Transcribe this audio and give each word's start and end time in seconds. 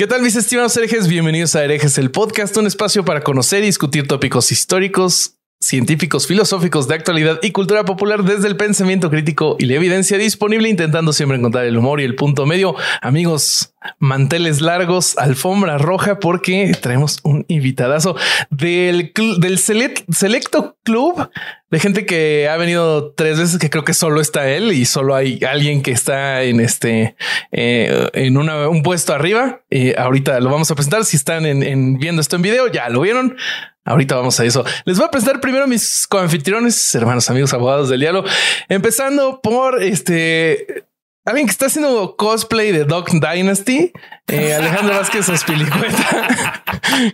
¿Qué 0.00 0.06
tal 0.06 0.22
mis 0.22 0.34
estimados 0.34 0.74
herejes? 0.78 1.08
Bienvenidos 1.08 1.54
a 1.54 1.62
Herejes 1.62 1.98
el 1.98 2.10
podcast, 2.10 2.56
un 2.56 2.66
espacio 2.66 3.04
para 3.04 3.20
conocer 3.20 3.62
y 3.62 3.66
discutir 3.66 4.08
tópicos 4.08 4.50
históricos, 4.50 5.34
científicos, 5.62 6.26
filosóficos 6.26 6.88
de 6.88 6.94
actualidad 6.94 7.38
y 7.42 7.52
cultura 7.52 7.84
popular 7.84 8.24
desde 8.24 8.48
el 8.48 8.56
pensamiento 8.56 9.10
crítico 9.10 9.56
y 9.58 9.66
la 9.66 9.74
evidencia 9.74 10.16
disponible, 10.16 10.70
intentando 10.70 11.12
siempre 11.12 11.36
encontrar 11.36 11.66
el 11.66 11.76
humor 11.76 12.00
y 12.00 12.04
el 12.04 12.14
punto 12.14 12.46
medio. 12.46 12.76
Amigos, 13.02 13.74
manteles 13.98 14.62
largos, 14.62 15.18
alfombra 15.18 15.76
roja, 15.76 16.18
porque 16.18 16.72
traemos 16.80 17.20
un 17.24 17.44
invitadazo 17.48 18.16
del, 18.48 19.12
selecto 19.58 20.76
club 20.82 21.30
de 21.70 21.78
gente 21.78 22.04
que 22.04 22.48
ha 22.48 22.56
venido 22.56 23.12
tres 23.12 23.38
veces, 23.38 23.58
que 23.58 23.70
creo 23.70 23.84
que 23.84 23.94
solo 23.94 24.20
está 24.20 24.50
él 24.50 24.72
y 24.72 24.86
solo 24.86 25.14
hay 25.14 25.40
alguien 25.48 25.82
que 25.82 25.92
está 25.92 26.42
en 26.42 26.58
este, 26.60 27.16
eh, 27.52 28.08
en 28.14 28.36
un 28.36 28.82
puesto 28.82 29.14
arriba. 29.14 29.60
y 29.70 29.96
ahorita 29.96 30.40
lo 30.40 30.50
vamos 30.50 30.70
a 30.70 30.74
presentar. 30.74 31.04
Si 31.04 31.16
están 31.16 31.46
en, 31.46 31.98
viendo 31.98 32.20
esto 32.20 32.36
en 32.36 32.42
video, 32.42 32.66
ya 32.66 32.88
lo 32.88 33.02
vieron. 33.02 33.36
Ahorita 33.84 34.16
vamos 34.16 34.38
a 34.38 34.44
eso. 34.44 34.64
Les 34.84 34.98
voy 34.98 35.06
a 35.06 35.10
presentar 35.10 35.40
primero 35.40 35.66
mis 35.66 36.06
coanfitriones, 36.06 36.94
hermanos, 36.94 37.30
amigos, 37.30 37.54
abogados 37.54 37.88
del 37.88 38.00
diálogo, 38.00 38.28
empezando 38.68 39.40
por 39.42 39.82
este 39.82 40.84
alguien 41.24 41.46
que 41.46 41.52
está 41.52 41.66
haciendo 41.66 42.16
cosplay 42.16 42.72
de 42.72 42.84
Dog 42.84 43.10
Dynasty, 43.10 43.92
eh, 44.26 44.54
Alejandro 44.58 44.94
Vázquez 44.94 45.28
Ospilicueta. 45.28 46.62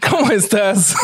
¿Cómo 0.10 0.30
estás? 0.30 0.94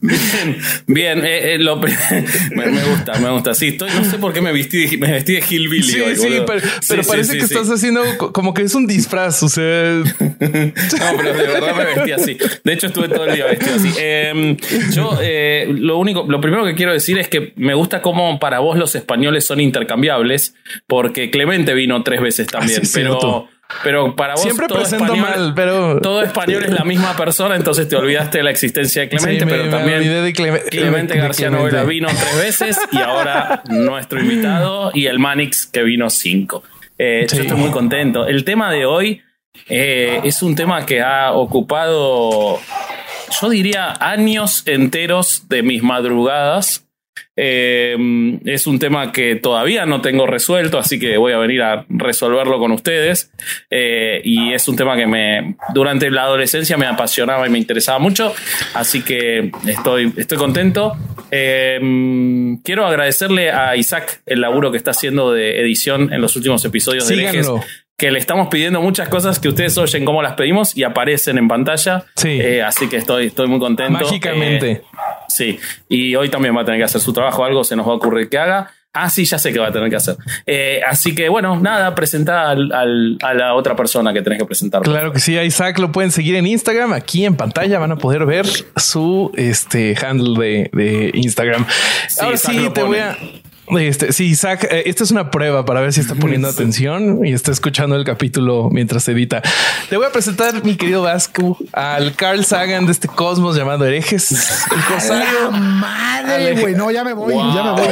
Bien, 0.00 0.58
bien. 0.86 1.24
Eh, 1.24 1.54
eh, 1.54 1.58
lo, 1.58 1.76
me, 1.76 2.66
me, 2.66 2.82
gusta, 2.84 3.18
me 3.18 3.30
gusta. 3.30 3.54
Sí, 3.54 3.68
estoy, 3.68 3.90
no 3.90 4.04
sé 4.04 4.18
por 4.18 4.32
qué 4.32 4.40
me 4.40 4.52
vestí, 4.52 4.96
me 4.98 5.10
vestí 5.12 5.34
de 5.34 5.44
Hillbilly. 5.48 5.82
Sí, 5.82 6.00
hoy, 6.00 6.16
sí, 6.16 6.28
pero, 6.46 6.60
pero 6.88 7.02
sí, 7.02 7.08
parece 7.08 7.32
sí, 7.32 7.38
que 7.38 7.44
estás 7.44 7.68
haciendo 7.70 8.02
como 8.32 8.54
que 8.54 8.62
es 8.62 8.74
un 8.74 8.86
disfraz. 8.86 9.42
O 9.42 9.48
sea, 9.48 9.94
no, 9.94 10.04
pero 11.16 11.32
de 11.32 11.46
verdad 11.46 11.74
me 11.74 11.84
vestí 11.84 12.12
así. 12.12 12.38
De 12.62 12.72
hecho, 12.72 12.88
estuve 12.88 13.08
todo 13.08 13.24
el 13.26 13.34
día 13.34 13.46
vestido 13.46 13.76
así. 13.76 13.90
Eh, 13.98 14.56
yo, 14.92 15.18
lo 15.68 15.98
único, 15.98 16.26
lo 16.28 16.40
primero 16.40 16.64
que 16.64 16.74
quiero 16.74 16.92
decir 16.92 17.18
es 17.18 17.28
que 17.28 17.52
me 17.56 17.74
gusta 17.74 18.02
cómo 18.02 18.38
para 18.38 18.58
vos 18.58 18.78
los 18.78 18.94
españoles 18.94 19.46
son 19.46 19.60
intercambiables, 19.60 20.54
porque 20.86 21.30
Clemente 21.30 21.74
vino 21.74 21.93
tres 22.02 22.20
veces 22.20 22.46
también, 22.48 22.80
ah, 22.84 22.88
pero. 22.92 23.48
Pero 23.82 24.14
para 24.14 24.34
vos 24.34 24.42
siempre 24.42 24.66
todo 24.68 24.78
presento 24.80 25.04
español, 25.06 25.26
mal, 25.26 25.52
pero 25.56 25.98
todo 26.00 26.22
español 26.22 26.64
es 26.64 26.70
la 26.70 26.84
misma 26.84 27.16
persona, 27.16 27.56
entonces 27.56 27.88
te 27.88 27.96
olvidaste 27.96 28.38
de 28.38 28.44
la 28.44 28.50
existencia 28.50 29.02
de 29.02 29.08
Clemente, 29.08 29.40
Sí, 29.44 29.50
pero 29.50 29.64
me 29.64 29.70
también 29.70 30.02
de 30.02 30.32
Cleme- 30.34 30.62
Clemente 30.68 31.14
de 31.14 31.20
García 31.20 31.48
Clemente. 31.48 31.72
Novela 31.76 31.88
vino 31.88 32.08
tres 32.08 32.36
veces 32.38 32.78
y 32.92 32.98
ahora 32.98 33.62
nuestro 33.70 34.20
invitado 34.20 34.90
y 34.92 35.06
el 35.06 35.18
Manix 35.18 35.64
que 35.66 35.82
vino 35.82 36.10
cinco. 36.10 36.62
Eh, 36.98 37.26
Sí. 37.28 37.36
Yo 37.38 37.42
estoy 37.44 37.56
muy 37.58 37.70
contento. 37.70 38.26
El 38.26 38.44
tema 38.44 38.70
de 38.70 38.84
hoy 38.84 39.22
eh, 39.70 40.20
es 40.24 40.42
un 40.42 40.54
tema 40.54 40.84
que 40.84 41.00
ha 41.00 41.32
ocupado, 41.32 42.60
yo 43.40 43.48
diría, 43.48 43.94
años 43.98 44.62
enteros 44.66 45.48
de 45.48 45.62
mis 45.62 45.82
madrugadas. 45.82 46.83
Eh, 47.36 47.96
es 48.44 48.66
un 48.66 48.78
tema 48.78 49.10
que 49.10 49.36
todavía 49.36 49.86
no 49.86 50.00
tengo 50.00 50.26
resuelto, 50.26 50.78
así 50.78 50.98
que 50.98 51.16
voy 51.16 51.32
a 51.32 51.38
venir 51.38 51.62
a 51.62 51.84
resolverlo 51.88 52.58
con 52.58 52.72
ustedes. 52.72 53.30
Eh, 53.70 54.20
y 54.24 54.52
es 54.52 54.68
un 54.68 54.76
tema 54.76 54.96
que 54.96 55.06
me 55.06 55.56
durante 55.72 56.10
la 56.10 56.22
adolescencia 56.22 56.76
me 56.76 56.86
apasionaba 56.86 57.46
y 57.46 57.50
me 57.50 57.58
interesaba 57.58 57.98
mucho, 57.98 58.34
así 58.74 59.02
que 59.02 59.50
estoy, 59.66 60.12
estoy 60.16 60.38
contento. 60.38 60.92
Eh, 61.30 61.80
quiero 62.62 62.86
agradecerle 62.86 63.50
a 63.50 63.74
Isaac 63.76 64.22
el 64.26 64.40
laburo 64.40 64.70
que 64.70 64.76
está 64.76 64.92
haciendo 64.92 65.32
de 65.32 65.60
edición 65.60 66.12
en 66.12 66.20
los 66.20 66.36
últimos 66.36 66.64
episodios 66.64 67.08
de 67.08 67.14
Herejes, 67.14 67.46
Síganlo. 67.46 67.64
Que 67.96 68.10
le 68.10 68.18
estamos 68.18 68.48
pidiendo 68.48 68.80
muchas 68.80 69.08
cosas 69.08 69.38
que 69.38 69.48
ustedes 69.48 69.78
oyen 69.78 70.04
cómo 70.04 70.20
las 70.22 70.34
pedimos 70.34 70.76
y 70.76 70.82
aparecen 70.82 71.38
en 71.38 71.46
pantalla. 71.48 72.04
Sí. 72.16 72.40
Eh, 72.40 72.62
así 72.62 72.88
que 72.88 72.96
estoy, 72.96 73.26
estoy 73.26 73.46
muy 73.46 73.60
contento. 73.60 73.92
Mágicamente. 74.04 74.70
Eh, 74.72 74.82
Sí, 75.28 75.58
y 75.88 76.14
hoy 76.14 76.28
también 76.28 76.54
va 76.56 76.60
a 76.60 76.64
tener 76.64 76.78
que 76.78 76.84
hacer 76.84 77.00
su 77.00 77.12
trabajo, 77.12 77.44
algo 77.44 77.64
se 77.64 77.74
nos 77.74 77.88
va 77.88 77.92
a 77.92 77.94
ocurrir 77.96 78.28
que 78.28 78.38
haga. 78.38 78.70
Ah, 78.92 79.10
sí, 79.10 79.24
ya 79.24 79.38
sé 79.38 79.52
que 79.52 79.58
va 79.58 79.68
a 79.68 79.72
tener 79.72 79.90
que 79.90 79.96
hacer. 79.96 80.16
Eh, 80.46 80.80
así 80.86 81.14
que 81.16 81.28
bueno, 81.28 81.58
nada, 81.58 81.92
presenta 81.96 82.50
al, 82.50 82.70
al- 82.72 83.18
a 83.22 83.34
la 83.34 83.54
otra 83.54 83.74
persona 83.74 84.12
que 84.12 84.22
tenés 84.22 84.38
que 84.38 84.44
presentar. 84.44 84.82
Claro 84.82 85.10
que 85.12 85.18
sí, 85.18 85.36
a 85.36 85.42
Isaac 85.42 85.78
lo 85.80 85.90
pueden 85.90 86.12
seguir 86.12 86.36
en 86.36 86.46
Instagram. 86.46 86.92
Aquí 86.92 87.24
en 87.24 87.34
pantalla 87.36 87.80
van 87.80 87.90
a 87.92 87.96
poder 87.96 88.26
ver 88.26 88.46
su 88.76 89.32
este 89.34 89.96
handle 90.00 90.38
de, 90.38 90.70
de 90.72 91.10
Instagram. 91.14 91.66
Sí, 92.08 92.18
Ahora 92.20 92.34
Isaac 92.36 92.52
sí, 92.54 92.62
te 92.64 92.80
pone. 92.82 92.84
voy 92.86 92.98
a. 92.98 93.16
Este, 93.68 94.12
sí, 94.12 94.26
Isaac, 94.26 94.68
eh, 94.70 94.82
esta 94.86 95.04
es 95.04 95.10
una 95.10 95.30
prueba 95.30 95.64
para 95.64 95.80
ver 95.80 95.92
si 95.92 96.00
está 96.00 96.14
poniendo 96.14 96.48
atención 96.48 97.24
y 97.24 97.32
está 97.32 97.50
escuchando 97.50 97.96
el 97.96 98.04
capítulo 98.04 98.68
mientras 98.70 99.08
edita. 99.08 99.40
Te 99.88 99.96
voy 99.96 100.06
a 100.06 100.12
presentar, 100.12 100.62
mi 100.64 100.76
querido 100.76 101.02
Vasco, 101.02 101.56
al 101.72 102.14
Carl 102.14 102.44
Sagan 102.44 102.84
de 102.86 102.92
este 102.92 103.08
cosmos 103.08 103.56
llamado 103.56 103.86
Herejes. 103.86 104.32
El 104.70 104.78
¡La 104.78 104.84
corsario. 104.86 105.50
madre, 105.50 106.60
güey! 106.60 106.74
No, 106.74 106.90
ya 106.90 107.04
me 107.04 107.14
voy, 107.14 107.32
Wow. 107.32 107.54
ya 107.54 107.62
me 107.62 107.70
voy. 107.72 107.88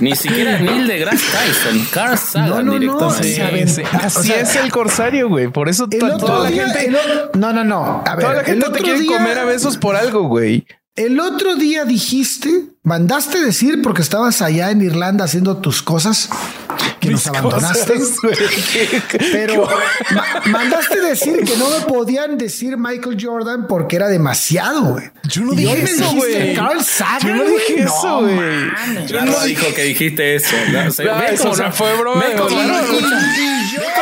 Ni 0.00 0.14
siquiera 0.16 0.58
Neil 0.58 0.86
deGrasse 0.86 1.24
Tyson, 1.30 1.86
Carl 1.92 2.18
Sagan, 2.18 2.66
No, 2.66 3.10
sí. 3.12 3.34
Sí. 3.66 3.82
Así 3.92 4.18
O 4.18 4.22
sea, 4.22 4.40
es 4.40 4.56
el 4.56 4.70
corsario, 4.70 5.28
güey. 5.28 5.48
Por 5.48 5.68
eso 5.68 5.88
toda 5.88 6.44
la 6.44 6.50
día, 6.50 6.68
gente, 6.70 6.92
no, 7.34 7.52
no, 7.52 7.64
no. 7.64 8.02
A 8.06 8.16
ver, 8.16 8.24
toda 8.24 8.36
la 8.36 8.44
gente 8.44 8.70
te 8.70 8.78
quiere 8.80 9.00
día- 9.00 9.12
comer 9.16 9.38
a 9.38 9.44
besos 9.44 9.76
por 9.76 9.96
algo, 9.96 10.22
güey. 10.28 10.66
El 10.96 11.20
otro 11.20 11.54
día 11.56 11.84
dijiste, 11.84 12.50
mandaste 12.82 13.40
decir 13.40 13.80
porque 13.80 14.02
estabas 14.02 14.42
allá 14.42 14.70
en 14.70 14.82
Irlanda 14.82 15.24
haciendo 15.24 15.56
tus 15.58 15.82
cosas 15.82 16.28
que 16.98 17.10
nos 17.10 17.26
abandonaste. 17.28 17.94
Pero 19.32 19.66
ma- 20.12 20.42
mandaste 20.50 21.00
decir 21.00 21.44
que 21.44 21.56
no 21.56 21.70
me 21.70 21.80
podían 21.86 22.36
decir 22.36 22.76
Michael 22.76 23.16
Jordan 23.20 23.66
porque 23.68 23.96
era 23.96 24.08
demasiado, 24.08 24.82
güey. 24.92 25.10
Yo 25.24 25.42
no 25.42 25.52
dije 25.52 25.84
eso, 25.84 26.12
güey. 26.12 26.54
Carl 26.54 26.84
Sagan. 26.84 27.20
Yo 27.28 27.34
no 27.36 27.44
dije 27.44 27.82
eso, 27.82 28.20
güey. 28.20 29.06
Ya 29.06 29.24
no 29.24 29.40
dijo 29.44 29.66
que 29.74 29.82
dijiste 29.84 30.34
eso. 30.34 30.56
¿no? 30.72 30.88
O 30.88 30.90
sea, 30.90 31.04
No, 31.14 31.18
¿ves 31.20 31.32
eso, 31.40 31.50
o 31.50 31.54
sea, 31.54 31.70
fue 31.72 31.96
broma 31.96 32.24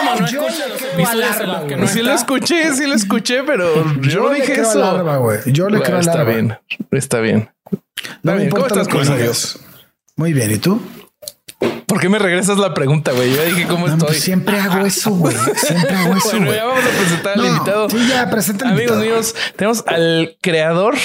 ¿ves 0.00 0.10
de 0.10 0.16
cómo 0.16 0.20
no 0.20 0.26
yo, 0.28 0.40
¿Ves 0.42 0.48
cómo 0.48 0.48
no 0.48 0.48
yo 0.48 0.48
escuchas 0.48 0.58
le 0.58 0.68
los 0.68 0.78
creo 0.78 0.92
episodios 0.92 1.08
al 1.08 1.42
en 1.42 1.48
los 1.48 1.56
arma, 1.56 1.60
que 1.60 1.74
güey. 1.74 1.80
no 1.80 1.86
Sí 1.88 2.02
lo 2.02 2.12
escuché, 2.12 2.74
sí 2.74 2.86
lo 2.86 2.94
escuché, 2.94 3.42
pero 3.44 4.00
yo, 4.02 4.22
no 4.22 4.30
dije 4.30 4.52
creo 4.52 4.70
eso. 4.70 5.20
güey. 5.20 5.38
Yo 5.46 5.64
le 5.68 5.78
Bueno, 5.78 5.84
creo 5.84 6.00
está 6.00 6.24
bien, 6.24 6.58
está 6.92 7.20
bien. 7.20 7.50
No 8.22 8.32
me 8.32 8.38
bien, 8.38 8.50
¿cómo 8.50 8.66
estás, 8.66 8.88
digas. 8.88 9.58
Muy 10.16 10.32
bien, 10.32 10.50
¿y 10.52 10.58
tú? 10.58 10.80
¿Por 11.86 12.00
qué 12.00 12.08
me 12.08 12.18
regresas 12.18 12.58
la 12.58 12.74
pregunta, 12.74 13.12
güey? 13.12 13.34
Yo 13.34 13.42
dije 13.44 13.66
cómo 13.66 13.86
No, 13.86 13.94
estoy. 13.94 14.08
pues 14.08 14.20
siempre 14.22 14.58
hago 14.60 14.84
eso, 14.86 15.10
güey. 15.10 15.34
Siempre 15.56 15.90
hago 15.96 16.14
eso, 16.16 16.30
Bueno, 16.36 16.54
ya 16.54 16.64
vamos 16.66 16.84
a 16.84 16.88
presentar 16.98 17.32
al 17.32 17.38
No, 17.38 17.46
invitado. 17.46 17.90
sí, 17.90 18.06
ya, 18.08 18.30
presenta 18.30 18.66
al 18.66 18.72
Amigos 18.74 18.96
invitado. 18.96 19.16
míos, 19.16 19.34
tenemos 19.56 19.84
al 19.86 20.36
creador 20.40 20.96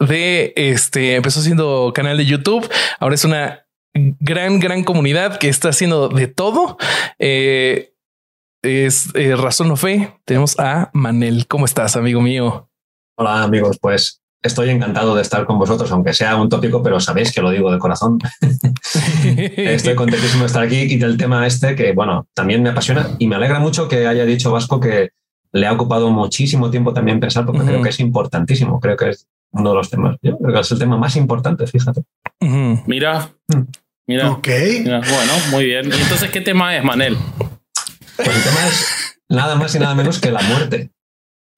de 0.00 0.52
este, 0.56 1.14
empezó 1.16 1.42
siendo 1.42 1.92
canal 1.94 2.16
de 2.16 2.24
YouTube, 2.26 2.68
ahora 2.98 3.14
es 3.14 3.24
una 3.24 3.66
gran, 3.92 4.58
gran 4.60 4.82
comunidad 4.82 5.36
que 5.38 5.48
está 5.48 5.68
haciendo 5.68 6.08
de 6.08 6.26
todo. 6.26 6.78
Eh, 7.18 7.92
es 8.62 9.08
eh, 9.14 9.36
Razón 9.36 9.70
o 9.70 9.76
Fe. 9.76 10.14
Tenemos 10.24 10.58
a 10.58 10.90
Manel. 10.92 11.46
¿Cómo 11.46 11.64
estás, 11.64 11.96
amigo 11.96 12.20
mío? 12.20 12.68
Hola 13.16 13.42
amigos, 13.42 13.78
pues 13.80 14.22
estoy 14.42 14.70
encantado 14.70 15.14
de 15.14 15.20
estar 15.22 15.44
con 15.44 15.58
vosotros, 15.58 15.90
aunque 15.92 16.14
sea 16.14 16.36
un 16.36 16.48
tópico, 16.48 16.82
pero 16.82 16.98
sabéis 17.00 17.32
que 17.32 17.42
lo 17.42 17.50
digo 17.50 17.70
de 17.70 17.78
corazón. 17.78 18.18
Estoy 19.56 19.94
contentísimo 19.94 20.40
de 20.40 20.46
estar 20.46 20.62
aquí 20.62 20.76
y 20.80 20.96
del 20.96 21.18
tema 21.18 21.46
este 21.46 21.74
que, 21.76 21.92
bueno, 21.92 22.26
también 22.34 22.62
me 22.62 22.70
apasiona 22.70 23.10
y 23.18 23.26
me 23.26 23.36
alegra 23.36 23.58
mucho 23.60 23.88
que 23.88 24.06
haya 24.06 24.24
dicho 24.24 24.50
Vasco 24.50 24.80
que 24.80 25.10
le 25.52 25.66
ha 25.66 25.72
ocupado 25.72 26.10
muchísimo 26.10 26.70
tiempo 26.70 26.94
también 26.94 27.20
pensar 27.20 27.44
porque 27.44 27.62
creo 27.62 27.82
que 27.82 27.90
es 27.90 28.00
importantísimo, 28.00 28.80
creo 28.80 28.96
que 28.96 29.10
es 29.10 29.26
uno 29.52 29.70
de 29.70 29.76
los 29.76 29.90
temas, 29.90 30.16
yo 30.22 30.38
creo 30.38 30.54
que 30.54 30.60
es 30.60 30.70
el 30.72 30.78
tema 30.78 30.96
más 30.96 31.16
importante, 31.16 31.66
fíjate. 31.66 32.02
Mira, 32.86 33.30
Mm. 33.48 33.62
mira. 34.06 34.30
Ok. 34.30 34.48
mira, 34.84 35.00
Bueno, 35.00 35.32
muy 35.50 35.64
bien. 35.66 35.86
¿Y 35.86 36.00
entonces 36.00 36.30
qué 36.30 36.40
tema 36.40 36.74
es, 36.76 36.84
Manel? 36.84 37.18
Pues 38.24 38.36
el 38.36 38.42
tema 38.42 38.66
es 38.66 38.86
nada 39.28 39.54
más 39.56 39.74
y 39.74 39.78
nada 39.78 39.94
menos 39.94 40.20
que 40.20 40.30
la 40.30 40.42
muerte. 40.42 40.90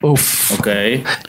Uf. 0.02 0.50
Ok. 0.58 0.66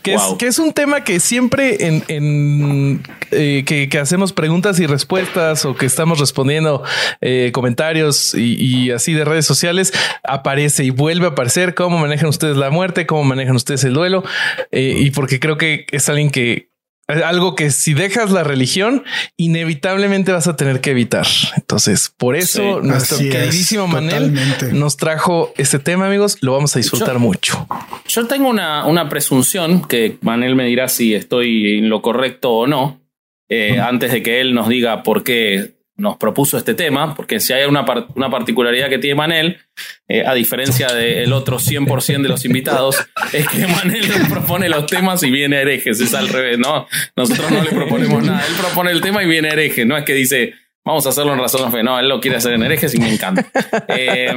Que, 0.01 0.15
es, 0.15 0.21
que 0.39 0.47
es 0.47 0.57
un 0.57 0.73
tema 0.73 1.03
que 1.03 1.19
siempre 1.19 1.87
en, 1.87 2.03
en 2.07 3.03
eh, 3.29 3.63
que, 3.65 3.87
que, 3.87 3.99
hacemos 3.99 4.33
preguntas 4.33 4.79
y 4.79 4.87
respuestas 4.87 5.63
o 5.65 5.75
que 5.75 5.85
estamos 5.85 6.19
respondiendo 6.19 6.83
eh, 7.21 7.51
comentarios 7.53 8.33
y, 8.33 8.55
y, 8.59 8.91
así 8.91 9.13
de 9.13 9.25
redes 9.25 9.45
sociales 9.45 9.93
aparece 10.23 10.83
y 10.83 10.89
vuelve 10.89 11.27
a 11.27 11.29
aparecer 11.29 11.75
cómo 11.75 11.99
manejan 11.99 12.29
ustedes 12.29 12.57
la 12.57 12.71
muerte, 12.71 13.05
cómo 13.05 13.23
manejan 13.23 13.55
ustedes 13.55 13.83
el 13.83 13.93
duelo 13.93 14.23
eh, 14.71 14.95
y 14.97 15.11
porque 15.11 15.39
creo 15.39 15.57
que 15.57 15.85
es 15.91 16.09
alguien 16.09 16.31
que 16.31 16.72
algo 17.07 17.55
que 17.55 17.69
si 17.69 17.93
dejas 17.93 18.31
la 18.31 18.43
religión, 18.43 19.03
inevitablemente 19.37 20.31
vas 20.31 20.47
a 20.47 20.55
tener 20.55 20.79
que 20.81 20.91
evitar. 20.91 21.27
Entonces, 21.57 22.13
por 22.15 22.35
eso 22.35 22.81
sí, 22.81 22.87
nuestro 22.87 23.17
queridísimo 23.17 23.87
Manel 23.87 24.33
nos 24.71 24.97
trajo 24.97 25.53
este 25.57 25.79
tema, 25.79 26.07
amigos. 26.07 26.37
Lo 26.41 26.53
vamos 26.53 26.75
a 26.75 26.79
disfrutar 26.79 27.13
yo, 27.13 27.19
mucho. 27.19 27.67
Yo 28.07 28.25
tengo 28.27 28.49
una, 28.49 28.85
una, 28.85 29.09
presunción 29.09 29.85
que 29.85 30.17
Manel 30.21 30.55
me 30.55 30.65
dirá 30.65 30.87
si 30.87 31.13
estoy 31.13 31.79
en 31.79 31.89
lo 31.89 32.01
correcto 32.01 32.51
o 32.51 32.67
no, 32.67 33.01
eh, 33.49 33.73
uh 33.73 33.75
-huh. 33.75 33.89
antes 33.89 34.11
de 34.11 34.23
que 34.23 34.39
él 34.39 34.53
nos 34.53 34.69
diga 34.69 35.03
por 35.03 35.23
qué 35.23 35.72
nos 35.95 36.17
propuso 36.17 36.57
este 36.57 36.73
tema, 36.73 37.15
porque 37.15 37.39
si 37.39 37.53
hay 37.53 37.65
una, 37.65 37.85
par 37.85 38.07
una 38.15 38.29
particularidad 38.29 38.89
que 38.89 38.97
tiene 38.97 39.15
Manel, 39.15 39.59
eh, 40.07 40.23
a 40.25 40.33
diferencia 40.33 40.87
del 40.87 41.31
otro 41.33 41.59
100% 41.59 42.21
de 42.21 42.29
los 42.29 42.45
invitados, 42.45 42.97
es 43.31 43.47
que 43.47 43.67
Manel 43.67 44.09
nos 44.09 44.27
propone 44.29 44.69
los 44.69 44.85
temas 44.87 45.21
y 45.23 45.29
viene 45.29 45.61
herejes, 45.61 45.99
es 45.99 46.13
al 46.13 46.29
revés, 46.29 46.57
¿no? 46.57 46.87
Nosotros 47.15 47.51
no 47.51 47.63
le 47.63 47.71
proponemos 47.71 48.23
nada, 48.23 48.43
él 48.47 48.53
propone 48.59 48.91
el 48.91 49.01
tema 49.01 49.23
y 49.23 49.27
viene 49.27 49.49
hereje, 49.49 49.85
no 49.85 49.95
es 49.95 50.03
que 50.03 50.13
dice, 50.13 50.53
vamos 50.83 51.05
a 51.05 51.09
hacerlo 51.09 51.33
en 51.33 51.39
razón 51.39 51.71
fe, 51.71 51.83
no, 51.83 51.99
él 51.99 52.09
lo 52.09 52.19
quiere 52.19 52.37
hacer 52.37 52.53
en 52.53 52.63
herejes 52.63 52.93
y 52.95 52.99
me 52.99 53.13
encanta. 53.13 53.45
Eh, 53.87 54.33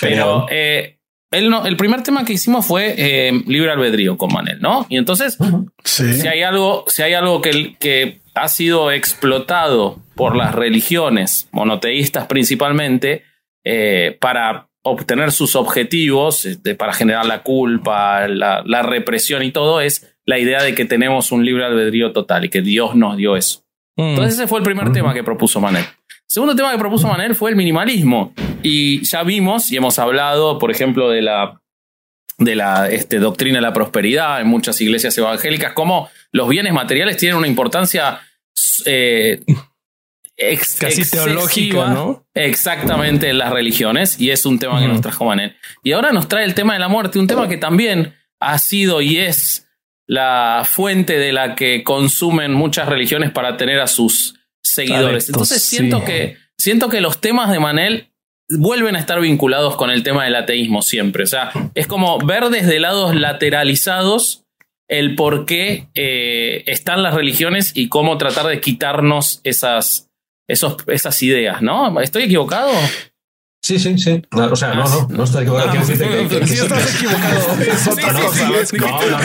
pero... 0.00 0.46
Eh, 0.50 0.96
el, 1.30 1.50
no, 1.50 1.64
el, 1.64 1.76
primer 1.76 2.02
tema 2.02 2.24
que 2.24 2.32
hicimos 2.32 2.66
fue 2.66 2.94
eh, 2.96 3.32
libre 3.46 3.70
albedrío 3.70 4.18
con 4.18 4.32
Manel, 4.32 4.60
¿no? 4.60 4.86
Y 4.88 4.96
entonces, 4.96 5.38
sí. 5.84 6.14
si 6.14 6.26
hay 6.26 6.42
algo, 6.42 6.84
si 6.88 7.02
hay 7.02 7.14
algo 7.14 7.40
que, 7.40 7.76
que 7.78 8.20
ha 8.34 8.48
sido 8.48 8.90
explotado 8.90 10.00
por 10.14 10.36
las 10.36 10.54
religiones 10.54 11.48
monoteístas 11.52 12.26
principalmente 12.26 13.22
eh, 13.64 14.16
para 14.20 14.68
obtener 14.82 15.30
sus 15.30 15.56
objetivos, 15.56 16.46
este, 16.46 16.74
para 16.74 16.92
generar 16.92 17.26
la 17.26 17.42
culpa, 17.42 18.26
la, 18.26 18.62
la, 18.64 18.82
represión 18.82 19.42
y 19.42 19.52
todo, 19.52 19.80
es 19.80 20.16
la 20.24 20.38
idea 20.38 20.62
de 20.62 20.74
que 20.74 20.84
tenemos 20.84 21.32
un 21.32 21.44
libre 21.44 21.64
albedrío 21.64 22.12
total 22.12 22.46
y 22.46 22.48
que 22.48 22.62
Dios 22.62 22.94
nos 22.96 23.16
dio 23.16 23.36
eso. 23.36 23.62
Mm. 23.96 24.10
Entonces 24.10 24.34
ese 24.34 24.48
fue 24.48 24.58
el 24.58 24.64
primer 24.64 24.92
tema 24.92 25.12
que 25.12 25.22
propuso 25.22 25.60
Manel. 25.60 25.84
Segundo 26.30 26.54
tema 26.54 26.70
que 26.70 26.78
propuso 26.78 27.08
Manel 27.08 27.34
fue 27.34 27.50
el 27.50 27.56
minimalismo. 27.56 28.32
Y 28.62 29.04
ya 29.04 29.24
vimos 29.24 29.72
y 29.72 29.76
hemos 29.76 29.98
hablado, 29.98 30.60
por 30.60 30.70
ejemplo, 30.70 31.10
de 31.10 31.22
la, 31.22 31.60
de 32.38 32.54
la 32.54 32.88
este, 32.88 33.18
doctrina 33.18 33.56
de 33.56 33.62
la 33.62 33.72
prosperidad 33.72 34.40
en 34.40 34.46
muchas 34.46 34.80
iglesias 34.80 35.18
evangélicas, 35.18 35.72
cómo 35.72 36.08
los 36.30 36.48
bienes 36.48 36.72
materiales 36.72 37.16
tienen 37.16 37.36
una 37.36 37.48
importancia 37.48 38.20
eh, 38.86 39.42
ex, 40.36 40.76
casi 40.78 41.10
teológica, 41.10 41.88
¿no? 41.88 42.24
Exactamente 42.32 43.28
en 43.28 43.38
las 43.38 43.50
religiones, 43.50 44.20
y 44.20 44.30
es 44.30 44.46
un 44.46 44.60
tema 44.60 44.78
que 44.78 44.86
nos 44.86 45.00
trajo 45.00 45.24
Manel. 45.24 45.56
Y 45.82 45.90
ahora 45.90 46.12
nos 46.12 46.28
trae 46.28 46.44
el 46.44 46.54
tema 46.54 46.74
de 46.74 46.78
la 46.78 46.86
muerte, 46.86 47.18
un 47.18 47.26
tema 47.26 47.48
que 47.48 47.56
también 47.56 48.14
ha 48.38 48.56
sido 48.58 49.00
y 49.00 49.18
es 49.18 49.66
la 50.06 50.64
fuente 50.64 51.18
de 51.18 51.32
la 51.32 51.56
que 51.56 51.82
consumen 51.82 52.52
muchas 52.52 52.88
religiones 52.88 53.32
para 53.32 53.56
tener 53.56 53.80
a 53.80 53.88
sus 53.88 54.39
seguidores. 54.62 55.28
Entonces 55.28 55.62
siento 55.62 56.00
sí. 56.00 56.04
que 56.06 56.36
siento 56.58 56.88
que 56.88 57.00
los 57.00 57.20
temas 57.20 57.50
de 57.50 57.58
Manel 57.58 58.10
vuelven 58.50 58.96
a 58.96 58.98
estar 58.98 59.20
vinculados 59.20 59.76
con 59.76 59.90
el 59.90 60.02
tema 60.02 60.24
del 60.24 60.34
ateísmo 60.34 60.82
siempre. 60.82 61.24
O 61.24 61.26
sea, 61.26 61.52
es 61.74 61.86
como 61.86 62.18
ver 62.18 62.50
desde 62.50 62.80
lados 62.80 63.14
lateralizados 63.14 64.44
el 64.88 65.14
por 65.14 65.46
qué 65.46 65.86
eh, 65.94 66.64
están 66.66 67.02
las 67.02 67.14
religiones 67.14 67.72
y 67.74 67.88
cómo 67.88 68.18
tratar 68.18 68.46
de 68.46 68.60
quitarnos 68.60 69.40
esas, 69.44 70.08
esos, 70.48 70.76
esas 70.88 71.22
ideas, 71.22 71.62
¿no? 71.62 72.00
¿Estoy 72.00 72.24
equivocado? 72.24 72.72
Sí, 73.62 73.78
sí, 73.78 73.98
sí. 73.98 74.22
No, 74.32 74.46
o 74.46 74.56
sea, 74.56 74.74
no, 74.74 74.88
no, 74.88 75.08
no 75.10 75.24
estoy 75.24 75.42
equivocado. 75.42 75.74
No, 75.74 75.86
que, 75.86 76.46
sí 76.46 76.54
estás 76.54 76.94
equivocado. 76.94 77.60
Es 77.60 77.86
otra 77.86 78.12
no, 78.12 78.20
cosa. 78.22 78.48
no, 78.48 78.52
no, 78.52 78.56
no. 78.56 79.18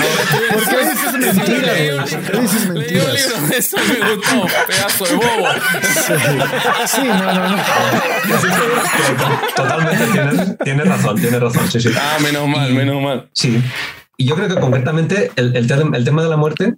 ¿Por 0.51 0.69
qué 0.69 0.89
dices 0.89 1.13
mentiras? 1.13 2.09
¿Por 2.09 2.21
qué 2.21 2.41
dices 2.41 2.69
Leí 2.69 2.97
un 2.97 3.05
libro 3.05 3.07
mentiras? 3.07 3.49
de 3.49 3.57
eso 3.57 3.77
me 3.77 4.15
gustó, 4.15 4.47
pedazo 4.67 5.05
de 5.05 5.15
bobo. 5.15 5.47
Sí, 6.85 7.01
no, 7.05 7.33
no, 7.33 7.49
no. 7.49 7.63
Totalmente, 9.55 10.05
tienes, 10.11 10.57
tienes 10.63 10.87
razón, 10.87 11.15
tienes 11.15 11.39
razón. 11.39 11.71
Sí, 11.71 11.79
sí. 11.79 11.89
Ah, 11.95 12.17
menos 12.21 12.47
mal, 12.47 12.73
menos 12.73 13.01
mal. 13.01 13.29
Sí. 13.31 13.63
Y 14.17 14.25
yo 14.25 14.35
creo 14.35 14.49
que 14.49 14.59
concretamente 14.59 15.31
el, 15.37 15.55
el, 15.55 15.71
el, 15.71 16.03
tema 16.03 16.23
de 16.23 16.29
la 16.29 16.37
muerte, 16.37 16.75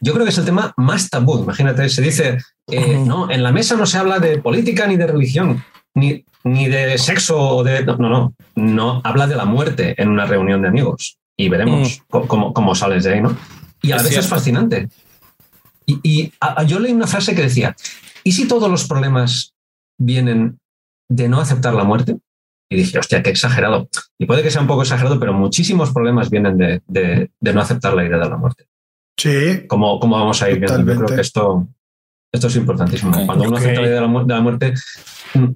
yo 0.00 0.14
creo 0.14 0.24
que 0.24 0.30
es 0.30 0.38
el 0.38 0.46
tema 0.46 0.72
más 0.78 1.10
tabú. 1.10 1.42
Imagínate, 1.42 1.88
se 1.90 2.00
dice, 2.00 2.38
eh, 2.68 2.98
no, 2.98 3.30
en 3.30 3.42
la 3.42 3.52
mesa 3.52 3.76
no 3.76 3.84
se 3.86 3.98
habla 3.98 4.18
de 4.18 4.38
política 4.38 4.86
ni 4.86 4.96
de 4.96 5.06
religión, 5.06 5.62
ni, 5.94 6.24
ni 6.44 6.68
de 6.68 6.98
sexo 6.98 7.38
o 7.38 7.64
de... 7.64 7.84
No, 7.84 7.96
no, 7.96 8.08
no, 8.08 8.34
no 8.56 9.00
habla 9.04 9.26
de 9.26 9.36
la 9.36 9.44
muerte 9.44 9.94
en 10.00 10.08
una 10.08 10.26
reunión 10.26 10.62
de 10.62 10.68
amigos 10.68 11.18
y 11.36 11.48
veremos 11.48 12.00
mm. 12.00 12.26
cómo, 12.26 12.52
cómo, 12.52 12.74
sales 12.74 13.04
de 13.04 13.14
ahí, 13.14 13.20
¿no? 13.20 13.36
Y 13.82 13.92
a 13.92 13.96
la 13.96 14.02
vez 14.02 14.16
es 14.16 14.26
fascinante. 14.26 14.88
Y, 15.86 16.00
y 16.02 16.32
a, 16.40 16.60
a, 16.60 16.64
yo 16.64 16.80
leí 16.80 16.92
una 16.92 17.06
frase 17.06 17.34
que 17.34 17.42
decía, 17.42 17.76
¿y 18.24 18.32
si 18.32 18.48
todos 18.48 18.70
los 18.70 18.86
problemas 18.86 19.54
vienen 19.98 20.58
de 21.08 21.28
no 21.28 21.40
aceptar 21.40 21.74
la 21.74 21.84
muerte? 21.84 22.18
Y 22.70 22.76
dije, 22.76 22.98
hostia, 22.98 23.22
qué 23.22 23.30
exagerado. 23.30 23.88
Y 24.18 24.26
puede 24.26 24.42
que 24.42 24.50
sea 24.50 24.60
un 24.60 24.66
poco 24.66 24.82
exagerado, 24.82 25.18
pero 25.18 25.32
muchísimos 25.32 25.92
problemas 25.92 26.28
vienen 26.28 26.58
de, 26.58 26.82
de, 26.86 27.30
de 27.40 27.54
no 27.54 27.60
aceptar 27.60 27.94
la 27.94 28.04
idea 28.04 28.18
de 28.18 28.28
la 28.28 28.36
muerte. 28.36 28.66
Sí. 29.16 29.66
¿Cómo, 29.66 29.98
cómo 29.98 30.18
vamos 30.18 30.42
a 30.42 30.50
ir 30.50 30.58
viendo? 30.58 30.78
Yo 30.78 31.04
creo 31.04 31.16
que 31.16 31.22
esto, 31.22 31.68
esto 32.32 32.46
es 32.48 32.56
importantísimo. 32.56 33.10
Okay, 33.12 33.26
Cuando 33.26 33.44
uno 33.44 33.56
okay. 33.56 33.66
acepta 33.66 33.80
la 33.80 33.88
idea 33.88 34.00
de 34.00 34.06
la, 34.06 34.24
de 34.24 34.34
la, 34.34 34.40
muerte, 34.40 34.74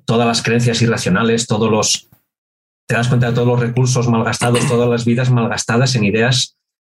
todas 0.05 0.27
las 0.27 0.43
creencias 0.43 0.81
irracionales, 0.83 1.47
todos 1.47 1.71
los. 1.71 2.09
Te 2.89 2.97
das 2.97 3.09
cuenta 3.09 3.29
de 3.29 3.35
todos 3.35 3.47
los 3.47 3.61
recursos 3.61 4.09
malgastados, 4.09 4.67
todas 4.67 4.89
las 4.89 5.05
vidas 5.05 5.31
malgastadas 5.31 5.95
en 5.95 6.05
ideas, 6.05 6.57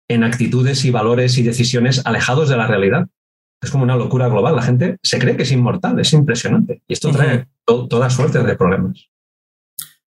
en 0.09 0.25
actitudes 0.25 0.85
y 0.85 0.91
valores 0.91 1.39
y 1.39 1.43
decisiones 1.43 2.05
alejados 2.05 2.49
de 2.49 2.57
la 2.57 2.67
realidad. 2.67 3.07
Es 3.63 3.71
como 3.71 3.85
una 3.85 3.97
locura 3.97 4.29
global. 4.29 4.57
La 4.57 4.63
gente 4.63 4.97
se 5.03 5.19
cree 5.19 5.37
que 5.37 5.43
es 5.43 5.53
inmortal, 5.53 5.99
es 6.01 6.13
impresionante. 6.13 6.83
Y 6.89 6.93
esto 6.93 7.11
trae 7.11 7.37
uh 7.37 7.41
-huh. 7.41 7.47
to 7.65 7.89
toda 7.89 8.11
suerte 8.11 8.43
de 8.43 8.57
problemas. 8.57 9.09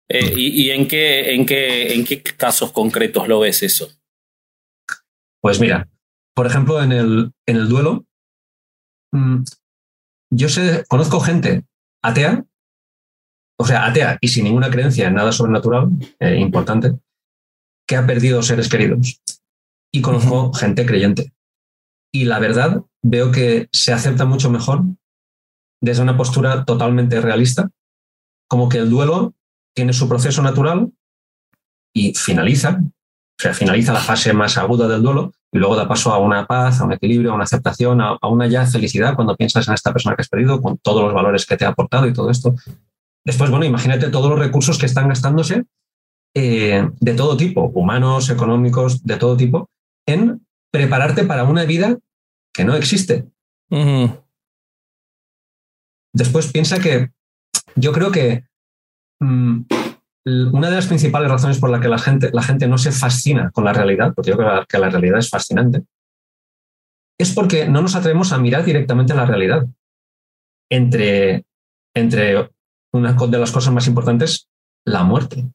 Eh, 0.08 0.32
¿y, 0.36 0.62
¿y, 0.62 0.70
en, 0.70 0.86
qué, 0.86 1.34
en, 1.34 1.44
qué, 1.44 1.94
en 1.94 2.04
qué 2.04 2.22
casos 2.22 2.70
concretos 2.72 3.26
lo 3.26 3.40
ves 3.40 3.62
eso? 3.62 3.88
Pues 5.40 5.58
mira, 5.58 5.88
por 6.34 6.46
ejemplo, 6.46 6.82
en 6.82 6.92
el, 6.92 7.32
en 7.46 7.56
el 7.56 7.68
duelo, 7.68 8.05
yo 10.30 10.48
sé, 10.48 10.84
conozco 10.88 11.20
gente 11.20 11.64
atea, 12.02 12.44
o 13.58 13.66
sea, 13.66 13.86
atea 13.86 14.18
y 14.20 14.28
sin 14.28 14.44
ninguna 14.44 14.70
creencia 14.70 15.08
en 15.08 15.14
nada 15.14 15.32
sobrenatural 15.32 15.88
eh, 16.20 16.36
importante, 16.36 16.94
que 17.86 17.96
ha 17.96 18.06
perdido 18.06 18.42
seres 18.42 18.68
queridos. 18.68 19.20
Y 19.92 20.02
conozco 20.02 20.48
uh 20.48 20.50
-huh. 20.50 20.56
gente 20.58 20.84
creyente. 20.84 21.32
Y 22.12 22.24
la 22.24 22.38
verdad, 22.38 22.82
veo 23.02 23.30
que 23.30 23.68
se 23.72 23.92
acepta 23.92 24.24
mucho 24.24 24.50
mejor 24.50 24.82
desde 25.82 26.02
una 26.02 26.16
postura 26.16 26.64
totalmente 26.64 27.20
realista, 27.20 27.70
como 28.48 28.68
que 28.68 28.78
el 28.78 28.90
duelo 28.90 29.34
tiene 29.74 29.92
su 29.92 30.08
proceso 30.08 30.42
natural 30.42 30.92
y 31.94 32.14
finaliza, 32.14 32.80
o 32.82 33.42
sea, 33.42 33.54
finaliza 33.54 33.92
la 33.92 34.00
fase 34.00 34.32
más 34.32 34.56
aguda 34.56 34.88
del 34.88 35.02
duelo 35.02 35.32
y 35.56 35.58
luego 35.58 35.76
da 35.76 35.88
paso 35.88 36.12
a 36.12 36.18
una 36.18 36.46
paz, 36.46 36.80
a 36.80 36.84
un 36.84 36.92
equilibrio, 36.92 37.32
a 37.32 37.34
una 37.34 37.44
aceptación, 37.44 38.00
a, 38.00 38.16
a 38.20 38.28
una 38.28 38.46
ya 38.46 38.66
felicidad 38.66 39.14
cuando 39.14 39.36
piensas 39.36 39.66
en 39.68 39.74
esta 39.74 39.92
persona 39.92 40.14
que 40.14 40.22
has 40.22 40.28
perdido, 40.28 40.60
con 40.60 40.78
todos 40.78 41.02
los 41.02 41.14
valores 41.14 41.46
que 41.46 41.56
te 41.56 41.64
ha 41.64 41.70
aportado 41.70 42.06
y 42.06 42.12
todo 42.12 42.30
esto. 42.30 42.54
Después, 43.24 43.50
bueno, 43.50 43.64
imagínate 43.64 44.10
todos 44.10 44.30
los 44.30 44.38
recursos 44.38 44.78
que 44.78 44.86
están 44.86 45.08
gastándose 45.08 45.64
eh, 46.34 46.88
de 47.00 47.14
todo 47.14 47.36
tipo, 47.36 47.72
humanos, 47.74 48.30
económicos, 48.30 49.02
de 49.04 49.16
todo 49.16 49.36
tipo, 49.36 49.68
en 50.06 50.46
prepararte 50.70 51.24
para 51.24 51.44
una 51.44 51.64
vida 51.64 51.98
que 52.52 52.64
no 52.64 52.74
existe. 52.76 53.26
Uh 53.70 53.76
-huh. 53.76 54.22
Después 56.12 56.52
piensa 56.52 56.78
que 56.78 57.10
yo 57.74 57.92
creo 57.92 58.10
que 58.10 58.44
Mm, 59.20 59.64
una 60.26 60.68
de 60.68 60.74
las 60.74 60.86
principales 60.86 61.30
razones 61.30 61.58
por 61.58 61.70
la 61.70 61.80
que 61.80 61.88
la 61.88 61.98
gente, 61.98 62.30
la 62.32 62.42
gente 62.42 62.66
no 62.66 62.78
se 62.78 62.90
fascina 62.90 63.50
con 63.52 63.64
la 63.64 63.72
realidad, 63.72 64.12
porque 64.14 64.30
yo 64.32 64.36
creo 64.36 64.66
que 64.66 64.78
la 64.78 64.90
realidad 64.90 65.18
es 65.18 65.30
fascinante, 65.30 65.84
es 67.18 67.32
porque 67.32 67.68
no 67.68 67.80
nos 67.80 67.94
atrevemos 67.94 68.32
a 68.32 68.38
mirar 68.38 68.64
directamente 68.64 69.14
la 69.14 69.24
realidad. 69.24 69.66
Entre, 70.68 71.44
entre 71.94 72.50
una 72.92 73.12
de 73.12 73.38
las 73.38 73.52
cosas 73.52 73.72
más 73.72 73.86
importantes, 73.86 74.48
la 74.84 75.04
muerte. 75.04 75.48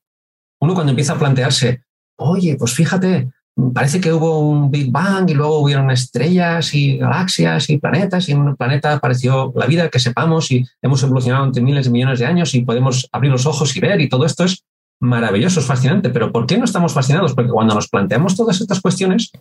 Uno 0.61 0.73
cuando 0.73 0.91
empieza 0.91 1.13
a 1.13 1.19
plantearse, 1.19 1.83
oye, 2.17 2.55
pues 2.57 2.73
fíjate, 2.73 3.29
parece 3.73 3.99
que 3.99 4.13
hubo 4.13 4.39
un 4.39 4.71
Big 4.71 4.91
Bang 4.91 5.29
y 5.29 5.33
luego 5.33 5.59
hubieron 5.59 5.91
estrellas 5.91 6.73
y 6.73 6.97
galaxias 6.97 7.69
y 7.69 7.77
planetas 7.77 8.29
y 8.29 8.31
en 8.31 8.39
un 8.39 8.55
planeta 8.55 8.93
apareció 8.93 9.51
la 9.55 9.65
vida 9.65 9.89
que 9.89 9.99
sepamos 9.99 10.51
y 10.51 10.65
hemos 10.81 11.03
evolucionado 11.03 11.45
entre 11.45 11.61
miles 11.61 11.85
de 11.85 11.91
millones 11.91 12.19
de 12.19 12.25
años 12.25 12.53
y 12.55 12.61
podemos 12.61 13.07
abrir 13.11 13.31
los 13.31 13.45
ojos 13.45 13.75
y 13.75 13.79
ver 13.79 14.01
y 14.01 14.09
todo 14.09 14.25
esto 14.25 14.43
es 14.45 14.65
maravilloso, 15.01 15.59
es 15.59 15.65
fascinante, 15.65 16.09
pero 16.11 16.31
¿por 16.31 16.45
qué 16.45 16.57
no 16.57 16.65
estamos 16.65 16.93
fascinados? 16.93 17.33
Porque 17.33 17.51
cuando 17.51 17.73
nos 17.73 17.89
planteamos 17.89 18.35
todas 18.35 18.61
estas 18.61 18.81
cuestiones, 18.81 19.31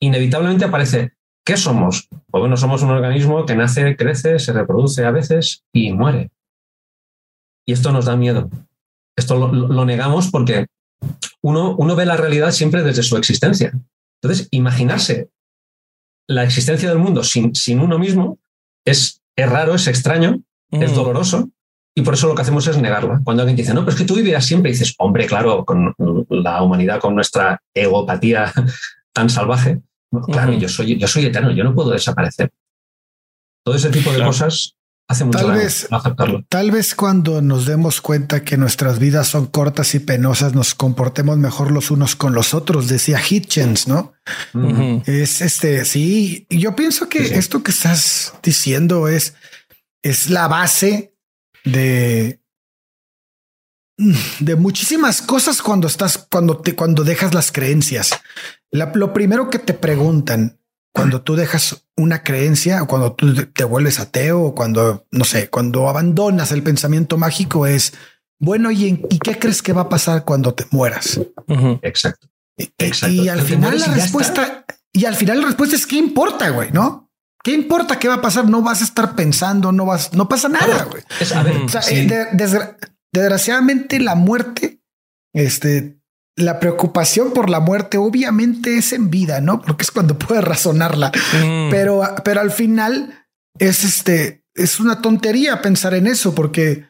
inevitablemente 0.00 0.64
aparece, 0.64 1.12
¿qué 1.44 1.56
somos? 1.56 2.08
Pues 2.30 2.40
bueno, 2.40 2.56
somos 2.56 2.82
un 2.82 2.90
organismo 2.90 3.44
que 3.44 3.56
nace, 3.56 3.96
crece, 3.96 4.38
se 4.38 4.52
reproduce 4.52 5.04
a 5.04 5.10
veces 5.10 5.64
y 5.72 5.92
muere. 5.92 6.30
Y 7.66 7.72
esto 7.72 7.92
nos 7.92 8.06
da 8.06 8.16
miedo. 8.16 8.48
Esto 9.16 9.48
lo, 9.48 9.84
negamos 9.84 10.30
porque 10.30 10.66
uno, 11.42 11.74
uno 11.76 11.96
ve 11.96 12.06
la 12.06 12.16
realidad 12.16 12.52
siempre 12.52 12.82
desde 12.82 13.02
su 13.02 13.16
existencia. 13.16 13.72
Entonces, 14.22 14.48
imaginarse 14.50 15.30
la 16.28 16.44
existencia 16.44 16.88
del 16.88 16.98
mundo 16.98 17.24
sin, 17.24 17.54
sin 17.54 17.80
uno 17.80 17.98
mismo 17.98 18.38
es, 18.84 19.22
es 19.36 19.50
raro, 19.50 19.74
es 19.74 19.86
extraño, 19.86 20.42
es 20.70 20.92
mm. 20.92 20.94
doloroso, 20.94 21.50
y 21.94 22.02
por 22.02 22.14
eso 22.14 22.28
lo 22.28 22.34
que 22.34 22.42
hacemos 22.42 22.66
es 22.66 22.78
negarla. 22.78 23.20
Cuando 23.24 23.42
alguien 23.42 23.56
dice, 23.56 23.74
no, 23.74 23.80
pero 23.80 23.92
es 23.92 23.98
que 23.98 24.06
tú 24.06 24.14
vivirás 24.14 24.46
siempre, 24.46 24.70
y 24.70 24.74
dices, 24.74 24.94
hombre, 24.98 25.26
claro, 25.26 25.64
con 25.64 25.94
la 26.28 26.62
humanidad, 26.62 27.00
con 27.00 27.14
nuestra 27.14 27.60
egopatía 27.74 28.52
tan 29.12 29.28
salvaje, 29.28 29.80
claro, 30.26 30.52
yo, 30.52 30.68
soy, 30.68 30.98
yo 30.98 31.08
soy 31.08 31.26
eterno, 31.26 31.50
yo 31.50 31.64
no 31.64 31.74
puedo 31.74 31.90
desaparecer. 31.90 32.50
Todo 33.64 33.74
ese 33.74 33.90
tipo 33.90 34.12
de 34.12 34.24
cosas 34.24 34.76
hace 35.10 35.24
mucho 35.24 35.40
tal 35.40 35.52
vez, 35.56 35.88
aceptarlo. 35.90 36.44
Tal 36.48 36.70
vez 36.70 36.94
cuando 36.94 37.42
nos 37.42 37.66
demos 37.66 38.00
cuenta 38.00 38.44
que 38.44 38.56
nuestras 38.56 39.00
vidas 39.00 39.26
son 39.26 39.46
cortas 39.46 39.96
y 39.96 39.98
penosas, 39.98 40.54
nos 40.54 40.76
comportemos 40.76 41.36
mejor 41.36 41.72
los 41.72 41.90
unos 41.90 42.14
con 42.14 42.32
los 42.32 42.54
otros, 42.54 42.86
decía 42.86 43.20
Hitchens, 43.20 43.88
¿no? 43.88 44.12
Es 45.06 45.40
este, 45.40 45.84
sí, 45.84 46.46
yo 46.48 46.76
pienso 46.76 47.08
que 47.08 47.18
esto 47.36 47.64
que 47.64 47.72
estás 47.72 48.34
diciendo 48.40 49.08
es, 49.08 49.34
es 50.00 50.30
la 50.30 50.46
base 50.46 51.12
de, 51.64 52.40
de 54.38 54.54
muchísimas 54.54 55.22
cosas 55.22 55.60
cuando 55.60 55.88
estás, 55.88 56.28
cuando 56.30 56.58
te, 56.58 56.76
cuando 56.76 57.02
dejas 57.02 57.34
las 57.34 57.50
creencias. 57.50 58.10
lo 58.70 59.12
primero 59.12 59.50
que 59.50 59.58
te 59.58 59.74
preguntan 59.74 60.59
cuando 60.92 61.22
tú 61.22 61.36
dejas 61.36 61.86
una 61.96 62.22
creencia 62.22 62.82
o 62.82 62.86
cuando 62.86 63.12
tú 63.12 63.46
te 63.46 63.64
vuelves 63.64 64.00
ateo 64.00 64.40
o 64.42 64.54
cuando, 64.54 65.06
no 65.10 65.24
sé, 65.24 65.48
cuando 65.48 65.88
abandonas 65.88 66.52
el 66.52 66.62
pensamiento 66.62 67.16
mágico 67.16 67.66
es, 67.66 67.94
bueno, 68.40 68.70
¿y, 68.70 69.04
¿y 69.08 69.18
qué 69.18 69.38
crees 69.38 69.62
que 69.62 69.72
va 69.72 69.82
a 69.82 69.88
pasar 69.88 70.24
cuando 70.24 70.54
te 70.54 70.66
mueras? 70.70 71.20
Exacto. 71.82 72.28
Y, 72.56 73.28
al 73.28 73.42
final 73.42 73.78
la 73.78 73.86
respuesta, 73.86 74.64
y 74.92 75.04
al 75.04 75.14
final 75.14 75.40
la 75.40 75.46
respuesta 75.46 75.76
es, 75.76 75.86
¿qué 75.86 75.96
importa, 75.96 76.50
güey? 76.50 76.70
¿No? 76.72 77.10
¿Qué 77.42 77.52
importa 77.52 77.98
qué 77.98 78.08
va 78.08 78.14
a 78.14 78.20
pasar? 78.20 78.48
No 78.48 78.60
vas 78.62 78.82
a 78.82 78.84
estar 78.84 79.14
pensando, 79.14 79.72
no 79.72 79.86
vas, 79.86 80.12
no 80.12 80.28
pasa 80.28 80.48
nada, 80.48 80.84
güey. 80.84 81.02
desgraciadamente 83.12 83.98
la 83.98 84.14
muerte, 84.14 84.82
este, 85.32 85.99
la 86.40 86.60
preocupación 86.60 87.32
por 87.32 87.50
la 87.50 87.60
muerte 87.60 87.98
obviamente 87.98 88.76
es 88.76 88.92
en 88.92 89.10
vida, 89.10 89.40
¿no? 89.40 89.60
Porque 89.60 89.82
es 89.82 89.90
cuando 89.90 90.18
puedes 90.18 90.44
razonarla. 90.44 91.12
Mm. 91.44 91.70
Pero, 91.70 92.02
pero 92.24 92.40
al 92.40 92.50
final 92.50 93.26
es 93.58 93.84
este, 93.84 94.44
es 94.54 94.80
una 94.80 95.00
tontería 95.02 95.62
pensar 95.62 95.94
en 95.94 96.06
eso 96.06 96.34
porque 96.34 96.86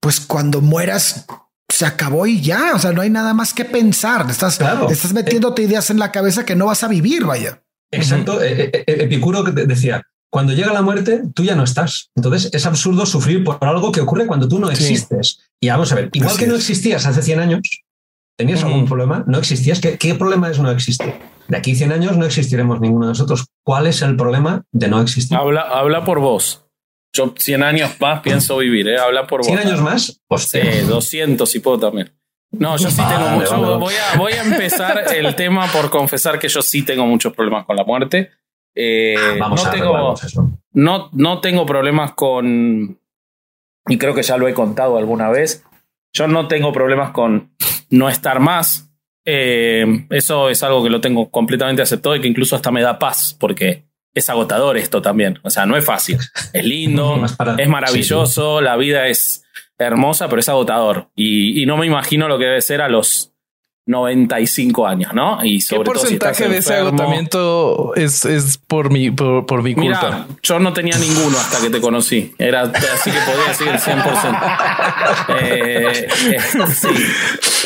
pues 0.00 0.20
cuando 0.20 0.60
mueras 0.60 1.26
se 1.68 1.86
acabó 1.86 2.26
y 2.26 2.40
ya, 2.40 2.72
o 2.74 2.78
sea, 2.78 2.92
no 2.92 3.02
hay 3.02 3.10
nada 3.10 3.34
más 3.34 3.52
que 3.52 3.64
pensar. 3.64 4.26
Estás, 4.30 4.58
estás 4.90 5.12
metiéndote 5.12 5.62
ideas 5.62 5.90
en 5.90 5.98
la 5.98 6.12
cabeza 6.12 6.46
que 6.46 6.56
no 6.56 6.66
vas 6.66 6.82
a 6.82 6.88
vivir, 6.88 7.24
vaya. 7.24 7.62
Exacto. 7.90 8.42
Eh, 8.42 8.70
eh, 8.72 8.84
eh, 8.86 8.96
Epicuro 9.04 9.42
decía, 9.42 10.02
cuando 10.30 10.52
llega 10.52 10.72
la 10.72 10.82
muerte, 10.82 11.22
tú 11.34 11.44
ya 11.44 11.54
no 11.54 11.64
estás. 11.64 12.10
Entonces 12.16 12.50
es 12.52 12.66
absurdo 12.66 13.06
sufrir 13.06 13.44
por 13.44 13.58
algo 13.60 13.92
que 13.92 14.00
ocurre 14.00 14.26
cuando 14.26 14.48
tú 14.48 14.58
no 14.58 14.70
existes. 14.70 15.40
Y 15.60 15.68
vamos 15.68 15.92
a 15.92 15.96
ver, 15.96 16.10
igual 16.12 16.36
que 16.36 16.46
no 16.46 16.54
existías 16.54 17.06
hace 17.06 17.22
100 17.22 17.40
años, 17.40 17.60
¿tenías 18.38 18.62
algún 18.62 18.86
problema? 18.86 19.24
¿No 19.26 19.38
existías? 19.38 19.80
¿Qué, 19.80 19.98
¿Qué, 19.98 20.14
problema 20.14 20.48
es 20.48 20.58
no 20.60 20.70
existir? 20.70 21.12
De 21.48 21.56
aquí 21.56 21.74
100 21.74 21.92
años 21.92 22.16
no 22.16 22.24
existiremos 22.24 22.80
ninguno 22.80 23.06
de 23.06 23.10
nosotros. 23.10 23.46
¿Cuál 23.64 23.88
es 23.88 24.00
el 24.02 24.16
problema 24.16 24.64
de 24.70 24.88
no 24.88 25.00
existir? 25.02 25.36
Habla, 25.36 25.62
habla 25.62 26.04
por 26.04 26.20
vos. 26.20 26.64
Yo 27.12 27.34
100 27.36 27.62
años 27.62 28.00
más 28.00 28.20
pienso 28.20 28.58
vivir, 28.58 28.88
¿eh? 28.88 28.98
Habla 28.98 29.26
por 29.26 29.40
vos. 29.40 29.48
¿100 29.48 29.58
años 29.58 29.82
más? 29.82 30.20
Pues 30.28 30.44
sí, 30.44 30.60
200 30.86 31.52
y 31.54 31.58
puedo 31.58 31.80
también. 31.80 32.12
No, 32.52 32.76
yo 32.76 32.90
sí 32.90 33.02
tengo 33.08 33.28
mucho. 33.30 33.78
Voy, 33.78 33.94
a, 33.94 34.16
voy 34.16 34.32
a 34.32 34.42
empezar 34.42 35.04
el 35.14 35.34
tema 35.36 35.66
por 35.66 35.90
confesar 35.90 36.38
que 36.38 36.48
yo 36.48 36.62
sí 36.62 36.82
tengo 36.82 37.06
muchos 37.06 37.34
problemas 37.34 37.66
con 37.66 37.76
la 37.76 37.84
muerte. 37.84 38.30
Eh, 38.74 39.16
ah, 39.18 39.48
no, 39.48 39.70
tengo, 39.70 40.14
no, 40.72 41.10
no 41.12 41.40
tengo 41.40 41.66
problemas 41.66 42.12
con. 42.12 42.98
Y 43.88 43.98
creo 43.98 44.14
que 44.14 44.22
ya 44.22 44.36
lo 44.36 44.46
he 44.46 44.54
contado 44.54 44.96
alguna 44.96 45.28
vez. 45.30 45.64
Yo 46.12 46.26
no 46.26 46.48
tengo 46.48 46.72
problemas 46.72 47.10
con 47.10 47.54
no 47.90 48.08
estar 48.08 48.40
más. 48.40 48.90
Eh, 49.24 50.06
eso 50.10 50.48
es 50.48 50.62
algo 50.62 50.82
que 50.82 50.90
lo 50.90 51.00
tengo 51.00 51.30
completamente 51.30 51.82
aceptado 51.82 52.16
y 52.16 52.20
que 52.20 52.28
incluso 52.28 52.56
hasta 52.56 52.70
me 52.70 52.82
da 52.82 52.98
paz, 52.98 53.36
porque 53.38 53.88
es 54.14 54.28
agotador 54.28 54.76
esto 54.76 55.02
también. 55.02 55.38
O 55.42 55.50
sea, 55.50 55.66
no 55.66 55.76
es 55.76 55.84
fácil. 55.84 56.18
Es 56.52 56.64
lindo, 56.64 57.20
es 57.58 57.68
maravilloso, 57.68 58.60
la 58.60 58.76
vida 58.76 59.06
es 59.08 59.44
hermosa, 59.78 60.28
pero 60.28 60.40
es 60.40 60.48
agotador. 60.48 61.10
Y, 61.14 61.64
no 61.66 61.76
me 61.76 61.86
imagino 61.86 62.28
lo 62.28 62.38
que 62.38 62.46
debe 62.46 62.60
ser 62.60 62.80
a 62.80 62.88
los 62.88 63.34
95 63.88 64.86
años, 64.86 65.14
¿no? 65.14 65.42
Y 65.42 65.62
sobre 65.62 65.84
¿Qué 65.84 65.84
porcentaje 65.86 66.46
de 66.46 66.58
ese 66.58 66.74
agotamiento 66.74 67.94
es, 67.96 68.26
es 68.26 68.58
por 68.58 68.90
mi, 68.90 69.10
por, 69.10 69.62
mi 69.62 69.74
culpa? 69.74 70.26
yo 70.42 70.60
no 70.60 70.74
tenía 70.74 70.98
ninguno 70.98 71.38
hasta 71.38 71.58
que 71.58 71.70
te 71.70 71.80
conocí. 71.80 72.34
Era 72.38 72.62
así 72.62 73.10
que 73.10 73.18
podía 73.20 73.48
decir 73.48 73.68
el 73.68 73.78
100%. 73.78 74.48
Eh, 75.40 76.06
eh, 76.32 76.38
sí. 76.74 76.88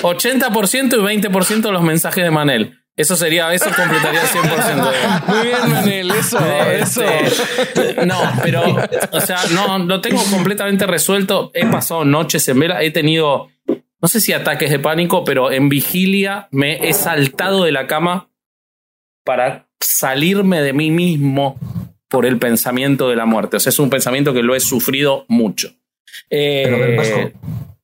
80% 0.03 0.93
y 0.93 1.21
20% 1.21 1.61
de 1.61 1.73
los 1.73 1.83
mensajes 1.83 2.23
de 2.23 2.31
Manel. 2.31 2.79
Eso 2.95 3.17
sería, 3.17 3.53
eso 3.55 3.71
completaría 3.75 4.21
100%. 4.23 5.27
Muy 5.27 5.47
bien, 5.47 5.71
Manel, 5.71 6.11
eso, 6.11 6.39
eso. 6.71 7.03
Este, 7.03 8.05
no, 8.07 8.21
pero, 8.43 8.63
o 9.13 9.21
sea, 9.21 9.39
no, 9.53 9.79
lo 9.79 10.01
tengo 10.01 10.23
completamente 10.25 10.87
resuelto. 10.87 11.51
He 11.55 11.65
pasado 11.67 12.05
noches 12.05 12.47
en 12.49 12.61
vela, 12.61 12.83
he 12.83 12.91
tenido, 12.91 13.49
no 14.03 14.09
sé 14.09 14.21
si 14.21 14.33
ataques 14.33 14.71
de 14.71 14.81
pánico, 14.81 15.25
pero 15.25 15.53
en 15.53 15.69
vigilia 15.69 16.49
me 16.51 16.89
he 16.89 16.93
saltado 16.93 17.65
de 17.65 17.73
la 17.73 17.87
cama 17.87 18.29
para 19.25 19.69
salirme 19.81 20.61
de 20.61 20.73
mí 20.73 20.91
mismo 20.91 21.57
por 22.09 22.27
el 22.27 22.39
pensamiento 22.39 23.09
de 23.09 23.17
la 23.17 23.25
muerte. 23.25 23.57
O 23.57 23.61
sea, 23.61 23.71
es 23.71 23.79
un 23.79 23.89
pensamiento 23.89 24.35
que 24.35 24.43
lo 24.43 24.55
he 24.55 24.61
sufrido 24.61 25.25
mucho. 25.29 25.73
Eh, 26.29 27.33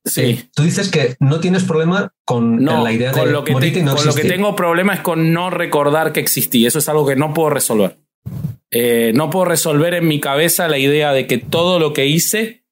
Sí. 0.09 0.49
Tú 0.55 0.63
dices 0.63 0.91
que 0.91 1.17
no 1.21 1.41
tienes 1.41 1.65
problema 1.65 2.13
con 2.25 2.65
la 2.65 2.93
idea 2.93 3.13
de 3.13 3.27
lo 3.27 3.45
que 3.45 3.53
no 3.53 3.95
Con 3.95 4.07
lo 4.07 4.15
que 4.15 4.25
tengo 4.25 4.57
problema 4.57 4.95
es 4.95 5.01
con 5.01 5.33
no 5.33 5.51
recordar 5.51 6.13
que 6.13 6.21
existí. 6.21 6.67
Eso 6.67 6.79
es 6.79 6.89
algo 6.89 7.07
que 7.07 7.17
no 7.17 7.35
puedo 7.35 7.51
resolver. 7.51 7.99
Eh, 8.71 9.13
no 9.15 9.31
puedo 9.31 9.47
resolver 9.47 9.95
en 9.95 10.09
mi 10.09 10.21
cabeza 10.21 10.69
la 10.69 10.79
idea 10.79 11.13
de 11.13 11.27
que 11.27 11.39
todo 11.39 11.79
lo 11.79 11.93
que 11.93 12.07
hice, 12.07 12.65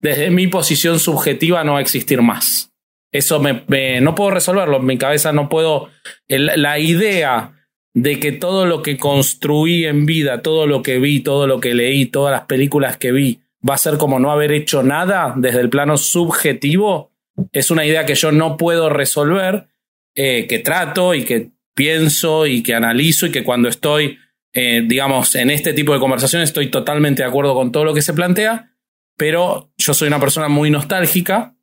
desde 0.00 0.30
mi 0.30 0.46
posición 0.46 0.98
subjetiva, 0.98 1.64
no 1.64 1.72
va 1.72 1.78
a 1.78 1.82
existir 1.82 2.22
más. 2.22 2.73
Eso 3.14 3.38
me, 3.38 4.00
no 4.00 4.16
puedo 4.16 4.32
resolverlo. 4.32 4.78
En 4.78 4.86
mi 4.86 4.98
cabeza 4.98 5.32
no 5.32 5.48
puedo. 5.48 5.88
la 6.26 6.80
idea 6.80 7.52
de 7.94 8.18
que 8.18 8.32
todo 8.32 8.66
lo 8.66 8.82
que 8.82 8.96
construí 8.98 9.86
en 9.86 10.04
vida, 10.04 10.42
todo 10.42 10.66
lo 10.66 10.82
que 10.82 10.98
vi, 10.98 11.20
todo 11.20 11.46
lo 11.46 11.60
que 11.60 11.74
leí, 11.74 12.06
todas 12.06 12.32
las 12.32 12.46
películas 12.46 12.96
que 12.96 13.12
vi, 13.12 13.38
va 13.66 13.74
a 13.74 13.78
ser 13.78 13.98
como 13.98 14.18
no 14.18 14.32
haber 14.32 14.50
hecho 14.50 14.82
nada 14.82 15.32
desde 15.36 15.60
el 15.60 15.70
plano 15.70 15.96
subjetivo, 15.96 17.12
es 17.52 17.70
una 17.70 17.86
idea 17.86 18.04
que 18.04 18.16
yo 18.16 18.32
no 18.32 18.56
puedo 18.56 18.88
resolver, 18.88 19.68
eh, 20.16 20.48
que 20.48 20.58
trato 20.58 21.14
y 21.14 21.24
que 21.24 21.52
pienso 21.76 22.46
y 22.46 22.64
que 22.64 22.74
analizo 22.74 23.26
y 23.26 23.30
que 23.30 23.44
cuando 23.44 23.68
estoy, 23.68 24.18
eh, 24.52 24.82
digamos, 24.84 25.36
en 25.36 25.50
este 25.50 25.72
tipo 25.72 25.92
de 25.92 26.00
conversaciones 26.00 26.48
estoy 26.48 26.72
totalmente 26.72 27.22
de 27.22 27.28
acuerdo 27.28 27.54
con 27.54 27.70
todo 27.70 27.84
lo 27.84 27.94
que 27.94 28.02
se 28.02 28.12
plantea, 28.12 28.72
pero 29.16 29.72
yo 29.78 29.94
soy 29.94 30.08
una 30.08 30.18
persona 30.18 30.48
muy 30.48 30.68
nostálgica, 30.68 31.53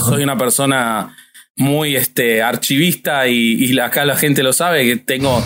soy 0.00 0.22
una 0.22 0.36
persona 0.36 1.16
muy 1.56 1.96
este, 1.96 2.42
archivista 2.42 3.26
y, 3.28 3.64
y, 3.64 3.78
acá 3.78 4.04
la 4.04 4.16
gente 4.16 4.42
lo 4.42 4.52
sabe, 4.52 4.84
que 4.84 4.96
tengo, 4.96 5.42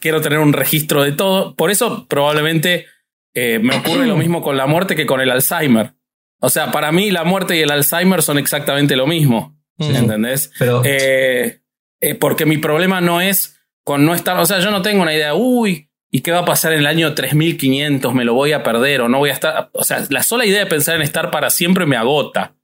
quiero 0.00 0.20
tener 0.20 0.40
un 0.40 0.52
registro 0.52 1.02
de 1.02 1.12
todo, 1.12 1.54
por 1.54 1.70
eso 1.70 2.06
probablemente 2.08 2.86
eh, 3.34 3.58
me 3.60 3.76
ocurre 3.76 4.06
lo 4.06 4.16
mismo 4.16 4.42
con 4.42 4.56
la 4.56 4.66
muerte 4.66 4.96
que 4.96 5.06
con 5.06 5.20
el 5.20 5.30
Alzheimer. 5.30 5.94
O 6.40 6.50
sea, 6.50 6.72
para 6.72 6.90
mí 6.90 7.10
la 7.10 7.24
muerte 7.24 7.56
y 7.56 7.60
el 7.60 7.70
Alzheimer 7.70 8.22
son 8.22 8.38
exactamente 8.38 8.96
lo 8.96 9.06
mismo. 9.06 9.56
¿Entendés? 9.78 10.52
Pero... 10.58 10.82
Eh, 10.84 11.60
eh, 12.00 12.14
porque 12.16 12.46
mi 12.46 12.58
problema 12.58 13.00
no 13.00 13.20
es 13.20 13.60
con 13.84 14.04
no 14.04 14.14
estar, 14.14 14.36
o 14.38 14.44
sea, 14.44 14.58
yo 14.58 14.70
no 14.70 14.82
tengo 14.82 15.02
una 15.02 15.14
idea, 15.14 15.34
uy, 15.34 15.88
¿y 16.10 16.20
qué 16.20 16.32
va 16.32 16.40
a 16.40 16.44
pasar 16.44 16.72
en 16.72 16.80
el 16.80 16.86
año 16.86 17.14
3500? 17.14 18.12
¿Me 18.12 18.24
lo 18.24 18.34
voy 18.34 18.52
a 18.52 18.62
perder 18.62 19.02
o 19.02 19.08
no 19.08 19.18
voy 19.18 19.30
a 19.30 19.34
estar? 19.34 19.70
O 19.72 19.84
sea, 19.84 20.04
la 20.10 20.22
sola 20.22 20.44
idea 20.44 20.60
de 20.60 20.66
pensar 20.66 20.96
en 20.96 21.02
estar 21.02 21.30
para 21.30 21.48
siempre 21.48 21.86
me 21.86 21.96
agota. 21.96 22.54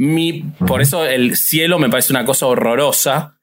Mi, 0.00 0.44
por 0.66 0.80
eso 0.80 1.04
el 1.04 1.36
cielo 1.36 1.78
me 1.78 1.90
parece 1.90 2.12
una 2.14 2.24
cosa 2.24 2.46
horrorosa, 2.46 3.38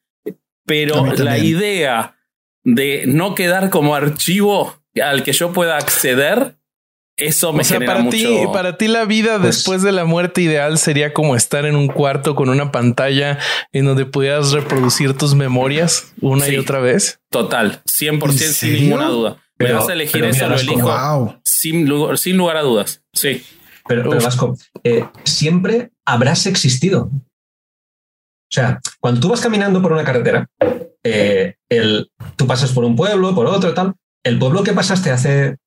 pero 0.65 1.05
la 1.05 1.37
idea 1.37 2.17
de 2.63 3.03
no 3.05 3.35
quedar 3.35 3.69
como 3.69 3.93
archivo 3.93 4.75
al 4.99 5.21
que 5.21 5.33
yo 5.33 5.53
pueda 5.53 5.77
acceder 5.77 6.55
eso 7.15 7.53
me 7.53 7.61
o 7.61 7.63
sea, 7.63 7.77
genera 7.77 7.93
para 7.93 8.03
mucho... 8.03 8.17
ti, 8.17 8.39
para 8.51 8.77
ti 8.77 8.87
la 8.87 9.05
vida 9.05 9.39
Pues- 9.39 9.57
después 9.57 9.81
de 9.83 9.91
la 9.91 10.05
muerte 10.05 10.41
ideal 10.41 10.79
sería 10.79 11.13
como 11.13 11.35
estar 11.35 11.65
en 11.65 11.75
un 11.75 11.87
cuarto 11.87 12.35
con 12.35 12.49
una 12.49 12.71
pantalla 12.71 13.37
en 13.71 13.85
donde 13.85 14.05
pudieras 14.05 14.51
reproducir 14.51 15.13
tus 15.13 15.35
memorias 15.35 16.11
una 16.21 16.47
y 16.47 16.57
otra 16.57 16.79
vez. 16.79 17.19
Total, 17.29 17.81
100% 17.85 18.23
¿En 18.31 18.37
sin 18.37 18.73
ninguna 18.73 19.09
duda. 19.09 19.37
Me 19.59 19.73
vas 19.73 19.89
a 19.89 19.93
elegir 19.93 20.23
eso, 20.25 20.47
lo 20.47 20.55
elijo 20.55 20.89
Wow. 20.91 21.39
sin, 21.43 21.87
lugar, 21.87 22.17
sin 22.17 22.37
lugar 22.37 22.57
a 22.57 22.61
dudas. 22.61 23.03
Sí. 23.13 23.43
Pero. 23.87 24.11
Vasco, 24.11 24.55
eh, 24.83 25.05
siempre 25.23 25.91
habrás 26.07 26.45
existido. 26.47 27.11
O 27.13 28.51
sea, 28.53 28.79
cuando 29.01 29.19
tú 29.19 29.29
vas 29.29 29.41
caminando 29.41 29.81
por 29.81 29.91
una 29.91 30.05
carretera, 30.05 30.47
eh, 31.03 31.55
el, 31.69 32.09
tú 32.37 32.47
pasas 32.47 32.71
por 32.71 32.85
un 32.85 32.95
pueblo, 32.95 33.35
por 33.35 33.45
otro, 33.45 33.73
tal. 33.73 33.93
El 34.23 34.39
pueblo 34.39 34.63
que 34.63 34.73
pasaste 34.73 35.11
hace 35.11 35.57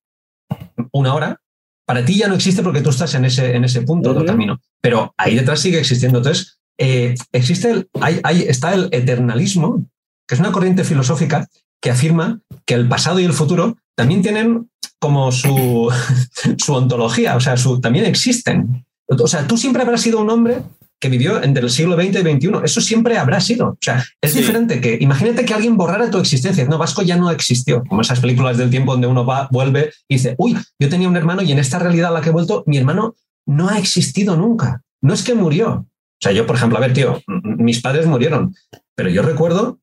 una 0.93 1.15
hora, 1.15 1.41
para 1.87 2.05
ti 2.05 2.15
ya 2.17 2.29
no 2.29 2.35
existe 2.35 2.63
porque 2.63 2.81
tú 2.81 2.91
estás 2.91 3.15
en 3.15 3.27
ese, 3.27 3.55
en 3.55 3.65
ese 3.65 3.83
punto 3.83 4.11
del 4.11 4.19
Ujú. 4.23 4.27
camino. 4.33 4.61
Pero 4.81 5.13
ahí 5.19 5.35
detrás 5.37 5.61
sigue 5.61 5.79
existiendo. 5.79 6.19
Entonces, 6.19 6.59
eh, 6.79 7.15
existe 7.33 7.71
el, 7.71 7.89
hay, 8.01 8.21
hay- 8.23 8.43
está 8.43 8.73
el 8.75 8.89
eternalismo, 8.93 9.85
que 10.27 10.35
es 10.35 10.41
una 10.41 10.53
corriente 10.53 10.85
filosófica 10.85 11.47
que 11.83 11.91
afirma 11.91 12.41
que 12.65 12.75
el 12.75 12.89
pasado 12.89 13.21
y 13.21 13.25
el 13.25 13.33
futuro 13.35 13.77
también 13.95 14.23
tienen 14.23 14.71
como 14.99 15.33
su, 15.33 15.91
su 16.59 16.75
ontología, 16.75 17.37
o 17.37 17.41
sea, 17.41 17.57
su, 17.59 17.81
también 17.81 18.07
existen. 18.07 18.87
O 19.11 19.27
sea, 19.27 19.47
tú 19.47 19.57
siempre 19.57 19.83
habrás 19.83 20.01
sido 20.03 20.21
un 20.21 20.31
hombre 20.31 20.63
que 21.01 21.09
vivió 21.09 21.43
entre 21.43 21.63
el 21.65 21.71
siglo 21.71 21.97
XX 21.97 22.21
y 22.21 22.37
XXI. 22.37 22.51
Eso 22.63 22.81
siempre 22.81 23.17
habrá 23.19 23.41
sido. 23.41 23.69
O 23.71 23.79
sea, 23.81 24.05
es 24.21 24.33
Sí. 24.33 24.39
diferente 24.39 24.81
que 24.81 24.99
imagínate 25.01 25.45
que 25.45 25.55
alguien 25.55 25.77
borrara 25.77 26.11
tu 26.11 26.19
existencia. 26.19 26.65
No, 26.67 26.77
Vasco 26.79 27.03
ya 27.03 27.17
no 27.17 27.31
existió. 27.31 27.83
Como 27.89 28.03
esas 28.03 28.21
películas 28.21 28.59
del 28.59 28.71
tiempo 28.71 28.93
donde 28.93 29.07
uno 29.07 29.25
va, 29.25 29.49
vuelve 29.51 29.93
y 30.09 30.17
dice, 30.17 30.35
uy, 30.39 30.57
yo 30.79 30.89
tenía 30.89 31.09
un 31.09 31.17
hermano 31.17 31.43
y 31.43 31.51
en 31.53 31.59
esta 31.59 31.79
realidad 31.79 32.11
a 32.11 32.13
la 32.13 32.21
que 32.21 32.29
he 32.29 32.33
vuelto, 32.33 32.63
mi 32.67 32.77
hermano 32.77 33.15
no 33.47 33.69
ha 33.69 33.79
existido 33.79 34.37
nunca. 34.37 34.83
No 35.03 35.15
es 35.15 35.23
que 35.23 35.35
murió. 35.35 35.71
O 35.73 36.23
sea, 36.23 36.33
yo, 36.33 36.47
por 36.47 36.57
ejemplo, 36.57 36.77
a 36.77 36.83
ver, 36.83 36.93
tío, 36.93 37.23
mis 37.27 37.81
padres 37.81 38.07
murieron, 38.07 38.55
pero 38.95 39.09
yo 39.09 39.23
recuerdo, 39.23 39.81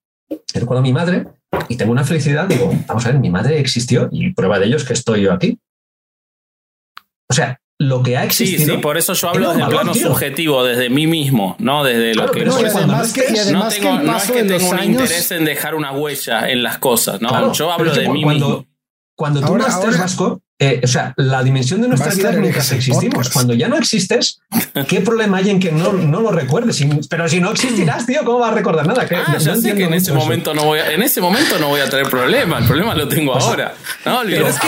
recuerdo 0.54 0.80
a 0.80 0.84
mi 0.84 0.94
madre 0.94 1.26
y 1.68 1.76
tengo 1.78 1.92
una 1.92 2.04
felicidad. 2.04 2.46
Digo, 2.48 2.72
vamos 2.88 3.06
a 3.08 3.12
ver, 3.12 3.20
mi 3.20 3.32
madre 3.32 3.60
existió 3.60 4.08
y 4.12 4.32
prueba 4.34 4.60
de 4.60 4.68
ello 4.68 4.78
es 4.78 4.84
que 4.84 4.94
estoy 4.94 5.24
yo 5.24 5.34
aquí. 5.34 5.60
O 7.30 7.34
sea, 7.34 7.60
lo 7.80 8.02
que 8.02 8.18
ha 8.18 8.22
Sí, 8.32 8.44
existido. 8.44 8.76
sí, 8.76 8.82
por 8.82 8.98
eso 8.98 9.14
yo 9.14 9.30
hablo 9.30 9.50
desde 9.50 9.62
el 9.64 9.70
plano 9.70 9.92
tío. 9.92 10.08
subjetivo, 10.08 10.64
desde 10.64 10.90
mí 10.90 11.06
mismo, 11.06 11.56
no 11.60 11.84
desde 11.84 12.14
Claro, 12.14 12.28
lo 12.28 12.34
que 12.34 12.46
No, 12.46 12.60
y 12.60 12.64
que 12.64 12.70
además 12.70 13.14
que, 13.14 13.26
y 13.32 13.38
además 13.38 13.64
no 13.64 13.70
que 13.70 13.76
tengo, 13.82 14.00
no 14.04 14.18
es 14.18 14.24
que 14.32 14.44
tengo 14.44 14.70
un 14.70 14.80
años. 14.80 14.86
interés 15.02 15.32
en 15.32 15.46
dejar 15.46 15.76
una 15.76 15.92
huella 15.92 16.50
en 16.50 16.64
las 16.64 16.80
cosas, 16.80 17.22
no, 17.22 17.30
Claro, 17.30 17.54
yo 17.54 17.72
hablo 17.72 17.94
que 17.94 18.00
de 18.00 18.10
mí 18.10 18.24
cuando, 18.24 18.48
mismo. 18.48 18.66
Cuando 19.16 19.40
tú 19.42 19.46
Ahora- 19.48 19.64
no 19.64 19.70
estés 19.70 19.86
ahora- 19.86 19.98
vasco, 20.00 20.42
eh, 20.60 20.82
o 20.84 20.88
sea, 20.88 21.14
la 21.18 21.44
dimensión 21.44 21.82
de 21.82 21.88
nuestra 21.88 22.12
vida 22.14 22.32
ese 22.32 22.76
existimos. 22.76 23.06
podcast. 23.06 23.34
Cuando 23.34 23.54
ya 23.54 23.68
no 23.68 23.78
existes, 23.78 24.40
¿qué 24.88 25.02
problema 25.02 25.38
hay 25.38 25.52
en 25.52 25.60
que 25.60 25.72
no, 25.72 25.94
no 25.94 26.22
lo 26.22 26.32
recuerdes? 26.32 26.84
Pero 27.10 27.30
si 27.30 27.40
no 27.40 27.52
existirás, 27.52 28.06
tío, 28.08 28.24
¿cómo 28.26 28.40
vas 28.40 28.52
a 28.52 28.56
recordar 28.56 28.88
nada? 28.88 29.06
Ah, 29.12 29.34
No 29.34 29.38
ya 29.38 29.56
sé 29.56 29.76
que 29.76 29.84
en 29.84 29.94
ese 29.94 30.12
eso. 30.12 30.16
momento 30.20 30.54
no 30.56 30.64
voy 30.66 30.80
a, 30.80 30.92
en 30.92 31.04
ese 31.04 31.22
momento 31.22 31.60
no 31.60 31.68
voy 31.70 31.82
a 31.82 31.90
tener 31.90 32.10
problema, 32.10 32.58
el 32.58 32.66
problema 32.66 32.96
lo 32.96 33.08
tengo 33.08 33.36
ahora. 33.36 33.74
No, 34.06 34.22
Pero, 34.26 34.48
es 34.48 34.60
que, 34.60 34.68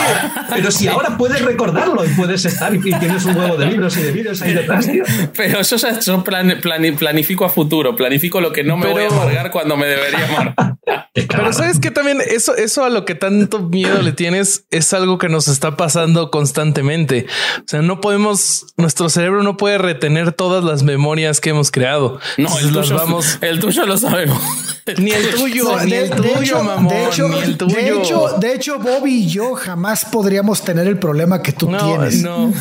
pero 0.54 0.70
si 0.70 0.86
ahora 0.86 1.16
puedes 1.18 1.42
recordarlo 1.42 2.04
y 2.04 2.08
puedes 2.10 2.44
estar 2.44 2.72
y, 2.74 2.78
y 2.78 2.92
tienes 2.98 3.24
un 3.24 3.36
huevo 3.36 3.56
de 3.56 3.66
libros 3.66 3.96
y 3.96 4.02
de 4.02 4.12
vídeos 4.12 4.40
ahí 4.42 4.54
detrás, 4.54 4.86
tío. 4.86 5.02
Pero 5.36 5.60
yo 5.62 5.76
ya 5.76 5.98
yo 5.98 6.22
plan- 6.22 6.58
plan- 6.60 6.96
planifico 6.96 7.44
a 7.44 7.48
futuro, 7.48 7.96
planifico 7.96 8.40
lo 8.40 8.52
que 8.52 8.62
no 8.62 8.76
me 8.76 8.84
Pero- 8.84 8.94
voy 8.94 9.04
a 9.04 9.08
amargar 9.08 9.50
cuando 9.50 9.76
me 9.76 9.86
debería 9.86 10.26
amar. 10.28 10.54
Qué 11.14 11.22
Pero 11.28 11.52
sabes 11.52 11.80
que 11.80 11.90
también 11.90 12.18
eso, 12.24 12.54
eso 12.56 12.84
a 12.84 12.88
lo 12.88 13.04
que 13.04 13.16
tanto 13.16 13.58
miedo 13.60 14.00
le 14.00 14.12
tienes 14.12 14.64
es 14.70 14.92
algo 14.92 15.18
que 15.18 15.28
nos 15.28 15.48
está 15.48 15.76
pasando 15.80 16.30
constantemente. 16.30 17.24
O 17.60 17.62
sea, 17.66 17.80
no 17.80 18.02
podemos, 18.02 18.66
nuestro 18.76 19.08
cerebro 19.08 19.42
no 19.42 19.56
puede 19.56 19.78
retener 19.78 20.32
todas 20.32 20.62
las 20.62 20.82
memorias 20.82 21.40
que 21.40 21.48
hemos 21.50 21.70
creado. 21.70 22.20
No, 22.36 22.48
el 22.58 22.66
Entonces 22.66 22.72
las 22.74 22.86
tuyo, 22.88 22.96
vamos, 22.98 23.38
el 23.40 23.60
tuyo 23.60 23.86
lo 23.86 23.96
sabemos. 23.96 24.38
ni 24.98 25.10
el 25.12 25.30
tuyo, 25.30 25.64
No, 25.64 25.82
ni 25.82 25.90
de, 25.92 26.02
el 26.02 26.10
de 26.10 26.16
tuyo, 26.16 26.40
hecho, 26.42 26.62
mamón, 26.64 26.88
de, 26.88 27.06
hecho, 27.06 27.28
ni 27.30 27.38
el 27.38 27.56
tuyo. 27.56 27.74
de 27.76 27.88
hecho, 27.98 28.28
de 28.38 28.54
hecho, 28.54 28.78
Bobby 28.78 29.10
y 29.22 29.28
yo 29.30 29.54
jamás 29.54 30.04
podríamos 30.04 30.60
tener 30.62 30.86
el 30.86 30.98
problema 30.98 31.40
que 31.40 31.52
tú 31.52 31.70
no, 31.70 31.78
tienes. 31.78 32.22
no. 32.22 32.52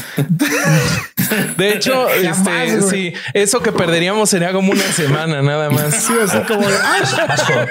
De 1.58 1.74
hecho, 1.74 2.08
Jamás, 2.24 2.70
este, 2.70 2.90
sí, 2.90 3.14
eso 3.34 3.60
que 3.62 3.74
perderíamos 3.74 4.30
sería 4.30 4.54
como 4.54 4.72
una 4.72 4.84
semana 4.94 5.42
nada 5.42 5.70
más. 5.70 5.94
Sí, 5.94 6.14
así 6.24 6.38
como 6.48 6.66
de, 6.70 6.76
"Ah, 6.82 7.66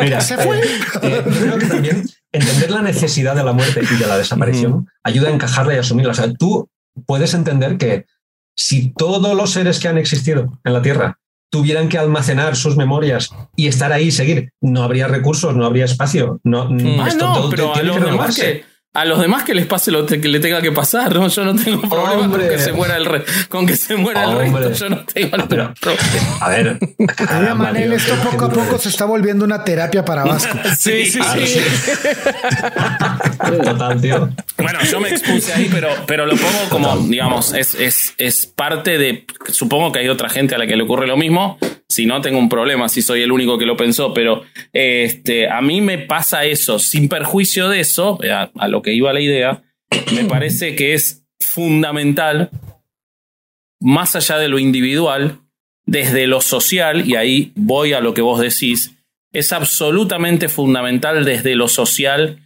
mira, 0.00 0.20
Se 0.22 0.38
fue. 0.38 0.60
eh, 0.60 0.64
eh, 1.02 1.22
también 1.68 2.08
entender 2.32 2.70
la 2.70 2.82
necesidad 2.82 3.34
de 3.34 3.44
la 3.44 3.52
muerte 3.52 3.80
y 3.90 3.96
de 3.96 4.06
la 4.06 4.18
desaparición 4.18 4.88
ayuda 5.02 5.28
a 5.28 5.32
encajarla 5.32 5.74
y 5.74 5.78
asumirla. 5.78 6.12
O 6.12 6.14
sea, 6.14 6.32
tú 6.32 6.68
puedes 7.06 7.34
entender 7.34 7.78
que 7.78 8.06
si 8.56 8.92
todos 8.92 9.36
los 9.36 9.50
seres 9.52 9.78
que 9.78 9.88
han 9.88 9.98
existido 9.98 10.58
en 10.64 10.72
la 10.72 10.82
Tierra 10.82 11.18
tuvieran 11.50 11.88
que 11.88 11.96
almacenar 11.96 12.56
sus 12.56 12.76
memorias 12.76 13.30
y 13.56 13.68
estar 13.68 13.92
ahí 13.92 14.08
y 14.08 14.10
seguir, 14.10 14.52
no 14.60 14.82
habría 14.82 15.08
recursos, 15.08 15.56
no 15.56 15.64
habría 15.64 15.86
espacio. 15.86 16.40
No, 16.44 16.68
Mm. 16.68 17.00
Ah, 17.00 17.08
esto 17.08 17.26
no, 17.26 17.34
todo 17.34 17.50
pero 17.50 17.70
a 17.70 17.74
tiene 17.74 17.88
los, 17.88 17.96
que 17.96 18.00
demás 18.04 18.10
renovarse. 18.12 18.42
que, 18.42 18.64
a 18.94 19.04
los 19.04 19.20
demás 19.20 19.44
que 19.44 19.54
les 19.54 19.66
pase 19.66 19.92
lo 19.92 20.06
que 20.06 20.16
le 20.16 20.40
tenga 20.40 20.60
que 20.60 20.72
pasar, 20.72 21.14
¿no? 21.14 21.28
Yo 21.28 21.44
no 21.44 21.54
tengo 21.54 21.82
problema 21.88 22.24
Hombre. 22.24 22.48
con 22.48 22.56
que 22.56 22.58
se 22.58 22.72
muera 22.72 22.96
el 22.96 23.04
re- 23.04 23.24
con 23.48 23.66
que 23.66 23.76
se 23.76 23.94
muera 23.96 24.24
el 24.24 24.52
resto. 24.52 24.72
Yo 24.72 24.88
no 24.90 25.04
tengo 25.04 25.36
ningún 25.36 25.48
Pero, 25.48 25.74
problema. 25.80 26.38
a 26.40 26.48
ver, 26.48 26.78
caramba, 27.16 27.54
Manel, 27.54 27.92
esto 27.92 28.14
poco 28.16 28.46
a 28.46 28.50
poco 28.50 28.78
se 28.78 28.88
está 28.88 29.04
volviendo 29.04 29.44
una 29.44 29.62
terapia 29.62 30.04
para 30.04 30.24
Vasco. 30.24 30.58
Sí, 30.78 31.04
sí, 31.06 31.20
Ah, 31.22 31.36
sí. 31.38 31.46
sí. 31.46 31.60
Total, 33.64 34.00
tío. 34.00 34.28
Bueno, 34.56 34.78
yo 34.90 35.00
me 35.00 35.08
expuse 35.10 35.52
ahí, 35.52 35.68
pero, 35.70 35.88
pero 36.06 36.26
lo 36.26 36.36
pongo 36.36 36.68
como, 36.70 36.96
digamos, 37.08 37.52
es, 37.54 37.74
es, 37.74 38.14
es 38.18 38.46
parte 38.46 38.98
de. 38.98 39.26
Supongo 39.50 39.92
que 39.92 40.00
hay 40.00 40.08
otra 40.08 40.28
gente 40.28 40.54
a 40.54 40.58
la 40.58 40.66
que 40.66 40.76
le 40.76 40.82
ocurre 40.82 41.06
lo 41.06 41.16
mismo. 41.16 41.58
Si 41.90 42.04
no, 42.04 42.20
tengo 42.20 42.38
un 42.38 42.50
problema, 42.50 42.88
si 42.90 43.00
soy 43.00 43.22
el 43.22 43.32
único 43.32 43.56
que 43.56 43.64
lo 43.64 43.76
pensó, 43.76 44.12
pero 44.12 44.42
este, 44.74 45.48
a 45.48 45.62
mí 45.62 45.80
me 45.80 45.96
pasa 45.96 46.44
eso, 46.44 46.78
sin 46.78 47.08
perjuicio 47.08 47.70
de 47.70 47.80
eso, 47.80 48.18
a, 48.30 48.68
lo 48.68 48.82
que 48.82 48.92
iba 48.92 49.12
la 49.14 49.22
idea, 49.22 49.62
me 50.14 50.24
parece 50.24 50.76
que 50.76 50.92
es 50.92 51.24
fundamental, 51.40 52.50
más 53.80 54.16
allá 54.16 54.36
de 54.36 54.48
lo 54.48 54.58
individual, 54.58 55.40
desde 55.86 56.26
lo 56.26 56.42
social, 56.42 57.08
y 57.08 57.16
ahí 57.16 57.52
voy 57.54 57.94
a 57.94 58.00
lo 58.00 58.12
que 58.12 58.20
vos 58.20 58.38
decís, 58.38 58.94
es 59.32 59.52
absolutamente 59.54 60.48
fundamental 60.48 61.24
desde 61.24 61.54
lo 61.54 61.68
social 61.68 62.38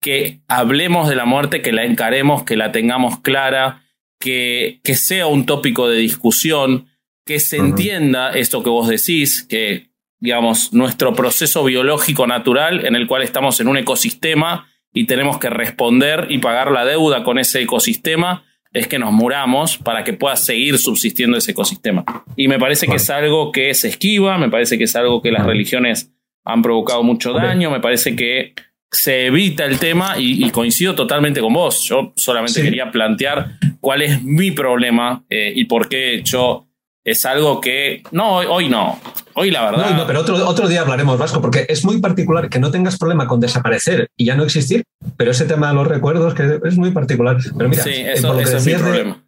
que 0.00 0.40
hablemos 0.48 1.08
de 1.08 1.14
la 1.14 1.24
muerte, 1.24 1.62
que 1.62 1.72
la 1.72 1.84
encaremos, 1.84 2.42
que 2.42 2.56
la 2.56 2.72
tengamos 2.72 3.20
clara, 3.20 3.84
que, 4.18 4.80
que 4.82 4.96
sea 4.96 5.28
un 5.28 5.46
tópico 5.46 5.88
de 5.88 5.98
discusión, 5.98 6.87
que 7.28 7.38
se 7.40 7.58
entienda 7.58 8.30
esto 8.30 8.62
que 8.62 8.70
vos 8.70 8.88
decís, 8.88 9.46
que 9.48 9.88
digamos, 10.18 10.72
nuestro 10.72 11.12
proceso 11.12 11.62
biológico 11.62 12.26
natural 12.26 12.86
en 12.86 12.96
el 12.96 13.06
cual 13.06 13.22
estamos 13.22 13.60
en 13.60 13.68
un 13.68 13.76
ecosistema 13.76 14.66
y 14.94 15.04
tenemos 15.04 15.38
que 15.38 15.50
responder 15.50 16.26
y 16.30 16.38
pagar 16.38 16.70
la 16.72 16.86
deuda 16.86 17.22
con 17.22 17.38
ese 17.38 17.60
ecosistema, 17.60 18.44
es 18.72 18.88
que 18.88 18.98
nos 18.98 19.12
muramos 19.12 19.76
para 19.76 20.04
que 20.04 20.14
pueda 20.14 20.36
seguir 20.36 20.78
subsistiendo 20.78 21.36
ese 21.36 21.50
ecosistema. 21.52 22.02
Y 22.34 22.48
me 22.48 22.58
parece 22.58 22.86
que 22.86 22.96
es 22.96 23.10
algo 23.10 23.52
que 23.52 23.74
se 23.74 23.88
esquiva, 23.88 24.38
me 24.38 24.48
parece 24.48 24.78
que 24.78 24.84
es 24.84 24.96
algo 24.96 25.20
que 25.20 25.30
las 25.30 25.44
religiones 25.46 26.10
han 26.44 26.62
provocado 26.62 27.02
mucho 27.02 27.32
daño, 27.34 27.70
me 27.70 27.80
parece 27.80 28.16
que 28.16 28.54
se 28.90 29.26
evita 29.26 29.66
el 29.66 29.78
tema 29.78 30.14
y, 30.18 30.44
y 30.46 30.50
coincido 30.50 30.94
totalmente 30.94 31.40
con 31.40 31.52
vos. 31.52 31.84
Yo 31.84 32.14
solamente 32.16 32.60
Sí. 32.60 32.62
quería 32.62 32.90
plantear 32.90 33.58
cuál 33.80 34.00
es 34.00 34.22
mi 34.22 34.50
problema 34.50 35.24
eh, 35.28 35.52
y 35.54 35.66
por 35.66 35.88
qué 35.90 36.22
yo 36.24 36.67
es 37.10 37.24
algo 37.24 37.60
que 37.60 38.02
no 38.10 38.36
hoy, 38.36 38.46
hoy 38.48 38.68
no. 38.68 39.00
Hoy 39.34 39.50
la 39.50 39.70
verdad. 39.70 39.90
No, 39.90 39.96
no, 39.98 40.06
pero 40.06 40.20
otro, 40.20 40.46
otro 40.46 40.68
día 40.68 40.82
hablaremos, 40.82 41.18
Vasco, 41.18 41.40
porque 41.40 41.64
es 41.68 41.84
muy 41.84 42.00
particular 42.00 42.48
que 42.48 42.58
no 42.58 42.70
tengas 42.70 42.98
problema 42.98 43.26
con 43.26 43.40
desaparecer 43.40 44.10
y 44.16 44.26
ya 44.26 44.36
no 44.36 44.44
existir, 44.44 44.84
pero 45.16 45.30
ese 45.30 45.46
tema 45.46 45.68
de 45.68 45.74
los 45.74 45.86
recuerdos 45.86 46.34
que 46.34 46.60
es 46.62 46.76
muy 46.76 46.90
particular. 46.90 47.38
Pero 47.56 47.68
mira, 47.68 47.82
sí 47.82 47.90
eh, 47.90 48.12
eso, 48.12 48.28
por, 48.28 48.36
lo 48.36 48.42
que 48.42 48.48
eso 48.48 48.56
es 48.58 48.66
mi 48.66 48.72
de, 48.72 48.78
problema. 48.78 49.24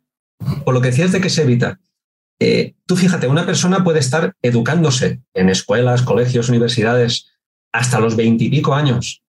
por 0.65 0.75
lo 0.75 0.81
que 0.81 0.89
decías 0.89 1.13
de 1.13 1.21
que 1.21 1.31
se 1.31 1.43
evita, 1.43 1.81
eh, 2.41 2.75
tú 2.87 2.97
fíjate, 2.97 3.29
una 3.29 3.47
persona 3.47 3.85
puede 3.85 4.01
estar 4.01 4.35
educándose 4.43 5.21
en 5.35 5.49
escuelas, 5.49 6.03
colegios, 6.03 6.49
universidades 6.49 7.31
hasta 7.73 8.01
los 8.01 8.17
veintipico 8.17 8.75
años 8.75 9.23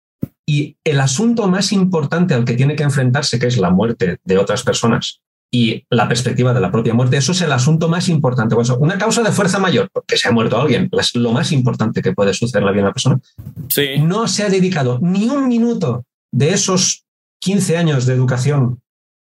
y 0.47 0.77
el 0.85 1.01
asunto 1.01 1.49
más 1.49 1.73
importante 1.73 2.35
al 2.35 2.45
que 2.45 2.55
tiene 2.55 2.77
que 2.77 2.85
enfrentarse, 2.85 3.39
que 3.39 3.49
es 3.49 3.59
la 3.59 3.71
muerte 3.71 4.19
de 4.25 4.39
otras 4.39 4.63
personas 4.63 5.21
y 5.51 5.85
la 5.91 6.09
perspectiva 6.09 6.53
de 6.53 6.61
la 6.61 6.71
propia 6.71 6.93
muerte, 6.93 7.17
eso 7.17 7.33
es 7.33 7.41
el 7.41 7.53
asunto 7.53 7.89
más 7.89 8.09
importante. 8.09 8.55
Una 8.55 8.99
causa 8.99 9.23
de 9.23 9.33
fuerza 9.33 9.59
mayor, 9.59 9.89
porque 9.93 10.17
se 10.17 10.29
ha 10.29 10.33
muerto 10.33 10.61
alguien, 10.61 10.89
es 10.93 11.15
lo 11.15 11.33
más 11.33 11.53
importante 11.53 12.03
que 12.03 12.13
puede 12.13 12.35
suceder 12.35 12.63
en 12.63 12.67
la 12.67 12.73
vida 12.73 12.83
de 12.83 12.87
una 12.87 12.93
persona. 12.93 13.21
sí 13.69 13.99
No 14.01 14.29
se 14.29 14.45
ha 14.45 14.51
dedicado 14.51 14.99
ni 15.01 15.29
un 15.29 15.49
minuto 15.49 16.05
de 16.31 16.51
esos 16.51 17.05
15 17.41 17.77
años 17.79 18.05
de 18.05 18.15
educación 18.15 18.83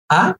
a 0.10 0.38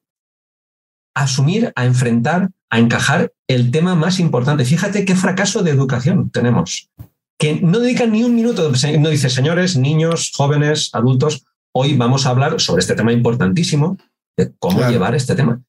asumir, 1.16 1.72
a 1.76 1.86
enfrentar, 1.86 2.50
a 2.70 2.80
encajar 2.80 3.32
el 3.48 3.72
tema 3.72 3.96
más 3.96 4.20
importante. 4.20 4.66
Fíjate 4.66 5.06
qué 5.06 5.16
fracaso 5.16 5.62
de 5.62 5.72
educación 5.72 6.30
tenemos. 6.32 6.90
Que 7.38 7.62
no 7.62 7.80
dedican 7.80 8.12
ni 8.12 8.24
un 8.24 8.36
minuto, 8.36 8.72
no 9.00 9.10
dice, 9.10 9.30
señores, 9.30 9.78
niños, 9.78 10.32
jóvenes, 10.36 10.90
adultos, 10.94 11.46
hoy 11.72 11.96
vamos 11.96 12.26
a 12.26 12.32
hablar 12.32 12.60
sobre 12.60 12.82
este 12.82 12.96
tema 12.96 13.14
importantísimo, 13.14 13.98
de 14.40 14.54
cómo 14.60 14.88
llevar 14.90 15.16
este 15.16 15.36
tema. 15.36 15.62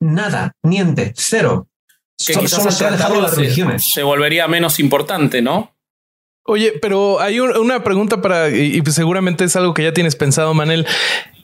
Nada, 0.00 0.52
niente, 0.62 1.12
cero. 1.16 1.68
Que 2.16 2.48
solo 2.48 2.70
se 2.70 2.84
ha 2.84 2.90
dejado 2.90 3.20
las 3.20 3.36
religiones. 3.36 3.90
Se 3.90 4.02
volvería 4.02 4.48
menos 4.48 4.80
importante, 4.80 5.40
¿no? 5.40 5.74
Oye, 6.44 6.72
pero 6.80 7.20
hay 7.20 7.40
una 7.40 7.84
pregunta 7.84 8.22
para, 8.22 8.48
y, 8.48 8.82
seguramente 8.86 9.44
es 9.44 9.54
algo 9.54 9.74
que 9.74 9.82
ya 9.82 9.92
tienes 9.92 10.16
pensado, 10.16 10.54
Manel. 10.54 10.86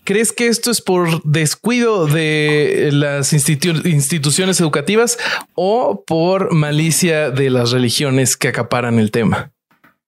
¿Crees 0.04 0.32
que 0.32 0.48
esto 0.48 0.70
es 0.70 0.80
por 0.80 1.22
descuido 1.24 2.06
de 2.06 2.90
las 2.92 3.32
instituciones 3.32 4.60
educativas 4.60 5.18
o 5.54 6.04
por 6.06 6.52
malicia 6.52 7.30
de 7.30 7.50
las 7.50 7.70
religiones 7.70 8.36
que 8.36 8.48
acaparan 8.48 8.98
el 8.98 9.10
tema? 9.10 9.52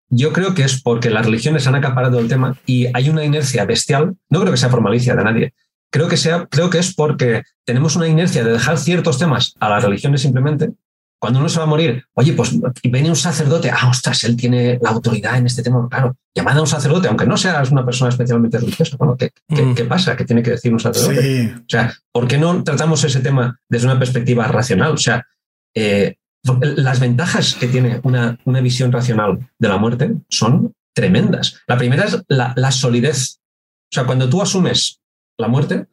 Yo 0.08 0.32
creo 0.32 0.54
que 0.54 0.62
es 0.62 0.80
porque 0.80 1.10
las 1.10 1.26
religiones 1.26 1.66
han 1.66 1.74
acaparado 1.74 2.18
el 2.18 2.28
tema 2.28 2.56
y 2.64 2.86
hay 2.94 3.08
una 3.10 3.24
inercia 3.24 3.64
bestial. 3.64 4.16
No 4.30 4.40
creo 4.40 4.52
que 4.52 4.58
sea 4.58 4.70
por 4.70 4.80
malicia 4.80 5.14
de 5.14 5.24
nadie. 5.24 5.54
Creo 5.90 6.08
que, 6.08 6.16
sea, 6.16 6.46
creo 6.50 6.68
que 6.68 6.78
es 6.78 6.94
porque 6.94 7.42
tenemos 7.64 7.96
una 7.96 8.08
inercia 8.08 8.44
de 8.44 8.52
dejar 8.52 8.78
ciertos 8.78 9.18
temas 9.18 9.54
a 9.60 9.68
las 9.68 9.82
religiones 9.82 10.22
simplemente 10.22 10.70
cuando 11.18 11.40
uno 11.40 11.48
se 11.48 11.58
va 11.58 11.64
a 11.64 11.68
morir, 11.68 12.04
oye, 12.14 12.34
pues 12.34 12.52
viene 12.84 13.08
un 13.08 13.16
sacerdote, 13.16 13.70
ah, 13.70 13.88
ostras, 13.88 14.22
él 14.24 14.36
tiene 14.36 14.78
la 14.82 14.90
autoridad 14.90 15.36
en 15.36 15.46
este 15.46 15.62
tema, 15.62 15.88
claro, 15.88 16.16
llamada 16.34 16.58
a 16.58 16.60
un 16.60 16.66
sacerdote, 16.66 17.08
aunque 17.08 17.26
no 17.26 17.36
seas 17.36 17.70
una 17.70 17.84
persona 17.84 18.10
especialmente 18.10 18.58
religiosa, 18.58 18.96
bueno, 18.98 19.16
¿qué, 19.16 19.32
mm. 19.48 19.88
pasa? 19.88 20.16
¿Qué 20.16 20.24
tiene 20.24 20.42
que 20.42 20.50
decir 20.50 20.72
un 20.72 20.80
sacerdote? 20.80 21.54
O 21.56 21.68
sea, 21.68 21.94
¿por 22.12 22.28
qué 22.28 22.36
no 22.38 22.62
tratamos 22.62 23.02
ese 23.04 23.20
tema 23.20 23.58
desde 23.68 23.86
una 23.86 23.98
perspectiva 23.98 24.46
racional? 24.46 24.92
O 24.92 24.98
sea, 24.98 25.26
eh, 25.74 26.16
las 26.60 27.00
ventajas 27.00 27.54
que 27.54 27.66
tiene 27.66 28.00
una, 28.04 28.38
una, 28.44 28.60
visión 28.60 28.92
racional 28.92 29.50
de 29.58 29.68
la 29.68 29.78
muerte 29.78 30.14
son 30.28 30.74
tremendas. 30.94 31.60
La 31.66 31.76
primera 31.76 32.04
es 32.04 32.22
la, 32.28 32.52
la 32.56 32.70
solidez. 32.70 33.40
O 33.90 33.94
sea, 33.94 34.04
cuando 34.04 34.28
tú 34.28 34.40
asumes 34.40 35.00
la 35.38 35.48
muerte, 35.48 35.86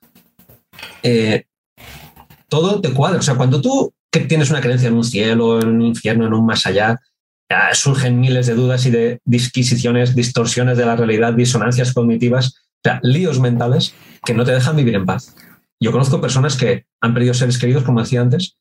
eh, 1.03 1.45
todo 2.47 2.82
te 2.82 2.93
cuadra. 2.93 3.19
O 3.19 3.23
sea, 3.23 3.36
cuando 3.36 3.62
tú 3.62 3.93
que 4.12 4.21
tienes 4.21 4.51
una 4.51 4.62
creencia 4.62 4.89
en 4.89 4.95
un 4.95 5.03
cielo, 5.03 5.60
en 5.60 5.69
un 5.69 5.82
infierno, 5.82 6.27
en 6.27 6.34
un 6.34 6.45
más 6.45 6.65
allá, 6.67 6.99
surgen 7.73 8.19
miles 8.19 8.47
de 8.47 8.56
dudas 8.56 8.86
y 8.86 8.91
de 8.91 9.19
disquisiciones, 9.25 10.15
distorsiones 10.15 10.77
de 10.77 10.86
la 10.86 10.95
realidad, 10.95 11.34
disonancias 11.34 11.93
cognitivas, 11.93 12.56
o 12.58 12.79
sea, 12.84 12.99
líos 13.03 13.39
mentales 13.39 13.93
que 14.25 14.34
no 14.34 14.45
te 14.45 14.51
dejan 14.51 14.75
vivir 14.75 14.95
en 14.95 15.06
paz. 15.06 15.36
Yo 15.79 15.91
conozco 15.91 16.21
personas 16.21 16.56
que 16.56 16.86
han 17.01 17.13
perdido 17.13 17.34
seres 17.34 17.58
queridos, 17.58 17.84
como 17.84 18.01
decía 18.01 18.21
antes, 18.21 18.58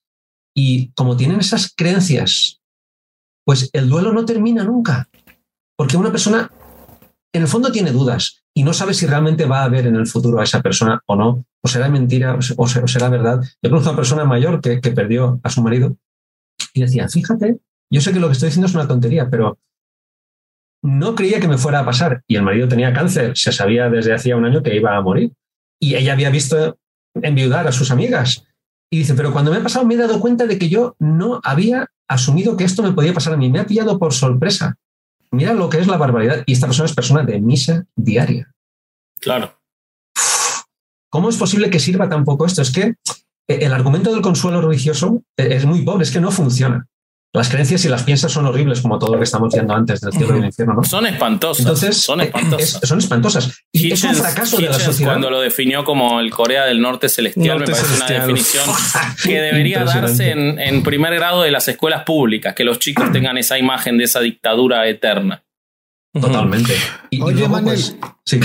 y 0.54 0.90
como 0.92 1.16
tienen 1.16 1.40
esas 1.40 1.72
creencias, 1.74 2.60
pues 3.44 3.70
el 3.72 3.88
duelo 3.88 4.12
no 4.12 4.24
termina 4.24 4.64
nunca. 4.64 5.08
Porque 5.76 5.96
una 5.96 6.10
persona, 6.10 6.50
en 7.32 7.42
el 7.42 7.48
fondo, 7.48 7.72
tiene 7.72 7.92
dudas 7.92 8.41
y 8.54 8.64
no 8.64 8.72
sabe 8.72 8.94
si 8.94 9.06
realmente 9.06 9.46
va 9.46 9.64
a 9.64 9.68
ver 9.68 9.86
en 9.86 9.96
el 9.96 10.06
futuro 10.06 10.40
a 10.40 10.44
esa 10.44 10.60
persona 10.60 11.00
o 11.06 11.16
no, 11.16 11.46
o 11.62 11.68
será 11.68 11.88
mentira 11.88 12.38
o 12.56 12.68
será 12.68 13.08
verdad. 13.08 13.42
Yo 13.62 13.70
conozco 13.70 13.88
a 13.88 13.92
una 13.92 13.96
persona 13.96 14.24
mayor 14.24 14.60
que, 14.60 14.78
perdió 14.90 15.40
a 15.42 15.50
su 15.50 15.62
marido 15.62 15.96
y 16.74 16.82
decía, 16.82 17.08
fíjate, 17.08 17.58
yo 17.90 18.00
sé 18.00 18.12
que 18.12 18.20
lo 18.20 18.26
que 18.26 18.34
estoy 18.34 18.48
diciendo 18.48 18.66
es 18.66 18.74
una 18.74 18.88
tontería, 18.88 19.30
pero 19.30 19.58
no 20.82 21.14
creía 21.14 21.40
que 21.40 21.48
me 21.48 21.58
fuera 21.58 21.80
a 21.80 21.84
pasar. 21.84 22.22
Y 22.26 22.36
el 22.36 22.42
marido 22.42 22.68
tenía 22.68 22.92
cáncer, 22.92 23.36
se 23.36 23.52
sabía 23.52 23.88
desde 23.88 24.14
hacía 24.14 24.36
un 24.36 24.44
año 24.44 24.62
que 24.62 24.74
iba 24.74 24.96
a 24.96 25.00
morir. 25.00 25.32
Y 25.80 25.94
ella 25.94 26.12
había 26.12 26.30
visto 26.30 26.78
enviudar 27.14 27.66
a 27.68 27.72
sus 27.72 27.90
amigas. 27.90 28.44
Y 28.90 28.98
dice, 28.98 29.14
pero 29.14 29.32
cuando 29.32 29.50
me 29.50 29.58
ha 29.58 29.62
pasado 29.62 29.86
me 29.86 29.94
he 29.94 29.98
dado 29.98 30.20
cuenta 30.20 30.46
de 30.46 30.58
que 30.58 30.68
yo 30.68 30.96
no 30.98 31.40
había 31.44 31.88
asumido 32.08 32.56
que 32.56 32.64
esto 32.64 32.82
me 32.82 32.92
podía 32.92 33.14
pasar 33.14 33.32
a 33.32 33.36
mí. 33.36 33.50
Me 33.50 33.60
ha 33.60 33.66
pillado 33.66 33.98
por 33.98 34.12
sorpresa. 34.12 34.76
Mira 35.32 35.54
lo 35.54 35.68
que 35.68 35.78
es 35.78 35.86
la 35.86 35.96
barbaridad. 35.96 36.44
Y 36.46 36.52
esta 36.52 36.66
persona 36.66 36.86
es 36.86 36.94
persona 36.94 37.22
de 37.22 37.40
misa 37.40 37.86
diaria. 37.96 38.52
Claro. 39.18 39.58
¿Cómo 41.10 41.28
es 41.28 41.36
posible 41.36 41.70
que 41.70 41.80
sirva 41.80 42.08
tan 42.08 42.24
poco 42.24 42.46
esto? 42.46 42.62
Es 42.62 42.70
que 42.70 42.94
el 43.48 43.72
argumento 43.72 44.12
del 44.12 44.22
consuelo 44.22 44.60
religioso 44.60 45.22
es 45.36 45.64
muy 45.66 45.82
pobre, 45.82 46.04
es 46.04 46.10
que 46.10 46.20
no 46.20 46.30
funciona. 46.30 46.86
Las 47.34 47.48
creencias, 47.48 47.80
si 47.80 47.88
las 47.88 48.02
piensas, 48.02 48.30
son 48.30 48.44
horribles, 48.44 48.82
como 48.82 48.98
todo 48.98 49.12
lo 49.12 49.18
que 49.18 49.24
estamos 49.24 49.54
viendo 49.54 49.74
antes 49.74 50.02
del 50.02 50.12
cielo 50.12 50.32
y 50.32 50.36
del 50.36 50.44
infierno. 50.46 50.74
¿no? 50.74 50.84
Son 50.84 51.06
espantosas. 51.06 51.60
Entonces, 51.60 51.96
son 51.96 52.20
espantosas. 52.20 52.80
son 52.82 52.98
espantosas. 52.98 53.64
Y 53.72 53.90
es 53.90 54.04
un 54.04 54.14
fracaso 54.14 54.58
de 54.58 54.68
la 54.68 54.78
sociedad. 54.78 55.12
Cuando 55.12 55.30
lo 55.30 55.40
definió 55.40 55.82
como 55.82 56.20
el 56.20 56.30
Corea 56.30 56.66
del 56.66 56.82
Norte 56.82 57.08
celestial, 57.08 57.60
me 57.60 57.64
parece 57.64 57.96
una 57.96 58.06
definición 58.06 58.64
que 59.24 59.40
debería 59.40 59.82
darse 59.84 60.30
en, 60.30 60.82
primer 60.82 61.14
grado 61.14 61.42
de 61.42 61.50
las 61.50 61.66
escuelas 61.68 62.04
públicas, 62.04 62.54
que 62.54 62.64
los 62.64 62.78
chicos 62.78 63.10
tengan 63.12 63.38
esa 63.38 63.58
imagen 63.58 63.96
de 63.96 64.04
esa 64.04 64.20
dictadura 64.20 64.86
eterna. 64.86 65.42
Totalmente. 66.12 66.74
Oye, 67.22 67.48
Manuel. 67.48 67.80
Pues, 67.80 67.96
sí. 68.26 68.40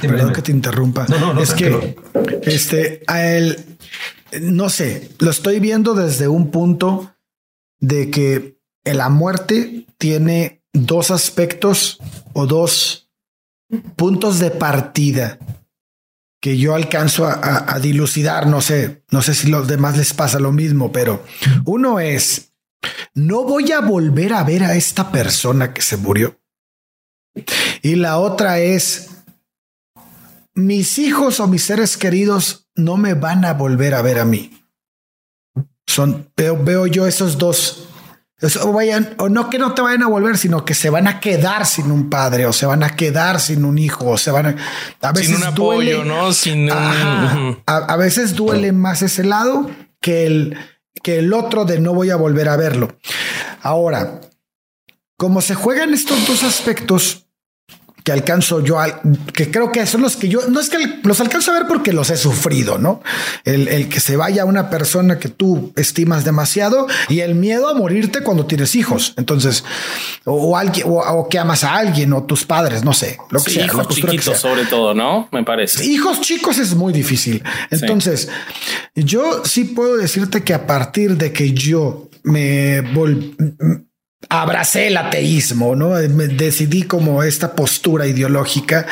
Perdón 0.00 0.32
que 0.32 0.42
te 0.42 0.52
interrumpa. 0.52 1.06
No, 1.08 1.34
no, 1.34 1.42
es 1.42 1.54
que 1.54 1.96
este, 2.42 3.02
a 3.08 3.26
él, 3.26 3.58
no 4.40 4.68
sé, 4.68 5.10
lo 5.18 5.32
estoy 5.32 5.58
viendo 5.58 5.94
desde 5.94 6.28
un 6.28 6.52
punto 6.52 7.16
de 7.80 8.10
que 8.10 8.58
la 8.84 9.08
muerte 9.08 9.86
tiene 9.98 10.62
dos 10.72 11.10
aspectos 11.10 11.98
o 12.32 12.46
dos 12.46 13.10
puntos 13.96 14.38
de 14.38 14.50
partida 14.50 15.38
que 16.40 16.56
yo 16.56 16.74
alcanzo 16.74 17.26
a, 17.26 17.78
dilucidar. 17.80 18.46
No 18.46 18.60
sé, 18.60 19.02
no 19.10 19.22
sé 19.22 19.34
si 19.34 19.48
los 19.48 19.66
demás 19.66 19.96
les 19.96 20.14
pasa 20.14 20.38
lo 20.38 20.52
mismo, 20.52 20.92
pero 20.92 21.24
uno 21.64 22.00
es, 22.00 22.52
no 23.14 23.44
voy 23.44 23.72
a 23.72 23.80
volver 23.80 24.32
a 24.32 24.44
ver 24.44 24.62
a 24.64 24.74
esta 24.74 25.10
persona 25.10 25.74
que 25.74 25.82
se 25.82 25.96
murió. 25.96 26.40
Y 27.82 27.96
la 27.96 28.18
otra 28.18 28.60
es, 28.60 29.10
mis 30.54 30.98
hijos 30.98 31.40
o 31.40 31.46
mis 31.46 31.64
seres 31.64 31.96
queridos 31.96 32.68
no 32.74 32.96
me 32.96 33.14
van 33.14 33.44
a 33.44 33.54
volver 33.54 33.94
a 33.94 34.02
ver 34.02 34.18
a 34.18 34.24
mí. 34.24 34.57
Son, 35.88 36.30
veo, 36.36 36.62
veo 36.62 36.86
yo 36.86 37.06
esos 37.06 37.38
dos. 37.38 37.88
o, 38.62 38.72
vayan, 38.74 39.14
o 39.16 39.30
no 39.30 39.48
que 39.48 39.58
no 39.58 39.72
te 39.72 39.80
vayan 39.80 40.02
a 40.02 40.08
volver, 40.08 40.36
sino 40.36 40.62
que 40.66 40.74
se 40.74 40.90
van 40.90 41.06
a 41.08 41.18
quedar 41.18 41.64
sin 41.64 41.90
un 41.90 42.10
padre, 42.10 42.44
o 42.44 42.52
se 42.52 42.66
van 42.66 42.82
a 42.82 42.94
quedar 42.94 43.40
sin 43.40 43.64
un 43.64 43.78
hijo, 43.78 44.10
o 44.10 44.18
se 44.18 44.30
van 44.30 44.46
a, 44.46 44.56
a 45.00 45.12
veces 45.12 45.28
sin 45.28 45.36
un 45.36 45.44
apoyo, 45.44 46.04
¿no? 46.04 46.34
Sin 46.34 46.68
a, 46.70 47.96
veces 47.96 48.34
duele 48.34 48.72
más 48.72 49.00
ese 49.00 49.24
lado 49.24 49.70
que 49.98 50.26
el, 50.26 50.58
que 51.02 51.20
el 51.20 51.32
otro 51.32 51.64
de 51.64 51.80
no 51.80 51.94
voy 51.94 52.10
a 52.10 52.16
volver 52.16 52.50
a 52.50 52.58
verlo. 52.58 52.94
Ahora, 53.62 54.20
como 55.16 55.40
se 55.40 55.54
juegan 55.54 55.94
estos 55.94 56.26
dos 56.26 56.44
aspectos, 56.44 57.27
que 58.08 58.12
alcanzo 58.12 58.64
yo, 58.64 58.78
que 59.34 59.50
creo 59.50 59.70
que 59.70 59.84
son 59.84 60.00
los 60.00 60.16
que 60.16 60.30
yo, 60.30 60.40
no 60.48 60.60
es 60.60 60.70
que 60.70 60.78
los 61.02 61.20
alcanzo 61.20 61.50
a 61.50 61.58
ver 61.58 61.68
porque 61.68 61.92
los 61.92 62.08
he 62.08 62.16
sufrido, 62.16 62.78
¿no? 62.78 63.02
El, 63.44 63.90
que 63.90 64.00
se 64.00 64.16
vaya 64.16 64.46
una 64.46 64.70
persona 64.70 65.18
que 65.18 65.28
tú 65.28 65.74
estimas 65.76 66.24
demasiado 66.24 66.86
y 67.10 67.20
el 67.20 67.34
miedo 67.34 67.68
a 67.68 67.74
morirte 67.74 68.22
cuando 68.22 68.46
tienes 68.46 68.76
hijos. 68.76 69.12
Entonces, 69.18 69.62
o, 70.24 70.56
alguien, 70.56 70.86
o, 70.88 71.28
que 71.28 71.38
amas 71.38 71.64
a 71.64 71.76
alguien 71.76 72.14
o 72.14 72.22
tus 72.22 72.46
padres, 72.46 72.82
no 72.82 72.94
sé, 72.94 73.18
lo 73.28 73.44
que 73.44 73.50
sea. 73.50 73.66
Hijos 73.66 73.86
chiquitos 73.88 74.38
sobre 74.38 74.64
todo, 74.64 74.94
¿no? 74.94 75.28
Me 75.30 75.44
parece. 75.44 75.84
Hijos 75.84 76.22
chicos 76.22 76.56
es 76.56 76.74
muy 76.74 76.94
difícil. 76.94 77.42
Entonces, 77.70 78.30
yo 78.94 79.44
sí 79.44 79.64
puedo 79.64 79.98
decirte 79.98 80.42
que 80.42 80.54
a 80.54 80.66
partir 80.66 81.18
de 81.18 81.30
que 81.30 81.52
yo 81.52 82.08
me 82.22 82.80
volví 82.80 83.36
abracé 84.28 84.88
el 84.88 84.96
ateísmo, 84.96 85.74
¿no? 85.74 85.90
Me 85.90 86.28
decidí 86.28 86.82
como 86.82 87.22
esta 87.22 87.54
postura 87.54 88.06
ideológica. 88.06 88.86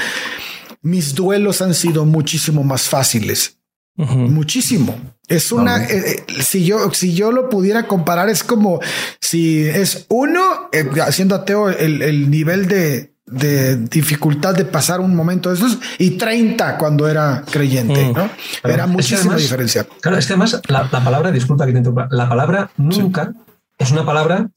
Mis 0.82 1.14
duelos 1.14 1.62
han 1.62 1.74
sido 1.74 2.04
muchísimo 2.04 2.62
más 2.62 2.82
fáciles. 2.82 3.58
Muchísimo. 3.96 4.98
Es 5.26 5.50
una, 5.50 5.82
eh, 5.84 6.24
eh, 6.28 6.42
si 6.42 6.64
yo, 6.64 6.92
si 6.92 7.14
yo 7.14 7.32
lo 7.32 7.48
pudiera 7.48 7.88
comparar, 7.88 8.28
es 8.28 8.44
como 8.44 8.78
si 9.20 9.62
es 9.62 10.04
uno, 10.08 10.68
eh, 10.70 10.88
haciendo 11.00 11.34
ateo, 11.34 11.70
el, 11.70 12.30
nivel 12.30 12.68
de, 12.68 13.12
dificultad 13.90 14.54
de 14.54 14.66
pasar 14.66 15.00
un 15.00 15.16
momento 15.16 15.48
de 15.48 15.56
esos 15.56 15.78
y 15.98 16.10
30 16.10 16.78
cuando 16.78 17.08
era 17.08 17.42
creyente, 17.50 18.12
¿no? 18.12 18.30
Era 18.62 18.86
muchísima 18.86 19.34
diferencia. 19.34 19.84
Claro, 20.00 20.18
es 20.18 20.26
que 20.26 20.34
además 20.34 20.60
la, 20.68 20.88
palabra, 20.90 21.32
disculpa 21.32 21.66
que 21.66 21.72
te 21.72 21.90
la 22.10 22.28
palabra 22.28 22.70
nunca 22.76 23.32
es 23.78 23.90
una 23.90 24.06
palabra 24.06 24.50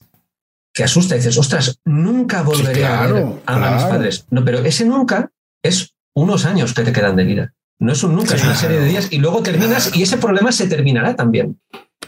que 0.79 0.85
asusta. 0.85 1.15
Y 1.15 1.17
dices, 1.17 1.37
ostras, 1.37 1.81
nunca 1.83 2.41
volveré 2.41 2.85
a 2.85 3.05
ver 3.05 3.25
a, 3.45 3.71
mis 3.75 3.83
padres. 3.83 4.25
No, 4.29 4.45
pero 4.45 4.59
ese 4.59 4.85
nunca 4.85 5.29
es 5.61 5.93
unos 6.15 6.45
años 6.45 6.73
que 6.73 6.83
te 6.83 6.93
quedan 6.93 7.17
de 7.17 7.25
vida. 7.25 7.53
No 7.81 7.91
es 7.91 8.01
un 8.01 8.15
nunca, 8.15 8.35
es 8.35 8.43
una 8.45 8.55
serie 8.55 8.79
de 8.79 8.85
días 8.85 9.09
y 9.11 9.17
luego 9.17 9.43
terminas 9.43 9.93
y 9.93 10.03
ese 10.03 10.17
problema 10.17 10.53
se 10.53 10.67
terminará 10.67 11.17
también. 11.17 11.59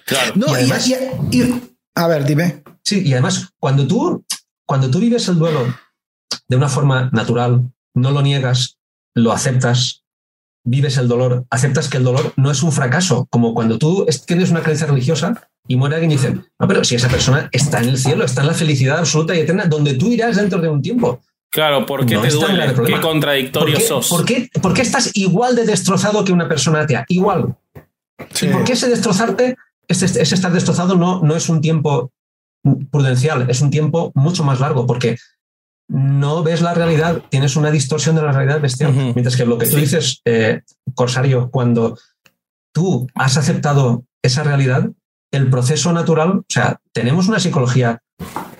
Claro. 0.05 0.31
No, 0.35 0.47
a 1.95 2.07
ver, 2.07 2.23
dime. 2.23 2.63
Sí, 2.85 3.01
y 3.05 3.11
además, 3.11 3.49
cuando 3.59 3.85
tú, 3.85 4.23
cuando 4.65 4.89
tú 4.89 4.99
vives 4.99 5.27
el 5.27 5.37
duelo 5.37 5.65
de 6.47 6.55
una 6.55 6.69
forma 6.69 7.09
natural, 7.11 7.69
no 7.93 8.11
lo 8.11 8.21
niegas, 8.21 8.77
lo 9.13 9.33
aceptas, 9.33 10.05
vives 10.63 10.95
el 10.95 11.09
dolor, 11.09 11.45
aceptas 11.49 11.89
que 11.89 11.97
el 11.97 12.05
dolor 12.05 12.33
no 12.37 12.51
es 12.51 12.63
un 12.63 12.71
fracaso, 12.71 13.27
como 13.29 13.53
cuando 13.53 13.77
tú 13.77 14.05
tienes 14.25 14.49
una 14.49 14.61
creencia 14.61 14.87
religiosa 14.87 15.49
y 15.71 15.77
muere 15.77 15.95
alguien 15.95 16.11
y 16.11 16.15
dice, 16.15 16.33
no, 16.33 16.67
pero 16.67 16.83
si 16.83 16.95
esa 16.95 17.07
persona 17.07 17.47
está 17.51 17.79
en 17.79 17.89
el 17.89 17.97
cielo, 17.97 18.25
está 18.25 18.41
en 18.41 18.47
la 18.47 18.53
felicidad 18.53 18.99
absoluta 18.99 19.33
y 19.33 19.39
eterna, 19.39 19.65
donde 19.65 19.93
tú 19.93 20.11
irás 20.11 20.35
dentro 20.35 20.59
de 20.59 20.67
un 20.67 20.81
tiempo. 20.81 21.21
Claro, 21.49 21.85
¿por 21.85 22.05
qué 22.05 22.17
te 22.17 22.29
duele? 22.29 22.73
¿Qué 22.85 22.99
contradictorio 22.99 23.79
sos? 23.79 24.09
¿por 24.09 24.25
qué, 24.25 24.49
¿por 24.61 24.73
qué, 24.73 24.81
estás 24.81 25.11
igual 25.15 25.55
de 25.55 25.65
destrozado 25.65 26.25
que 26.25 26.33
una 26.33 26.49
persona 26.49 26.81
atea? 26.81 27.05
Igual. 27.07 27.55
Sí. 28.33 28.47
¿Por 28.47 28.65
qué 28.65 28.73
ese 28.73 28.89
destrozarte, 28.89 29.55
ese, 29.87 30.05
ese, 30.05 30.35
estar 30.35 30.51
destrozado 30.51 30.95
no, 30.95 31.21
no 31.21 31.35
es 31.35 31.47
un 31.47 31.61
tiempo 31.61 32.11
prudencial, 32.91 33.49
es 33.49 33.61
un 33.61 33.71
tiempo 33.71 34.11
mucho 34.13 34.43
más 34.43 34.59
largo, 34.59 34.85
porque 34.85 35.17
no 35.87 36.43
ves 36.43 36.61
la 36.61 36.73
realidad, 36.73 37.23
tienes 37.29 37.55
una 37.55 37.71
distorsión 37.71 38.15
de 38.17 38.23
la 38.23 38.33
realidad 38.33 38.59
bestial. 38.59 38.93
Mientras 38.93 39.35
que 39.37 39.45
lo 39.45 39.57
que 39.57 39.67
tú 39.67 39.77
dices, 39.77 40.21
eh, 40.25 40.61
Corsario, 40.95 41.49
cuando 41.49 41.97
tú 42.73 43.07
has 43.15 43.37
aceptado 43.37 44.03
esa 44.21 44.43
realidad, 44.43 44.89
el 45.31 45.49
proceso 45.49 45.93
natural, 45.93 46.39
o 46.39 46.45
sea, 46.47 46.79
tenemos 46.93 47.27
una 47.27 47.39
psicología 47.39 48.01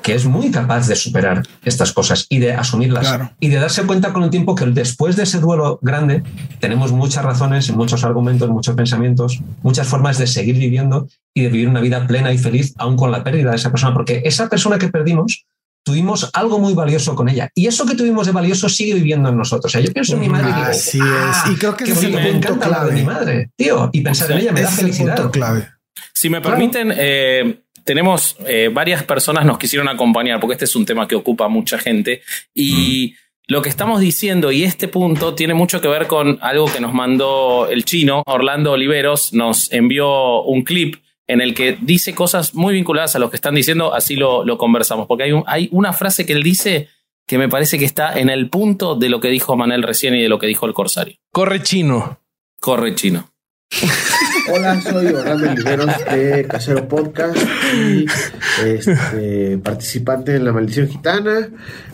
que 0.01 0.15
es 0.15 0.25
muy 0.25 0.49
capaz 0.49 0.88
de 0.88 0.95
superar 0.95 1.43
estas 1.63 1.93
cosas 1.93 2.25
y 2.29 2.39
de 2.39 2.53
asumirlas 2.53 3.19
y 3.39 3.49
de 3.49 3.57
darse 3.57 3.84
cuenta 3.84 4.13
con 4.13 4.23
el 4.23 4.29
tiempo 4.29 4.55
que 4.55 4.65
después 4.65 5.15
de 5.15 5.23
ese 5.23 5.39
duelo 5.39 5.79
grande 5.81 6.23
tenemos 6.60 6.91
muchas 6.91 7.23
razones, 7.23 7.71
muchos 7.71 8.03
argumentos, 8.03 8.49
muchos 8.49 8.75
pensamientos, 8.75 9.39
muchas 9.62 9.88
formas 9.88 10.17
de 10.17 10.25
seguir 10.27 10.57
viviendo 10.57 11.07
y 11.36 11.43
de 11.43 11.49
vivir 11.49 11.69
una 11.69 11.81
vida 11.81 12.07
plena 12.07 12.34
y 12.34 12.38
feliz 12.38 12.73
aún 12.77 12.97
con 12.97 13.12
la 13.12 13.23
pérdida 13.23 13.51
de 13.51 13.57
esa 13.57 13.69
persona, 13.69 13.93
porque 13.93 14.23
esa 14.25 14.49
persona 14.49 14.79
que 14.79 14.88
perdimos 14.88 15.45
tuvimos 15.84 16.29
algo 16.34 16.60
muy 16.60 16.73
valioso 16.73 17.15
con 17.15 17.29
ella. 17.29 17.49
Y 17.55 17.67
eso 17.67 17.86
que 17.86 17.95
tuvimos 17.95 18.27
de 18.27 18.34
valioso 18.34 18.69
sigue 18.69 18.93
viviendo 18.93 19.29
en 19.29 19.38
nosotros. 19.38 19.65
O 19.65 19.71
sea, 19.71 19.81
yo 19.81 19.91
pienso 19.91 20.13
en 20.13 20.19
mi 20.19 20.29
madre 20.29 20.49
y 20.49 20.53
digo, 20.53 20.67
Así 20.67 20.99
es. 20.99 21.03
Ah, 21.03 21.49
y 21.51 21.55
creo 21.55 21.75
que 21.75 21.86
es 21.86 22.03
el 22.03 22.13
me 22.13 22.29
encanta 22.29 22.67
clave. 22.67 22.91
de 22.91 22.95
mi 22.95 23.03
madre, 23.03 23.49
tío. 23.55 23.89
Y 23.91 24.01
pensar 24.01 24.31
en 24.31 24.38
ella 24.39 24.51
me 24.51 24.62
da 24.62 24.69
felicidad. 24.69 25.31
clave. 25.31 25.67
Si 26.13 26.30
me 26.30 26.41
permiten, 26.41 26.93
eh, 26.95 27.62
tenemos 27.84 28.36
eh, 28.45 28.69
varias 28.71 29.04
personas 29.04 29.45
nos 29.45 29.58
quisieron 29.58 29.88
acompañar, 29.88 30.39
porque 30.39 30.54
este 30.54 30.65
es 30.65 30.76
un 30.76 30.86
tema 30.86 31.08
que 31.08 31.15
ocupa 31.15 31.45
a 31.45 31.50
mucha 31.50 31.78
gente. 31.78 32.21
Y 32.54 33.13
mm. 33.13 33.54
lo 33.54 33.62
que 33.62 33.69
estamos 33.69 34.00
diciendo 34.00 34.52
y 34.52 34.63
este 34.63 34.88
punto 34.88 35.34
tiene 35.36 35.54
mucho 35.54 35.82
que 35.82 35.88
ver 35.88 36.08
con 36.08 36.38
algo 36.41 36.65
que 36.65 36.80
nos 36.80 36.93
mandó 36.93 37.67
el 37.69 37.86
chino, 37.86 38.24
Orlando 38.26 38.74
Oliveros, 38.74 39.34
nos 39.34 39.71
envió 39.71 40.43
un 40.43 40.63
clip 40.63 40.95
en 41.28 41.39
el 41.39 41.54
que 41.54 41.78
dice 41.82 42.13
cosas 42.13 42.54
muy 42.54 42.74
vinculadas 42.74 43.15
a 43.15 43.19
lo 43.19 43.30
que 43.30 43.38
están 43.38 43.56
diciendo, 43.56 43.93
así 43.93 44.15
lo, 44.15 44.43
lo 44.43 44.58
conversamos, 44.58 45.08
porque 45.08 45.24
hay, 45.24 45.32
un, 45.32 45.43
hay 45.47 45.69
una 45.71 45.93
frase 45.93 46.26
que 46.26 46.34
él 46.34 46.43
dice 46.43 46.89
que 47.26 47.38
me 47.38 47.47
parece 47.47 47.80
que 47.80 47.86
está 47.86 48.19
en 48.19 48.30
el 48.30 48.50
punto 48.50 48.95
de 48.95 49.08
lo 49.08 49.21
que 49.21 49.30
dijo 49.30 49.56
Manel 49.56 49.84
recién 49.84 50.13
y 50.15 50.21
de 50.21 50.28
lo 50.28 50.39
que 50.39 50.47
dijo 50.47 50.65
el 50.65 50.74
Corsario. 50.74 51.15
Corre 51.32 51.63
chino. 51.63 52.19
Corre 52.60 52.95
chino. 52.95 53.32
Hola, 54.53 54.81
soy 54.81 55.07
Orlando 55.07 55.49
Oliveros 55.49 56.05
de 56.11 56.45
Casero 56.45 56.85
Podcast 56.85 57.37
y 57.73 58.05
este, 58.65 59.57
participante 59.59 60.35
en 60.35 60.43
La 60.43 60.51
Maldición 60.51 60.89
Gitana 60.89 61.49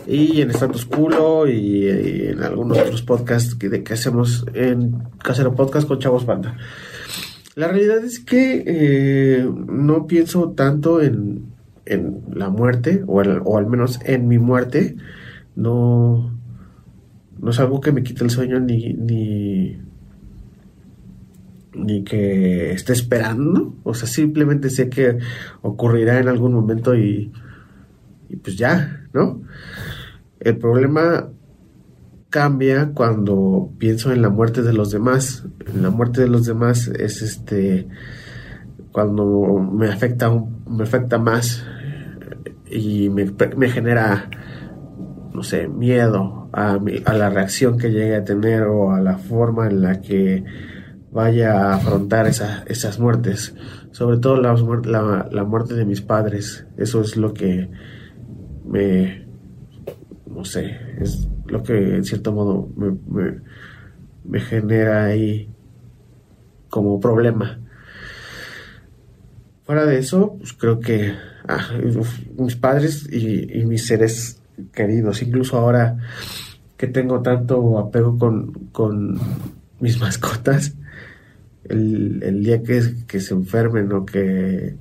y 0.08 0.40
en 0.40 0.50
Status 0.50 0.84
Culo 0.84 1.46
y, 1.46 1.88
en 1.88 2.42
algunos 2.42 2.78
otros 2.78 3.02
podcasts 3.02 3.54
que, 3.54 3.82
hacemos 3.92 4.44
en 4.54 5.04
Casero 5.22 5.54
Podcast 5.54 5.86
con 5.86 6.00
Chavos 6.00 6.26
Banda. 6.26 6.56
La 7.54 7.68
realidad 7.68 8.04
es 8.04 8.18
que 8.18 8.64
eh, 8.66 9.48
no 9.68 10.08
pienso 10.08 10.50
tanto 10.50 11.00
en, 11.00 11.52
en 11.86 12.22
la 12.34 12.48
muerte, 12.48 13.04
o, 13.06 13.22
o, 13.22 13.58
al 13.58 13.66
menos 13.66 14.00
en 14.04 14.26
mi 14.26 14.38
muerte. 14.38 14.96
No, 15.54 16.36
no 17.38 17.50
es 17.50 17.60
algo 17.60 17.80
que 17.80 17.92
me 17.92 18.02
quite 18.02 18.24
el 18.24 18.30
sueño 18.30 18.58
ni, 18.58 18.94
ni, 18.94 19.78
ni 21.74 22.04
que 22.04 22.72
esté 22.72 22.92
esperando. 22.92 23.74
O 23.82 23.94
sea, 23.94 24.08
simplemente 24.08 24.70
sé 24.70 24.88
que 24.88 25.18
ocurrirá 25.62 26.18
en 26.18 26.28
algún 26.28 26.52
momento 26.52 26.96
y, 26.96 27.32
y 28.28 28.36
pues 28.36 28.56
ya, 28.56 29.06
¿no? 29.12 29.42
El 30.40 30.56
problema 30.56 31.28
cambia 32.30 32.90
cuando 32.94 33.72
pienso 33.78 34.12
en 34.12 34.22
la 34.22 34.28
muerte 34.28 34.62
de 34.62 34.72
los 34.72 34.90
demás. 34.90 35.44
La 35.74 35.90
muerte 35.90 36.20
de 36.20 36.28
los 36.28 36.46
demás 36.46 36.88
es 36.88 37.22
este 37.22 37.88
cuando 38.92 39.58
me 39.58 39.88
afecta 39.88 40.30
me 40.68 40.82
afecta 40.82 41.18
más 41.18 41.64
y 42.70 43.10
me, 43.10 43.30
me 43.56 43.68
genera 43.68 44.28
no 45.32 45.42
sé 45.42 45.68
miedo 45.68 46.48
a, 46.52 46.78
a, 47.04 47.14
la 47.14 47.30
reacción 47.30 47.78
que 47.78 47.90
llegue 47.90 48.16
a 48.16 48.24
tener 48.24 48.62
o 48.62 48.92
a 48.92 49.00
la 49.00 49.18
forma 49.18 49.68
en 49.68 49.82
la 49.82 50.00
que 50.00 50.44
vaya 51.10 51.52
a 51.52 51.74
afrontar 51.76 52.26
esa, 52.26 52.64
esas 52.66 52.98
muertes 52.98 53.54
sobre 53.92 54.18
todo 54.18 54.36
la, 54.36 55.28
la, 55.30 55.44
muerte 55.44 55.74
de 55.74 55.84
mis 55.84 56.00
padres 56.00 56.66
eso 56.76 57.00
es 57.00 57.16
lo 57.16 57.32
que 57.32 57.70
me 58.66 59.26
no 60.26 60.44
sé 60.44 60.76
es 61.00 61.28
lo 61.46 61.62
que 61.62 61.96
en 61.96 62.04
cierto 62.04 62.32
modo 62.32 62.68
me 64.24 64.40
genera 64.40 65.06
ahí 65.06 65.48
como 66.68 67.00
problema. 67.00 67.60
Fuera 69.64 69.84
de 69.84 69.98
eso, 69.98 70.36
pues 70.38 70.52
creo 70.52 70.80
que 70.80 71.14
ah, 71.46 71.68
mis 72.38 72.56
padres 72.56 73.08
y, 73.10 73.60
y, 73.60 73.66
mis 73.66 73.86
seres 73.86 74.40
queridos, 74.72 75.22
incluso 75.22 75.58
ahora 75.58 75.98
que 76.76 76.86
tengo 76.86 77.20
tanto 77.20 77.78
apego 77.78 78.16
con, 78.18 78.52
con 78.72 79.18
mis 79.80 80.00
mascotas, 80.00 80.74
el, 81.68 82.22
el 82.22 82.42
día 82.42 82.62
que, 82.62 82.82
que, 83.06 83.20
se 83.20 83.34
enfermen 83.34 83.92
o 83.92 84.04
que 84.04 84.76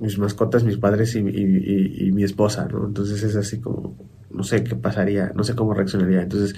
mis 0.00 0.18
mascotas, 0.18 0.64
mis 0.64 0.76
padres 0.76 1.14
y, 1.14 1.20
y, 1.20 2.06
y 2.06 2.12
mi 2.12 2.24
esposa, 2.24 2.66
¿no? 2.70 2.86
Entonces 2.86 3.22
es 3.22 3.36
así 3.36 3.60
como 3.60 3.96
no 4.34 4.42
sé 4.42 4.64
qué 4.64 4.74
pasaría, 4.74 5.32
no 5.34 5.44
sé 5.44 5.54
cómo 5.54 5.74
reaccionaría. 5.74 6.22
Entonces, 6.22 6.56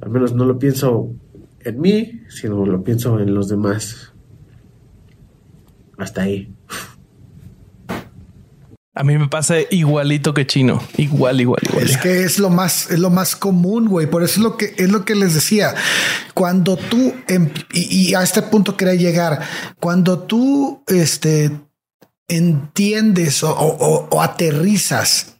al 0.00 0.10
menos 0.10 0.34
no 0.34 0.44
lo 0.44 0.58
pienso 0.58 1.10
en 1.60 1.80
mí, 1.80 2.22
sino 2.28 2.64
lo 2.66 2.82
pienso 2.82 3.20
en 3.20 3.34
los 3.34 3.48
demás. 3.48 4.12
Hasta 5.98 6.22
ahí. 6.22 6.52
A 8.96 9.02
mí 9.02 9.18
me 9.18 9.28
pasa 9.28 9.56
igualito 9.70 10.34
que 10.34 10.46
chino, 10.46 10.80
igual, 10.96 11.40
igual, 11.40 11.60
igual. 11.68 11.90
Es 11.90 11.96
que 11.98 12.22
es 12.22 12.38
lo 12.38 12.48
más, 12.48 12.90
es 12.92 13.00
lo 13.00 13.10
más 13.10 13.34
común, 13.34 13.88
güey. 13.88 14.06
Por 14.06 14.22
eso 14.22 14.34
es 14.34 14.44
lo 14.44 14.56
que 14.56 14.72
es 14.76 14.88
lo 14.88 15.04
que 15.04 15.16
les 15.16 15.34
decía. 15.34 15.74
Cuando 16.32 16.76
tú 16.76 17.12
y, 17.72 18.10
y, 18.10 18.14
a 18.14 18.22
este 18.22 18.42
punto 18.42 18.76
quería 18.76 18.94
llegar, 18.94 19.40
cuando 19.80 20.20
tú 20.20 20.84
este 20.86 21.50
entiendes 22.28 23.42
o, 23.42 23.50
o, 23.50 24.08
o 24.10 24.22
aterrizas 24.22 25.34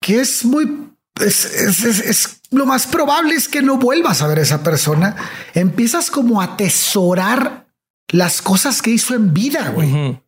que 0.00 0.20
es 0.20 0.44
muy 0.44 0.88
es, 1.20 1.44
es, 1.44 1.84
es, 1.84 2.00
es, 2.00 2.40
lo 2.50 2.64
más 2.64 2.86
probable 2.86 3.34
es 3.34 3.48
que 3.48 3.60
no 3.60 3.76
vuelvas 3.76 4.22
a 4.22 4.26
ver 4.26 4.38
a 4.38 4.42
esa 4.42 4.62
persona. 4.62 5.14
Empiezas 5.52 6.10
como 6.10 6.40
a 6.40 6.44
atesorar 6.44 7.68
las 8.08 8.40
cosas 8.40 8.80
que 8.80 8.90
hizo 8.90 9.14
en 9.14 9.34
vida, 9.34 9.68
güey. 9.68 9.92
Uh 9.92 9.94
-huh. 9.94 10.22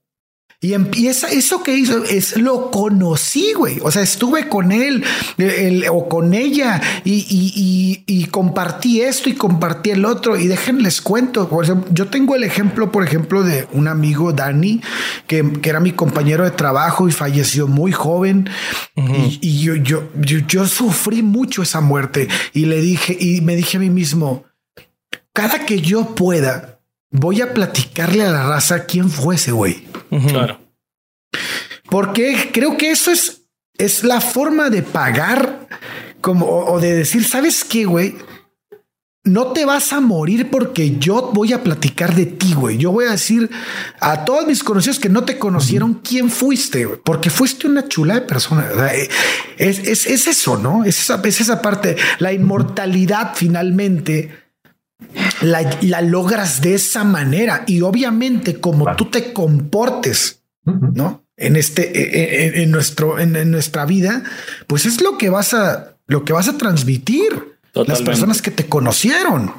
Y 0.64 0.75
empieza 0.75 1.27
eso 1.27 1.64
que 1.64 1.75
hizo, 1.77 2.05
es 2.05 2.37
lo 2.37 2.70
conocí, 2.70 3.53
güey. 3.53 3.81
O 3.83 3.90
sea, 3.90 4.03
estuve 4.03 4.48
con 4.48 4.70
él 4.70 5.03
el, 5.37 5.87
o 5.90 6.09
con 6.09 6.35
ella 6.35 6.81
y, 7.05 7.14
y, 7.29 7.53
y, 7.57 8.05
y, 8.07 8.27
compartí 8.27 9.01
esto 9.01 9.29
y 9.29 9.35
compartí 9.35 9.90
el 9.90 10.05
otro. 10.05 10.37
Y 10.37 10.46
déjenles 10.46 11.01
cuento. 11.01 11.48
Por 11.48 11.64
ejemplo, 11.64 11.92
yo 11.92 12.07
tengo 12.07 12.37
el 12.37 12.44
ejemplo, 12.44 12.92
por 12.92 13.03
ejemplo, 13.03 13.42
de 13.42 13.66
un 13.72 13.88
amigo, 13.88 14.33
Dani, 14.33 14.81
que, 15.27 15.44
que 15.61 15.68
era 15.68 15.81
mi 15.81 15.90
compañero 15.90 16.44
de 16.44 16.53
trabajo 16.53 17.09
y 17.09 17.12
falleció 17.12 17.66
muy 17.66 17.90
joven. 17.90 18.48
Uh 18.94 19.03
-huh. 19.03 19.38
Y, 19.40 19.62
yo, 19.62 19.75
yo, 19.75 20.11
yo, 20.20 20.38
yo 20.46 20.68
sufrí 20.68 21.22
mucho 21.22 21.62
esa 21.62 21.81
muerte 21.81 22.29
y 22.53 22.66
le 22.66 22.81
dije, 22.81 23.16
y 23.18 23.40
me 23.40 23.57
dije 23.57 23.79
a 23.79 23.81
mí 23.81 23.90
mismo, 23.90 24.44
cada 25.33 25.66
que 25.66 25.81
yo 25.81 26.14
pueda, 26.14 26.72
voy 27.12 27.42
a 27.42 27.55
platicarle 27.55 28.25
a 28.25 28.31
la 28.31 28.48
raza 28.48 28.87
quién 28.87 29.09
fue 29.09 29.37
ese 29.37 29.53
güey. 29.53 29.87
Uh 30.11 30.16
-huh. 30.16 30.31
Claro. 30.31 30.59
Porque 31.88 32.51
creo 32.53 32.77
que 32.77 32.90
eso 32.90 33.12
es, 33.12 33.42
es 33.79 34.03
la 34.03 34.20
forma 34.20 34.70
de 34.70 34.83
pagar 34.83 35.68
como 36.20 36.46
o, 36.46 36.72
o 36.72 36.81
de 36.81 36.94
decir, 36.94 37.25
¿sabes 37.25 37.64
qué, 37.64 37.85
güey? 37.85 38.16
No 39.25 39.53
te 39.53 39.64
vas 39.64 39.92
a 39.92 40.01
morir 40.01 40.51
porque 40.51 40.96
yo 40.98 41.31
voy 41.33 41.53
a 41.53 41.62
platicar 41.62 42.14
de 42.14 42.27
ti, 42.27 42.55
güey. 42.55 42.77
Yo 42.77 42.90
voy 42.90 43.05
a 43.05 43.12
decir 43.12 43.51
a 44.01 44.25
todos 44.25 44.46
mis 44.46 44.64
conocidos 44.64 44.98
que 44.98 45.09
no 45.09 45.25
te 45.25 45.38
conocieron 45.38 46.01
quién 46.03 46.29
fuiste, 46.29 46.87
güey, 46.87 46.98
porque 47.05 47.31
fuiste 47.31 47.68
una 47.68 47.87
chula 47.87 48.14
de 48.14 48.22
persona. 48.22 48.66
Es, 49.59 49.79
es, 49.79 50.07
es 50.07 50.27
eso, 50.27 50.57
¿no? 50.57 50.85
Es 50.85 50.98
esa, 50.98 51.20
es 51.22 51.40
esa 51.40 51.62
parte, 51.62 51.96
la 52.18 52.33
inmortalidad 52.33 53.33
finalmente 53.37 54.42
la, 55.41 55.79
la, 55.83 56.01
logras 56.01 56.61
de 56.61 56.75
esa 56.75 57.05
manera 57.05 57.65
y 57.67 57.81
obviamente 57.81 58.61
como 58.61 58.85
vale. 58.85 58.97
tú 58.97 59.07
te 59.07 59.33
comportes, 59.33 60.43
¿no? 60.65 61.25
En 61.37 61.57
este, 61.57 62.47
en, 62.47 62.62
en 62.62 62.71
nuestro, 62.71 63.19
en, 63.19 63.35
en, 63.37 63.51
nuestra 63.51 63.85
vida, 63.85 64.23
pues 64.67 64.87
es 64.87 65.01
lo 65.01 65.19
que 65.19 65.31
vas 65.31 65.55
a, 65.55 65.97
lo 66.07 66.25
que 66.25 66.33
vas 66.33 66.49
a 66.49 66.57
transmitir. 66.59 67.52
Las 67.75 68.03
personas 68.03 68.43
que 68.43 68.51
te 68.51 68.69
conocieron. 68.69 69.53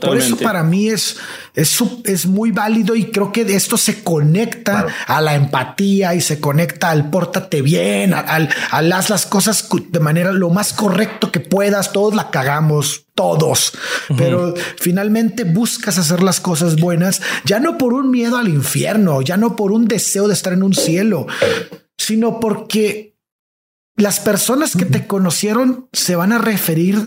Por 0.00 0.16
eso 0.16 0.36
para 0.36 0.62
mí 0.62 0.88
es, 0.88 1.16
es, 1.54 1.78
es, 2.04 2.26
muy 2.26 2.52
válido 2.52 2.96
y 2.96 3.10
creo 3.10 3.32
que 3.32 3.42
esto 3.42 3.76
se 3.76 4.02
conecta 4.02 4.86
a 5.06 5.20
la 5.20 5.34
empatía 5.34 6.14
y 6.14 6.22
se 6.22 6.40
conecta 6.40 6.90
al 6.90 7.10
pórtate 7.10 7.60
bien, 7.60 8.14
al, 8.14 8.48
al 8.70 8.92
haz 8.92 9.10
las 9.10 9.26
cosas 9.26 9.68
de 9.88 10.00
manera 10.00 10.32
lo 10.32 10.48
más 10.50 10.72
correcto 10.72 11.30
que 11.30 11.40
puedas. 11.40 11.92
Todos 11.92 12.14
la 12.14 12.30
cagamos, 12.30 13.04
todos, 13.14 13.72
pero 14.16 14.54
finalmente 14.78 15.44
buscas 15.44 15.98
hacer 15.98 16.22
las 16.22 16.40
cosas 16.40 16.76
buenas, 16.76 17.20
ya 17.44 17.60
no 17.60 17.76
por 17.76 17.92
un 17.92 18.10
miedo 18.10 18.38
al 18.38 18.48
infierno, 18.48 19.20
ya 19.20 19.36
no 19.36 19.56
por 19.56 19.72
un 19.72 19.86
deseo 19.86 20.28
de 20.28 20.34
estar 20.34 20.54
en 20.54 20.62
un 20.62 20.74
cielo, 20.74 21.26
sino 21.98 22.40
porque 22.40 23.09
las 23.96 24.20
personas 24.20 24.76
que 24.76 24.84
te 24.84 25.06
conocieron 25.06 25.88
se 25.92 26.16
van 26.16 26.32
a 26.32 26.38
referir 26.38 27.06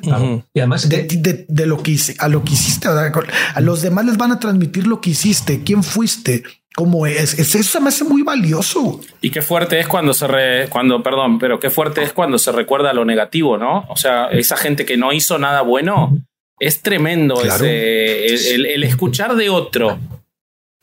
y 0.53 0.59
además 0.59 0.87
de, 0.89 1.65
lo 1.65 1.81
que 1.81 1.91
hice, 1.91 2.15
a 2.19 2.27
lo 2.27 2.43
que 2.43 2.53
hiciste. 2.53 2.87
A 2.87 3.61
los 3.61 3.81
demás 3.81 4.05
les 4.05 4.17
van 4.17 4.31
a 4.31 4.39
transmitir 4.39 4.87
lo 4.87 5.01
que 5.01 5.11
hiciste, 5.11 5.63
quién 5.63 5.83
fuiste, 5.83 6.43
cómo 6.75 7.07
es. 7.07 7.39
Eso 7.39 7.81
me 7.81 7.89
hace 7.89 8.03
muy 8.03 8.21
valioso. 8.21 9.01
Y 9.21 9.31
qué 9.31 9.41
fuerte 9.41 9.79
es 9.79 9.87
cuando 9.87 10.13
se 10.13 10.27
re, 10.27 10.69
cuando, 10.69 11.01
perdón, 11.01 11.39
pero 11.39 11.59
qué 11.59 11.69
fuerte 11.69 12.03
es 12.03 12.13
cuando 12.13 12.37
se 12.37 12.51
recuerda 12.51 12.93
lo 12.93 13.05
negativo, 13.05 13.57
¿no? 13.57 13.85
O 13.89 13.97
sea, 13.97 14.27
esa 14.27 14.57
gente 14.57 14.85
que 14.85 14.97
no 14.97 15.13
hizo 15.13 15.39
nada 15.39 15.61
bueno 15.61 16.17
es 16.59 16.81
tremendo. 16.81 17.41
el 17.41 18.83
escuchar 18.83 19.35
de 19.35 19.49
otro 19.49 19.97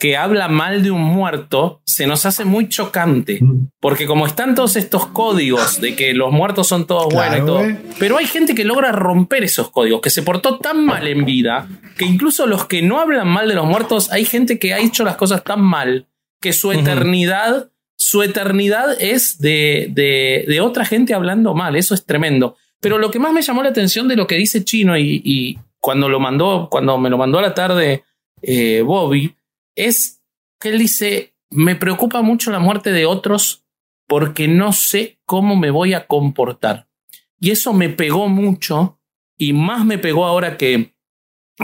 que 0.01 0.17
habla 0.17 0.47
mal 0.47 0.81
de 0.81 0.89
un 0.89 1.03
muerto 1.03 1.83
se 1.85 2.07
nos 2.07 2.25
hace 2.25 2.43
muy 2.43 2.67
chocante. 2.67 3.37
Mm. 3.39 3.67
Porque 3.79 4.07
como 4.07 4.25
están 4.25 4.55
todos 4.55 4.75
estos 4.75 5.05
códigos 5.05 5.79
de 5.79 5.95
que 5.95 6.15
los 6.15 6.31
muertos 6.31 6.67
son 6.67 6.87
todos 6.87 7.13
buenos 7.13 7.37
y 7.37 7.45
todo, 7.45 7.63
pero 7.99 8.17
hay 8.17 8.25
gente 8.25 8.55
que 8.55 8.65
logra 8.65 8.91
romper 8.91 9.43
esos 9.43 9.69
códigos, 9.69 10.01
que 10.01 10.09
se 10.09 10.23
portó 10.23 10.57
tan 10.57 10.83
mal 10.87 11.07
en 11.07 11.23
vida, 11.23 11.69
que 11.99 12.05
incluso 12.05 12.47
los 12.47 12.65
que 12.65 12.81
no 12.81 12.99
hablan 12.99 13.27
mal 13.27 13.47
de 13.47 13.53
los 13.53 13.67
muertos, 13.67 14.11
hay 14.11 14.25
gente 14.25 14.57
que 14.57 14.73
ha 14.73 14.79
hecho 14.79 15.03
las 15.03 15.17
cosas 15.17 15.43
tan 15.43 15.61
mal 15.61 16.07
que 16.41 16.51
su 16.51 16.71
eternidad, 16.71 17.69
su 17.95 18.23
eternidad 18.23 18.99
es 18.99 19.37
de, 19.37 19.91
de, 20.47 20.61
otra 20.61 20.83
gente 20.83 21.13
hablando 21.13 21.53
mal. 21.53 21.75
Eso 21.75 21.93
es 21.93 22.07
tremendo. 22.07 22.55
Pero 22.79 22.97
lo 22.97 23.11
que 23.11 23.19
más 23.19 23.33
me 23.33 23.43
llamó 23.43 23.61
la 23.61 23.69
atención 23.69 24.07
de 24.07 24.15
lo 24.15 24.25
que 24.25 24.33
dice 24.33 24.65
Chino 24.65 24.97
y, 24.97 25.59
cuando 25.79 26.09
lo 26.09 26.19
mandó, 26.19 26.69
cuando 26.71 26.97
me 26.97 27.11
lo 27.11 27.19
mandó 27.19 27.37
a 27.37 27.43
la 27.43 27.53
tarde 27.53 28.03
eh, 28.41 28.81
Bobby, 28.83 29.35
es 29.75 30.21
que 30.59 30.69
él 30.69 30.79
dice, 30.79 31.35
me 31.49 31.75
preocupa 31.75 32.21
mucho 32.21 32.51
la 32.51 32.59
muerte 32.59 32.91
de 32.91 33.05
otros 33.05 33.65
porque 34.07 34.47
no 34.47 34.73
sé 34.73 35.19
cómo 35.25 35.55
me 35.55 35.71
voy 35.71 35.93
a 35.93 36.07
comportar. 36.07 36.87
Y 37.39 37.51
eso 37.51 37.73
me 37.73 37.89
pegó 37.89 38.27
mucho 38.27 38.99
y 39.37 39.53
más 39.53 39.85
me 39.85 39.97
pegó 39.97 40.25
ahora 40.25 40.57
que, 40.57 40.93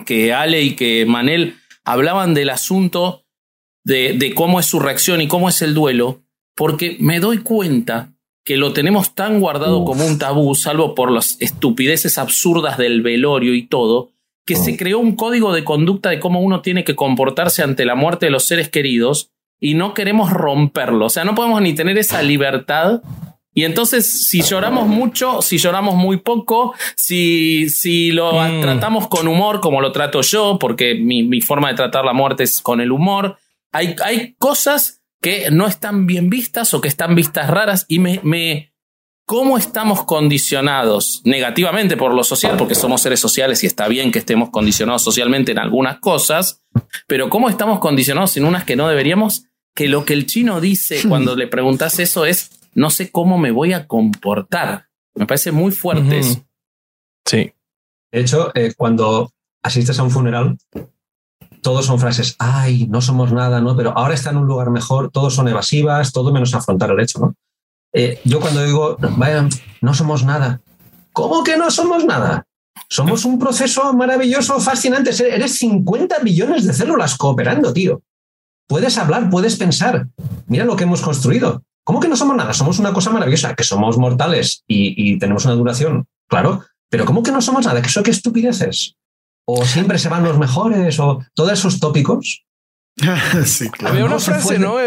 que 0.06 0.34
Ale 0.34 0.64
y 0.64 0.76
que 0.76 1.06
Manel 1.06 1.56
hablaban 1.84 2.34
del 2.34 2.50
asunto 2.50 3.26
de, 3.84 4.14
de 4.14 4.34
cómo 4.34 4.60
es 4.60 4.66
su 4.66 4.80
reacción 4.80 5.22
y 5.22 5.28
cómo 5.28 5.50
es 5.50 5.62
el 5.62 5.74
duelo, 5.74 6.24
porque 6.56 6.98
me 7.00 7.20
doy 7.20 7.40
cuenta 7.40 8.14
que 8.44 8.58
lo 8.58 8.74
tenemos 8.74 9.14
tan 9.14 9.40
guardado 9.42 9.84
como 9.84 10.06
un 10.06 10.18
tabú, 10.18 10.56
salvo 10.56 10.96
por 10.96 11.12
las 11.12 11.36
estupideces 11.42 12.18
absurdas 12.18 12.78
del 12.78 13.02
velorio 13.02 13.54
y 13.54 13.68
todo, 13.68 14.12
que 14.48 14.56
se 14.56 14.78
creó 14.78 14.98
un 14.98 15.16
código 15.16 15.54
de 15.54 15.64
conducta 15.64 16.10
de 16.10 16.20
cómo 16.20 16.40
uno 16.40 16.62
tiene 16.62 16.84
que 16.84 16.96
comportarse 16.96 17.62
ante 17.62 17.86
la 17.86 17.96
muerte 17.96 18.28
de 18.28 18.32
los 18.32 18.46
seres 18.46 18.70
queridos 18.70 19.30
y 19.60 19.74
no 19.74 19.94
queremos 19.94 20.32
romperlo. 20.32 21.06
O 21.06 21.10
sea, 21.10 21.26
no 21.26 21.36
podemos 21.36 21.62
ni 21.62 21.74
tener 21.74 21.98
esa 21.98 22.24
libertad. 22.24 23.02
Y 23.54 23.66
entonces, 23.66 24.30
si 24.30 24.42
lloramos 24.42 24.88
mucho, 24.88 25.42
si 25.42 25.58
lloramos 25.58 25.96
muy 25.96 26.18
poco, 26.18 26.74
si, 26.96 27.70
si 27.70 28.12
lo 28.12 28.42
mm. 28.42 28.62
tratamos 28.62 29.08
con 29.08 29.28
humor, 29.28 29.60
como 29.60 29.82
lo 29.82 29.92
trato 29.92 30.22
yo, 30.22 30.58
porque 30.60 30.96
mi, 30.96 31.24
mi, 31.24 31.42
forma 31.42 31.70
de 31.70 31.76
tratar 31.76 32.06
la 32.06 32.14
muerte 32.14 32.44
es 32.44 32.62
con 32.62 32.80
el 32.80 32.92
humor, 32.92 33.38
hay, 33.74 33.96
hay 34.04 34.36
cosas 34.40 35.02
que 35.22 35.50
no 35.52 35.68
están 35.68 36.06
bien 36.06 36.30
vistas 36.30 36.74
o 36.74 36.80
que 36.80 36.88
están 36.88 37.16
vistas 37.16 37.50
raras 37.50 37.86
y 37.90 38.00
me, 38.00 38.22
me, 38.24 38.72
cómo 39.28 39.58
estamos 39.58 40.06
condicionados 40.06 41.22
negativamente 41.26 41.98
por 41.98 42.14
lo 42.14 42.24
social, 42.24 42.56
porque 42.56 42.76
somos 42.76 43.02
seres 43.02 43.20
sociales 43.20 43.62
y 43.62 43.68
está 43.68 43.90
bien 43.90 44.10
que 44.10 44.20
estemos 44.20 44.52
condicionados 44.52 45.04
socialmente 45.04 45.52
en 45.52 45.60
algunas 45.60 46.00
cosas, 46.00 46.64
pero 47.08 47.30
cómo 47.30 47.50
estamos 47.50 47.80
condicionados 47.80 48.38
en 48.38 48.46
unas 48.46 48.64
que 48.64 48.78
no 48.78 48.88
deberíamos, 48.88 49.44
que 49.76 49.90
lo 49.90 50.06
que 50.06 50.14
el 50.14 50.28
chino 50.28 50.62
dice 50.62 51.02
cuando 51.10 51.36
le 51.36 51.48
preguntas 51.48 52.00
eso 52.00 52.26
es, 52.26 52.52
no 52.74 52.90
sé 52.90 53.12
cómo 53.12 53.38
me 53.38 53.52
voy 53.52 53.74
a 53.74 53.86
comportar. 53.86 54.88
Me 55.14 55.26
parece 55.26 55.52
muy 55.52 55.74
fuerte 55.74 56.20
eso. 56.20 56.46
Sí. 57.26 57.52
De 58.14 58.22
hecho, 58.22 58.52
eh, 58.56 58.74
cuando 58.78 59.34
asistes 59.62 60.00
a 60.00 60.04
un 60.04 60.12
funeral, 60.12 60.58
todos 61.62 61.86
son 61.86 62.00
frases, 62.00 62.38
ay, 62.40 62.88
no 62.88 63.02
somos 63.02 63.34
nada, 63.34 63.60
¿no? 63.60 63.76
Pero 63.76 63.92
ahora 63.98 64.14
está 64.14 64.30
en 64.30 64.38
un 64.38 64.48
lugar 64.48 64.70
mejor, 64.70 65.12
todos 65.12 65.34
son 65.34 65.50
evasivas, 65.50 66.14
todo 66.14 66.32
menos 66.32 66.54
afrontar 66.54 66.92
el 66.92 67.02
hecho, 67.02 67.20
¿no? 67.20 67.36
Eh, 67.94 68.20
yo 68.24 68.40
cuando 68.40 68.64
digo, 68.64 68.98
vaya, 69.00 69.48
no 69.82 69.94
somos 69.94 70.24
nada, 70.24 70.62
¿cómo 71.14 71.44
que 71.44 71.58
no 71.58 71.72
somos 71.72 72.06
nada? 72.06 72.46
Somos 72.90 73.26
un 73.26 73.38
proceso 73.38 73.94
maravilloso, 73.94 74.60
fascinante. 74.60 75.12
Eres 75.34 75.58
50 75.58 76.20
millones 76.20 76.66
de 76.66 76.74
células 76.74 77.18
cooperando, 77.18 77.74
tío. 77.74 78.02
Puedes 78.68 78.98
hablar, 78.98 79.30
puedes 79.30 79.58
pensar. 79.58 80.08
Mira 80.48 80.64
lo 80.64 80.76
que 80.76 80.84
hemos 80.84 81.02
construido. 81.02 81.64
¿Cómo 81.84 82.00
que 82.00 82.08
no 82.08 82.16
somos 82.16 82.36
nada? 82.36 82.54
Somos 82.54 82.80
una 82.80 82.94
cosa 82.94 83.12
maravillosa, 83.12 83.56
que 83.56 83.64
somos 83.64 83.98
mortales 83.98 84.64
y, 84.68 85.18
tenemos 85.20 85.46
una 85.46 85.56
duración, 85.56 86.06
claro, 86.28 86.64
pero 86.90 87.06
¿cómo 87.06 87.24
que 87.24 87.32
no 87.32 87.42
somos 87.42 87.66
nada? 87.66 87.82
¿Que 87.82 87.88
eso 87.88 88.04
qué 88.04 88.12
estupideces? 88.12 88.96
O 89.46 89.66
siempre 89.66 89.98
se 89.98 90.10
van 90.10 90.26
los 90.26 90.38
mejores, 90.38 91.00
o 91.00 91.24
todos 91.34 91.54
esos 91.54 91.80
tópicos 91.80 92.46
Había 93.86 94.06
una 94.06 94.20
frase, 94.20 94.58
¿no? 94.58 94.78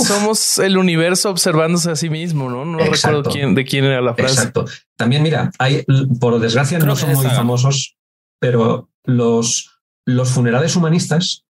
somos 0.00 0.58
el 0.58 0.76
universo 0.76 1.30
observándose 1.30 1.90
a 1.90 1.96
sí 1.96 2.10
mismo, 2.10 2.50
¿no? 2.50 2.64
No 2.64 2.78
recuerdo 2.78 3.30
quién, 3.30 3.54
de 3.54 3.64
quién 3.64 3.84
era 3.84 4.00
la 4.00 4.14
frase. 4.14 4.34
Exacto. 4.34 4.64
También, 4.96 5.22
mira, 5.22 5.52
hay, 5.58 5.84
por 6.18 6.40
desgracia, 6.40 6.78
no 6.80 6.96
son 6.96 7.12
muy 7.12 7.26
famosos, 7.26 7.96
pero 8.40 8.90
los, 9.04 9.80
los 10.04 10.30
funerales 10.30 10.74
humanistas 10.74 11.44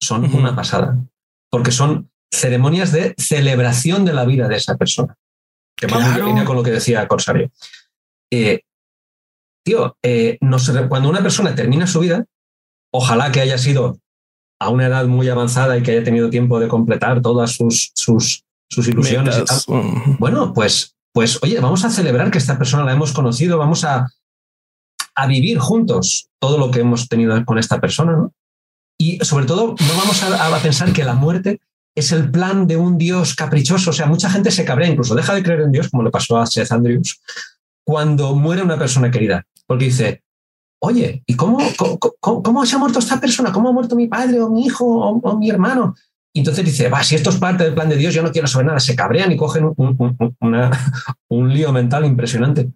son 0.00 0.24
una 0.34 0.56
pasada, 0.56 0.98
porque 1.50 1.70
son 1.70 2.10
ceremonias 2.30 2.90
de 2.90 3.14
celebración 3.18 4.06
de 4.06 4.14
la 4.14 4.24
vida 4.24 4.48
de 4.48 4.56
esa 4.56 4.76
persona. 4.76 5.16
Que 5.76 5.86
va 5.86 6.00
muy 6.00 6.44
con 6.44 6.56
lo 6.56 6.62
que 6.62 6.70
decía 6.70 7.06
Corsario. 7.06 7.50
Eh, 8.30 8.62
tío, 9.64 9.98
eh, 10.02 10.38
cuando 10.88 11.10
una 11.10 11.22
persona 11.22 11.54
termina 11.54 11.86
su 11.86 12.00
vida, 12.00 12.24
ojalá 12.90 13.30
que 13.30 13.40
haya 13.40 13.58
sido 13.58 14.01
a 14.62 14.68
una 14.68 14.86
edad 14.86 15.06
muy 15.06 15.28
avanzada 15.28 15.76
y 15.76 15.82
que 15.82 15.90
haya 15.90 16.04
tenido 16.04 16.30
tiempo 16.30 16.60
de 16.60 16.68
completar 16.68 17.20
todas 17.20 17.50
sus, 17.50 17.90
sus, 17.94 18.44
sus 18.70 18.86
ilusiones 18.86 19.36
y 19.38 19.44
tal. 19.44 19.60
Bueno, 20.18 20.52
pues, 20.52 20.94
pues 21.12 21.40
oye, 21.42 21.58
vamos 21.58 21.84
a 21.84 21.90
celebrar 21.90 22.30
que 22.30 22.38
esta 22.38 22.58
persona 22.58 22.84
la 22.84 22.92
hemos 22.92 23.12
conocido, 23.12 23.58
vamos 23.58 23.84
a, 23.84 24.08
a 25.16 25.26
vivir 25.26 25.58
juntos 25.58 26.28
todo 26.38 26.58
lo 26.58 26.70
que 26.70 26.80
hemos 26.80 27.08
tenido 27.08 27.44
con 27.44 27.58
esta 27.58 27.80
persona, 27.80 28.12
¿no? 28.12 28.32
Y 28.98 29.18
sobre 29.24 29.46
todo, 29.46 29.74
no 29.78 29.96
vamos 29.96 30.22
a, 30.22 30.56
a, 30.56 30.58
pensar 30.60 30.92
que 30.92 31.02
la 31.02 31.14
muerte 31.14 31.60
es 31.96 32.12
el 32.12 32.30
plan 32.30 32.68
de 32.68 32.76
un 32.76 32.98
Dios 32.98 33.34
caprichoso. 33.34 33.90
O 33.90 33.92
sea, 33.92 34.06
mucha 34.06 34.30
gente 34.30 34.52
se 34.52 34.64
cabrea, 34.64 34.88
incluso 34.88 35.16
deja 35.16 35.34
de 35.34 35.42
creer 35.42 35.62
en 35.62 35.72
Dios, 35.72 35.88
como 35.88 36.04
le 36.04 36.10
pasó 36.12 36.38
a 36.38 36.46
Seth 36.46 36.70
Andrews, 36.70 37.20
cuando 37.84 38.36
muere 38.36 38.62
una 38.62 38.78
persona 38.78 39.10
querida. 39.10 39.44
Porque 39.66 39.86
dice, 39.86 40.22
oye, 40.84 41.22
¿y 41.26 41.36
cómo, 41.36 41.58
cómo, 42.20 42.66
se 42.66 42.74
ha 42.74 42.78
muerto 42.78 42.98
esta 42.98 43.20
persona? 43.20 43.52
¿Cómo 43.52 43.68
ha 43.68 43.72
muerto 43.72 43.94
mi 43.94 44.08
padre 44.08 44.40
o 44.40 44.50
mi 44.50 44.66
hijo 44.66 44.84
o, 44.84 45.38
mi 45.38 45.48
hermano? 45.48 45.94
Y 46.34 46.40
entonces 46.40 46.64
dice, 46.64 46.88
va, 46.88 47.04
si 47.04 47.14
esto 47.14 47.30
es 47.30 47.36
parte 47.36 47.64
del 47.64 47.74
plan 47.74 47.88
de 47.88 47.96
Dios, 47.96 48.12
yo 48.14 48.22
no 48.22 48.32
quiero 48.32 48.48
saber 48.48 48.66
nada. 48.66 48.80
Se 48.80 48.96
cabrean 48.96 49.30
y 49.30 49.36
cogen 49.36 49.72
un, 49.76 51.48
lío 51.54 51.72
mental 51.72 52.04
impresionante. 52.04 52.72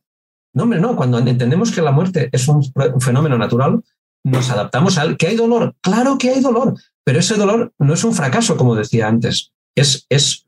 No, 0.55 0.65
hombre, 0.65 0.81
no. 0.81 0.95
Cuando 0.95 1.19
entendemos 1.19 1.73
que 1.73 1.83
la 1.83 1.91
muerte 1.91 2.29
es 2.31 2.47
un, 2.49 2.63
fenómeno 3.01 3.39
natural, 3.39 3.83
nos 4.25 4.51
adaptamos 4.51 4.99
al 4.99 5.17
que 5.17 5.29
hay 5.29 5.37
dolor. 5.37 5.75
Claro 5.81 6.17
que 6.17 6.31
hay 6.31 6.41
dolor, 6.41 6.75
pero 7.05 7.19
ese 7.19 7.35
dolor 7.35 7.73
no 7.79 7.95
es 7.95 8.05
un 8.05 8.15
fracaso, 8.15 8.57
como 8.57 8.77
decía 8.77 9.09
antes. 9.09 9.53
Es, 9.75 10.07
es 10.11 10.47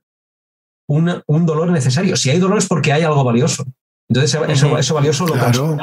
un 0.86 1.46
dolor 1.46 1.70
necesario. 1.70 2.16
Si 2.16 2.30
hay 2.30 2.38
dolor 2.38 2.58
es 2.58 2.68
porque 2.68 2.92
hay 2.92 3.02
algo 3.02 3.24
valioso. 3.24 3.64
Entonces, 4.08 4.40
eso, 4.78 4.94
valioso 4.94 5.26
lo 5.26 5.34
claro. 5.34 5.76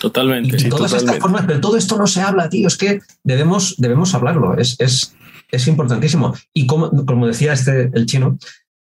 Totalmente. 0.00 0.68
todas 0.68 0.92
estas 0.92 1.18
formas, 1.18 1.44
pero 1.46 1.60
todo 1.60 1.76
esto 1.76 1.96
no 1.96 2.06
se 2.06 2.20
habla, 2.20 2.48
tío. 2.48 2.68
Es 2.68 2.76
que 2.76 3.00
debemos, 3.24 3.76
debemos 3.78 4.14
hablarlo. 4.14 4.56
Es, 4.56 4.76
es, 4.78 5.16
es 5.50 5.66
importantísimo. 5.68 6.34
Y 6.52 6.66
como, 6.66 7.04
como 7.06 7.26
decía 7.26 7.52
este, 7.52 7.90
el 7.94 8.06
chino, 8.06 8.38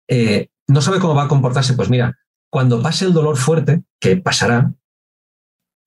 eh, 0.07 0.49
no 0.67 0.81
sabe 0.81 0.99
cómo 0.99 1.15
va 1.15 1.23
a 1.23 1.27
comportarse. 1.27 1.73
Pues 1.73 1.89
mira, 1.89 2.17
cuando 2.51 2.81
pase 2.81 3.05
el 3.05 3.13
dolor 3.13 3.37
fuerte, 3.37 3.83
que 3.99 4.17
pasará, 4.17 4.73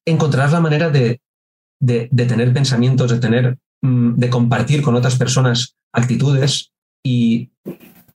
encontrarás 0.05 0.53
la 0.53 0.61
manera 0.61 0.91
de, 0.91 1.21
de, 1.81 2.09
tener 2.09 2.53
pensamientos, 2.53 3.11
de 3.11 3.19
tener, 3.19 3.59
mm, 3.83 4.15
de 4.15 4.31
compartir 4.31 4.83
con 4.83 4.95
otras 4.95 5.17
personas 5.17 5.77
actitudes 5.93 6.73
y 7.05 7.51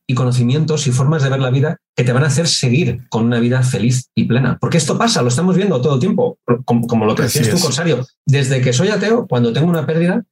y 0.10 0.16
conocimientos 0.16 0.88
y 0.88 0.92
formas 0.92 1.22
de 1.22 1.30
ver 1.30 1.42
la 1.42 1.50
vida 1.50 1.78
que 1.96 2.06
te 2.06 2.14
van 2.14 2.24
a 2.24 2.28
hacer 2.28 2.48
seguir 2.48 3.08
con 3.10 3.26
una 3.26 3.40
vida 3.40 3.62
feliz 3.62 4.10
y 4.16 4.24
plena. 4.24 4.58
Porque 4.60 4.78
esto 4.78 4.98
pasa, 4.98 5.22
lo 5.22 5.28
estamos 5.28 5.56
viendo 5.58 5.82
todo 5.82 5.96
el 5.96 6.00
tiempo, 6.00 6.40
como, 6.66 7.06
lo 7.06 7.14
que 7.14 7.24
decías 7.24 7.50
tú, 7.50 7.60
Corsario. 7.60 8.06
Desde 8.26 8.62
que 8.62 8.72
soy 8.72 8.88
ateo, 8.88 9.28
cuando 9.28 9.52
tengo 9.52 9.68
una 9.68 9.86
pérdida, 9.86 10.24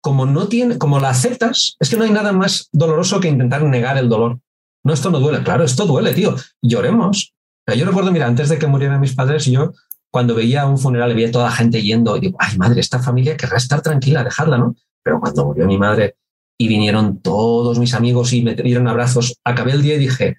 como 0.00 0.24
no 0.24 0.48
tiene, 0.48 0.78
como 0.78 0.98
la 1.00 1.10
aceptas, 1.10 1.76
es 1.78 1.90
que 1.90 1.96
no 1.96 2.04
hay 2.04 2.10
nada 2.10 2.32
más 2.32 2.68
doloroso 2.72 3.20
que 3.20 3.28
intentar 3.28 3.62
negar 3.62 3.98
el 3.98 4.08
dolor. 4.08 4.40
No, 4.82 4.92
esto 4.92 5.10
no 5.10 5.20
duele. 5.20 5.42
Claro, 5.42 5.64
esto 5.64 5.86
duele, 5.86 6.14
tío. 6.14 6.34
Lloremos. 6.62 7.34
Yo 7.74 7.84
recuerdo, 7.86 8.10
mira, 8.10 8.26
antes 8.26 8.48
de 8.48 8.58
que 8.58 8.66
murieran 8.66 9.00
mis 9.00 9.14
padres, 9.14 9.46
yo 9.46 9.72
cuando 10.10 10.34
veía 10.34 10.66
un 10.66 10.78
funeral 10.78 11.10
y 11.10 11.14
veía 11.14 11.32
toda 11.32 11.46
la 11.46 11.52
gente 11.52 11.82
yendo, 11.82 12.16
y 12.16 12.20
digo, 12.20 12.36
ay 12.38 12.56
madre, 12.56 12.80
esta 12.80 13.00
familia 13.00 13.36
querrá 13.36 13.56
estar 13.56 13.82
tranquila, 13.82 14.22
dejarla, 14.22 14.58
¿no? 14.58 14.76
Pero 15.02 15.20
cuando 15.20 15.46
murió 15.46 15.66
mi 15.66 15.76
madre 15.76 16.16
y 16.58 16.68
vinieron 16.68 17.20
todos 17.20 17.78
mis 17.78 17.94
amigos 17.94 18.32
y 18.32 18.42
me 18.42 18.54
dieron 18.54 18.88
abrazos, 18.88 19.40
acabé 19.44 19.72
el 19.72 19.82
día 19.82 19.96
y 19.96 19.98
dije, 19.98 20.36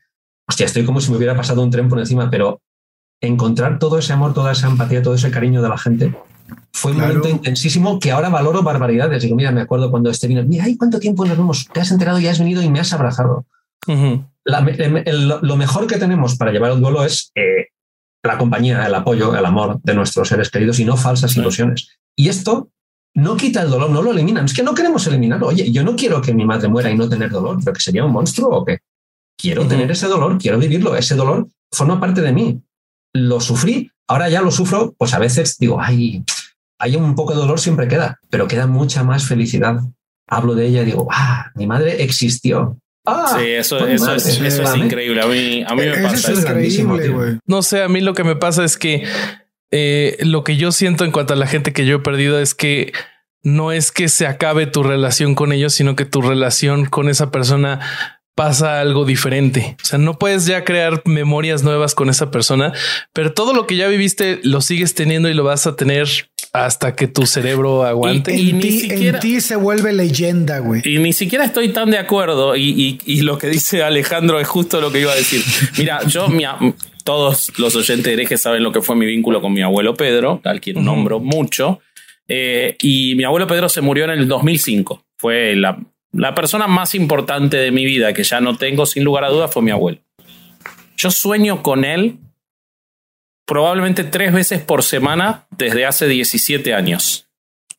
hostia, 0.47 0.66
estoy 0.66 0.86
como 0.86 1.01
si 1.01 1.11
me 1.11 1.18
hubiera 1.18 1.36
pasado 1.36 1.61
un 1.61 1.72
tren 1.72 1.89
por 1.89 1.99
encima, 1.99 2.30
pero 2.30 2.61
encontrar 3.22 3.80
todo 3.80 3.97
ese 3.97 4.13
amor, 4.13 4.34
toda 4.34 4.51
esa 4.51 4.68
empatía, 4.68 5.01
todo 5.01 5.16
ese 5.16 5.32
cariño 5.32 5.61
de 5.61 5.70
la 5.70 5.78
gente 5.78 6.16
fue 6.72 6.91
un 6.91 6.99
momento 6.99 7.30
intensísimo 7.30 7.99
que 7.99 8.11
ahora 8.11 8.30
valoro 8.30 8.61
barbaridades. 8.61 9.24
Digo, 9.24 9.36
mira, 9.36 9.51
me 9.51 9.61
acuerdo 9.61 9.89
cuando 9.89 10.09
este 10.09 10.28
vino, 10.28 10.43
mira, 10.43 10.68
¿y 10.68 10.78
cuánto 10.78 10.99
tiempo 10.99 11.26
nos 11.26 11.38
vemos? 11.38 11.68
Te 11.74 11.80
has 11.80 11.91
enterado 11.91 12.20
y 12.20 12.28
has 12.28 12.39
venido 12.39 12.61
y 12.61 12.70
me 12.70 12.80
has 12.80 12.93
abrazado. 12.93 13.45
lo 13.88 15.55
mejor 15.55 15.88
que 15.88 15.97
tenemos 15.97 16.36
para 16.36 16.51
llevar 16.51 16.72
el 16.72 16.82
duelo 16.82 17.03
es 17.03 17.32
eh, 17.36 17.70
la 18.24 18.38
compañía, 18.38 18.86
el 18.86 18.93
apoyo, 18.93 19.36
el 19.36 19.45
amor 19.45 19.80
de 19.82 19.95
nuestros 19.95 20.28
seres 20.28 20.49
queridos 20.49 20.80
y 20.80 20.86
no 20.86 20.97
falsas 20.97 21.36
ilusiones. 21.38 21.97
Y 22.16 22.30
esto 22.30 22.70
no 23.16 23.38
quita 23.38 23.61
el 23.61 23.70
dolor, 23.70 23.89
no 23.89 24.01
lo 24.01 24.11
eliminan. 24.11 24.45
Es 24.45 24.53
que 24.53 24.61
no 24.61 24.76
queremos 24.76 25.07
eliminarlo. 25.07 25.47
Oye, 25.47 25.72
yo 25.72 25.84
no 25.84 25.95
quiero 25.95 26.22
que 26.22 26.34
mi 26.34 26.45
madre 26.45 26.68
muera 26.68 26.91
y 26.91 26.97
no 26.97 27.09
tener 27.09 27.32
dolor, 27.32 27.57
pero 27.63 27.74
que 27.74 27.82
sería 27.82 28.03
un 28.03 28.11
monstruo 28.11 28.49
o 28.49 28.66
qué. 28.66 28.80
Quiero 29.38 29.68
tener 29.68 29.89
ese 29.89 30.07
dolor, 30.07 30.38
quiero 30.38 30.59
vivirlo. 30.59 30.95
Ese 30.95 31.16
dolor 31.16 31.47
forma 31.72 31.99
parte 31.99 32.22
de 32.22 32.34
mí. 32.34 32.61
Lo 33.13 33.39
sufrí, 33.39 33.89
ahora 34.07 34.28
ya 34.28 34.41
lo 34.41 34.51
sufro, 34.51 34.93
pues 34.97 35.13
a 35.13 35.20
veces 35.20 35.57
digo, 35.57 35.80
ay, 35.80 36.24
hay 36.78 36.95
un 36.97 37.16
poco 37.16 37.34
de 37.34 37.39
dolor, 37.39 37.59
siempre 37.59 37.88
queda, 37.88 38.20
pero 38.30 38.47
queda 38.47 38.68
mucha 38.68 39.03
más 39.03 39.26
felicidad. 39.26 39.80
Hablo 40.28 40.53
de 40.55 40.68
ella 40.68 40.82
y 40.82 40.86
digo, 40.86 41.07
ah, 41.09 41.51
mi 41.55 41.68
madre 41.68 42.03
existió. 42.03 42.78
Ah, 43.05 43.38
sí, 43.38 43.45
eso, 43.47 43.88
eso, 43.88 44.16
es, 44.16 44.26
eso 44.26 44.63
es, 44.63 44.76
increíble. 44.76 45.22
A 45.22 45.28
mí, 45.28 45.63
a 45.66 45.76
mí 45.76 45.84
me 45.84 46.01
pasa. 46.01 46.32
Es 46.34 46.39
increíble, 46.80 47.39
No 47.45 47.61
sé, 47.61 47.84
a 47.84 47.88
mí 47.88 48.01
lo 48.01 48.13
que 48.13 48.24
me 48.24 48.36
pasa 48.36 48.66
es 48.66 48.78
que 48.78 49.05
eh, 49.72 50.18
lo 50.22 50.43
que 50.43 50.57
yo 50.57 50.72
siento 50.72 51.05
en 51.05 51.11
cuanto 51.11 51.34
a 51.34 51.38
la 51.38 51.47
gente 51.47 51.74
que 51.74 51.86
yo 51.86 51.97
he 51.97 51.99
perdido 51.99 52.39
es 52.39 52.53
que 52.53 52.93
no 53.43 53.72
es 53.72 53.91
que 53.91 54.09
se 54.09 54.26
acabe 54.26 54.66
tu 54.66 54.84
relación 54.84 55.36
con 55.36 55.51
ellos, 55.51 55.74
sino 55.74 55.95
que 55.95 56.05
tu 56.05 56.22
relación 56.22 56.86
con 56.86 57.09
esa 57.09 57.32
persona 57.32 57.80
pasa 58.36 58.82
algo 58.82 59.05
diferente. 59.05 59.78
O 59.82 59.86
sea, 59.86 59.97
no 59.97 60.20
puedes 60.20 60.45
ya 60.45 60.66
crear 60.66 61.01
memorias 61.05 61.63
nuevas 61.63 61.95
con 61.95 62.09
esa 62.09 62.32
persona, 62.32 62.74
pero 63.13 63.34
todo 63.34 63.53
lo 63.53 63.66
que 63.66 63.78
ya 63.78 63.88
viviste 63.88 64.39
lo 64.43 64.61
sigues 64.61 64.93
teniendo 64.93 65.30
y 65.30 65.34
lo 65.34 65.43
vas 65.43 65.68
a 65.68 65.76
tener 65.76 66.07
hasta 66.51 66.95
que 66.95 67.07
tu 67.07 67.26
cerebro 67.26 67.84
aguante. 67.84 68.36
Y, 68.36 68.53
ni 68.53 68.72
siquiera, 68.72 69.18
en 69.18 69.22
ti 69.22 69.41
se 69.41 69.55
vuelve 69.55 69.93
leyenda, 69.93 70.59
güey. 70.59 70.82
Y 70.86 70.99
ni 70.99 71.13
siquiera 71.13 71.45
estoy 71.45 71.70
tan 71.70 71.91
de 71.91 71.97
acuerdo. 71.97 72.55
Y, 72.55 72.99
lo 73.22 73.38
que 73.38 73.47
dice 73.47 73.84
Alejandro 73.84 74.39
es 74.39 74.47
justo 74.47 74.82
lo 74.82 74.91
que 74.91 75.01
iba 75.01 75.11
a 75.11 75.16
decir. 75.16 75.41
Mira, 75.78 76.03
yo, 76.07 76.28
todos 77.06 77.53
los 77.60 77.76
oyentes 77.76 78.03
de 78.03 78.14
herejes 78.14 78.41
saben 78.41 78.64
lo 78.64 78.72
que 78.72 78.82
fue 78.82 78.95
mi 78.95 79.06
vínculo 79.06 79.39
con 79.39 79.53
mi 79.53 79.62
abuelo 79.62 79.93
Pedro, 79.93 80.41
al 80.43 80.60
quien 80.60 80.84
nombro 80.84 81.20
mucho. 81.20 81.80
Eh, 82.28 82.76
y 82.82 83.14
mi 83.16 83.24
abuelo 83.24 83.45
Pedro 83.45 83.70
se 83.70 83.82
murió 83.82 84.06
en 84.06 84.10
el 84.10 84.28
2005. 84.28 85.06
Fue 85.16 85.56
la, 85.56 85.80
la 86.12 86.34
persona 86.34 86.66
más 86.66 86.95
importante 86.95 87.58
de 87.58 87.72
mi 87.72 87.86
vida 87.86 88.12
que 88.12 88.24
ya 88.24 88.41
no 88.41 88.58
tengo, 88.58 88.88
sin 88.88 89.03
lugar 89.03 89.24
a 89.24 89.30
dudas, 89.30 89.53
fue 89.53 89.62
mi 89.62 89.70
abuelo. 89.70 89.99
Yo 90.97 91.12
sueño 91.12 91.62
con 91.62 91.86
él 91.86 92.18
probablemente 93.45 94.03
tres 94.03 94.34
veces 94.34 94.62
por 94.62 94.82
semana 94.82 95.45
desde 95.51 95.86
hace 95.86 96.08
17 96.08 96.74
años. 96.74 97.30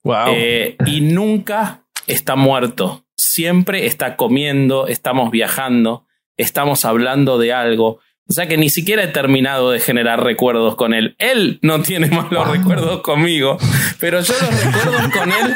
Wow. 0.05 0.29
Eh, 0.29 0.77
y 0.87 1.01
nunca 1.01 1.85
está 2.07 2.37
muerto. 2.37 3.05
Siempre 3.17 3.87
está 3.87 4.15
comiendo, 4.15 4.87
estamos 4.87 5.33
viajando, 5.33 6.07
estamos 6.37 6.85
hablando 6.85 7.39
de 7.39 7.53
algo. 7.53 7.99
O 8.29 8.33
sea 8.33 8.49
que 8.49 8.57
ni 8.57 8.71
siquiera 8.71 9.05
he 9.05 9.09
terminado 9.09 9.71
de 9.71 9.79
generar 9.79 10.25
recuerdos 10.25 10.75
con 10.75 10.95
él. 10.95 11.15
Él 11.21 11.61
no 11.63 11.81
tiene 11.83 12.09
malos 12.09 12.49
recuerdos 12.49 13.01
conmigo, 13.03 13.57
pero 14.01 14.21
yo 14.21 14.35
los 14.41 14.65
recuerdos 14.65 15.13
con 15.13 15.31
él 15.31 15.55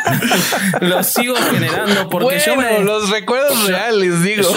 los 0.89 1.07
sigo 1.09 1.35
generando 1.35 2.09
porque 2.09 2.39
yo 2.39 2.55
me. 2.55 2.79
Los 2.85 3.11
recuerdos 3.11 3.66
reales, 3.66 4.23
digo. 4.23 4.49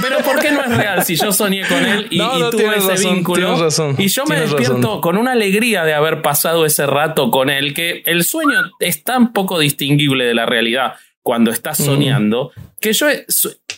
pero 0.00 0.18
¿por 0.18 0.38
qué 0.38 0.52
no 0.52 0.62
es 0.62 0.76
real 0.76 1.02
si 1.02 1.16
yo 1.16 1.32
soñé 1.32 1.66
con 1.66 1.84
él 1.84 2.06
y, 2.10 2.18
tuve 2.18 2.76
ese 2.76 3.08
vínculo? 3.08 3.68
y 3.98 4.08
yo 4.08 4.24
me 4.26 4.40
despierto 4.40 5.00
con 5.00 5.16
una 5.16 5.32
alegría 5.32 5.84
de 5.84 5.94
haber 5.94 6.22
pasado 6.22 6.66
ese 6.66 6.86
rato 6.86 7.32
con 7.32 7.50
él, 7.50 7.74
que 7.74 8.04
el 8.06 8.22
sueño 8.22 8.60
es 8.78 9.02
tan 9.02 9.32
poco 9.32 9.58
distinguible 9.58 10.24
de 10.24 10.34
la 10.34 10.46
realidad 10.46 10.94
cuando 11.22 11.50
estás 11.50 11.78
soñando, 11.78 12.52
que 12.80 12.92
yo 12.92 13.08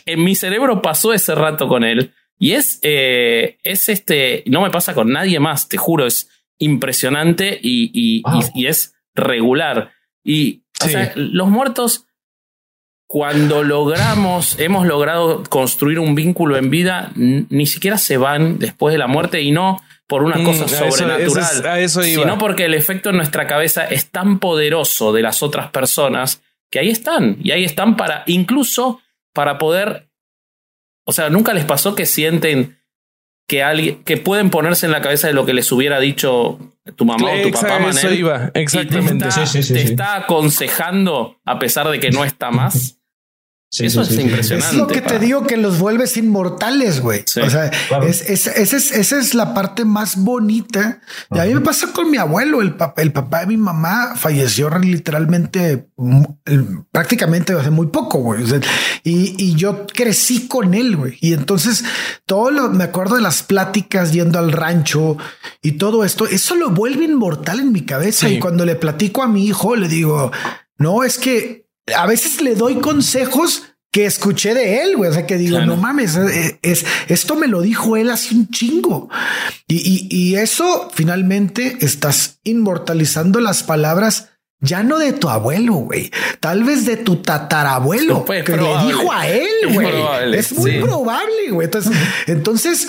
en 0.05 0.23
mi 0.23 0.35
cerebro 0.35 0.83
pasó 0.83 1.13
ese 1.13 1.33
rato 1.33 1.67
con 1.67 1.83
él 1.83 2.13
y 2.39 2.53
es, 2.53 2.79
eh, 2.81 3.57
es 3.63 3.89
este, 3.89 4.43
no 4.47 4.61
me 4.61 4.71
pasa 4.71 4.93
con 4.93 5.11
nadie 5.11 5.39
más, 5.39 5.67
te 5.67 5.77
juro, 5.77 6.07
es 6.07 6.29
impresionante 6.57 7.59
y, 7.61 7.91
y, 7.93 8.23
y, 8.55 8.67
es 8.67 8.95
regular. 9.13 9.91
Y 10.23 10.63
o 10.81 10.87
sea, 10.87 11.11
los 11.15 11.49
muertos, 11.49 12.05
cuando 13.07 13.63
logramos, 13.63 14.57
hemos 14.59 14.87
logrado 14.87 15.43
construir 15.43 15.99
un 15.99 16.15
vínculo 16.15 16.57
en 16.57 16.69
vida, 16.69 17.11
ni 17.15 17.65
siquiera 17.65 17.97
se 17.97 18.17
van 18.17 18.57
después 18.57 18.93
de 18.93 18.99
la 18.99 19.07
muerte 19.07 19.41
y 19.41 19.51
no 19.51 19.81
por 20.07 20.23
una 20.23 20.37
mm, 20.37 20.43
cosa 20.43 20.67
sobrenatural, 20.67 21.89
sino 21.89 22.37
porque 22.37 22.65
el 22.65 22.73
efecto 22.73 23.09
en 23.09 23.17
nuestra 23.17 23.47
cabeza 23.47 23.85
es 23.85 24.09
tan 24.09 24.39
poderoso 24.39 25.11
de 25.13 25.21
las 25.21 25.43
otras 25.43 25.69
personas 25.71 26.41
que 26.71 26.79
ahí 26.79 26.89
están, 26.89 27.37
y 27.43 27.51
ahí 27.51 27.63
están 27.63 27.97
para 27.97 28.23
incluso 28.27 29.01
para 29.33 29.57
poder 29.57 30.08
o 31.09 31.11
sea, 31.11 31.31
¿nunca 31.31 31.55
les 31.55 31.65
pasó 31.65 31.95
que 31.95 32.05
sienten 32.05 32.77
que 33.47 33.63
alguien 33.63 34.03
que 34.03 34.17
pueden 34.17 34.51
ponerse 34.51 34.85
en 34.85 34.91
la 34.91 35.01
cabeza 35.01 35.25
de 35.25 35.33
lo 35.33 35.43
que 35.43 35.55
les 35.55 35.71
hubiera 35.71 35.99
dicho 35.99 36.59
tu 36.95 37.03
mamá 37.03 37.31
o 37.31 37.41
tu 37.41 37.49
papá 37.49 37.79
Manel, 37.79 38.13
iba, 38.13 38.51
exactamente. 38.53 39.27
te 39.27 39.81
está 39.81 40.17
aconsejando 40.17 41.39
a 41.45 41.57
pesar 41.57 41.89
de 41.89 41.99
que 41.99 42.11
no 42.11 42.23
está 42.23 42.51
más. 42.51 42.97
Eso 43.77 44.01
es 44.01 44.11
impresionante. 44.17 44.71
Es 44.71 44.73
lo 44.73 44.87
que 44.87 45.01
te 45.01 45.19
digo 45.19 45.45
que 45.45 45.55
los 45.55 45.77
vuelves 45.77 46.17
inmortales, 46.17 47.01
güey. 47.01 47.21
o 47.21 47.49
sea, 47.49 47.69
es, 48.07 48.47
esa 48.47 49.19
es 49.19 49.33
la 49.35 49.53
parte 49.53 49.85
más 49.85 50.17
bonita. 50.17 51.01
Y 51.31 51.37
a 51.37 51.45
mí 51.45 51.53
me 51.53 51.61
pasa 51.61 51.93
con 51.93 52.09
mi 52.09 52.17
abuelo, 52.17 52.61
el 52.61 52.73
papá, 52.73 53.01
el 53.03 53.11
papá 53.11 53.41
de 53.41 53.47
mi 53.47 53.57
mamá 53.57 54.15
falleció 54.15 54.69
literalmente 54.79 55.87
prácticamente 56.91 57.53
hace 57.53 57.69
muy 57.69 57.87
poco, 57.87 58.19
güey. 58.19 58.43
y, 59.03 59.55
yo 59.55 59.85
crecí 59.85 60.47
con 60.47 60.73
él, 60.73 60.95
güey. 60.95 61.17
Y 61.21 61.33
entonces 61.33 61.83
todo 62.25 62.49
lo 62.49 62.69
me 62.71 62.85
acuerdo 62.85 63.15
de 63.15 63.21
las 63.21 63.43
pláticas 63.43 64.13
yendo 64.13 64.39
al 64.39 64.51
rancho 64.51 65.17
y 65.61 65.73
todo 65.73 66.03
esto. 66.03 66.25
Eso 66.25 66.55
lo 66.55 66.71
vuelve 66.71 67.05
inmortal 67.05 67.59
en 67.59 67.71
mi 67.71 67.81
cabeza. 67.81 68.29
Y 68.29 68.39
cuando 68.39 68.65
le 68.65 68.75
platico 68.75 69.21
a 69.21 69.27
mi 69.27 69.45
hijo, 69.45 69.75
le 69.75 69.87
digo, 69.87 70.31
no, 70.77 71.03
es 71.03 71.19
que 71.19 71.68
a 71.95 72.05
veces 72.05 72.41
le 72.41 72.55
doy 72.55 72.75
consejos 72.75 73.63
que 73.91 74.05
escuché 74.05 74.53
de 74.53 74.83
él, 74.83 74.97
güey. 74.97 75.09
O 75.09 75.13
sea, 75.13 75.25
que 75.25 75.37
digo, 75.37 75.59
no 75.61 75.75
mames, 75.75 76.15
eh, 76.15 76.59
es, 76.61 76.85
esto 77.07 77.35
me 77.35 77.47
lo 77.47 77.61
dijo 77.61 77.97
él 77.97 78.09
hace 78.09 78.35
un 78.35 78.49
chingo. 78.49 79.09
Y, 79.67 80.07
y, 80.09 80.35
eso 80.35 80.89
finalmente 80.93 81.77
estás 81.81 82.39
inmortalizando 82.43 83.39
las 83.39 83.63
palabras 83.63 84.29
ya 84.61 84.83
no 84.83 84.97
de 84.99 85.13
tu 85.13 85.29
abuelo, 85.29 85.73
güey, 85.75 86.11
tal 86.41 86.65
vez 86.65 86.85
de 86.85 86.97
tu 86.97 87.17
tatarabuelo 87.17 88.25
que 88.25 88.57
le 88.57 88.85
dijo 88.85 89.11
a 89.11 89.27
él, 89.27 89.73
güey. 89.73 90.35
Es, 90.35 90.51
muy 90.51 90.81
probable, 90.81 91.51
güey. 91.51 91.65
Entonces, 91.65 91.93
entonces, 92.27 92.87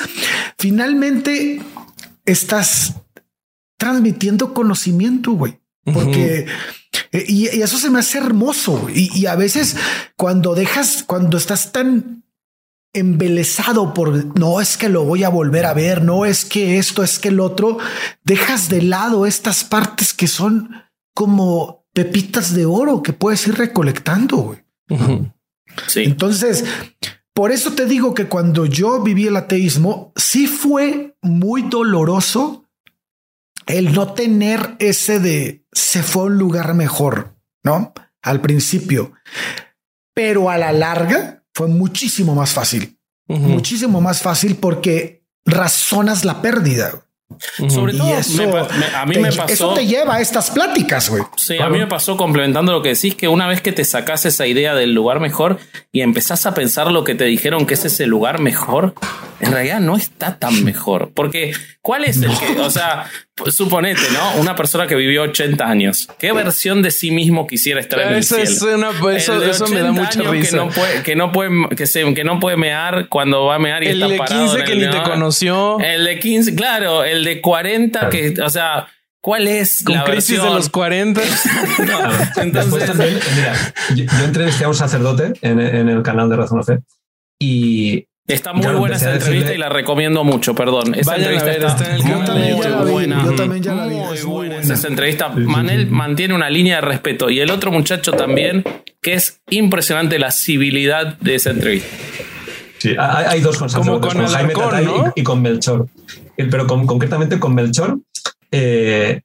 finalmente 0.58 1.62
estás 2.24 2.94
transmitiendo 3.76 4.52
conocimiento, 4.52 5.32
güey, 5.32 5.60
porque 5.84 6.40
eh, 6.40 6.46
y, 7.12 7.46
eso 7.46 7.78
se 7.78 7.90
me 7.90 7.98
hace 7.98 8.18
hermoso. 8.18 8.88
Y, 8.92 9.26
a 9.26 9.34
veces 9.34 9.76
cuando 10.16 10.54
dejas, 10.54 11.04
cuando 11.06 11.36
estás 11.36 11.72
tan 11.72 12.24
embelesado 12.92 13.94
por 13.94 14.36
no 14.38 14.60
es 14.60 14.76
que 14.76 14.88
lo 14.88 15.04
voy 15.04 15.22
a 15.22 15.28
volver 15.28 15.64
a 15.64 15.74
ver, 15.74 16.02
no 16.02 16.24
es 16.24 16.44
que 16.44 16.78
esto, 16.78 17.02
es 17.02 17.18
que 17.18 17.28
el 17.28 17.40
otro, 17.40 17.78
dejas 18.24 18.68
de 18.68 18.82
lado 18.82 19.26
estas 19.26 19.62
partes 19.62 20.12
que 20.12 20.26
son 20.26 20.70
como 21.14 21.86
pepitas 21.92 22.54
de 22.54 22.66
oro 22.66 23.02
que 23.02 23.12
puedes 23.12 23.46
ir 23.46 23.54
recolectando. 23.56 24.56
Sí. 25.86 26.02
Entonces, 26.02 26.64
por 27.32 27.52
eso 27.52 27.72
te 27.72 27.86
digo 27.86 28.12
que 28.12 28.26
cuando 28.26 28.66
yo 28.66 29.02
viví 29.02 29.26
el 29.26 29.36
ateísmo, 29.36 30.12
sí 30.16 30.46
fue 30.46 31.16
muy 31.22 31.62
doloroso 31.62 32.68
el 33.66 33.92
no 33.92 34.12
tener 34.14 34.76
ese 34.78 35.20
de 35.20 35.59
se 35.72 36.02
fue 36.02 36.22
a 36.22 36.26
un 36.26 36.38
lugar 36.38 36.74
mejor, 36.74 37.36
¿no? 37.62 37.92
Al 38.22 38.40
principio. 38.40 39.12
Pero 40.14 40.50
a 40.50 40.58
la 40.58 40.72
larga 40.72 41.44
fue 41.54 41.68
muchísimo 41.68 42.34
más 42.34 42.52
fácil. 42.52 42.98
muchísimo 43.26 44.00
más 44.00 44.22
fácil 44.22 44.56
porque 44.56 45.24
razonas 45.44 46.24
la 46.24 46.42
pérdida. 46.42 47.06
Sobre 47.68 47.94
todo, 47.94 48.08
a 48.96 49.06
mí 49.06 49.18
me 49.18 49.32
pasó. 49.32 49.52
Eso 49.52 49.74
te 49.74 49.86
lleva 49.86 50.16
a 50.16 50.20
estas 50.20 50.50
pláticas, 50.50 51.08
güey. 51.08 51.22
Sí, 51.36 51.58
a 51.58 51.68
mí 51.68 51.78
me 51.78 51.86
pasó 51.86 52.16
complementando 52.16 52.72
lo 52.72 52.82
que 52.82 52.90
decís, 52.90 53.14
que 53.14 53.28
una 53.28 53.46
vez 53.46 53.60
que 53.60 53.72
te 53.72 53.84
sacas 53.84 54.26
esa 54.26 54.46
idea 54.46 54.74
del 54.74 54.92
lugar 54.92 55.20
mejor 55.20 55.58
y 55.92 56.02
empezás 56.02 56.46
a 56.46 56.54
pensar 56.54 56.90
lo 56.90 57.04
que 57.04 57.14
te 57.14 57.24
dijeron 57.24 57.66
que 57.66 57.74
es 57.74 57.84
ese 57.84 58.06
lugar 58.06 58.40
mejor, 58.40 58.94
en 59.40 59.52
realidad 59.52 59.80
no 59.80 59.96
está 59.96 60.38
tan 60.38 60.64
mejor. 60.64 61.12
Porque, 61.14 61.52
¿cuál 61.80 62.04
es 62.04 62.22
el 62.22 62.30
que, 62.38 62.60
o 62.60 62.70
sea, 62.70 63.06
suponete, 63.48 64.02
¿no? 64.12 64.40
Una 64.40 64.54
persona 64.54 64.86
que 64.86 64.94
vivió 64.94 65.22
80 65.22 65.66
años. 65.66 66.08
¿Qué 66.18 66.32
versión 66.32 66.82
de 66.82 66.90
sí 66.90 67.10
mismo 67.10 67.46
quisiera 67.46 67.80
estar 67.80 68.00
en 68.00 68.08
el 68.08 68.18
eso 68.18 68.36
cielo? 68.36 68.50
eso, 69.10 69.66
me 69.68 69.80
da 69.80 69.92
mucha 69.92 70.22
risa. 70.22 70.50
Que 70.50 70.56
no 70.56 70.68
puede, 70.68 71.02
que 71.02 71.16
no 71.16 71.32
puede, 71.32 71.76
que 71.76 71.86
se, 71.86 72.14
que 72.14 72.24
no 72.24 72.38
puede 72.38 72.56
mear 72.56 73.08
cuando 73.08 73.46
va 73.46 73.56
a 73.56 73.58
mear 73.58 73.82
y 73.82 73.88
el 73.88 74.02
está 74.02 74.16
parado. 74.16 74.44
El 74.44 74.58
de 74.58 74.64
15 74.64 74.72
que 74.72 74.86
ni 74.86 74.90
te 74.90 75.02
conoció. 75.02 75.80
El 75.80 76.04
de 76.04 76.18
15, 76.18 76.54
claro, 76.54 77.04
el 77.04 77.19
de 77.24 77.40
40 77.40 78.08
que, 78.08 78.34
o 78.42 78.50
sea, 78.50 78.86
¿Cuál 79.22 79.48
es 79.48 79.84
Con 79.84 79.96
la 79.96 80.04
crisis 80.04 80.38
versión? 80.38 80.48
de 80.48 80.54
los 80.54 80.70
40? 80.70 81.20
Entonces, 82.36 82.86
también, 82.86 83.18
mira, 83.36 83.54
yo, 83.94 84.04
yo, 84.18 84.24
entrevisté 84.24 84.64
a 84.64 84.68
un 84.68 84.74
sacerdote 84.74 85.34
en, 85.42 85.60
en 85.60 85.90
el 85.90 86.02
canal 86.02 86.30
de 86.30 86.36
Razón 86.36 86.64
Fe 86.64 86.78
y 87.38 88.06
Está 88.34 88.52
muy 88.52 88.66
buena 88.66 88.96
esa 88.96 89.12
entrevista 89.12 89.52
y 89.52 89.58
la 89.58 89.68
recomiendo 89.68 90.24
mucho, 90.24 90.54
perdón. 90.54 90.94
Esa 90.94 91.16
entrevista 91.16 91.52
está, 91.52 91.96
en 91.96 92.00
el 92.00 92.76
muy 92.76 92.90
buena. 92.90 93.24
Yo 93.24 93.34
también 93.34 93.62
ya 93.62 93.74
la 93.74 93.86
vi. 93.86 93.96
Muy 93.96 94.20
buena 94.22 94.60
esa 94.60 94.88
entrevista. 94.88 95.28
Manel 95.30 95.90
mantiene 95.90 96.34
una 96.34 96.48
línea 96.48 96.76
de 96.76 96.82
respeto 96.82 97.30
y 97.30 97.40
el 97.40 97.50
otro 97.50 97.72
muchacho 97.72 98.12
también, 98.12 98.64
que 99.02 99.14
es 99.14 99.40
impresionante 99.50 100.18
la 100.18 100.30
civilidad 100.30 101.18
de 101.18 101.34
esa 101.34 101.50
entrevista. 101.50 101.88
Sí, 102.78 102.94
hay, 102.98 103.26
hay 103.28 103.40
dos 103.40 103.58
con, 103.58 103.68
Como 103.68 104.00
con, 104.00 104.16
con 104.16 104.26
Jaime 104.26 104.54
Tatay 104.54 104.84
¿no? 104.84 105.12
y, 105.14 105.20
y, 105.20 105.22
con 105.22 105.42
Melchor. 105.42 105.86
Pero 106.48 106.66
con, 106.66 106.86
concretamente 106.86 107.40
con 107.40 107.54
Melchor, 107.54 107.98
eh, 108.50 109.22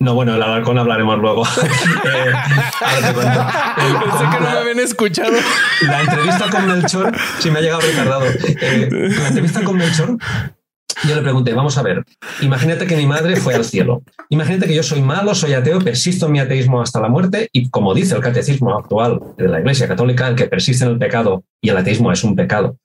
no, 0.00 0.14
bueno, 0.14 0.36
el 0.36 0.42
Alarcón 0.42 0.78
hablaremos 0.78 1.18
luego. 1.18 1.42
eh, 2.04 2.32
ahora 2.80 3.08
te 3.08 3.14
cuento. 3.14 3.40
El, 3.78 4.10
Pensé 4.10 4.24
que 4.30 4.44
no 4.44 4.50
me 4.50 4.58
habían 4.58 4.80
escuchado. 4.80 5.32
La 5.82 6.00
entrevista 6.02 6.50
con 6.50 6.66
Melchor, 6.68 7.16
sí 7.40 7.50
me 7.50 7.58
ha 7.58 7.62
llegado 7.62 7.80
retardado. 7.80 8.24
Eh, 8.26 8.88
la 8.90 9.28
entrevista 9.28 9.64
con 9.64 9.76
Melchor, 9.76 10.16
yo 11.04 11.14
le 11.14 11.22
pregunté, 11.22 11.52
vamos 11.52 11.78
a 11.78 11.82
ver, 11.82 12.04
imagínate 12.40 12.86
que 12.86 12.96
mi 12.96 13.06
madre 13.06 13.36
fue 13.36 13.54
al 13.54 13.64
cielo. 13.64 14.02
Imagínate 14.30 14.66
que 14.66 14.74
yo 14.74 14.82
soy 14.82 15.00
malo, 15.00 15.34
soy 15.34 15.54
ateo, 15.54 15.80
persisto 15.80 16.26
en 16.26 16.32
mi 16.32 16.40
ateísmo 16.40 16.80
hasta 16.80 17.00
la 17.00 17.08
muerte 17.08 17.48
y 17.52 17.68
como 17.70 17.94
dice 17.94 18.14
el 18.14 18.22
catecismo 18.22 18.76
actual 18.76 19.20
de 19.36 19.48
la 19.48 19.60
Iglesia 19.60 19.88
Católica, 19.88 20.28
el 20.28 20.36
que 20.36 20.46
persiste 20.46 20.84
en 20.84 20.92
el 20.92 20.98
pecado 20.98 21.44
y 21.60 21.70
el 21.70 21.76
ateísmo 21.76 22.12
es 22.12 22.22
un 22.24 22.34
pecado, 22.34 22.76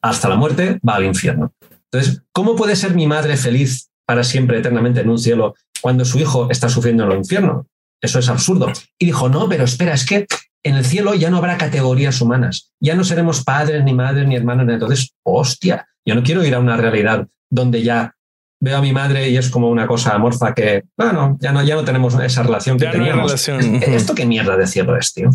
hasta 0.00 0.28
la 0.28 0.36
muerte 0.36 0.78
va 0.86 0.96
al 0.96 1.04
infierno. 1.04 1.52
Entonces, 1.94 2.22
¿cómo 2.32 2.56
puede 2.56 2.76
ser 2.76 2.94
mi 2.94 3.06
madre 3.06 3.36
feliz 3.36 3.88
para 4.06 4.24
siempre, 4.24 4.58
eternamente 4.58 5.00
en 5.00 5.10
un 5.10 5.18
cielo, 5.18 5.54
cuando 5.80 6.04
su 6.04 6.18
hijo 6.18 6.48
está 6.50 6.68
sufriendo 6.68 7.04
en 7.04 7.12
el 7.12 7.18
infierno. 7.18 7.66
Eso 8.00 8.18
es 8.18 8.28
absurdo. 8.28 8.70
Y 8.98 9.06
dijo, 9.06 9.28
no, 9.28 9.48
pero 9.48 9.64
espera, 9.64 9.94
es 9.94 10.06
que 10.06 10.26
en 10.62 10.76
el 10.76 10.84
cielo 10.84 11.14
ya 11.14 11.30
no 11.30 11.38
habrá 11.38 11.56
categorías 11.58 12.20
humanas, 12.20 12.72
ya 12.80 12.94
no 12.94 13.04
seremos 13.04 13.44
padres, 13.44 13.84
ni 13.84 13.94
madres, 13.94 14.26
ni 14.26 14.36
hermanos. 14.36 14.66
Entonces, 14.68 15.14
hostia, 15.22 15.86
yo 16.04 16.14
no 16.14 16.22
quiero 16.22 16.44
ir 16.44 16.54
a 16.54 16.60
una 16.60 16.76
realidad 16.76 17.26
donde 17.50 17.82
ya 17.82 18.14
veo 18.60 18.78
a 18.78 18.82
mi 18.82 18.92
madre 18.92 19.28
y 19.28 19.36
es 19.36 19.50
como 19.50 19.68
una 19.68 19.86
cosa 19.86 20.14
amorfa 20.14 20.54
que, 20.54 20.84
bueno, 20.96 21.36
ya 21.40 21.52
no, 21.52 21.62
ya 21.62 21.74
no 21.74 21.84
tenemos 21.84 22.14
esa 22.18 22.42
relación 22.42 22.78
que 22.78 22.84
ya 22.84 22.92
teníamos. 22.92 23.16
No 23.16 23.26
relación. 23.26 23.82
¿Esto 23.82 24.14
qué 24.14 24.26
mierda 24.26 24.56
de 24.56 24.66
cielo 24.66 24.96
es, 24.96 25.12
tío? 25.12 25.30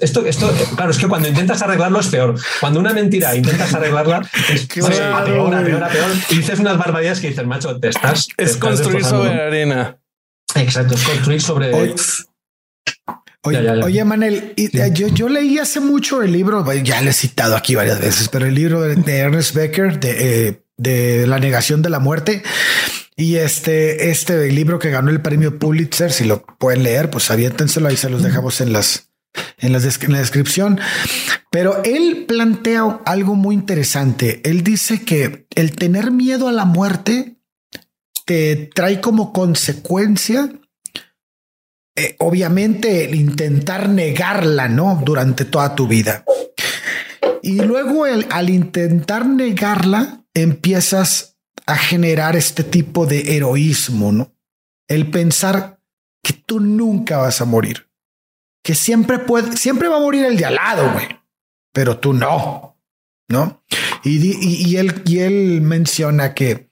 Esto, 0.00 0.24
esto, 0.26 0.52
claro, 0.76 0.90
es 0.90 0.98
que 0.98 1.08
cuando 1.08 1.28
intentas 1.28 1.62
arreglarlo 1.62 2.00
es 2.00 2.08
peor. 2.08 2.34
Cuando 2.60 2.80
una 2.80 2.92
mentira 2.92 3.34
intentas 3.34 3.74
arreglarla 3.74 4.22
es 4.52 4.66
Qué 4.66 4.82
o 4.82 4.86
sea, 4.86 5.10
bueno, 5.10 5.16
a 5.16 5.24
peor, 5.24 5.54
a 5.54 5.64
peor, 5.64 5.84
a 5.84 5.88
peor. 5.88 6.10
Y 6.30 6.36
dices 6.36 6.58
unas 6.58 6.78
barbaridades 6.78 7.20
que 7.20 7.28
dices, 7.28 7.46
macho, 7.46 7.78
te 7.78 7.88
estás. 7.88 8.28
te 8.36 8.44
Es 8.44 8.52
estás 8.52 8.68
construir 8.68 9.04
sobre 9.04 9.30
arena. 9.30 9.98
Exacto, 10.54 10.94
es 10.94 11.02
construir 11.02 11.40
sobre. 11.40 11.72
Oye, 11.74 11.94
Oye, 13.44 13.56
Ya, 13.56 13.62
ya, 13.62 13.74
ya. 13.76 13.84
oye, 13.84 14.04
Manel, 14.04 14.52
y, 14.56 14.76
eh, 14.78 14.90
yo, 14.92 15.08
yo 15.08 15.28
leí 15.28 15.58
hace 15.58 15.80
mucho 15.80 16.22
el 16.22 16.30
libro, 16.30 16.64
ya 16.74 17.02
lo 17.02 17.10
he 17.10 17.12
citado 17.12 17.56
aquí 17.56 17.74
varias 17.74 18.00
veces, 18.00 18.28
pero 18.28 18.46
el 18.46 18.54
libro 18.54 18.82
de, 18.82 18.94
de 18.94 19.18
Ernest 19.18 19.54
Becker 19.54 19.98
de, 19.98 20.48
eh, 20.48 20.62
de 20.76 21.26
La 21.26 21.40
negación 21.40 21.82
de 21.82 21.90
la 21.90 21.98
muerte. 21.98 22.42
Y 23.16 23.36
este, 23.36 24.10
este 24.10 24.50
libro 24.50 24.78
que 24.78 24.90
ganó 24.90 25.10
el 25.10 25.20
premio 25.20 25.58
Pulitzer, 25.58 26.12
si 26.12 26.24
lo 26.24 26.42
pueden 26.42 26.82
leer, 26.82 27.10
pues 27.10 27.30
aviéntenselo, 27.30 27.88
ahí 27.88 27.96
se 27.96 28.08
los 28.08 28.22
dejamos 28.22 28.60
en 28.60 28.72
las, 28.72 29.10
en, 29.58 29.72
la 29.72 29.78
descripción. 29.80 30.80
Pero 31.50 31.82
él 31.84 32.24
plantea 32.26 33.00
algo 33.04 33.34
muy 33.34 33.54
interesante. 33.54 34.40
Él 34.44 34.62
dice 34.62 35.02
que 35.02 35.46
el 35.54 35.76
tener 35.76 36.10
miedo 36.10 36.48
a 36.48 36.52
la 36.52 36.64
muerte 36.64 37.36
te 38.24 38.70
trae 38.74 39.00
como 39.00 39.32
consecuencia 39.32 40.48
eh, 41.94 42.16
obviamente 42.20 43.04
el 43.04 43.14
intentar 43.14 43.88
negarla, 43.90 44.68
¿no? 44.68 45.02
Durante 45.04 45.44
toda 45.44 45.74
tu 45.74 45.86
vida. 45.86 46.24
Y 47.42 47.60
luego 47.60 48.04
al 48.04 48.50
intentar 48.50 49.26
negarla, 49.26 50.24
empiezas 50.32 51.36
a 51.66 51.76
generar 51.76 52.34
este 52.36 52.64
tipo 52.64 53.04
de 53.04 53.36
heroísmo, 53.36 54.10
¿no? 54.10 54.34
El 54.88 55.10
pensar 55.10 55.80
que 56.22 56.32
tú 56.32 56.60
nunca 56.60 57.18
vas 57.18 57.40
a 57.40 57.44
morir. 57.44 57.91
Que 58.62 58.74
siempre 58.74 59.18
puede, 59.18 59.56
siempre 59.56 59.88
va 59.88 59.96
a 59.96 60.00
morir 60.00 60.24
el 60.24 60.36
de 60.36 60.44
al 60.44 60.54
lado, 60.54 60.92
güey. 60.92 61.06
Pero 61.72 61.98
tú 61.98 62.12
no, 62.12 62.78
¿no? 63.28 63.64
Y, 64.04 64.76
él, 64.76 65.02
y 65.06 65.18
él 65.20 65.60
menciona 65.62 66.34
que 66.34 66.70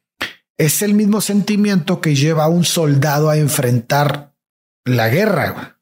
es 0.59 0.82
el 0.82 0.95
mismo 0.95 1.20
sentimiento 1.20 2.01
que 2.01 2.14
lleva 2.14 2.45
a 2.45 2.49
un 2.49 2.64
soldado 2.64 3.30
a 3.30 3.38
enfrentar 3.38 4.34
la 4.84 5.09
guerra. 5.09 5.80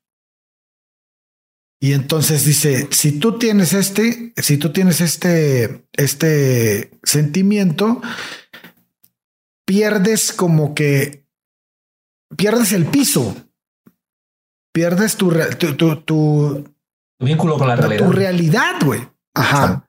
Y 1.80 1.92
entonces 1.92 2.44
dice, 2.44 2.88
si 2.90 3.18
tú 3.18 3.38
tienes 3.38 3.72
este, 3.72 4.32
si 4.36 4.56
tú 4.56 4.72
tienes 4.72 5.00
este, 5.00 5.84
este 5.92 6.90
sentimiento, 7.02 8.02
pierdes 9.64 10.32
como 10.32 10.74
que 10.74 11.24
pierdes 12.36 12.72
el 12.72 12.86
piso, 12.86 13.36
pierdes 14.78 15.16
tu, 15.16 15.32
tu, 15.58 15.96
tu, 16.02 16.64
vínculo 17.20 17.58
con 17.58 17.66
la 17.66 17.74
realidad. 17.74 18.06
tu 18.06 18.12
realidad, 18.12 18.74
güey. 18.84 19.00
Ajá. 19.34 19.84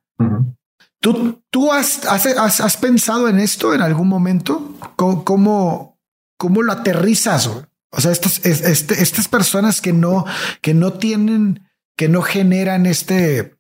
¿Tú, 1.00 1.44
tú 1.52 1.72
has, 1.72 2.06
has, 2.06 2.26
has- 2.26 2.60
has 2.60 2.78
pensado 2.78 3.30
en 3.30 3.40
esto 3.40 3.76
en 3.76 3.82
algún 3.82 4.08
momento? 4.08 4.74
¿Cómo, 4.96 5.24
cómo, 5.24 6.00
cómo 6.40 6.64
lo 6.64 6.72
aterrizas? 6.72 7.48
güey? 7.48 7.66
O 7.92 8.02
sea, 8.02 8.12
estas, 8.12 8.44
es- 8.46 8.62
este- 8.62 9.02
estas 9.04 9.28
personas 9.28 9.80
que 9.80 9.94
no, 9.94 10.26
que 10.62 10.74
no 10.74 10.94
tienen, 10.94 11.62
que 11.96 12.10
no 12.10 12.24
generan 12.24 12.88
este, 12.88 13.56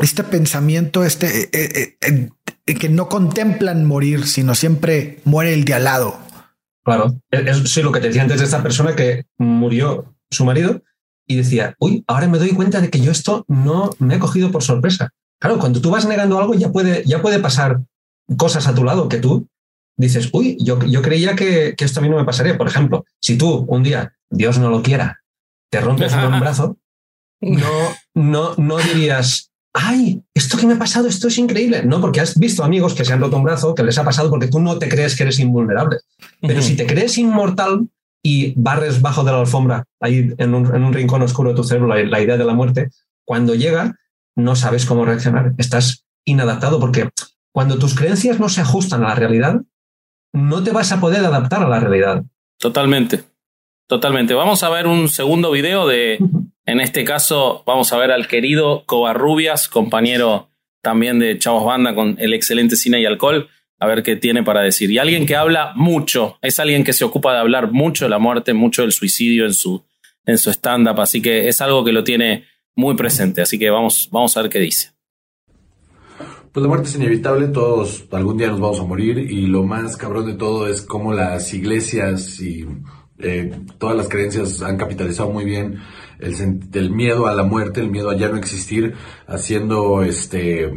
este 0.00 0.24
pensamiento, 0.24 1.04
este, 1.04 1.50
eh, 1.52 1.96
eh, 2.00 2.30
eh, 2.66 2.74
que 2.74 2.88
no 2.88 3.10
contemplan 3.10 3.84
morir, 3.84 4.26
sino 4.26 4.54
siempre 4.54 5.20
muere 5.24 5.52
el 5.52 5.66
de 5.66 5.74
al 5.74 5.84
lado. 5.84 6.18
Claro. 6.84 7.14
Es- 7.30 7.70
sí, 7.70 7.82
lo 7.82 7.92
que 7.92 8.00
te 8.00 8.06
decía 8.08 8.22
antes 8.22 8.38
de 8.40 8.46
esta 8.46 8.62
persona 8.62 8.96
que 8.96 9.26
murió 9.38 10.13
su 10.30 10.44
marido 10.44 10.82
y 11.26 11.36
decía, 11.36 11.74
uy, 11.78 12.04
ahora 12.06 12.28
me 12.28 12.38
doy 12.38 12.50
cuenta 12.50 12.80
de 12.80 12.90
que 12.90 13.00
yo 13.00 13.10
esto 13.10 13.44
no 13.48 13.90
me 13.98 14.16
he 14.16 14.18
cogido 14.18 14.50
por 14.50 14.62
sorpresa. 14.62 15.10
Claro, 15.40 15.58
cuando 15.58 15.80
tú 15.80 15.90
vas 15.90 16.06
negando 16.06 16.38
algo 16.38 16.54
ya 16.54 16.70
puede, 16.70 17.04
ya 17.04 17.22
puede 17.22 17.38
pasar 17.38 17.82
cosas 18.36 18.66
a 18.66 18.74
tu 18.74 18.84
lado 18.84 19.08
que 19.08 19.18
tú 19.18 19.48
dices, 19.96 20.28
uy, 20.32 20.56
yo, 20.60 20.78
yo 20.84 21.02
creía 21.02 21.34
que, 21.34 21.74
que 21.76 21.84
esto 21.84 22.00
a 22.00 22.02
mí 22.02 22.08
no 22.08 22.16
me 22.16 22.24
pasaría. 22.24 22.58
Por 22.58 22.68
ejemplo, 22.68 23.04
si 23.20 23.36
tú 23.38 23.64
un 23.68 23.82
día, 23.82 24.14
Dios 24.30 24.58
no 24.58 24.70
lo 24.70 24.82
quiera, 24.82 25.20
te 25.70 25.80
rompes 25.80 26.12
un 26.12 26.40
brazo, 26.40 26.78
no, 27.40 27.94
no, 28.14 28.54
no 28.56 28.78
dirías, 28.78 29.50
ay, 29.72 30.22
esto 30.32 30.56
que 30.56 30.66
me 30.66 30.74
ha 30.74 30.78
pasado, 30.78 31.08
esto 31.08 31.28
es 31.28 31.38
increíble. 31.38 31.84
No, 31.84 32.00
porque 32.00 32.20
has 32.20 32.38
visto 32.38 32.64
amigos 32.64 32.94
que 32.94 33.04
se 33.04 33.12
han 33.12 33.20
roto 33.20 33.36
un 33.36 33.44
brazo, 33.44 33.74
que 33.74 33.82
les 33.82 33.98
ha 33.98 34.04
pasado 34.04 34.30
porque 34.30 34.48
tú 34.48 34.60
no 34.60 34.78
te 34.78 34.88
crees 34.88 35.16
que 35.16 35.24
eres 35.24 35.38
invulnerable. 35.38 35.98
Pero 36.40 36.62
si 36.62 36.76
te 36.76 36.86
crees 36.86 37.18
inmortal 37.18 37.88
y 38.26 38.54
barres 38.56 39.02
bajo 39.02 39.22
de 39.22 39.32
la 39.32 39.40
alfombra, 39.40 39.84
ahí 40.00 40.32
en 40.38 40.54
un, 40.54 40.74
en 40.74 40.82
un 40.82 40.94
rincón 40.94 41.20
oscuro 41.20 41.50
de 41.50 41.56
tu 41.56 41.62
cerebro, 41.62 41.88
la, 41.88 42.02
la 42.02 42.20
idea 42.22 42.38
de 42.38 42.44
la 42.44 42.54
muerte, 42.54 42.88
cuando 43.26 43.54
llega, 43.54 43.96
no 44.34 44.56
sabes 44.56 44.86
cómo 44.86 45.04
reaccionar. 45.04 45.52
Estás 45.58 46.06
inadaptado 46.24 46.80
porque 46.80 47.10
cuando 47.52 47.78
tus 47.78 47.94
creencias 47.94 48.40
no 48.40 48.48
se 48.48 48.62
ajustan 48.62 49.04
a 49.04 49.08
la 49.08 49.14
realidad, 49.14 49.60
no 50.32 50.64
te 50.64 50.72
vas 50.72 50.90
a 50.90 51.00
poder 51.00 51.22
adaptar 51.22 51.62
a 51.62 51.68
la 51.68 51.80
realidad. 51.80 52.24
Totalmente. 52.58 53.24
Totalmente. 53.86 54.32
Vamos 54.32 54.62
a 54.62 54.70
ver 54.70 54.86
un 54.86 55.10
segundo 55.10 55.50
video 55.50 55.86
de, 55.86 56.18
en 56.64 56.80
este 56.80 57.04
caso, 57.04 57.62
vamos 57.66 57.92
a 57.92 57.98
ver 57.98 58.10
al 58.10 58.26
querido 58.26 58.84
Covarrubias, 58.86 59.68
compañero 59.68 60.48
también 60.80 61.18
de 61.18 61.38
Chavos 61.38 61.66
Banda 61.66 61.94
con 61.94 62.16
el 62.18 62.32
excelente 62.32 62.76
cine 62.76 63.00
y 63.00 63.06
alcohol, 63.06 63.48
a 63.78 63.86
ver 63.86 64.02
qué 64.02 64.16
tiene 64.16 64.42
para 64.42 64.62
decir. 64.62 64.90
Y 64.90 64.98
alguien 64.98 65.26
que 65.26 65.36
habla 65.36 65.72
mucho, 65.74 66.38
es 66.42 66.58
alguien 66.60 66.84
que 66.84 66.92
se 66.92 67.04
ocupa 67.04 67.32
de 67.32 67.40
hablar 67.40 67.72
mucho 67.72 68.04
de 68.04 68.10
la 68.10 68.18
muerte, 68.18 68.54
mucho 68.54 68.82
del 68.82 68.92
suicidio 68.92 69.44
en 69.44 69.54
su, 69.54 69.84
en 70.24 70.38
su 70.38 70.50
stand-up, 70.50 71.00
así 71.00 71.20
que 71.20 71.48
es 71.48 71.60
algo 71.60 71.84
que 71.84 71.92
lo 71.92 72.04
tiene 72.04 72.44
muy 72.74 72.94
presente. 72.94 73.42
Así 73.42 73.58
que 73.58 73.70
vamos, 73.70 74.08
vamos 74.10 74.36
a 74.36 74.42
ver 74.42 74.50
qué 74.50 74.60
dice. 74.60 74.90
pues 76.52 76.62
la 76.62 76.68
muerte 76.68 76.88
es 76.88 76.94
inevitable, 76.94 77.48
todos 77.48 78.04
algún 78.12 78.36
día 78.36 78.48
nos 78.48 78.60
vamos 78.60 78.80
a 78.80 78.84
morir 78.84 79.18
y 79.18 79.46
lo 79.46 79.64
más 79.64 79.96
cabrón 79.96 80.26
de 80.26 80.34
todo 80.34 80.68
es 80.68 80.82
cómo 80.82 81.12
las 81.12 81.52
iglesias 81.52 82.40
y 82.40 82.66
eh, 83.18 83.50
todas 83.78 83.96
las 83.96 84.08
creencias 84.08 84.62
han 84.62 84.76
capitalizado 84.76 85.30
muy 85.30 85.44
bien 85.44 85.78
el, 86.18 86.34
el, 86.72 86.90
miedo 86.90 87.26
a 87.26 87.34
la 87.34 87.42
muerte, 87.42 87.80
el 87.80 87.90
miedo 87.90 88.10
a 88.10 88.16
ya 88.16 88.28
no 88.28 88.36
existir, 88.36 88.94
haciendo 89.26 90.02
este 90.02 90.70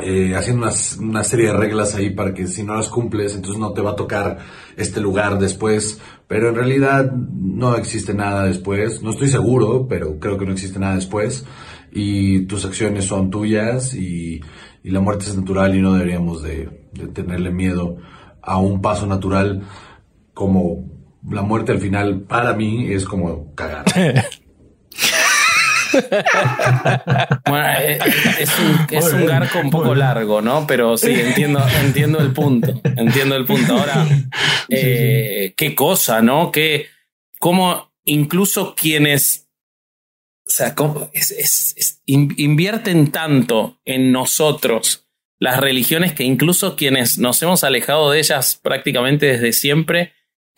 eh, 0.00 0.34
haciendo 0.36 0.66
una, 0.66 0.74
una, 1.00 1.24
serie 1.24 1.46
de 1.46 1.52
reglas 1.52 1.94
ahí 1.94 2.10
para 2.10 2.32
que 2.32 2.46
si 2.46 2.62
no 2.62 2.74
las 2.74 2.88
cumples, 2.88 3.34
entonces 3.34 3.58
no 3.58 3.72
te 3.72 3.80
va 3.80 3.92
a 3.92 3.96
tocar 3.96 4.38
este 4.76 5.00
lugar 5.00 5.38
después. 5.38 6.00
Pero 6.28 6.50
en 6.50 6.54
realidad 6.54 7.10
no 7.12 7.76
existe 7.76 8.14
nada 8.14 8.44
después. 8.44 9.02
No 9.02 9.10
estoy 9.10 9.28
seguro, 9.28 9.86
pero 9.88 10.18
creo 10.18 10.38
que 10.38 10.46
no 10.46 10.52
existe 10.52 10.78
nada 10.78 10.94
después. 10.94 11.44
Y 11.92 12.46
tus 12.46 12.64
acciones 12.64 13.06
son 13.06 13.30
tuyas 13.30 13.94
y 13.94 14.40
y 14.82 14.90
la 14.90 15.00
muerte 15.00 15.26
es 15.26 15.36
natural 15.36 15.74
y 15.74 15.80
no 15.80 15.92
deberíamos 15.94 16.42
de, 16.42 16.68
tenerle 17.12 17.50
miedo 17.50 17.98
a 18.42 18.58
un 18.58 18.80
paso 18.80 19.06
natural 19.06 19.62
como 20.34 20.88
la 21.28 21.42
muerte 21.42 21.72
al 21.72 21.78
final 21.78 22.22
para 22.22 22.54
mí 22.54 22.92
es 22.92 23.04
como 23.04 23.54
cagar. 23.54 23.84
bueno, 27.46 27.68
eh, 27.80 27.98
es, 28.38 28.50
un, 28.58 28.86
es 28.90 29.12
un 29.12 29.26
garco 29.26 29.58
un 29.58 29.70
poco 29.70 29.94
largo, 29.94 30.40
¿no? 30.40 30.66
Pero 30.66 30.96
sí, 30.96 31.12
entiendo, 31.12 31.62
entiendo 31.82 32.18
el 32.20 32.32
punto. 32.32 32.80
Entiendo 32.84 33.36
el 33.36 33.46
punto. 33.46 33.74
Ahora, 33.74 34.06
eh, 34.68 35.54
qué 35.56 35.74
cosa, 35.74 36.22
¿no? 36.22 36.50
Que 36.52 36.86
como 37.38 37.92
incluso 38.04 38.74
quienes 38.74 39.48
o 40.46 40.52
sea, 40.52 40.74
es, 41.12 42.02
invierten 42.06 43.12
tanto 43.12 43.78
en 43.84 44.10
nosotros 44.10 45.06
las 45.38 45.60
religiones 45.60 46.12
que 46.12 46.24
incluso 46.24 46.74
quienes 46.74 47.18
nos 47.18 47.40
hemos 47.42 47.62
alejado 47.62 48.10
de 48.10 48.18
ellas 48.18 48.58
prácticamente 48.60 49.26
desde 49.26 49.52
siempre, 49.52 50.12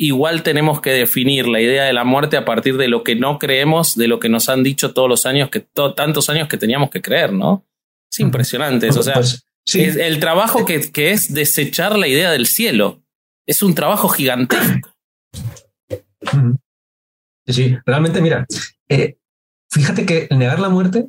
igual 0.04 0.42
tenemos 0.42 0.80
que 0.80 0.90
definir 0.90 1.46
la 1.46 1.60
idea 1.60 1.84
de 1.84 1.92
la 1.92 2.04
muerte 2.04 2.36
a 2.36 2.44
partir 2.44 2.76
de 2.76 2.88
lo 2.88 3.04
que 3.04 3.16
no 3.16 3.38
creemos, 3.38 3.96
de 3.96 4.08
lo 4.08 4.18
que 4.18 4.28
nos 4.28 4.48
han 4.48 4.62
dicho 4.62 4.92
todos 4.92 5.08
los 5.08 5.26
años, 5.26 5.50
que 5.50 5.60
tantos 5.60 6.28
años 6.28 6.48
que 6.48 6.56
teníamos 6.56 6.90
que 6.90 7.02
creer, 7.02 7.32
¿no? 7.32 7.66
Es 8.10 8.20
impresionante 8.20 8.88
eso. 8.88 9.00
O 9.00 9.02
sea, 9.02 9.14
pues, 9.14 9.44
el 9.74 10.20
trabajo 10.20 10.64
que, 10.64 10.92
que 10.92 11.10
es 11.10 11.32
desechar 11.32 11.98
la 11.98 12.08
idea 12.08 12.30
del 12.30 12.46
cielo. 12.46 13.02
Es 13.46 13.62
un 13.62 13.74
trabajo 13.74 14.08
gigantesco. 14.08 14.90
Sí, 17.46 17.76
realmente, 17.84 18.20
mira, 18.20 18.46
eh, 18.88 19.16
Fíjate 19.72 20.04
que 20.04 20.28
negar 20.30 20.60
la 20.60 20.68
muerte 20.68 21.08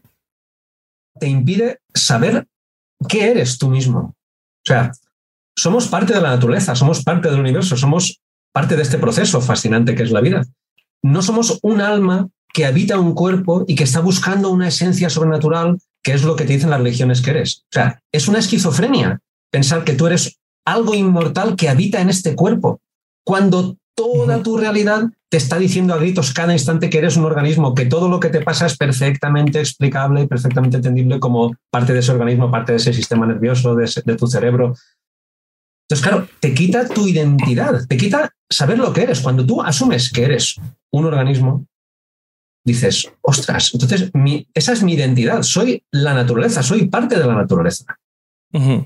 te 1.20 1.28
impide 1.28 1.82
saber 1.94 2.48
qué 3.10 3.30
eres 3.32 3.58
tú 3.58 3.68
mismo. 3.68 4.00
O 4.00 4.66
sea, 4.66 4.94
somos 5.58 5.90
parte 5.90 6.14
de 6.14 6.22
la 6.22 6.30
naturaleza, 6.30 6.74
somos 6.74 7.04
parte 7.04 7.30
del 7.30 7.42
universo, 7.42 7.76
somos 7.76 8.22
parte 8.54 8.76
de 8.76 8.84
este 8.84 8.98
proceso 8.98 9.42
fascinante 9.42 9.96
que 9.96 10.04
es 10.04 10.12
la 10.12 10.22
vida. 10.22 10.46
No 11.02 11.22
somos 11.22 11.60
un 11.64 11.82
alma 11.82 12.30
que 12.54 12.66
habita 12.66 13.00
un 13.00 13.14
cuerpo 13.14 13.66
y 13.68 13.76
que 13.76 13.84
está 13.84 14.00
buscando 14.00 14.52
una 14.52 14.68
esencia 14.68 15.10
sobrenatural, 15.10 15.80
que 16.04 16.14
es 16.14 16.24
lo 16.24 16.36
que 16.36 16.46
te 16.46 16.54
dicen 16.54 16.70
las 16.70 16.80
religiones 16.80 17.22
que 17.22 17.32
eres. 17.32 17.64
O 17.66 17.74
sea, 17.74 18.02
es 18.12 18.28
una 18.28 18.40
esquizofrenia 18.40 19.20
pensar 19.52 19.84
que 19.84 19.94
tú 19.94 20.08
eres 20.08 20.40
algo 20.66 20.94
inmortal 20.96 21.56
que 21.56 21.70
habita 21.70 22.00
en 22.00 22.10
este 22.10 22.36
cuerpo, 22.36 22.80
cuando 23.26 23.78
toda 23.96 24.42
tu 24.42 24.58
realidad 24.58 25.04
te 25.30 25.38
está 25.38 25.58
diciendo 25.58 25.94
a 25.94 25.98
gritos 25.98 26.34
cada 26.34 26.54
instante 26.54 26.90
que 26.90 26.98
eres 26.98 27.18
un 27.18 27.26
organismo, 27.26 27.74
que 27.74 27.86
todo 27.86 28.10
lo 28.10 28.20
que 28.20 28.30
te 28.30 28.42
pasa 28.42 28.66
es 28.66 28.78
perfectamente 28.78 29.60
explicable 29.60 30.22
y 30.22 30.28
perfectamente 30.28 30.78
entendible 30.78 31.20
como 31.20 31.56
parte 31.70 31.94
de 31.94 32.00
ese 32.00 32.12
organismo, 32.12 32.52
parte 32.52 32.74
de 32.74 32.78
ese 32.78 32.94
sistema 32.94 33.26
nervioso, 33.26 33.76
de, 33.76 34.16
tu 34.16 34.28
cerebro. 34.28 34.76
Entonces, 35.88 36.08
claro, 36.08 36.28
te 36.40 36.54
quita 36.54 36.88
tu 36.88 37.08
identidad, 37.08 37.86
te 37.88 37.98
quita 37.98 38.32
saber 38.50 38.80
lo 38.80 38.94
que 38.94 39.04
eres. 39.04 39.20
Cuando 39.20 39.46
tú 39.46 39.62
asumes 39.62 40.12
que 40.12 40.24
eres 40.24 40.56
un 40.92 41.06
organismo, 41.06 41.66
dices, 42.66 43.12
ostras, 43.22 43.72
entonces 43.74 44.12
esa 44.54 44.74
es 44.74 44.84
mi 44.84 44.94
identidad, 44.94 45.44
soy 45.44 45.84
la 45.92 46.14
naturaleza, 46.14 46.64
soy 46.64 46.88
parte 46.88 47.20
de 47.20 47.26
la 47.26 47.36
naturaleza. 47.36 47.86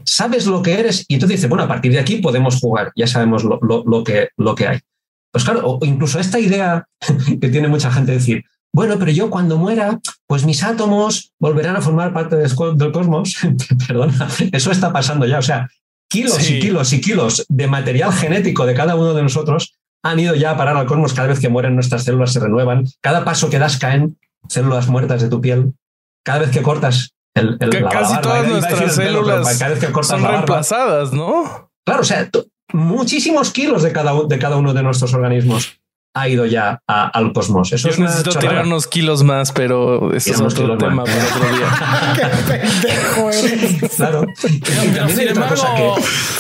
Sabes 0.06 0.48
lo 0.48 0.62
que 0.62 0.80
eres 0.80 1.06
y 1.10 1.16
entonces 1.16 1.38
dices, 1.38 1.50
bueno, 1.50 1.66
a 1.66 1.68
partir 1.68 1.92
de 1.92 2.00
aquí 2.00 2.18
podemos 2.18 2.60
jugar, 2.60 2.92
ya 2.96 3.06
sabemos 3.06 3.44
lo, 3.44 4.04
que, 4.04 4.30
lo 4.38 4.56
que 4.56 4.68
hay. 4.68 4.80
Pues 5.32 5.44
claro, 5.44 5.62
o 5.66 5.86
incluso 5.86 6.20
esta 6.20 6.40
idea 6.40 6.88
que 7.42 7.50
tiene 7.50 7.68
mucha 7.68 7.92
gente 7.92 8.14
de 8.14 8.18
decir, 8.18 8.46
bueno, 8.74 8.98
pero 8.98 9.12
yo 9.12 9.30
cuando 9.30 9.58
muera, 9.58 10.00
pues 10.26 10.46
mis 10.46 10.64
átomos 10.64 11.34
volverán 11.40 11.76
a 11.76 11.82
formar 11.82 12.14
parte 12.14 12.38
del, 12.38 12.56
cosmos. 12.56 13.36
Perdona, 13.88 14.30
eso 14.52 14.72
está 14.72 14.94
pasando 14.94 15.26
ya. 15.26 15.40
O 15.40 15.42
sea, 15.42 15.68
kilos 16.10 16.50
y 16.50 16.60
kilos 16.60 16.94
y 16.94 17.02
kilos 17.02 17.46
de 17.50 17.68
material 17.68 18.14
genético 18.14 18.66
de 18.66 18.74
cada 18.74 18.96
uno 18.96 19.14
de 19.14 19.24
nosotros 19.24 19.76
han 20.04 20.20
ido 20.20 20.36
ya 20.36 20.52
a 20.52 20.58
parar 20.58 20.78
al 20.78 20.86
cosmos 20.86 21.14
cada 21.14 21.28
vez 21.28 21.40
que 21.40 21.50
mueren 21.50 21.76
nuestras 21.76 22.04
células 22.04 22.32
se 22.32 22.40
renuevan. 22.40 22.86
Cada 23.02 23.26
paso 23.26 23.50
que 23.50 23.60
das 23.60 23.78
caen 23.78 24.18
células 24.48 24.88
muertas 24.88 25.22
de 25.22 25.30
tu 25.30 25.42
piel. 25.42 25.74
Cada 26.24 26.40
vez 26.40 26.52
que 26.52 26.62
cortas 26.62 27.14
el, 27.34 27.58
el 27.60 27.84
casi 27.90 28.20
todas 28.22 28.48
nuestras 28.48 28.96
células 28.96 29.58
cada 29.58 29.72
vez 29.72 29.80
que 29.80 29.92
cortas 29.92 30.20
son 30.20 30.28
reemplazadas, 30.28 31.14
¿no? 31.14 31.70
Claro, 31.86 32.02
o 32.02 32.06
sea, 32.06 32.30
muchísimos 32.74 33.52
kilos 33.52 33.84
de 33.84 33.92
cada, 33.92 34.14
de 34.28 34.40
cada 34.40 34.58
uno 34.58 34.74
de 34.74 34.84
nuestros 34.84 35.14
organismos 35.14 35.77
ha 36.20 36.30
ido 36.30 36.46
ya 36.46 36.82
al 36.88 37.34
cosmos. 37.34 37.72
Eso 37.72 37.90
Yo 37.90 38.04
necesito 38.04 38.32
tirar 38.32 38.66
unos 38.66 38.88
kilos 38.88 39.24
más, 39.24 39.52
pero 39.52 40.14
eso 40.14 40.32
es 40.32 40.42
otro 40.42 40.78
tema 40.78 41.04
para 41.04 41.26
otro 41.26 41.58
día. 41.58 41.68
Qué 42.16 42.54
pendejo 42.54 43.32
eres. 43.32 43.78
Claro. 43.98 44.26
sin, 44.36 45.28
embargo, 45.28 45.96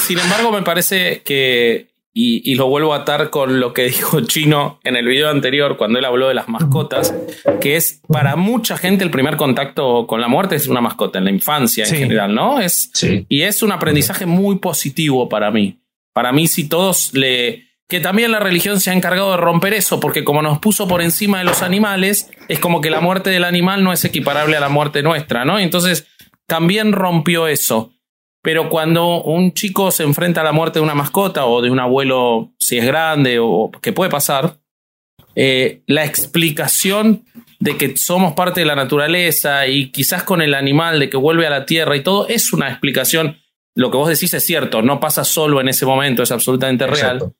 sin 0.05 0.19
embargo, 0.19 0.51
me 0.51 0.61
parece 0.61 1.21
que, 1.23 1.87
y, 2.19 2.55
lo 2.55 2.67
vuelvo 2.67 2.93
a 2.95 2.97
atar 2.97 3.29
con 3.29 3.59
lo 3.59 3.73
que 3.73 3.83
dijo 3.89 4.21
Chino 4.21 4.79
en 4.83 4.95
el 4.95 5.05
video 5.05 5.29
anterior, 5.29 5.77
cuando 5.77 5.99
él 5.99 6.05
habló 6.05 6.27
de 6.27 6.33
las 6.33 6.49
mascotas, 6.49 7.13
que 7.61 7.75
es 7.75 8.01
para 8.07 8.35
mucha 8.35 8.77
gente 8.77 9.03
el 9.03 9.11
primer 9.11 9.37
contacto 9.37 10.07
con 10.07 10.19
la 10.19 10.27
muerte 10.27 10.55
es 10.55 10.67
una 10.67 10.81
mascota, 10.81 11.19
en 11.19 11.25
la 11.25 11.31
infancia 11.31 11.85
en 11.85 11.95
general, 11.95 12.33
¿no? 12.33 12.59
Es, 12.59 12.91
Y 13.29 13.43
es 13.43 13.61
un 13.61 13.71
aprendizaje 13.71 14.25
muy 14.25 14.57
positivo 14.57 15.29
para 15.29 15.51
mí. 15.51 15.79
Para 16.13 16.31
mí, 16.31 16.47
si 16.47 16.67
todos 16.67 17.13
le... 17.13 17.66
Que 17.87 17.99
también 17.99 18.31
la 18.31 18.39
religión 18.39 18.79
se 18.79 18.89
ha 18.89 18.93
encargado 18.93 19.31
de 19.31 19.37
romper 19.37 19.73
eso, 19.73 19.99
porque 19.99 20.23
como 20.23 20.41
nos 20.41 20.59
puso 20.59 20.87
por 20.87 21.01
encima 21.01 21.39
de 21.39 21.45
los 21.45 21.61
animales, 21.61 22.29
es 22.49 22.59
como 22.59 22.81
que 22.81 22.89
la 22.89 22.99
muerte 22.99 23.29
del 23.29 23.45
animal 23.45 23.83
no 23.83 23.93
es 23.93 24.03
equiparable 24.03 24.57
a 24.57 24.59
la 24.59 24.69
muerte 24.69 25.03
nuestra, 25.03 25.45
¿no? 25.45 25.57
Entonces, 25.57 26.07
también 26.47 26.91
rompió 26.91 27.47
eso. 27.47 27.93
Pero 28.41 28.69
cuando 28.69 29.23
un 29.23 29.53
chico 29.53 29.91
se 29.91 30.03
enfrenta 30.03 30.41
a 30.41 30.43
la 30.43 30.51
muerte 30.51 30.79
de 30.79 30.83
una 30.83 30.95
mascota 30.95 31.45
o 31.45 31.61
de 31.61 31.69
un 31.69 31.79
abuelo, 31.79 32.53
si 32.59 32.77
es 32.77 32.85
grande 32.85 33.39
o 33.39 33.71
que 33.81 33.93
puede 33.93 34.11
pasar, 34.11 34.57
eh, 35.35 35.83
la 35.87 36.05
explicación 36.05 37.25
de 37.59 37.77
que 37.77 37.97
somos 37.97 38.33
parte 38.33 38.61
de 38.61 38.65
la 38.65 38.75
naturaleza 38.75 39.67
y 39.67 39.91
quizás 39.91 40.23
con 40.23 40.41
el 40.41 40.53
animal 40.53 40.99
de 40.99 41.09
que 41.09 41.17
vuelve 41.17 41.47
a 41.47 41.49
la 41.49 41.65
tierra 41.65 41.95
y 41.95 42.03
todo, 42.03 42.27
es 42.27 42.53
una 42.53 42.69
explicación 42.69 43.37
lo 43.77 43.91
que 43.91 43.97
vos 43.97 44.09
decís 44.09 44.33
es 44.33 44.43
cierto, 44.43 44.81
no 44.81 44.99
pasa 44.99 45.23
solo 45.23 45.61
en 45.61 45.69
ese 45.69 45.85
momento, 45.85 46.23
es 46.23 46.31
absolutamente 46.31 46.87
real. 46.87 47.31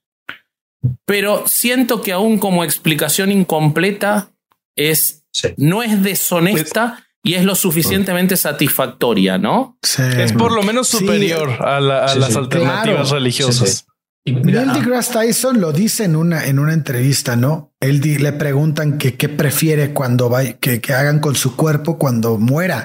Pero 1.05 1.47
siento 1.47 2.01
que 2.01 2.11
aún 2.11 2.37
como 2.37 2.63
explicación 2.63 3.31
incompleta 3.31 4.31
es 4.75 5.23
no 5.57 5.83
es 5.83 6.01
deshonesta 6.03 7.03
y 7.23 7.33
es 7.33 7.43
lo 7.43 7.55
suficientemente 7.55 8.37
satisfactoria, 8.37 9.37
¿no? 9.37 9.77
Es 10.17 10.33
por 10.33 10.53
lo 10.53 10.63
menos 10.63 10.87
superior 10.87 11.49
a, 11.61 11.79
las 11.81 12.35
alternativas 12.35 13.09
religiosas. 13.09 13.85
Neil 14.25 14.73
deGrasse 14.73 15.13
Tyson 15.13 15.61
lo 15.61 15.71
dice 15.71 16.03
en 16.03 16.15
una, 16.15 16.45
en 16.45 16.59
una 16.59 16.73
entrevista, 16.73 17.35
¿no? 17.35 17.73
Él 17.79 18.01
le 18.01 18.33
preguntan 18.33 18.97
que 18.97 19.15
qué 19.15 19.29
prefiere 19.29 19.93
cuando 19.93 20.29
va, 20.29 20.43
que, 20.43 20.81
que 20.81 20.93
hagan 20.93 21.19
con 21.19 21.35
su 21.35 21.55
cuerpo 21.55 21.97
cuando 21.97 22.37
muera. 22.37 22.83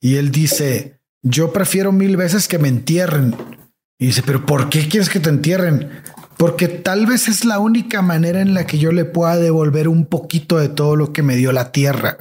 Y 0.00 0.16
él 0.16 0.30
dice, 0.30 1.00
yo 1.22 1.52
prefiero 1.52 1.92
mil 1.92 2.16
veces 2.16 2.46
que 2.46 2.58
me 2.58 2.68
entierren. 2.68 3.34
Y 3.98 4.06
dice, 4.06 4.22
pero 4.22 4.44
¿por 4.44 4.68
qué 4.68 4.88
quieres 4.88 5.08
que 5.08 5.20
te 5.20 5.30
entierren? 5.30 5.90
Porque 6.42 6.66
tal 6.66 7.06
vez 7.06 7.28
es 7.28 7.44
la 7.44 7.60
única 7.60 8.02
manera 8.02 8.40
en 8.40 8.52
la 8.52 8.66
que 8.66 8.76
yo 8.76 8.90
le 8.90 9.04
pueda 9.04 9.36
devolver 9.36 9.86
un 9.86 10.06
poquito 10.06 10.58
de 10.58 10.68
todo 10.68 10.96
lo 10.96 11.12
que 11.12 11.22
me 11.22 11.36
dio 11.36 11.52
la 11.52 11.70
tierra. 11.70 12.16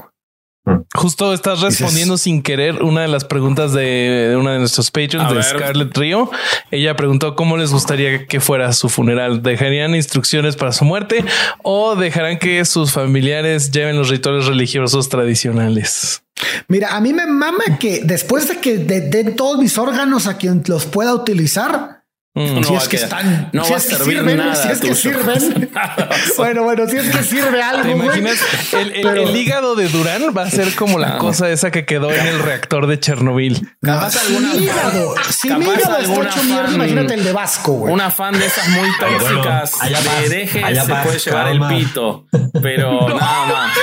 Justo 0.93 1.33
estás 1.33 1.61
respondiendo 1.61 2.19
sin 2.19 2.43
querer 2.43 2.83
una 2.83 3.01
de 3.01 3.07
las 3.07 3.25
preguntas 3.25 3.73
de, 3.73 4.37
una 4.39 4.53
de 4.53 4.59
nuestros 4.59 4.91
patrons 4.91 5.33
de 5.33 5.41
Scarlett 5.41 5.97
Río. 5.97 6.29
Ella 6.69 6.95
preguntó 6.95 7.35
cómo 7.35 7.57
les 7.57 7.71
gustaría 7.71 8.27
que 8.27 8.39
fuera 8.39 8.71
su 8.73 8.89
funeral. 8.89 9.41
¿Dejarían 9.41 9.95
instrucciones 9.95 10.55
para 10.55 10.71
su 10.71 10.85
muerte 10.85 11.25
o 11.63 11.95
dejarán 11.95 12.37
que 12.37 12.63
sus 12.65 12.91
familiares 12.91 13.71
lleven 13.71 13.97
los 13.97 14.09
rituales 14.09 14.45
religiosos 14.45 15.09
tradicionales? 15.09 16.21
Mira, 16.67 16.95
a 16.95 17.01
mí 17.01 17.11
me 17.11 17.25
mama 17.25 17.79
que 17.79 18.01
después 18.03 18.47
de 18.47 18.57
que 18.57 18.77
den 18.77 19.35
todos 19.35 19.57
mis 19.57 19.79
órganos 19.79 20.27
a 20.27 20.37
quien 20.37 20.61
los 20.67 20.85
pueda 20.85 21.15
utilizar, 21.15 22.00
No 22.33 22.63
si 22.63 22.73
es 22.75 22.87
que 22.87 22.95
están, 22.95 23.49
no 23.51 23.65
si 23.65 23.71
va 23.73 23.77
es 23.77 23.87
que 23.87 23.95
servir 23.95 24.17
sirven, 24.19 24.37
nada 24.37 24.55
si 24.55 24.69
es 24.69 24.79
que 24.79 24.95
sirven. 24.95 25.69
bueno, 26.37 26.63
bueno, 26.63 26.87
si 26.87 26.95
es 26.95 27.09
que 27.13 27.23
sirve 27.23 27.61
algo, 27.61 27.83
¿Te 27.83 27.91
imaginas? 27.91 28.37
El, 28.71 28.93
el- 28.93 29.01
Pero- 29.01 29.27
el 29.27 29.35
hígado 29.35 29.75
de 29.75 29.89
Durán 29.89 30.23
va 30.35 30.43
a 30.43 30.49
ser 30.49 30.73
como 30.75 30.97
la 30.97 31.17
cosa 31.17 31.49
esa 31.49 31.71
que 31.71 31.83
quedó 31.85 32.09
en 32.09 32.25
el 32.25 32.39
reactor 32.39 32.87
de 32.87 32.97
Chernobyl. 33.01 33.67
No, 33.81 33.93
Capaz 33.95 34.15
alguna- 34.25 34.53
hígado, 34.55 35.13
si 35.29 35.49
mi 35.49 35.65
hígado 35.65 35.97
está 35.97 36.21
hecho 36.29 36.43
mierda, 36.43 36.71
imagínate 36.73 37.13
el 37.15 37.23
de 37.25 37.33
Vasco, 37.33 37.73
güey. 37.73 37.93
Una 37.93 38.09
fan 38.09 38.39
de 38.39 38.45
esas 38.45 38.65
muy 38.69 38.79
bueno, 38.79 39.41
tóxicas 39.41 39.71
de 39.81 39.91
paz, 39.91 40.23
hereje 40.23 40.63
haya 40.63 40.85
se 40.85 40.93
puede 40.95 41.19
llevar 41.19 41.45
calma. 41.47 41.75
el 41.75 41.83
pito, 41.85 42.27
pero 42.61 43.09
nada 43.19 43.45
más. 43.45 43.77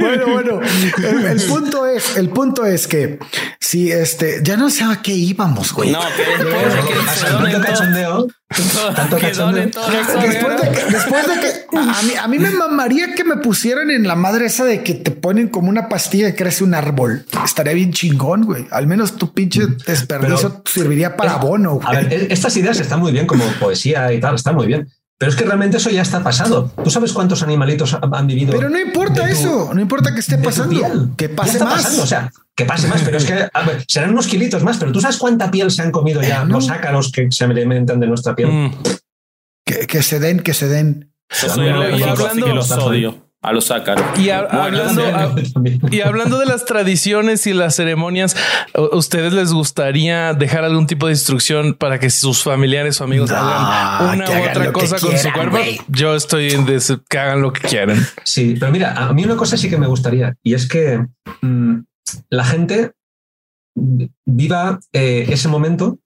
Bueno, 0.00 0.26
bueno, 0.28 0.60
el, 0.98 1.24
el 1.26 1.42
punto 1.42 1.86
es, 1.86 2.16
el 2.16 2.30
punto 2.30 2.64
es 2.66 2.86
que 2.88 3.18
si 3.60 3.90
este, 3.92 4.40
ya 4.42 4.56
no 4.56 4.70
sé 4.70 4.84
a 4.84 5.00
qué 5.02 5.12
íbamos, 5.12 5.72
güey. 5.72 5.90
No, 5.90 6.00
después 6.16 6.74
de 6.74 6.80
que 6.80 7.10
se 7.18 7.30
donen 7.30 7.62
cachondeo. 7.62 8.26
tanto 8.96 9.18
cachondeo. 9.18 9.64
Después 9.66 10.60
de 10.62 10.70
que, 10.70 10.92
después 10.92 11.26
de 11.26 11.40
que 11.40 11.78
a, 11.78 12.02
mí, 12.02 12.12
a 12.22 12.28
mí 12.28 12.38
me 12.38 12.50
mamaría 12.50 13.14
que 13.14 13.24
me 13.24 13.36
pusieran 13.38 13.90
en 13.90 14.06
la 14.06 14.14
madre 14.14 14.46
esa 14.46 14.64
de 14.64 14.82
que 14.82 14.94
te 14.94 15.10
ponen 15.10 15.48
como 15.48 15.68
una 15.68 15.88
pastilla 15.88 16.30
que 16.30 16.36
crece 16.36 16.64
un 16.64 16.74
árbol. 16.74 17.26
Estaría 17.44 17.72
bien 17.74 17.92
chingón, 17.92 18.44
güey. 18.44 18.66
Al 18.70 18.86
menos 18.86 19.16
tu 19.16 19.32
pinche 19.32 19.62
desperdicio 19.86 20.50
Pero- 20.50 20.62
serviría 20.66 21.16
para 21.16 21.32
abono, 21.34 21.80
A 21.84 21.92
ver, 21.92 22.12
e- 22.12 22.28
estas 22.32 22.56
ideas 22.56 22.78
están 22.80 23.00
muy 23.00 23.12
bien 23.12 23.26
como 23.26 23.44
poesía 23.60 24.12
y 24.12 24.20
tal, 24.20 24.34
están 24.36 24.54
muy 24.54 24.66
bien. 24.66 24.88
Pero 25.18 25.30
es 25.30 25.36
que 25.36 25.44
realmente 25.44 25.78
eso 25.78 25.88
ya 25.88 26.02
está 26.02 26.22
pasado. 26.22 26.70
¿Tú 26.84 26.90
sabes 26.90 27.12
cuántos 27.14 27.42
animalitos 27.42 27.94
ha- 27.94 28.00
han 28.12 28.26
vivido? 28.26 28.52
Pero 28.54 28.68
no 28.68 28.78
importa 28.78 29.22
tu- 29.22 29.32
eso, 29.32 29.70
no 29.72 29.80
importa 29.80 30.12
que 30.12 30.20
esté 30.20 30.36
pasando, 30.36 31.10
que 31.16 31.28
Ya 31.28 31.34
pase 31.34 31.52
está 31.52 31.64
más. 31.64 31.82
pasando, 31.82 32.02
o 32.02 32.06
sea, 32.06 32.30
que 32.56 32.64
pase 32.64 32.88
más, 32.88 33.02
pero 33.02 33.18
es 33.18 33.24
que 33.26 33.34
a 33.52 33.62
ver, 33.62 33.84
serán 33.86 34.10
unos 34.10 34.26
kilitos 34.26 34.62
más, 34.62 34.78
pero 34.78 34.90
tú 34.92 35.00
sabes 35.00 35.18
cuánta 35.18 35.50
piel 35.50 35.70
se 35.70 35.82
han 35.82 35.90
comido 35.92 36.22
ya 36.22 36.44
No. 36.44 36.54
los 36.54 36.70
ácaros 36.70 37.12
que 37.12 37.28
se 37.30 37.44
alimentan 37.44 38.00
de 38.00 38.06
nuestra 38.06 38.34
piel. 38.34 38.48
Mm. 38.50 38.72
que, 39.64 39.86
que 39.86 40.02
se 40.02 40.18
den, 40.20 40.40
que 40.40 40.54
se 40.54 40.68
den. 40.68 41.12
Y 41.56 41.68
hablando- 42.02 42.46
que 42.46 42.52
los 42.54 42.70
odio 42.72 43.22
a 43.42 43.52
los 43.52 43.70
ácaros. 43.70 44.04
Y 44.18 44.30
a- 44.30 44.42
Bueno, 44.42 44.62
hablando, 44.62 45.02
también, 45.02 45.14
a- 45.48 45.52
también. 45.52 45.80
y 45.90 46.00
hablando 46.00 46.38
de 46.38 46.46
las 46.46 46.64
tradiciones 46.64 47.46
y 47.46 47.52
las 47.52 47.76
ceremonias, 47.76 48.34
¿a 48.74 48.80
¿ustedes 48.96 49.32
les 49.32 49.52
gustaría 49.52 50.32
dejar 50.34 50.64
algún 50.64 50.86
tipo 50.86 51.06
de 51.06 51.12
instrucción 51.12 51.74
para 51.74 51.98
que 52.00 52.10
sus 52.10 52.42
familiares 52.42 53.00
o 53.00 53.04
amigos 53.04 53.30
No, 53.30 53.36
hagan 53.36 54.14
una 54.20 54.30
u 54.30 54.50
otra 54.50 54.72
cosa 54.72 54.98
con 54.98 55.16
su 55.18 55.32
cuerpo? 55.32 55.58
Yo 55.88 56.14
estoy 56.16 56.50
en 56.52 56.64
des- 56.66 56.96
que 57.08 57.18
hagan 57.18 57.42
lo 57.42 57.52
que 57.52 57.60
quieran. 57.68 58.04
Sí, 58.24 58.56
pero 58.58 58.72
mira, 58.72 58.94
a 58.96 59.12
mí 59.12 59.24
una 59.24 59.36
cosa 59.36 59.56
sí 59.56 59.68
que 59.68 59.76
me 59.78 59.86
gustaría 59.86 60.34
y 60.42 60.54
es 60.54 60.66
que 60.68 61.04
mm, 61.42 61.80
la 62.30 62.44
gente 62.44 62.92
viva 64.24 64.80
eh, 64.92 65.26
ese 65.28 65.48
momento 65.48 65.98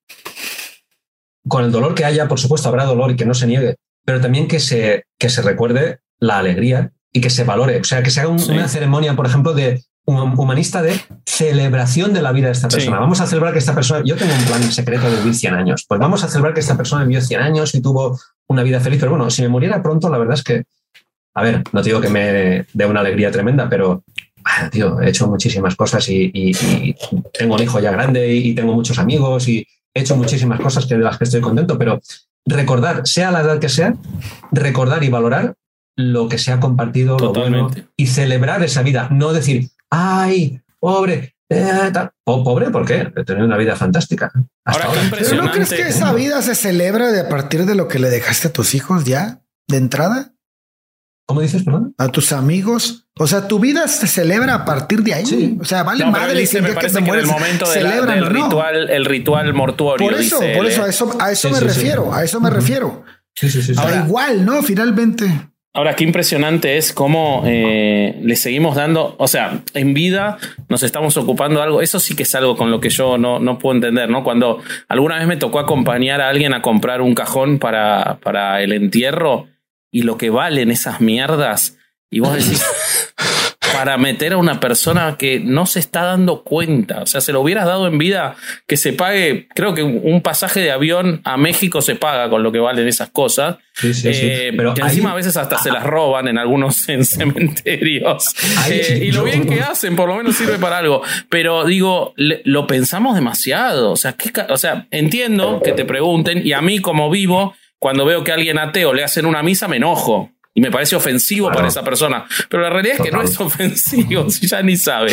con 1.49 1.65
el 1.65 1.73
dolor 1.73 1.95
que 1.95 2.05
haya, 2.05 2.29
por 2.29 2.39
supuesto, 2.39 2.69
habrá 2.69 2.85
dolor 2.85 3.11
y 3.11 3.17
que 3.17 3.25
no 3.27 3.35
se 3.35 3.47
niegue, 3.47 3.77
pero 4.05 4.21
también 4.21 4.47
que 4.49 4.61
se, 4.61 5.05
que 5.19 5.29
se 5.31 5.43
recuerde 5.43 6.01
la 6.19 6.39
alegría 6.39 6.93
y 7.13 7.21
que 7.21 7.31
se 7.31 7.45
valore. 7.45 7.81
O 7.81 7.85
sea, 7.85 8.03
que 8.03 8.11
se 8.11 8.21
haga 8.21 8.29
un- 8.29 8.39
Sí. 8.39 8.53
una 8.53 8.69
ceremonia, 8.69 9.17
por 9.17 9.27
ejemplo, 9.27 9.53
de 9.55 9.83
hum- 10.07 10.39
humanista 10.39 10.83
de 10.83 11.01
celebración 11.27 12.13
de 12.13 12.23
la 12.23 12.33
vida 12.33 12.47
de 12.47 12.53
esta 12.53 12.69
Sí. 12.71 12.77
persona. 12.77 12.99
Vamos 13.01 13.21
a 13.21 13.27
celebrar 13.27 13.53
que 13.53 13.59
esta 13.59 13.75
persona, 13.75 14.03
yo 14.05 14.17
tengo 14.17 14.33
un 14.35 14.45
plan 14.45 14.63
secreto 14.71 15.11
de 15.11 15.17
vivir 15.19 15.35
100 15.35 15.55
años, 15.55 15.85
pues 15.89 15.99
vamos 16.01 16.23
a 16.25 16.29
celebrar 16.29 16.55
que 16.55 16.61
esta 16.61 16.77
persona 16.77 17.05
vivió 17.05 17.21
100 17.21 17.41
años 17.41 17.75
y 17.75 17.81
tuvo 17.81 18.19
una 18.49 18.63
vida 18.63 18.81
feliz, 18.81 18.99
pero 19.01 19.11
bueno, 19.13 19.31
si 19.31 19.43
me 19.43 19.49
muriera 19.49 19.83
pronto, 19.83 20.09
la 20.11 20.19
verdad 20.19 20.35
es 20.35 20.43
que, 20.45 20.65
a 21.35 21.43
ver, 21.43 21.63
no 21.73 21.83
te 21.83 21.89
digo 21.89 22.01
que 22.01 22.09
me 22.11 22.67
dé 22.73 22.87
una 22.87 23.01
alegría 23.01 23.31
tremenda, 23.31 23.69
pero, 23.69 24.05
ah, 24.45 24.69
tío, 24.71 25.01
he 25.01 25.09
hecho 25.11 25.27
muchísimas 25.29 25.77
cosas 25.77 26.09
y, 26.09 26.31
y- 26.33 26.51
y 26.61 26.95
tengo 27.37 27.55
un 27.55 27.63
hijo 27.63 27.81
ya 27.81 27.91
grande 27.93 28.33
y, 28.33 28.49
y 28.49 28.55
tengo 28.55 28.73
muchos 28.75 28.99
amigos 28.99 29.49
y 29.49 29.67
he 29.95 30.01
hecho 30.01 30.17
muchísimas 30.17 30.61
cosas 30.61 30.87
que 30.87 30.95
de 30.97 31.01
las 31.05 31.19
que 31.19 31.25
estoy 31.25 31.41
contento, 31.41 31.77
pero 31.79 32.01
recordar, 32.47 33.03
sea 33.07 33.31
la 33.31 33.41
edad 33.41 33.59
que 33.59 33.69
sea, 33.69 33.95
recordar 34.53 35.03
y 35.05 35.09
valorar 35.09 35.55
lo 35.97 36.29
que 36.29 36.39
se 36.39 36.53
ha 36.53 36.61
compartido, 36.61 37.19
lo 37.19 37.33
bueno, 37.33 37.71
y 37.97 38.07
celebrar 38.07 38.63
esa 38.63 38.83
vida, 38.83 39.09
no 39.11 39.33
decir, 39.33 39.69
ay, 39.91 40.61
pobre, 40.79 41.35
eh, 41.51 41.91
tal". 41.93 42.11
Po- 42.25 42.43
pobre, 42.45 42.71
¿por 42.71 42.87
qué? 42.87 43.09
He 43.15 43.25
tenido 43.25 43.45
una 43.47 43.57
vida 43.59 43.77
fantástica. 43.77 44.31
Hasta 44.65 44.85
Ahora, 44.87 45.01
ahora. 45.01 45.01
qué 45.19 45.25
¿Pero 45.29 45.43
no 45.43 45.51
crees 45.51 45.69
que 45.71 45.89
esa 45.89 46.13
vida 46.13 46.41
se 46.43 46.55
celebra 46.55 47.11
de 47.11 47.21
a 47.21 47.29
partir 47.29 47.67
de 47.67 47.75
lo 47.75 47.89
que 47.89 47.99
le 47.99 48.09
dejaste 48.09 48.49
a 48.49 48.53
tus 48.53 48.75
hijos 48.75 49.05
ya 49.05 49.41
de 49.69 49.77
entrada? 49.77 50.33
¿Cómo 51.31 51.43
dices, 51.43 51.63
perdón? 51.63 51.95
A 51.97 52.09
tus 52.09 52.33
amigos. 52.33 53.07
O 53.17 53.29
sea, 53.29 53.47
tu 53.47 53.61
vida 53.61 53.87
se 53.87 54.09
celebra 54.09 54.53
a 54.55 54.65
partir 54.65 55.05
de 55.05 55.15
ahí. 55.15 55.25
Sí. 55.25 55.57
O 55.61 55.65
sea, 55.65 55.85
vale 55.85 56.05
No, 56.05 56.11
madre 56.11 56.41
dice, 56.41 56.61
me 56.61 56.71
que 56.75 56.75
que, 56.81 56.87
en 56.89 56.97
el 56.97 57.03
mueres 57.05 57.27
momento 57.27 57.71
de 57.71 57.83
la- 57.83 57.91
celebran 57.91 58.21
del 58.21 58.33
no. 58.33 58.45
ritual, 58.47 58.91
el 58.91 59.05
ritual 59.05 59.55
mortuorio. 59.55 60.09
Por 60.09 60.19
eso, 60.19 60.41
dice 60.41 60.57
por 60.57 60.67
eso, 60.67 60.83
a 60.83 60.89
eso, 60.89 61.17
a 61.21 61.31
eso 61.31 61.49
Sí, 61.49 61.55
me 61.55 61.61
sí, 61.61 61.69
sí. 61.69 61.81
refiero, 61.81 62.13
a 62.13 62.25
eso 62.25 62.41
me 62.41 62.51
refiero. 62.51 63.05
Sí, 63.37 63.49
sí, 63.49 63.63
sí. 63.63 63.75
sí. 63.75 63.81
Ahora, 63.81 64.05
igual, 64.07 64.45
¿no? 64.45 64.61
Finalmente. 64.65 65.31
Ahora, 65.73 65.95
qué 65.95 66.03
impresionante 66.03 66.79
es 66.79 66.93
cómo 66.93 67.45
eh, 67.47 68.19
le 68.25 68.35
seguimos 68.35 68.75
dando, 68.75 69.15
o 69.21 69.29
sea, 69.29 69.63
en 69.75 69.95
vida 69.95 70.37
nos 70.69 70.83
estamos 70.83 71.17
ocupando 71.17 71.61
de 71.61 71.65
algo, 71.67 71.81
eso 71.81 72.01
sí 72.01 72.17
que 72.17 72.25
es 72.25 72.35
algo 72.35 72.57
con 72.57 72.73
lo 72.73 72.81
que 72.81 72.89
yo 72.91 73.19
no, 73.19 73.39
no 73.39 73.57
puedo 73.61 73.77
entender, 73.77 74.11
¿no? 74.11 74.25
Cuando 74.25 74.59
alguna 74.89 75.19
vez 75.19 75.29
me 75.29 75.37
tocó 75.37 75.61
acompañar 75.61 76.21
a 76.23 76.29
alguien 76.29 76.55
a 76.55 76.61
comprar 76.63 77.01
un 77.03 77.15
cajón 77.15 77.61
para, 77.61 78.19
para 78.21 78.61
el 78.63 78.73
entierro 78.73 79.47
y 79.91 80.03
lo 80.03 80.17
que 80.19 80.31
valen 80.31 80.71
esas 80.71 81.01
mierdas, 81.01 81.77
y 82.11 82.21
vos 82.21 82.35
decís, 82.35 82.65
para 83.73 83.97
meter 83.99 84.33
a 84.33 84.37
una 84.37 84.59
persona 84.59 85.17
que 85.17 85.39
no 85.41 85.65
se 85.65 85.79
está 85.79 86.03
dando 86.03 86.43
cuenta, 86.43 87.03
o 87.03 87.07
sea, 87.07 87.21
se 87.21 87.33
lo 87.33 87.41
hubieras 87.41 87.67
dado 87.67 87.87
en 87.87 87.99
vida, 87.99 88.35
que 88.67 88.77
se 88.77 88.93
pague, 88.93 89.49
creo 89.55 89.75
que 89.75 89.83
un 89.85 90.21
pasaje 90.23 90.61
de 90.61 90.73
avión 90.73 91.21
a 91.25 91.37
México 91.37 91.81
se 91.81 91.95
paga 91.95 92.29
con 92.29 92.43
lo 92.43 92.51
que 92.51 92.59
valen 92.59 92.89
esas 92.89 93.11
cosas. 93.11 93.59
Sí, 93.75 93.95
sí, 93.95 94.13
sí. 94.13 94.27
Eh, 94.29 94.53
Pero 94.57 94.75
que 94.75 94.83
ahí- 94.83 94.89
encima 94.89 95.13
a 95.13 95.15
veces 95.15 95.37
hasta 95.37 95.57
se 95.59 95.71
las 95.71 95.85
roban 95.85 96.27
en 96.29 96.37
algunos 96.37 96.89
en 96.89 97.05
cementerios. 97.05 98.35
Ahí- 98.59 98.73
Eh, 98.81 99.05
y 99.07 99.13
lo 99.13 99.23
bien 99.25 99.47
que 99.49 99.61
hacen, 99.61 99.95
por 99.97 100.09
lo 100.09 100.17
menos 100.17 100.37
sirve 100.37 100.59
para 100.59 100.79
algo. 100.79 101.03
Pero 101.29 101.65
digo, 101.65 102.13
le- 102.17 102.43
lo 102.45 102.67
pensamos 102.67 103.15
demasiado. 103.15 103.93
O 103.93 103.97
sea, 103.97 104.13
¿qué 104.15 104.33
o 104.49 104.57
sea, 104.59 104.89
entiendo 104.91 105.63
que 105.65 105.73
te 105.73 105.85
pregunten, 105.85 106.45
y 106.45 106.53
a 106.53 106.61
mí, 106.61 106.81
como 106.81 107.09
vivo, 107.09 107.55
cuando 107.81 108.05
veo 108.05 108.23
que 108.23 108.31
a 108.31 108.35
alguien 108.35 108.59
ateo 108.59 108.93
le 108.95 109.03
hacen 109.03 109.27
una 109.27 109.43
misa, 109.43 109.67
me 109.67 109.79
enojo. 109.79 110.31
Y 110.55 110.61
me 110.61 110.71
parece 110.71 110.97
ofensivo 110.97 111.47
Claro. 111.47 111.59
para 111.59 111.69
esa 111.69 111.83
persona. 111.85 112.25
Pero 112.49 112.63
la 112.65 112.71
realidad 112.71 112.97
es 112.99 113.03
que 113.03 113.11
no 113.13 113.23
es 113.23 113.39
ofensivo, 113.41 114.29
si 114.31 114.47
ya 114.49 114.63
ni 114.63 114.77
sabe. 114.77 115.13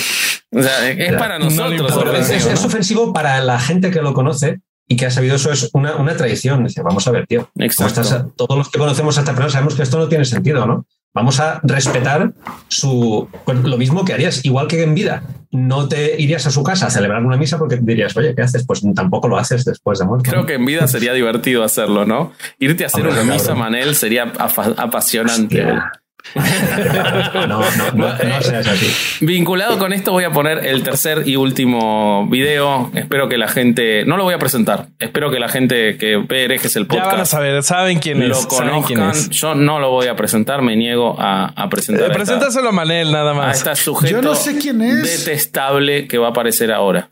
O 0.51 0.61
sea, 0.61 0.89
es 0.89 1.11
Ya. 1.11 1.17
para 1.17 1.37
No 1.39 1.45
nosotros 1.45 1.73
importa. 1.91 2.17
Es, 2.17 2.29
es- 2.29 2.29
ofensivo. 2.31 2.53
es 2.53 2.65
ofensivo 2.65 3.13
para 3.13 3.39
la 3.41 3.59
gente 3.59 3.91
que 3.91 4.01
lo 4.01 4.13
conoce 4.13 4.59
y 4.87 4.95
que 4.95 5.05
ha 5.05 5.11
sabido 5.11 5.35
eso 5.35 5.51
es 5.51 5.69
una, 5.73 5.95
una 5.95 6.15
tradición. 6.17 6.63
Dice, 6.63 6.81
vamos 6.81 7.07
a 7.07 7.11
ver, 7.11 7.27
tío. 7.27 7.49
¿cómo 7.53 7.65
Exacto. 7.65 8.01
estás? 8.01 8.25
todos 8.35 8.57
los 8.57 8.69
que 8.69 8.79
conocemos 8.79 9.17
a 9.17 9.21
esta 9.21 9.31
persona 9.33 9.51
sabemos 9.51 9.75
que 9.75 9.83
esto 9.83 9.97
no 9.99 10.07
tiene 10.09 10.25
sentido, 10.25 10.65
¿no? 10.65 10.85
Vamos 11.17 11.39
a 11.39 11.59
respetar 11.63 12.31
su 12.67 13.27
lo 13.47 13.77
mismo 13.79 14.05
que 14.05 14.13
harías, 14.13 14.45
igual 14.45 14.67
que 14.67 14.83
en 14.83 14.93
vida. 14.93 15.23
No 15.49 15.87
te 15.87 16.21
irías 16.21 16.45
a 16.45 16.51
su 16.51 16.61
casa 16.61 16.85
a 16.85 16.89
celebrar 16.91 17.25
una 17.25 17.37
misa 17.37 17.57
porque 17.57 17.77
dirías, 17.81 18.15
oye, 18.17 18.35
¿qué 18.35 18.43
haces? 18.43 18.67
Pues 18.67 18.83
tampoco 18.93 19.27
lo 19.27 19.35
haces 19.35 19.65
después 19.65 19.97
de 19.97 20.05
muerto. 20.05 20.29
Creo 20.29 20.45
que 20.45 20.53
en 20.53 20.65
vida 20.67 20.87
sería 20.87 21.13
divertido 21.13 21.63
hacerlo, 21.63 22.05
¿no? 22.05 22.33
Irte 22.59 22.83
a 22.83 22.87
hacer 22.87 22.99
Hombre, 23.01 23.13
una 23.13 23.21
cabrón. 23.21 23.41
misa, 23.41 23.55
Manel, 23.55 23.95
sería 23.95 24.31
apasionante. 24.37 25.61
Hostia. 25.63 25.91
no, 26.35 27.47
no, 27.47 27.61
no, 27.93 28.07
no 28.13 28.41
seas 28.41 28.67
así. 28.67 29.25
Vinculado 29.25 29.77
con 29.79 29.93
esto 29.93 30.11
voy 30.11 30.23
a 30.23 30.31
poner 30.31 30.65
el 30.65 30.83
tercer 30.83 31.23
y 31.27 31.35
último 31.35 32.27
video. 32.29 32.91
Espero 32.93 33.27
que 33.29 33.37
la 33.37 33.47
gente... 33.47 34.05
No 34.05 34.17
lo 34.17 34.23
voy 34.23 34.33
a 34.33 34.39
presentar. 34.39 34.87
Espero 34.99 35.31
que 35.31 35.39
la 35.39 35.49
gente 35.49 35.97
que 35.97 36.17
ve 36.17 36.45
herejes 36.45 36.75
el 36.75 36.87
Ya 36.87 36.95
van 36.95 36.99
a 36.99 37.09
podcast 37.09 37.31
saber, 37.31 37.63
saben 37.63 37.99
quién 37.99 38.21
es. 38.21 38.29
lo 38.29 38.35
saben 38.35 38.81
quién 38.83 38.99
conozcan. 38.99 39.09
es. 39.09 39.29
Yo 39.29 39.55
no 39.55 39.79
lo 39.79 39.89
voy 39.91 40.07
a 40.07 40.15
presentar. 40.15 40.61
Me 40.61 40.75
niego 40.75 41.15
a, 41.19 41.47
a 41.47 41.69
presentar 41.69 42.11
Eh, 42.11 42.13
preséntaselo 42.13 42.69
a 42.69 42.71
Manel 42.71 43.11
nada 43.11 43.31
esta, 43.31 43.43
a 43.43 43.47
más. 43.47 43.57
esta 43.57 43.75
sujeto 43.75 44.15
Yo 44.15 44.21
no 44.21 44.35
sé 44.35 44.57
quién 44.59 44.81
es. 44.81 45.25
detestable 45.25 46.07
que 46.07 46.17
va 46.17 46.27
a 46.27 46.29
aparecer 46.31 46.71
ahora. 46.71 47.07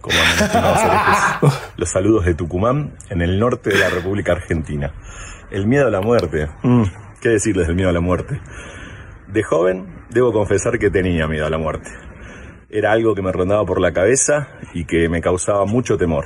como. 0.00 0.16
Los 1.76 1.90
saludos 1.90 2.24
de 2.24 2.34
Tucumán, 2.34 2.92
en 3.08 3.22
el 3.22 3.38
norte 3.38 3.70
de 3.70 3.78
la 3.78 3.88
República 3.88 4.32
Argentina. 4.32 4.92
El 5.50 5.66
miedo 5.66 5.88
a 5.88 5.90
la 5.90 6.00
muerte. 6.00 6.48
Mm, 6.62 6.84
¿Qué 7.20 7.28
decirles 7.28 7.66
del 7.66 7.76
miedo 7.76 7.90
a 7.90 7.92
la 7.92 8.00
muerte? 8.00 8.40
De 9.28 9.42
joven, 9.42 9.86
debo 10.08 10.32
confesar 10.32 10.78
que 10.78 10.88
tenía 10.88 11.28
miedo 11.28 11.44
a 11.44 11.50
la 11.50 11.58
muerte. 11.58 11.90
Era 12.70 12.92
algo 12.92 13.14
que 13.14 13.20
me 13.20 13.30
rondaba 13.30 13.66
por 13.66 13.78
la 13.78 13.92
cabeza 13.92 14.48
y 14.72 14.86
que 14.86 15.10
me 15.10 15.20
causaba 15.20 15.66
mucho 15.66 15.98
temor. 15.98 16.24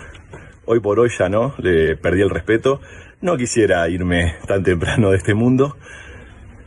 Hoy 0.66 0.78
por 0.78 1.00
hoy 1.00 1.10
ya 1.18 1.28
no, 1.28 1.52
le 1.58 1.96
perdí 1.96 2.22
el 2.22 2.30
respeto. 2.30 2.80
No 3.20 3.36
quisiera 3.36 3.88
irme 3.88 4.36
tan 4.46 4.62
temprano 4.62 5.10
de 5.10 5.16
este 5.16 5.34
mundo, 5.34 5.76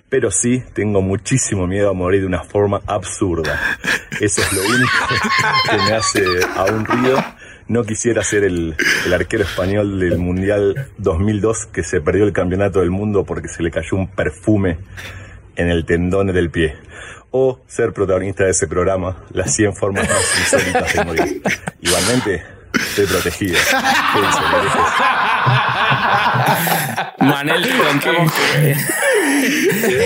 pero 0.10 0.30
sí 0.30 0.62
tengo 0.74 1.02
muchísimo 1.02 1.66
miedo 1.66 1.90
a 1.90 1.94
morir 1.94 2.20
de 2.20 2.28
una 2.28 2.44
forma 2.44 2.82
absurda. 2.86 3.58
Eso 4.20 4.42
es 4.42 4.52
lo 4.52 4.62
único 4.62 4.92
que 5.72 5.78
me 5.78 5.94
hace 5.94 6.24
aún 6.58 6.84
ruido. 6.84 7.18
No 7.68 7.84
quisiera 7.84 8.24
ser 8.24 8.46
el, 8.46 8.76
arquero 9.14 9.44
español 9.44 10.00
del 10.00 10.18
Mundial 10.18 10.90
2002 10.98 11.66
que 11.68 11.84
se 11.84 12.00
perdió 12.00 12.24
el 12.24 12.32
campeonato 12.32 12.80
del 12.80 12.92
mundo 12.92 13.26
porque 13.26 13.50
se 13.50 13.62
le 13.62 13.72
cayó 13.72 13.98
un 13.98 14.08
perfume 14.08 14.78
en 15.58 15.70
el 15.70 15.86
tendón 15.86 16.28
del 16.28 16.50
pie. 16.50 16.76
O 17.32 17.60
ser 17.68 17.92
protagonista 17.92 18.46
de 18.46 18.52
ese 18.52 18.68
programa, 18.68 19.26
las 19.32 19.54
100 19.54 19.76
formas 19.76 20.08
más 20.08 20.40
insólitas 20.40 20.94
de 20.94 21.04
morir. 21.04 21.42
Igualmente, 21.82 22.57
Estoy 22.98 23.06
protegido. 23.06 23.58
Manel, 27.20 27.62
te 27.64 27.70
contamos 27.78 28.32
que 28.34 28.72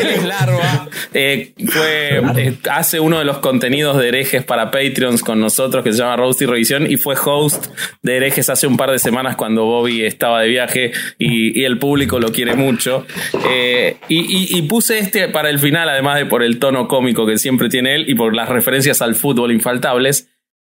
él 0.01 0.07
es 0.09 0.23
Larva. 0.23 0.87
eh, 1.13 1.53
fue, 1.67 2.17
eh, 2.37 2.57
hace 2.69 2.99
uno 2.99 3.19
de 3.19 3.25
los 3.25 3.37
contenidos 3.39 3.97
de 3.97 4.07
herejes 4.09 4.43
para 4.43 4.71
Patreons 4.71 5.21
con 5.23 5.39
nosotros 5.39 5.83
que 5.83 5.91
se 5.93 5.99
llama 5.99 6.17
Roast 6.17 6.41
y 6.41 6.45
Revisión 6.45 6.89
y 6.91 6.97
fue 6.97 7.15
host 7.23 7.67
de 8.01 8.17
herejes 8.17 8.49
hace 8.49 8.67
un 8.67 8.75
par 8.77 8.91
de 8.91 8.99
semanas 8.99 9.35
cuando 9.35 9.65
Bobby 9.65 10.03
estaba 10.03 10.41
de 10.41 10.49
viaje 10.49 10.91
y, 11.17 11.59
y 11.59 11.63
el 11.65 11.77
público 11.77 12.19
lo 12.19 12.31
quiere 12.31 12.55
mucho. 12.55 13.05
Eh, 13.49 13.97
y, 14.09 14.19
y- 14.19 14.57
y 14.57 14.61
puse 14.63 14.99
este 14.99 15.29
para 15.29 15.49
el 15.49 15.59
final, 15.59 15.87
además 15.89 16.17
de 16.17 16.25
por 16.25 16.43
el 16.43 16.59
tono 16.59 16.87
cómico 16.87 17.25
que 17.25 17.37
siempre 17.37 17.69
tiene 17.69 17.95
él 17.95 18.05
y 18.09 18.15
por 18.15 18.35
las 18.35 18.49
referencias 18.49 19.01
al 19.01 19.15
fútbol 19.15 19.51
infaltables, 19.51 20.29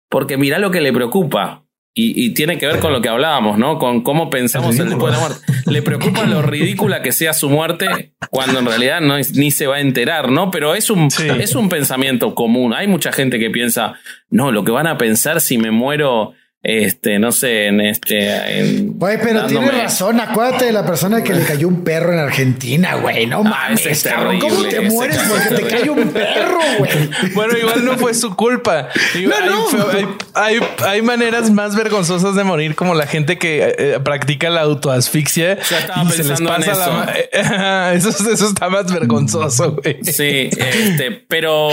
porque 0.10 0.38
mirá 0.38 0.60
lo 0.60 0.72
que 0.72 0.82
le 0.82 0.92
preocupa. 0.92 1.64
Y, 2.02 2.26
y 2.26 2.30
tiene 2.34 2.58
que 2.58 2.66
ver 2.66 2.80
con 2.80 2.94
lo 2.94 3.02
que 3.02 3.10
hablábamos, 3.10 3.58
¿no? 3.58 3.78
Con 3.78 4.02
cómo 4.04 4.30
pensamos 4.30 4.80
el 4.80 4.90
después 4.90 5.14
de 5.14 5.20
la 5.20 5.28
muerte. 5.28 5.46
Le 5.66 5.82
preocupa 5.82 6.24
lo 6.26 6.42
ridícula 6.42 7.02
que 7.02 7.12
sea 7.12 7.34
su 7.34 7.50
muerte 7.50 8.14
cuando 8.30 8.60
en 8.60 8.66
realidad 8.66 9.02
no 9.02 9.16
ni 9.18 9.52
se 9.52 9.68
va 9.68 9.76
a 9.78 9.80
enterar, 9.82 10.32
¿no? 10.32 10.50
Pero 10.50 10.76
es 10.76 10.90
un, 10.90 11.12
Sí. 11.12 11.28
es 11.40 11.56
un 11.56 11.68
pensamiento 11.68 12.34
común. 12.36 12.74
Hay 12.74 12.88
mucha 12.88 13.12
gente 13.12 13.38
que 13.38 13.50
piensa, 13.50 13.96
no, 14.30 14.52
lo 14.52 14.64
que 14.64 14.72
van 14.72 14.88
a 14.88 14.98
pensar 14.98 15.42
si 15.42 15.58
me 15.58 15.72
muero, 15.72 16.34
este, 16.62 17.20
no 17.20 17.32
sé, 17.32 17.68
en 17.68 17.80
este. 17.82 18.60
En, 18.60 18.94
Güey, 19.00 19.18
pero 19.22 19.42
dándome- 19.44 19.70
tienes 19.70 19.84
razón. 19.84 20.20
Acuérdate 20.20 20.66
de 20.66 20.74
la 20.74 20.86
persona 20.86 21.24
que 21.24 21.34
le 21.34 21.44
cayó 21.46 21.68
un 21.70 21.84
perro 21.86 22.12
en 22.12 22.20
Argentina, 22.20 22.96
güey. 22.96 23.26
No 23.28 23.44
Ah, 23.46 23.70
ese 23.72 23.86
mames, 23.86 23.86
es 23.86 24.04
cabrón. 24.04 24.40
¿Cómo 24.40 24.64
te 24.66 24.82
mueres 24.82 25.20
porque 25.30 25.56
te 25.56 25.68
cayó 25.70 25.94
un 25.94 26.10
perro, 26.12 26.60
güey? 26.80 26.92
Bueno, 27.34 27.58
igual 27.58 27.86
no 27.86 27.98
fue 27.98 28.14
su 28.14 28.36
culpa. 28.36 28.90
Digo, 29.14 29.32
No, 29.32 29.38
hay, 29.38 30.04
no. 30.04 30.10
hay- 30.34 30.60
hay- 30.60 30.68
hay 30.86 31.02
maneras 31.02 31.50
más 31.50 31.76
vergonzosas 31.76 32.36
de 32.36 32.44
morir, 32.44 32.76
como 32.76 32.94
la 32.94 33.08
gente 33.08 33.38
que 33.38 33.76
eh, 33.78 34.00
practica 34.04 34.50
la 34.50 34.62
autoasfixia 34.62 35.54
y 35.54 35.64
se 35.64 36.18
les 36.18 36.28
pensando 36.28 36.56
en 36.56 36.64
pasa 36.66 36.88
la 36.88 36.94
ma- 36.94 37.92
eso, 37.94 38.10
eso 38.10 38.48
está 38.48 38.70
más 38.70 38.92
vergonzoso, 38.92 39.78
güey. 39.82 40.00
Sí, 40.04 40.50
este, 40.58 41.12
pero 41.28 41.70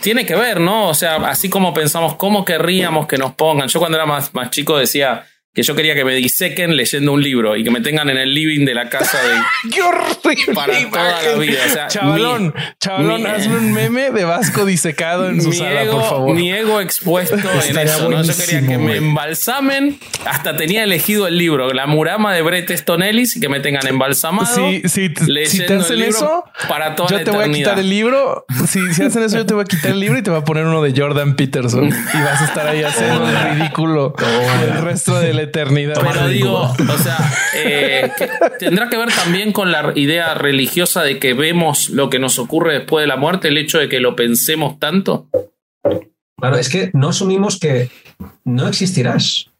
tiene 0.00 0.24
que 0.26 0.36
ver, 0.36 0.60
¿no? 0.60 0.88
O 0.88 0.94
sea, 0.94 1.16
así 1.28 1.48
como 1.48 1.74
pensamos, 1.74 2.14
¿cómo 2.16 2.44
querríamos 2.44 3.06
que 3.06 3.18
nos 3.18 3.32
pongan? 3.34 3.68
Yo 3.68 3.78
cuando 3.80 3.96
era 3.96 4.06
más, 4.06 4.27
más 4.32 4.50
chico 4.50 4.76
decía 4.76 5.26
que 5.58 5.64
yo 5.64 5.74
quería 5.74 5.96
que 5.96 6.04
me 6.04 6.14
disequen 6.14 6.76
leyendo 6.76 7.12
un 7.12 7.20
libro 7.20 7.56
y 7.56 7.64
que 7.64 7.70
me 7.72 7.80
tengan 7.80 8.08
en 8.10 8.16
el 8.16 8.32
living 8.32 8.64
de 8.64 8.74
la 8.74 8.88
casa 8.88 9.18
de... 9.20 9.70
Qué 9.74 9.82
horrible. 9.82 10.54
Para 10.54 10.72
toda 10.88 11.22
la 11.22 11.34
vida, 11.36 11.58
o 11.66 11.72
sea, 11.72 11.88
chavalón, 11.88 12.54
mi- 12.54 12.62
chavalón, 12.80 13.22
mi- 13.24 13.28
hazme 13.28 13.56
un 13.56 13.72
meme 13.72 14.10
de 14.12 14.24
Vasco 14.24 14.64
disecado 14.64 15.28
en 15.28 15.42
su 15.42 15.48
Mi 15.50 15.56
sala, 15.56 15.82
ego, 15.82 15.98
por 15.98 16.08
favor. 16.08 16.36
mi 16.36 16.52
ego 16.52 16.80
expuesto 16.80 17.34
en 17.36 17.76
eso, 17.78 18.08
¿no? 18.08 18.22
Yo 18.22 18.36
quería 18.36 18.60
que 18.60 18.76
buenísimo, 18.76 18.86
me 18.86 18.96
embalsamen. 18.98 19.98
Hasta 20.26 20.56
tenía 20.56 20.84
elegido 20.84 21.26
el 21.26 21.36
libro, 21.38 21.72
La 21.72 21.86
Murama 21.88 22.32
de 22.34 22.42
Bret 22.42 22.70
Easton 22.70 23.02
Ellis, 23.02 23.36
y 23.36 23.40
que 23.40 23.48
me 23.48 23.58
tengan 23.58 23.84
embalsamado. 23.88 24.54
Sí, 24.54 24.82
sí, 24.84 25.08
si 25.46 25.58
te 25.66 25.72
el 25.74 25.80
hacen 25.80 25.96
libro 25.96 26.08
eso, 26.10 26.44
para 26.68 26.94
toda 26.94 27.08
yo 27.10 27.18
la 27.18 27.24
te 27.24 27.30
voy 27.32 27.44
a 27.44 27.50
quitar 27.50 27.78
el 27.80 27.90
libro. 27.90 28.46
Si, 28.68 28.94
si 28.94 29.02
hacen 29.02 29.24
eso, 29.24 29.38
yo 29.38 29.46
te 29.46 29.54
voy 29.54 29.62
a 29.62 29.64
quitar 29.64 29.90
el 29.90 29.98
libro 29.98 30.18
y 30.18 30.22
te 30.22 30.30
voy 30.30 30.38
a 30.40 30.44
poner 30.44 30.66
uno 30.66 30.82
de 30.82 30.92
Jordan 30.96 31.34
Peterson 31.34 31.86
y 31.88 32.16
vas 32.22 32.42
a 32.42 32.44
estar 32.44 32.68
ahí 32.68 32.82
haciendo 32.84 33.28
el 33.28 33.36
ridículo 33.58 34.14
el 34.62 34.82
resto 34.82 35.18
de 35.18 35.32
la 35.34 35.42
eternidad. 35.48 36.00
Pero 36.00 36.28
digo, 36.28 36.60
o 36.62 36.98
sea, 36.98 37.18
eh, 37.54 38.10
que 38.16 38.28
tendrá 38.58 38.88
que 38.88 38.96
ver 38.96 39.08
también 39.12 39.52
con 39.52 39.72
la 39.72 39.92
idea 39.94 40.34
religiosa 40.34 41.02
de 41.02 41.18
que 41.18 41.34
vemos 41.34 41.90
lo 41.90 42.10
que 42.10 42.18
nos 42.18 42.38
ocurre 42.38 42.74
después 42.74 43.02
de 43.02 43.08
la 43.08 43.16
muerte, 43.16 43.48
el 43.48 43.58
hecho 43.58 43.78
de 43.78 43.88
que 43.88 44.00
lo 44.00 44.16
pensemos 44.16 44.78
tanto. 44.78 45.28
Claro, 46.38 46.56
es 46.56 46.68
que 46.68 46.90
no 46.94 47.08
asumimos 47.08 47.58
que 47.58 47.90
no 48.44 48.68
existirás. 48.68 49.50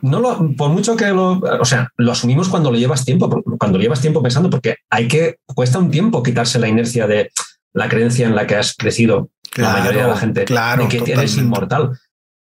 No 0.00 0.20
lo, 0.20 0.54
por 0.56 0.70
mucho 0.70 0.96
que 0.96 1.08
lo, 1.08 1.38
o 1.38 1.64
sea, 1.64 1.88
lo 1.96 2.12
asumimos 2.12 2.48
cuando 2.48 2.70
lo 2.70 2.78
llevas 2.78 3.04
tiempo, 3.04 3.42
cuando 3.58 3.78
lo 3.78 3.82
llevas 3.82 4.00
tiempo 4.00 4.22
pensando, 4.22 4.50
porque 4.50 4.76
hay 4.90 5.08
que, 5.08 5.36
cuesta 5.46 5.78
un 5.78 5.90
tiempo 5.90 6.22
quitarse 6.22 6.58
la 6.58 6.68
inercia 6.68 7.06
de 7.06 7.30
la 7.72 7.88
creencia 7.88 8.26
en 8.26 8.34
la 8.36 8.46
que 8.46 8.56
has 8.56 8.74
crecido, 8.76 9.30
la 9.56 9.72
mayoría 9.72 10.02
de 10.02 10.08
la 10.08 10.16
gente, 10.16 10.44
claro, 10.44 10.84
de 10.84 10.88
que 10.88 10.96
eres 10.98 11.08
totalmente. 11.08 11.40
inmortal. 11.40 11.98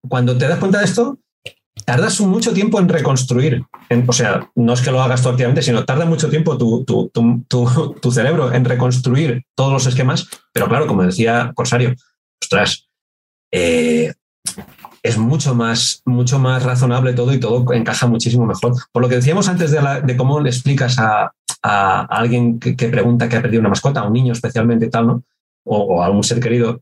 Cuando 0.09 0.37
te 0.37 0.49
das 0.49 0.59
cuenta 0.59 0.79
de 0.79 0.85
esto, 0.85 1.19
tardas 1.85 2.21
mucho 2.21 2.53
tiempo 2.53 2.79
en 2.81 2.89
reconstruir. 2.89 3.65
O 4.07 4.13
sea, 4.13 4.51
no 4.55 4.73
es 4.73 4.81
que 4.81 4.91
lo 4.91 5.03
hagas 5.03 5.23
tú 5.23 5.29
activamente, 5.29 5.63
sino 5.63 5.85
tarda 5.85 6.05
mucho 6.07 6.29
tiempo 6.31 6.57
tu, 6.59 6.85
tu, 6.85 7.11
tu, 7.13 7.95
tu- 8.01 8.11
cerebro 8.13 8.53
en 8.53 8.65
reconstruir 8.65 9.45
todos 9.55 9.73
los 9.73 9.87
esquemas. 9.87 10.29
Pero 10.53 10.69
claro, 10.69 10.87
como 10.87 11.03
decía 11.03 11.53
Corsario, 11.55 11.95
ostras, 12.43 12.89
eh, 13.53 14.13
es 15.03 15.19
mucho 15.19 15.55
más, 15.55 16.03
mucho 16.05 16.39
más 16.39 16.63
razonable 16.63 17.13
todo 17.13 17.33
y 17.33 17.41
todo 17.41 17.73
encaja 17.73 18.07
muchísimo 18.07 18.47
mejor. 18.47 18.73
Por 18.93 19.03
lo 19.03 19.09
que 19.09 19.17
decíamos 19.17 19.49
antes 19.49 19.71
de, 19.71 19.83
la- 19.83 20.01
de 20.01 20.17
cómo 20.17 20.41
le 20.41 20.51
explicas 20.51 20.99
a, 20.99 21.33
a 21.63 22.01
alguien 22.05 22.59
que, 22.59 22.75
pregunta 22.89 23.29
que 23.29 23.37
ha 23.37 23.43
perdido 23.43 23.61
una 23.61 23.69
mascota, 23.71 24.01
a 24.01 24.07
un 24.07 24.13
niño 24.13 24.33
especialmente 24.33 24.89
tal, 24.89 25.07
¿no? 25.07 25.23
O, 25.65 25.97
o 25.97 26.03
a 26.03 26.11
un 26.11 26.25
ser 26.25 26.41
querido. 26.41 26.81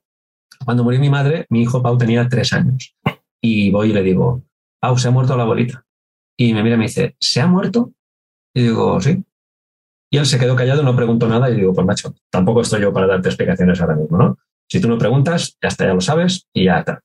Cuando 0.64 0.84
murió 0.84 1.00
mi 1.00 1.10
madre, 1.10 1.46
mi 1.48 1.62
hijo 1.62 1.82
Pau 1.82 1.96
tenía 1.96 2.28
tres 2.28 2.52
años. 2.52 2.94
Y 3.42 3.70
voy 3.70 3.90
y 3.90 3.92
le 3.94 4.02
digo, 4.02 4.42
Pau, 4.80 4.98
se 4.98 5.08
ha 5.08 5.10
muerto 5.10 5.36
la 5.36 5.42
abuelita. 5.42 5.84
Y 6.38 6.54
me 6.54 6.62
mira 6.62 6.76
y 6.76 6.78
me 6.78 6.84
dice, 6.84 7.16
¿se 7.20 7.40
ha 7.40 7.46
muerto? 7.46 7.92
Y 8.54 8.62
digo, 8.62 9.00
sí. 9.00 9.22
Y 10.10 10.18
él 10.18 10.26
se 10.26 10.38
quedó 10.38 10.56
callado, 10.56 10.82
no 10.82 10.96
preguntó 10.96 11.28
nada 11.28 11.50
y 11.50 11.56
digo, 11.56 11.72
pues 11.72 11.86
macho, 11.86 12.14
tampoco 12.30 12.62
estoy 12.62 12.80
yo 12.80 12.92
para 12.92 13.06
darte 13.06 13.28
explicaciones 13.28 13.80
ahora 13.80 13.94
mismo, 13.94 14.18
¿no? 14.18 14.38
Si 14.68 14.80
tú 14.80 14.88
no 14.88 14.98
preguntas, 14.98 15.56
ya 15.62 15.68
está, 15.68 15.86
ya 15.86 15.94
lo 15.94 16.00
sabes 16.00 16.46
y 16.52 16.64
ya 16.64 16.78
está. 16.78 17.02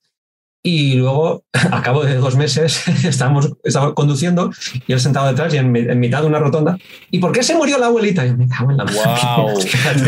Y 0.67 0.95
luego, 0.95 1.43
a 1.71 1.81
cabo 1.83 2.03
de 2.03 2.15
dos 2.15 2.35
meses, 2.35 2.87
estábamos, 3.05 3.53
estaba 3.63 3.93
conduciendo 3.93 4.49
y 4.87 4.93
él 4.93 4.99
sentado 4.99 5.27
detrás 5.27 5.53
y 5.53 5.57
en, 5.57 5.75
en 5.75 5.99
mitad 5.99 6.21
de 6.21 6.27
una 6.27 6.39
rotonda. 6.39 6.75
¿Y 7.11 7.19
por 7.19 7.31
qué 7.31 7.43
se 7.43 7.55
murió 7.55 7.77
la 7.77 7.85
abuelita? 7.85 8.25
Y 8.25 8.29
yo, 8.29 8.37
me 8.37 8.47
cago 8.47 8.71
en 8.71 8.77
la. 8.77 8.85
Guau. 8.85 9.59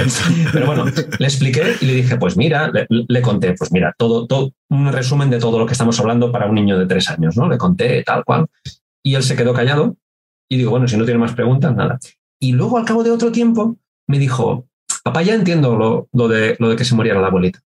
Pero 0.51 0.65
bueno, 0.65 0.85
le 0.85 1.27
expliqué 1.27 1.75
y 1.79 1.85
le 1.85 1.93
dije, 1.93 2.17
pues 2.17 2.37
mira, 2.37 2.71
le, 2.71 2.87
le 2.89 3.21
conté, 3.21 3.53
pues 3.53 3.71
mira, 3.71 3.93
todo, 3.99 4.25
todo, 4.25 4.51
un 4.69 4.91
resumen 4.91 5.29
de 5.29 5.37
todo 5.37 5.59
lo 5.59 5.67
que 5.67 5.73
estamos 5.73 5.99
hablando 5.99 6.31
para 6.31 6.47
un 6.47 6.55
niño 6.55 6.79
de 6.79 6.87
tres 6.87 7.07
años, 7.11 7.37
¿no? 7.37 7.47
Le 7.47 7.59
conté 7.59 8.01
tal 8.03 8.25
cual. 8.25 8.47
Y 9.03 9.13
él 9.13 9.21
se 9.21 9.35
quedó 9.35 9.53
callado 9.53 9.95
y 10.49 10.57
digo, 10.57 10.71
bueno, 10.71 10.87
si 10.87 10.97
no 10.97 11.05
tiene 11.05 11.19
más 11.19 11.33
preguntas, 11.33 11.75
nada. 11.75 11.99
Y 12.41 12.53
luego, 12.53 12.79
al 12.79 12.85
cabo 12.85 13.03
de 13.03 13.11
otro 13.11 13.31
tiempo, 13.31 13.77
me 14.07 14.17
dijo, 14.17 14.65
papá, 15.03 15.21
ya 15.21 15.35
entiendo 15.35 15.75
lo, 15.75 16.09
lo 16.13 16.27
de, 16.27 16.55
lo 16.57 16.69
de 16.69 16.75
que 16.75 16.85
se 16.85 16.95
muriera 16.95 17.21
la 17.21 17.27
abuelita. 17.27 17.59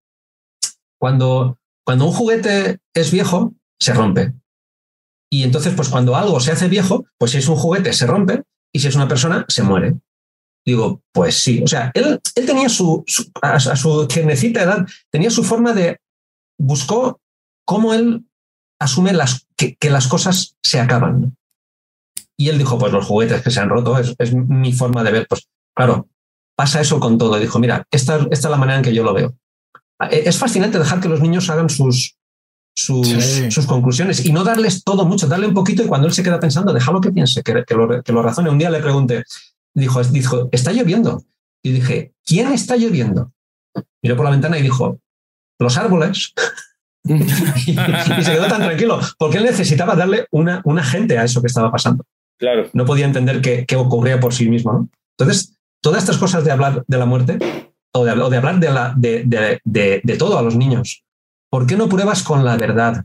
Cuando, 0.98 1.58
cuando 1.84 2.06
un 2.06 2.12
juguete 2.12 2.78
es 2.94 3.10
viejo, 3.10 3.54
se 3.80 3.92
rompe. 3.94 4.32
Y 5.30 5.44
entonces, 5.44 5.74
pues 5.74 5.88
cuando 5.88 6.14
algo 6.14 6.40
se 6.40 6.52
hace 6.52 6.68
viejo, 6.68 7.06
pues 7.18 7.30
si 7.32 7.38
es 7.38 7.48
un 7.48 7.56
juguete, 7.56 7.92
se 7.92 8.06
rompe, 8.06 8.42
y 8.74 8.80
si 8.80 8.88
es 8.88 8.94
una 8.94 9.08
persona, 9.08 9.44
se 9.48 9.62
muere. 9.62 9.94
Digo, 10.64 11.02
pues 11.12 11.36
sí. 11.42 11.62
O 11.62 11.66
sea, 11.66 11.90
él, 11.94 12.20
él 12.34 12.46
tenía 12.46 12.68
su, 12.68 13.02
su- 13.06 13.30
a, 13.40 13.58
su 13.58 14.06
tiernecita 14.06 14.62
edad, 14.62 14.86
tenía 15.10 15.30
su 15.30 15.42
forma 15.42 15.72
de, 15.72 15.98
buscó 16.58 17.20
cómo 17.66 17.94
él 17.94 18.24
asume 18.80 19.12
las, 19.12 19.46
que, 19.56 19.74
que 19.76 19.90
las 19.90 20.06
cosas 20.06 20.56
se 20.62 20.80
acaban. 20.80 21.36
Y 22.36 22.48
él 22.48 22.58
dijo, 22.58 22.78
pues 22.78 22.92
los 22.92 23.06
juguetes 23.06 23.42
que 23.42 23.50
se 23.50 23.60
han 23.60 23.68
roto, 23.68 23.98
es, 23.98 24.14
es 24.18 24.34
mi 24.34 24.72
forma 24.72 25.02
de 25.02 25.12
ver. 25.12 25.26
Pues 25.28 25.48
claro, 25.74 26.08
pasa 26.56 26.80
eso 26.80 27.00
con 27.00 27.16
todo. 27.18 27.38
Dijo, 27.38 27.58
mira, 27.58 27.86
esta, 27.90 28.16
esta 28.30 28.48
es 28.48 28.50
la 28.50 28.56
manera 28.56 28.78
en 28.78 28.84
que 28.84 28.94
yo 28.94 29.02
lo 29.04 29.14
veo. 29.14 29.36
Eh, 30.10 30.22
Es 30.26 30.38
fascinante 30.38 30.78
dejar 30.78 31.00
que 31.00 31.08
los 31.08 31.20
niños 31.20 31.48
hagan 31.50 31.68
sus, 31.70 32.16
sus, 32.74 33.06
Sí. 33.08 33.50
sus 33.50 33.66
conclusiones 33.66 34.24
y 34.24 34.32
no 34.32 34.44
darles 34.44 34.82
todo 34.84 35.04
mucho, 35.04 35.26
darle 35.26 35.46
un 35.46 35.54
poquito 35.54 35.82
y 35.82 35.86
cuando 35.86 36.06
él 36.06 36.12
se 36.12 36.22
queda 36.22 36.40
pensando, 36.40 36.72
déjalo 36.72 37.00
que 37.00 37.12
piense, 37.12 37.42
que, 37.42 37.64
que 37.66 37.74
lo, 37.74 38.02
que 38.02 38.12
lo 38.12 38.22
razone. 38.22 38.50
Un 38.50 38.58
día 38.58 38.70
le 38.70 38.80
pregunté, 38.80 39.24
dijo, 39.74 40.02
dijo, 40.04 40.48
está 40.52 40.72
lloviendo. 40.72 41.22
Y 41.64 41.72
dije, 41.72 42.12
¿quién 42.24 42.52
está 42.52 42.76
lloviendo? 42.76 43.32
Miró 44.02 44.16
por 44.16 44.24
la 44.24 44.30
ventana 44.32 44.58
y 44.58 44.62
dijo, 44.62 44.98
los 45.60 45.76
árboles. 45.76 46.32
y, 47.04 47.14
y 47.70 48.24
se 48.24 48.32
quedó 48.32 48.46
tan 48.48 48.62
tranquilo, 48.62 49.00
porque 49.18 49.38
él 49.38 49.44
necesitaba 49.44 49.94
darle 49.94 50.26
una, 50.30 50.60
una 50.64 50.82
gente 50.82 51.18
a 51.18 51.24
eso 51.24 51.40
que 51.40 51.46
estaba 51.48 51.70
pasando. 51.70 52.04
Claro. 52.38 52.68
No 52.72 52.84
podía 52.84 53.04
entender 53.06 53.40
qué, 53.40 53.64
qué 53.66 53.76
ocurría 53.76 54.18
por 54.18 54.34
sí 54.34 54.48
mismo. 54.48 54.72
¿no? 54.72 54.88
Entonces, 55.16 55.54
todas 55.80 56.02
estas 56.02 56.18
cosas 56.18 56.44
de 56.44 56.50
hablar 56.50 56.84
de 56.86 56.98
la 56.98 57.06
muerte 57.06 57.38
o 57.94 58.04
de, 58.04 58.12
o 58.12 58.30
de 58.30 58.36
hablar 58.36 58.58
de, 58.60 58.70
la, 58.70 58.94
de, 58.96 59.24
de- 59.24 59.60
de- 59.64 60.00
de 60.02 60.16
todo 60.16 60.38
a 60.38 60.42
los 60.42 60.56
niños, 60.56 61.04
¿por 61.50 61.66
qué 61.66 61.76
no 61.76 61.88
pruebas 61.88 62.22
con 62.22 62.44
la 62.44 62.56
verdad? 62.56 63.04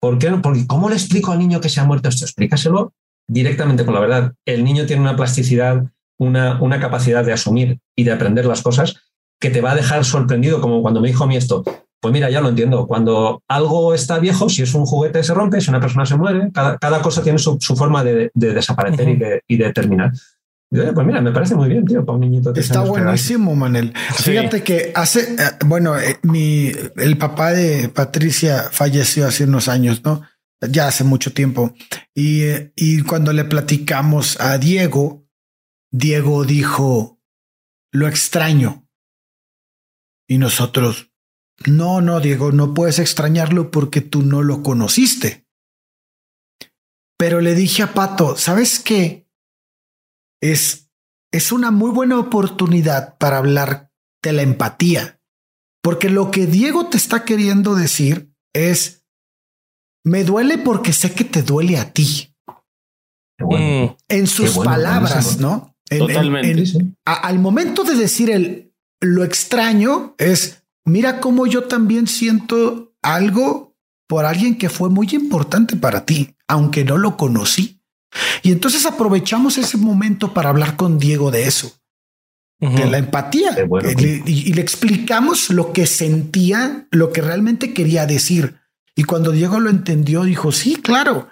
¿Por 0.00 0.18
qué 0.18 0.30
no? 0.30 0.40
Porque 0.40 0.66
¿cómo 0.66 0.88
le 0.88 0.96
explico 0.96 1.32
al 1.32 1.38
niño 1.38 1.60
que 1.60 1.68
se 1.68 1.80
ha 1.80 1.84
muerto 1.84 2.08
esto? 2.08 2.24
Explícaselo 2.24 2.94
directamente 3.28 3.84
con 3.84 3.94
la 3.94 4.00
verdad. 4.00 4.32
El 4.46 4.64
niño 4.64 4.86
tiene 4.86 5.02
una 5.02 5.16
plasticidad, 5.16 5.84
una, 6.18 6.60
una 6.62 6.80
capacidad 6.80 7.24
de 7.24 7.32
asumir 7.34 7.78
y 7.96 8.04
de 8.04 8.12
aprender 8.12 8.46
las 8.46 8.62
cosas 8.62 8.96
que 9.38 9.50
te 9.50 9.60
va 9.60 9.72
a 9.72 9.76
dejar 9.76 10.04
sorprendido, 10.04 10.60
como 10.60 10.82
cuando 10.82 11.00
me 11.00 11.08
dijo 11.08 11.24
a 11.24 11.26
mí 11.26 11.36
esto. 11.36 11.62
Pues 12.00 12.12
mira, 12.14 12.30
ya 12.30 12.40
lo 12.40 12.48
entiendo. 12.48 12.86
Cuando 12.86 13.42
algo 13.46 13.92
está 13.92 14.18
viejo, 14.18 14.48
si 14.48 14.62
es 14.62 14.74
un 14.74 14.86
juguete 14.86 15.22
se 15.22 15.34
rompe, 15.34 15.60
si 15.60 15.68
una 15.68 15.80
persona 15.80 16.06
se 16.06 16.16
muere, 16.16 16.50
cada, 16.52 16.78
cada 16.78 17.02
cosa 17.02 17.22
tiene 17.22 17.38
su, 17.38 17.58
su 17.60 17.76
forma 17.76 18.02
de, 18.02 18.30
de 18.32 18.54
desaparecer 18.54 19.06
y, 19.10 19.16
de, 19.16 19.42
y 19.46 19.56
de 19.58 19.72
terminar. 19.72 20.12
Yo, 20.72 20.94
pues 20.94 21.06
mira, 21.06 21.20
me 21.20 21.32
parece 21.32 21.56
muy 21.56 21.68
bien, 21.68 21.84
tío, 21.84 22.04
para 22.04 22.14
un 22.16 22.20
niñito. 22.20 22.54
Está 22.54 22.82
buenísimo, 22.82 23.56
Manel. 23.56 23.92
Sí. 24.16 24.30
Fíjate 24.30 24.62
que 24.62 24.92
hace, 24.94 25.34
eh, 25.34 25.50
bueno, 25.66 25.98
eh, 25.98 26.18
mi, 26.22 26.70
el 26.96 27.18
papá 27.18 27.52
de 27.52 27.88
Patricia 27.88 28.68
falleció 28.70 29.26
hace 29.26 29.44
unos 29.44 29.68
años, 29.68 30.02
¿no? 30.04 30.22
ya 30.68 30.88
hace 30.88 31.04
mucho 31.04 31.32
tiempo. 31.32 31.74
Y, 32.14 32.42
eh, 32.42 32.72
y 32.76 33.02
cuando 33.02 33.32
le 33.32 33.44
platicamos 33.44 34.40
a 34.40 34.58
Diego, 34.58 35.26
Diego 35.90 36.44
dijo, 36.44 37.20
lo 37.92 38.08
extraño. 38.08 38.86
Y 40.28 40.38
nosotros, 40.38 41.12
no, 41.66 42.00
no, 42.00 42.20
Diego, 42.20 42.52
no 42.52 42.74
puedes 42.74 42.98
extrañarlo 42.98 43.70
porque 43.70 44.00
tú 44.00 44.22
no 44.22 44.42
lo 44.42 44.62
conociste. 44.62 45.46
Pero 47.18 47.40
le 47.40 47.54
dije 47.54 47.82
a 47.82 47.92
Pato, 47.92 48.36
¿sabes 48.36 48.78
qué? 48.78 49.19
Es, 50.42 50.90
es 51.32 51.52
una 51.52 51.70
muy 51.70 51.90
buena 51.90 52.18
oportunidad 52.18 53.16
para 53.18 53.38
hablar 53.38 53.90
de 54.22 54.32
la 54.32 54.42
empatía. 54.42 55.20
Porque 55.82 56.10
lo 56.10 56.30
que 56.30 56.46
Diego 56.46 56.88
te 56.88 56.96
está 56.96 57.24
queriendo 57.24 57.74
decir 57.74 58.32
es, 58.54 59.06
me 60.04 60.24
duele 60.24 60.58
porque 60.58 60.92
sé 60.92 61.12
que 61.12 61.24
te 61.24 61.42
duele 61.42 61.78
a 61.78 61.92
ti. 61.92 62.34
Mm. 63.38 63.96
En 64.08 64.26
sus 64.26 64.54
bueno, 64.54 64.70
palabras. 64.70 65.38
¿no? 65.38 65.74
En- 65.88 66.02
en- 66.02 66.06
Totalmente, 66.06 66.50
en- 66.50 66.66
sí. 66.66 66.78
a- 67.06 67.14
al 67.26 67.38
momento 67.38 67.84
de 67.84 67.94
decir 67.96 68.30
el 68.30 68.66
lo 69.02 69.24
extraño 69.24 70.14
es 70.18 70.62
mira 70.84 71.20
cómo 71.20 71.46
yo 71.46 71.64
también 71.64 72.06
siento 72.06 72.94
algo 73.02 73.74
por 74.06 74.26
alguien 74.26 74.58
que 74.58 74.68
fue 74.68 74.90
muy 74.90 75.08
importante 75.12 75.74
para 75.76 76.04
ti, 76.04 76.36
aunque 76.48 76.84
no 76.84 76.98
lo 76.98 77.16
conocí. 77.16 77.79
Y 78.42 78.52
entonces 78.52 78.86
aprovechamos 78.86 79.58
ese 79.58 79.76
momento 79.76 80.32
para 80.34 80.50
hablar 80.50 80.76
con 80.76 80.98
Diego 80.98 81.30
de 81.30 81.46
eso, 81.46 81.72
de 82.60 82.86
la 82.90 82.98
empatía. 82.98 83.54
Qué 83.54 83.62
bueno. 83.62 83.88
Le- 83.90 84.22
y, 84.26 84.48
y 84.48 84.52
le 84.52 84.60
explicamos 84.62 85.50
lo 85.50 85.72
que 85.72 85.86
sentía, 85.86 86.86
lo 86.90 87.12
que 87.12 87.22
realmente 87.22 87.72
quería 87.72 88.06
decir. 88.06 88.56
Y 88.96 89.04
cuando 89.04 89.30
Diego 89.32 89.60
lo 89.60 89.70
entendió, 89.70 90.24
dijo, 90.24 90.52
sí, 90.52 90.76
claro. 90.76 91.28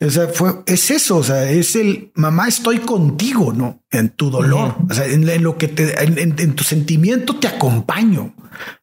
O 0.00 0.08
sea, 0.10 0.28
fue, 0.28 0.54
es 0.66 0.92
eso, 0.92 1.16
o 1.16 1.24
sea, 1.24 1.50
es 1.50 1.74
el 1.74 2.12
mamá, 2.14 2.46
estoy 2.46 2.78
contigo, 2.78 3.52
¿no? 3.52 3.82
En 3.90 4.10
tu 4.10 4.30
dolor, 4.30 4.76
o 4.88 4.94
sea, 4.94 5.06
en, 5.06 5.28
en 5.28 5.42
lo 5.42 5.58
que 5.58 5.66
te, 5.66 6.00
en, 6.04 6.16
en- 6.18 6.38
en 6.38 6.54
tu 6.54 6.62
sentimiento 6.62 7.34
te 7.34 7.48
acompaño, 7.48 8.32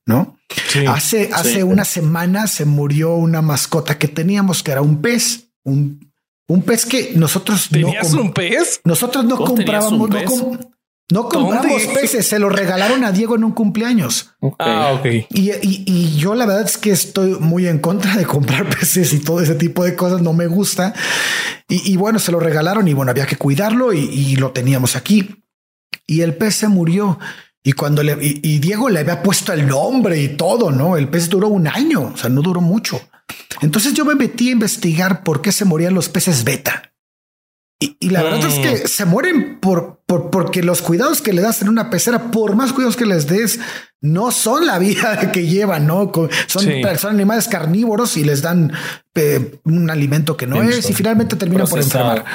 ¿no? 0.05 0.37
Sí. 0.67 0.85
Hace, 0.85 1.29
hace 1.33 1.53
sí. 1.53 1.63
una 1.63 1.85
semana 1.85 2.47
se 2.47 2.65
murió 2.65 3.15
una 3.15 3.41
mascota 3.41 3.97
que 3.97 4.09
teníamos, 4.09 4.61
que 4.61 4.71
era 4.71 4.81
un 4.81 5.01
pez, 5.01 5.51
un, 5.63 6.11
un 6.47 6.61
pez 6.63 6.85
que 6.85 7.13
nosotros 7.15 7.67
no, 7.71 7.77
¿Tenías 7.79 8.09
com- 8.09 8.19
un 8.19 8.33
pez? 8.33 8.81
nosotros 8.83 9.25
no 9.25 9.37
¿Vos 9.37 9.55
tenías 9.55 9.83
comprábamos, 9.85 10.09
no, 10.09 10.23
com- 10.25 10.57
no 11.11 11.29
compramos 11.29 11.83
¿Dónde? 11.85 11.99
peces, 12.01 12.27
se 12.27 12.39
lo 12.39 12.49
regalaron 12.49 13.03
a 13.03 13.11
Diego 13.11 13.35
en 13.35 13.43
un 13.43 13.51
cumpleaños. 13.51 14.31
Ah, 14.59 14.93
ok. 14.97 15.05
Y, 15.29 15.51
y- 15.51 15.83
y 15.85 16.17
yo 16.17 16.33
la 16.35 16.45
verdad 16.45 16.65
es 16.65 16.77
que 16.77 16.91
estoy 16.91 17.35
muy 17.39 17.67
en 17.67 17.79
contra 17.79 18.15
de 18.15 18.25
comprar 18.25 18.67
peces 18.79 19.13
y 19.13 19.19
todo 19.19 19.39
ese 19.41 19.55
tipo 19.55 19.83
de 19.83 19.95
cosas, 19.95 20.21
no 20.21 20.33
me 20.33 20.47
gusta. 20.47 20.93
Y, 21.69 21.91
y 21.91 21.97
bueno, 21.97 22.19
se 22.19 22.31
lo 22.31 22.39
regalaron 22.39 22.87
y 22.87 22.93
bueno, 22.93 23.11
había 23.11 23.25
que 23.27 23.37
cuidarlo 23.37 23.93
y, 23.93 23.99
y 23.99 24.35
lo 24.35 24.51
teníamos 24.51 24.95
aquí. 24.95 25.43
Y 26.07 26.21
el 26.21 26.35
pez 26.35 26.55
se 26.55 26.67
murió. 26.67 27.19
Y 27.63 27.71
cuando 27.73 28.03
le, 28.03 28.13
y, 28.21 28.39
y 28.43 28.59
Diego 28.59 28.89
le 28.89 28.99
había 28.99 29.23
puesto 29.23 29.51
el 29.53 29.65
nombre 29.67 30.21
y 30.21 30.29
todo, 30.29 30.71
¿no? 30.71 30.97
El 30.97 31.07
pez 31.07 31.29
duró 31.29 31.47
un 31.47 31.67
año, 31.67 32.11
o 32.13 32.17
sea, 32.17 32.29
no 32.29 32.41
duró 32.43 32.61
mucho. 32.61 33.01
Entonces 33.61 33.93
yo 33.93 34.05
me 34.05 34.15
metí 34.15 34.49
a 34.49 34.53
investigar 34.53 35.23
por 35.23 35.41
qué 35.41 35.51
se 35.51 35.65
morían 35.65 35.93
los 35.93 36.09
peces 36.09 36.43
beta. 36.43 36.93
Y, 37.79 37.97
y 37.99 38.09
la 38.09 38.23
verdad 38.23 38.47
es 38.47 38.59
que 38.59 38.87
se 38.87 39.05
mueren 39.05 39.59
por, 39.59 40.01
por 40.05 40.29
porque 40.29 40.63
los 40.63 40.81
cuidados 40.81 41.21
que 41.21 41.33
le 41.33 41.41
das 41.41 41.61
en 41.61 41.69
una 41.69 41.89
pecera, 41.89 42.31
por 42.31 42.55
más 42.55 42.71
cuidados 42.71 42.95
que 42.95 43.05
les 43.05 43.27
des, 43.27 43.59
no 44.05 44.31
son 44.31 44.65
la 44.65 44.77
vida 44.79 45.19
que 45.31 45.47
llevan, 45.47 45.87
no 45.87 46.11
son, 46.47 46.61
Sí. 46.63 46.81
son 46.97 47.13
animales 47.13 47.47
carnívoros 47.47 48.17
y 48.17 48.23
les 48.23 48.41
dan 48.41 48.71
eh, 49.15 49.59
un 49.63 49.89
alimento 49.89 50.35
que 50.37 50.47
no 50.47 50.61
es 50.63 50.89
y 50.89 50.93
finalmente 50.93 51.35
terminan 51.35 51.67
por 51.67 51.79
enfermar. 51.79 52.25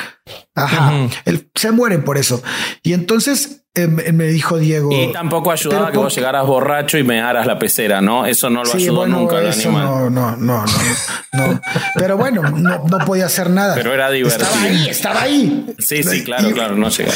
Ajá. 0.55 0.93
El- 1.25 1.49
se 1.55 1.71
mueren 1.73 2.05
por 2.05 2.19
eso. 2.19 2.43
Y 2.83 2.93
entonces 2.93 3.63
eh, 3.75 3.87
me 3.87 4.27
dijo 4.27 4.59
Diego. 4.59 4.91
Y 4.93 5.13
tampoco 5.13 5.53
ayudaba 5.53 5.83
pero 5.87 5.93
que 5.93 5.99
vos 5.99 6.15
llegaras 6.15 6.45
borracho 6.47 6.99
y 6.99 7.05
me 7.05 7.21
haras 7.21 7.47
la 7.47 7.59
pecera, 7.59 8.01
¿no? 8.01 8.27
Eso 8.27 8.51
no 8.51 8.65
lo 8.65 8.71
Sí, 8.73 8.79
ayudó 8.79 8.97
bueno, 8.97 9.19
nunca 9.21 9.39
al 9.39 9.51
animal. 9.53 9.85
no, 9.85 10.11
no, 10.11 10.37
no, 10.37 10.65
no, 10.67 11.47
no. 11.47 11.61
Pero 11.95 12.17
bueno, 12.17 12.43
no, 12.43 12.85
no 12.89 12.99
podía 13.07 13.27
hacer 13.27 13.49
nada. 13.51 13.75
Pero 13.77 13.95
era 13.95 14.11
divertido. 14.11 14.45
Estaba 14.49 14.63
ahí, 14.65 14.89
estaba 14.89 15.23
ahí. 15.23 15.67
Sí, 15.79 16.03
sí, 16.03 16.25
claro, 16.25 16.51
Y- 16.51 16.53
claro, 16.53 16.75
no 16.77 16.89
llega. 16.89 17.13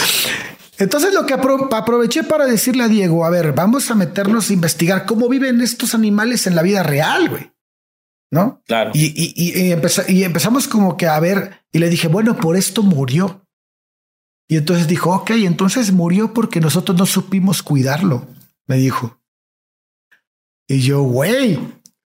Entonces 0.79 1.15
lo 1.15 1.25
que 1.27 1.35
apro- 1.35 1.69
aproveché 1.73 2.25
para 2.25 2.47
decirle 2.47 2.83
a 2.85 2.89
Diego, 2.89 3.25
a 3.25 3.31
ver, 3.31 3.53
vamos 3.53 3.91
a 3.91 3.95
meternos 3.95 4.51
a 4.51 4.53
investigar 4.53 5.07
cómo 5.07 5.29
viven 5.29 5.61
estos 5.61 5.95
animales 5.95 6.47
en 6.47 6.57
la 6.57 6.63
vida 6.63 6.83
real, 6.83 7.29
güey. 7.29 7.53
¿No? 8.33 8.63
Claro. 8.67 8.91
Y, 8.95 9.07
y, 9.15 9.33
y, 9.37 9.69
y 9.69 9.73
empeza- 9.73 10.05
y 10.11 10.25
empezamos 10.25 10.67
como 10.67 10.97
que 10.97 11.07
a 11.07 11.21
ver, 11.21 11.65
y 11.71 11.79
le 11.79 11.89
dije, 11.89 12.09
bueno, 12.09 12.37
por 12.37 12.57
esto 12.57 12.83
murió. 12.83 13.47
Y 14.49 14.57
entonces 14.57 14.89
dijo, 14.89 15.11
ok, 15.15 15.31
entonces 15.31 15.93
murió 15.93 16.35
porque 16.35 16.61
nosotros 16.61 16.99
no 16.99 17.07
supimos 17.07 17.63
cuidarlo, 17.63 18.27
me 18.67 18.77
dijo. 18.77 19.21
Y 20.69 20.81
yo, 20.81 21.03
güey, 21.03 21.61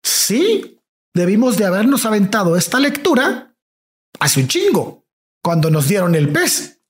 sí, 0.03 0.81
debimos 1.15 1.57
de 1.57 1.65
habernos 1.65 2.07
aventado 2.07 2.57
esta 2.57 2.79
lectura 2.79 3.57
hace 4.21 4.41
un 4.41 4.49
chingo, 4.49 5.05
cuando 5.43 5.71
nos 5.71 5.89
dieron 5.89 6.15
el 6.15 6.31
pez. 6.31 6.81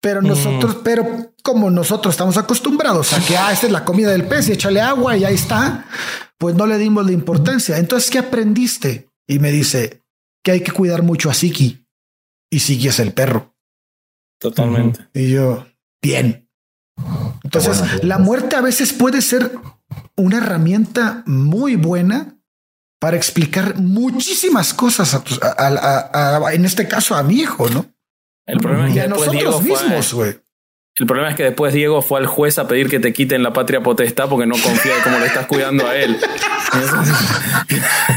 Pero 0.00 0.22
nosotros, 0.22 0.78
pero 0.84 1.34
como 1.42 1.70
nosotros 1.70 2.14
estamos 2.14 2.36
acostumbrados 2.36 3.12
a 3.12 3.20
que, 3.26 3.36
ah, 3.36 3.52
esta 3.52 3.66
es 3.66 3.72
la 3.72 3.84
comida 3.84 4.10
del 4.10 4.26
pez 4.28 4.48
y 4.48 4.52
échale 4.52 4.80
agua 4.80 5.16
y 5.16 5.24
ahí 5.24 5.34
está, 5.34 5.86
pues 6.38 6.54
no 6.54 6.66
le 6.66 6.78
dimos 6.78 7.04
la 7.04 7.12
importancia. 7.12 7.78
Entonces, 7.78 8.10
¿qué 8.10 8.18
aprendiste? 8.18 9.10
Y 9.26 9.40
me 9.40 9.50
dice 9.50 10.02
que 10.44 10.52
hay 10.52 10.60
que 10.62 10.70
cuidar 10.72 11.02
mucho 11.02 11.30
a 11.30 11.34
Siki. 11.34 11.84
Y 12.50 12.60
Siki 12.60 12.88
es 12.88 13.00
el 13.00 13.12
perro. 13.12 13.54
Totalmente. 14.40 15.08
Y 15.14 15.30
yo, 15.30 15.66
bien. 16.00 16.48
Entonces, 17.42 17.78
bueno, 17.80 17.94
la 18.02 18.18
muerte 18.18 18.56
a 18.56 18.60
veces 18.60 18.92
puede 18.92 19.20
ser 19.20 19.52
una 20.16 20.38
herramienta 20.38 21.22
muy 21.26 21.74
buena 21.76 22.36
para 23.00 23.16
explicar 23.16 23.78
muchísimas 23.78 24.74
cosas, 24.74 25.14
a 25.14 25.22
a- 25.42 25.68
a- 25.68 26.10
a- 26.12 26.46
a- 26.48 26.52
en 26.54 26.64
este 26.64 26.86
caso 26.88 27.14
a 27.16 27.22
mi 27.22 27.36
hijo, 27.40 27.68
¿no? 27.68 27.86
El 28.48 28.58
problema 28.58 28.86
es 28.86 28.90
Y 28.90 28.94
que 28.94 29.00
a 29.00 29.06
después 29.08 29.30
Diego 29.30 29.50
nosotros 29.52 29.78
fue, 29.78 29.86
mismos, 29.88 30.14
güey. 30.14 30.36
el 30.96 31.06
problema 31.06 31.30
es 31.30 31.36
que 31.36 31.42
después 31.44 31.72
Diego 31.72 32.02
fue 32.02 32.18
al 32.18 32.26
juez 32.26 32.58
a 32.58 32.66
pedir 32.66 32.88
que 32.90 32.98
te 32.98 33.12
quiten 33.12 33.42
la 33.44 33.52
patria 33.52 33.80
potestad 33.82 34.28
porque 34.28 34.46
no 34.46 34.56
confía 34.56 34.96
de 34.96 35.02
cómo 35.02 35.18
le 35.20 35.26
estás 35.26 35.46
cuidando 35.46 35.86
a 35.86 35.94
él. 35.94 36.18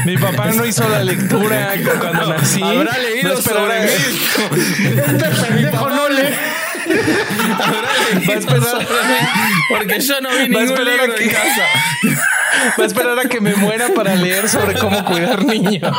Mi 0.04 0.16
papá 0.16 0.46
no 0.52 0.64
hizo 0.66 0.88
la 0.88 1.04
lectura 1.04 1.74
cuando 2.00 2.26
nací. 2.34 2.62
Habrá 2.62 2.98
leído 2.98 3.34
No 3.34 3.40
sobre 3.40 3.80
mí. 3.80 3.90
Este 4.86 5.02
pendejo 5.02 5.88
no 5.90 6.08
le. 6.08 6.22
Habrá 7.62 7.90
leído 8.14 8.28
Va 8.28 8.34
a 8.34 8.38
esperar- 8.38 8.70
sobre 8.70 8.84
mí, 8.84 9.28
Porque 9.68 10.00
yo 10.00 10.20
no 10.20 10.28
vi 10.30 10.34
Va 10.36 10.42
a 10.42 10.48
ningún 10.48 10.62
esperar 10.62 10.88
a 10.88 11.02
libro 11.06 11.18
en 11.18 11.28
que- 11.28 11.34
casa. 11.34 11.66
Va 12.78 12.84
a 12.84 12.86
esperar 12.86 13.18
a 13.18 13.28
que 13.28 13.40
me 13.40 13.54
muera 13.56 13.88
para 13.94 14.14
leer 14.14 14.48
sobre 14.48 14.74
cómo 14.78 15.04
cuidar 15.04 15.44
niños. 15.44 15.96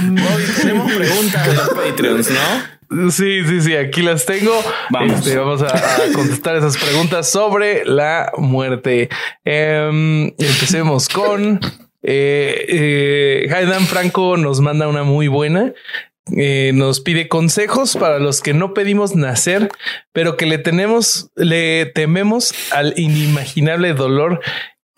Bobby, 0.00 0.44
tenemos 0.60 0.92
preguntas 0.92 1.46
de 1.46 1.54
los 1.54 1.68
Patreons, 1.70 2.30
¿no? 2.30 3.10
Sí, 3.10 3.42
sí, 3.46 3.62
sí, 3.62 3.74
aquí 3.74 4.02
las 4.02 4.26
tengo. 4.26 4.52
Vamos. 4.90 5.18
Este, 5.18 5.38
vamos 5.38 5.62
a, 5.62 5.68
a 5.68 6.12
contestar 6.14 6.56
esas 6.56 6.76
preguntas 6.76 7.30
sobre 7.30 7.84
la 7.86 8.30
muerte. 8.36 9.08
Em, 9.44 10.26
empecemos 10.38 11.08
con 11.08 11.58
eh, 12.02 12.66
eh, 12.68 13.48
Haydan 13.54 13.86
Franco 13.86 14.36
nos 14.36 14.60
manda 14.60 14.88
una 14.88 15.04
muy 15.04 15.28
buena. 15.28 15.72
Eh, 16.36 16.70
nos 16.74 17.00
pide 17.00 17.26
consejos 17.26 17.96
para 17.96 18.20
los 18.20 18.40
que 18.40 18.54
no 18.54 18.74
pedimos 18.74 19.16
nacer, 19.16 19.68
pero 20.12 20.36
que 20.36 20.46
le 20.46 20.58
tenemos, 20.58 21.30
le 21.34 21.86
tememos 21.86 22.54
al 22.70 22.94
inimaginable 22.96 23.92
dolor 23.94 24.40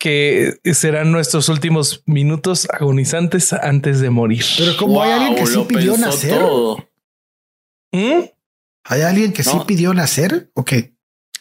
que 0.05 0.59
serán 0.75 1.11
nuestros 1.11 1.49
últimos 1.49 2.03
minutos 2.05 2.67
agonizantes 2.71 3.53
antes 3.53 4.01
de 4.01 4.11
morir. 4.11 4.45
Pero 4.55 4.77
como 4.77 5.01
hay 5.01 5.13
alguien 5.13 5.33
que 5.33 5.47
sí 5.47 5.65
pidió 5.67 5.97
nacer. 5.97 6.39
¿Mm? 7.91 8.25
hay 8.87 9.01
alguien 9.01 9.33
que 9.33 9.43
sí 9.43 9.57
pidió 9.65 9.95
nacer, 9.95 10.51
¿o 10.53 10.63
qué? 10.63 10.93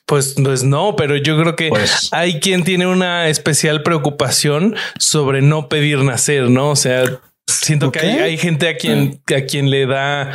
Pues, 0.07 0.35
pues 0.43 0.65
no, 0.65 0.97
pero 0.97 1.19
yo 1.19 1.39
creo 1.39 1.57
que 1.57 1.69
Pues 1.69 2.09
hay 2.13 2.41
quien 2.41 2.65
tiene 2.65 2.87
una 2.87 3.29
especial 3.29 3.83
preocupación 3.83 4.77
sobre 4.99 5.43
no 5.43 5.69
pedir 5.69 5.99
nacer, 5.99 6.49
¿no? 6.49 6.71
O 6.71 6.77
sea, 6.77 7.21
siento 7.47 7.93
que 7.93 7.99
Ok. 7.99 8.05
hay, 8.07 8.19
hay 8.19 8.39
gente 8.39 8.67
a 8.67 8.79
quien, 8.79 9.21
a 9.37 9.43
quien 9.43 9.69
le 9.69 9.85
da 9.85 10.33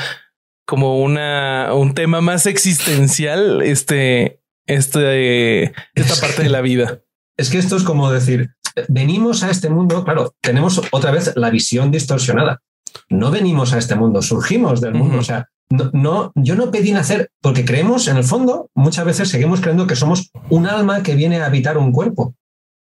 como 0.67 1.01
una, 1.01 1.73
un 1.73 1.95
tema 1.95 2.21
más 2.21 2.45
existencial, 2.45 3.63
este, 3.63 4.39
este, 4.67 5.73
esta 5.95 6.15
parte 6.21 6.43
de 6.43 6.49
la 6.49 6.61
vida. 6.61 7.01
es 7.39 7.49
que 7.49 7.57
esto 7.57 7.77
es 7.77 7.83
como 7.83 8.11
decir, 8.11 8.51
venimos 8.89 9.43
a 9.43 9.49
este 9.49 9.69
mundo, 9.69 10.03
claro, 10.03 10.35
tenemos 10.41 10.81
otra 10.91 11.11
vez 11.11 11.31
la 11.37 11.49
visión 11.49 11.89
distorsionada. 11.89 12.61
No 13.09 13.31
venimos 13.31 13.71
a 13.71 13.77
este 13.77 13.95
mundo, 13.95 14.21
surgimos 14.21 14.81
del 14.81 14.93
mundo. 14.93 15.19
O 15.19 15.23
sea, 15.23 15.47
no, 15.69 15.89
no, 15.93 16.31
yo 16.35 16.55
no 16.55 16.69
pedí 16.69 16.91
nacer 16.91 17.31
porque 17.41 17.63
creemos, 17.63 18.09
en 18.09 18.17
el 18.17 18.25
fondo, 18.25 18.69
muchas 18.75 19.05
veces 19.05 19.29
seguimos 19.29 19.61
creyendo 19.61 19.87
que 19.87 19.95
somos 19.95 20.31
un 20.49 20.67
alma 20.67 21.01
que 21.01 21.15
viene 21.15 21.39
a 21.39 21.45
habitar 21.45 21.77
un 21.77 21.93
cuerpo. 21.93 22.35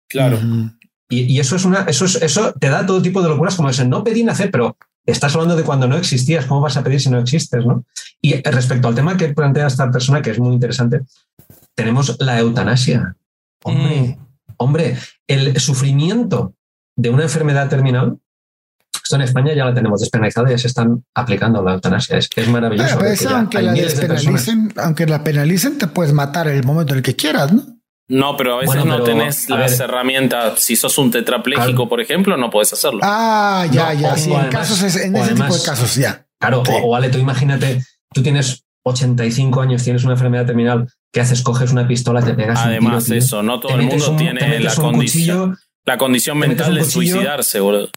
Claro. 0.10 0.40
Y, 1.08 1.22
y 1.22 1.40
eso 1.40 1.56
es 1.56 1.64
una, 1.64 1.82
eso 1.82 2.06
es, 2.06 2.16
eso 2.16 2.54
te 2.60 2.70
da 2.70 2.86
todo 2.86 3.02
tipo 3.02 3.22
de 3.22 3.30
locuras 3.30 3.56
como 3.56 3.70
ese. 3.70 3.86
No 3.86 4.04
pedí 4.04 4.24
nacer, 4.24 4.50
pero 4.50 4.76
estás 5.06 5.36
hablando 5.36 5.56
de 5.56 5.64
cuando 5.64 5.88
no 5.88 5.98
existías. 5.98 6.48
¿Cómo 6.48 6.62
vas 6.62 6.78
a 6.78 6.84
pedir 6.84 7.00
si 7.00 7.12
no 7.12 7.20
existes? 7.20 7.64
¿no? 7.64 7.86
Y 8.22 8.42
respecto 8.42 8.88
al 8.88 8.96
tema 8.96 9.18
que 9.18 9.36
plantea 9.36 9.68
esta 9.68 9.92
persona, 9.92 10.24
que 10.24 10.32
es 10.32 10.40
muy 10.40 10.54
interesante, 10.54 11.02
tenemos 11.76 12.18
la 12.20 12.40
eutanasia. 12.40 13.16
Hombre, 13.64 14.18
hombre, 14.58 14.98
el 15.28 15.60
sufrimiento 15.60 16.54
de 16.96 17.10
una 17.10 17.24
enfermedad 17.24 17.70
terminal. 17.70 18.18
Esto 19.04 19.16
en 19.16 19.22
España 19.22 19.54
ya 19.54 19.64
la 19.66 19.74
tenemos 19.74 20.02
despenalizada, 20.02 20.50
ya 20.50 20.58
se 20.58 20.68
están 20.68 21.04
aplicando 21.16 21.64
la 21.64 21.74
eutanasia. 21.76 22.18
Es, 22.18 22.30
es 22.36 22.48
maravilloso. 22.50 22.98
Pero 23.00 23.36
aunque 23.38 23.62
la 23.62 23.74
de 23.74 23.82
despenalicen, 23.84 24.74
aunque 24.78 25.06
la 25.06 25.24
penalicen, 25.24 25.78
te 25.78 25.88
puedes 25.88 26.12
matar 26.14 26.48
en 26.48 26.58
el 26.58 26.64
momento 26.66 26.94
en 26.94 26.98
el 26.98 27.04
que 27.04 27.16
quieras, 27.16 27.54
¿no? 27.54 27.64
No, 28.10 28.38
pero 28.38 28.56
a 28.56 28.60
veces 28.60 28.76
Bueno, 28.76 28.86
no 28.98 29.04
pero, 29.04 29.18
tenés 29.18 29.50
a 29.52 29.58
las 29.58 29.78
ver. 29.80 29.90
herramientas. 29.90 30.60
Si 30.62 30.76
sos 30.78 30.98
un 30.98 31.12
tetrapléjico, 31.12 31.66
Claro. 31.74 31.90
por 31.90 32.02
ejemplo, 32.02 32.38
no 32.38 32.50
podés 32.50 32.72
hacerlo. 32.74 33.00
Ah, 33.04 33.66
ya, 33.72 33.94
No, 33.94 34.00
ya. 34.02 34.14
o 34.14 34.18
Sí, 34.18 34.30
en, 34.32 34.36
además- 34.38 34.56
casos, 34.56 34.82
es- 34.84 34.96
en 34.96 35.16
ese 35.16 35.30
tipo 35.34 35.44
además- 35.44 35.60
de 35.64 35.70
casos, 35.70 35.96
ya. 35.96 36.26
Claro, 36.40 36.64
Sí. 36.66 36.72
o, 36.82 36.88
o 36.88 36.90
vale, 36.92 37.10
tú 37.10 37.18
imagínate, 37.18 37.84
tú 38.14 38.24
tienes 38.24 38.64
85 38.86 39.62
años, 39.62 39.84
tienes 39.84 40.04
una 40.06 40.14
enfermedad 40.14 40.46
terminal, 40.46 40.88
¿qué 41.12 41.22
haces? 41.22 41.42
Coges 41.42 41.72
una 41.72 41.88
pistola, 41.88 42.22
te 42.24 42.34
pegas 42.34 42.60
un 42.62 42.68
Además, 42.70 43.06
tiro, 43.06 43.16
tío. 43.16 43.26
eso, 43.26 43.44
no 43.44 43.60
todo 43.60 43.76
el 43.76 43.86
mundo 43.88 44.12
un- 44.12 44.18
tiene 44.18 44.60
la 44.60 44.72
un 44.74 44.76
condición, 44.82 45.58
la 45.86 45.98
mental 46.48 46.70
un 46.70 46.76
de 46.76 46.82
cuchillo. 46.82 47.12
suicidarse, 47.16 47.60
boludo. 47.60 47.90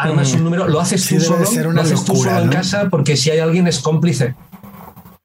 armas 0.00 0.32
un 0.34 0.44
número, 0.44 0.68
lo 0.68 0.78
haces 0.80 1.02
Sí, 1.02 1.16
tú 1.16 1.20
solo, 1.22 1.44
ser 1.44 1.66
lo 1.66 1.80
haces 1.80 2.04
tú 2.04 2.12
locura, 2.12 2.34
solo 2.34 2.44
en 2.44 2.50
casa 2.50 2.88
porque 2.88 3.16
si 3.16 3.30
hay 3.30 3.40
alguien 3.40 3.66
es 3.66 3.80
cómplice. 3.80 4.36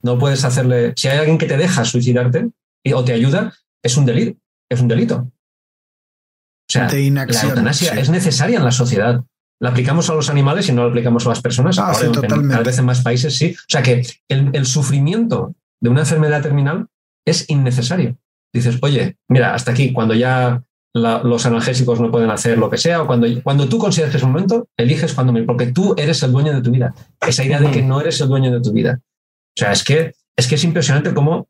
No 0.01 0.17
puedes 0.17 0.43
hacerle, 0.43 0.93
si 0.97 1.07
hay 1.07 1.19
alguien 1.19 1.38
que 1.38 1.45
te 1.45 1.57
deja 1.57 1.86
suicidarte 1.86 2.49
y- 2.84 2.93
o 2.93 3.03
te 3.05 3.13
ayuda, 3.13 3.53
es 3.84 3.95
un 3.97 4.05
delito, 4.05 4.39
es 4.69 4.82
un 4.82 4.88
delito. 4.88 5.15
O 5.17 6.71
sea, 6.71 6.88
De 6.88 7.03
inacción, 7.03 7.43
la 7.43 7.49
eutanasia 7.49 7.93
sí. 7.93 7.99
es 7.99 8.09
necesaria 8.09 8.57
en 8.57 8.65
la 8.65 8.71
sociedad. 8.71 9.21
La 9.61 9.69
aplicamos 9.69 10.09
a 10.09 10.15
los 10.15 10.30
animales 10.30 10.67
y 10.69 10.74
no 10.74 10.84
la 10.84 10.89
aplicamos 10.89 11.26
a 11.26 11.30
las 11.30 11.41
personas. 11.41 11.78
Ah, 11.78 11.84
Ahora 11.88 11.93
sí, 11.99 12.01
en- 12.05 12.07
en- 12.07 12.13
totalmente. 12.21 12.51
cada 12.53 12.63
vez 12.63 12.78
en 12.80 12.86
más 12.86 13.01
países 13.01 13.38
sí. 13.38 13.53
O 13.55 13.65
sea 13.69 13.84
que 13.84 14.05
el, 14.28 14.49
el 14.53 14.65
sufrimiento 14.65 15.53
de 15.80 15.89
una 15.89 16.01
enfermedad 16.01 16.41
terminal 16.41 16.88
es 17.26 17.49
innecesario. 17.49 18.17
Dices, 18.53 18.78
oye, 18.82 19.17
mira, 19.28 19.53
hasta 19.53 19.71
aquí, 19.71 19.93
cuando 19.93 20.13
ya 20.13 20.63
los 20.93 21.45
analgésicos 21.45 21.99
no 21.99 22.11
pueden 22.11 22.30
hacer 22.30 22.57
lo 22.57 22.69
que 22.69 22.78
sea, 22.78 23.01
o 23.01 23.07
cuando, 23.07 23.28
cuando 23.41 23.67
tú 23.67 23.80
consideras 23.80 24.11
que 24.11 24.17
es 24.17 24.24
un 24.24 24.32
momento, 24.32 24.67
eliges 24.78 25.13
cuando 25.13 25.34
morir, 25.34 25.47
porque 25.47 25.71
tú 25.71 25.95
eres 25.97 26.21
el 26.21 26.32
dueño 26.32 26.53
de 26.53 26.61
tu 26.61 26.69
vida. 26.69 26.93
Esa 27.26 27.43
idea 27.43 27.59
de 27.59 27.71
que 27.71 27.82
no 27.82 27.99
eres 27.99 28.21
el 28.21 28.28
dueño 28.28 28.51
de 28.51 28.61
tu 28.61 28.71
vida. 28.71 29.01
O 29.01 29.59
sea, 29.59 29.71
es 29.71 29.84
que 29.84 30.13
es, 30.36 30.47
que 30.47 30.55
es 30.55 30.63
impresionante 30.63 31.13
cómo 31.13 31.47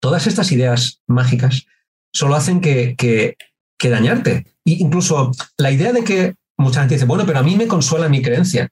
todas 0.00 0.26
estas 0.26 0.52
ideas 0.52 1.00
mágicas 1.06 1.66
solo 2.12 2.34
hacen 2.34 2.60
que, 2.60 2.94
que, 2.96 3.36
que 3.78 3.88
dañarte. 3.88 4.46
Y 4.64 4.82
incluso 4.82 5.30
la 5.56 5.70
idea 5.70 5.92
de 5.92 6.04
que 6.04 6.34
mucha 6.58 6.80
gente 6.80 6.94
dice, 6.96 7.06
bueno, 7.06 7.24
pero 7.26 7.38
a 7.38 7.42
mí 7.42 7.56
me 7.56 7.66
consuela 7.66 8.08
mi 8.08 8.22
creencia. 8.22 8.68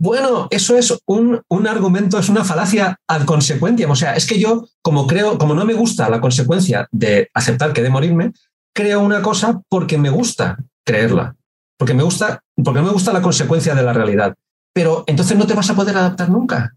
Bueno, 0.00 0.46
eso 0.50 0.76
es 0.76 0.96
un, 1.06 1.40
un 1.48 1.66
argumento, 1.66 2.18
es 2.18 2.28
una 2.28 2.44
falacia 2.44 3.00
ad 3.08 3.24
consecuencia. 3.24 3.90
O 3.90 3.96
sea, 3.96 4.14
es 4.14 4.26
que 4.26 4.38
yo, 4.38 4.68
como 4.80 5.06
creo, 5.06 5.38
como 5.38 5.54
no 5.54 5.64
me 5.64 5.74
gusta 5.74 6.08
la 6.08 6.20
consecuencia 6.20 6.88
de 6.92 7.28
aceptar 7.34 7.72
que 7.72 7.82
de 7.82 7.90
morirme, 7.90 8.32
creo 8.72 9.00
una 9.00 9.22
cosa 9.22 9.60
porque 9.68 9.98
me 9.98 10.10
gusta 10.10 10.56
creerla. 10.84 11.34
Porque 11.76 11.94
me 11.94 12.02
gusta, 12.04 12.42
porque 12.62 12.80
me 12.80 12.90
gusta 12.90 13.12
la 13.12 13.22
consecuencia 13.22 13.74
de 13.74 13.82
la 13.82 13.92
realidad. 13.92 14.34
Pero 14.72 15.02
entonces 15.08 15.36
no 15.36 15.46
te 15.46 15.54
vas 15.54 15.70
a 15.70 15.74
poder 15.74 15.96
adaptar 15.96 16.30
nunca. 16.30 16.74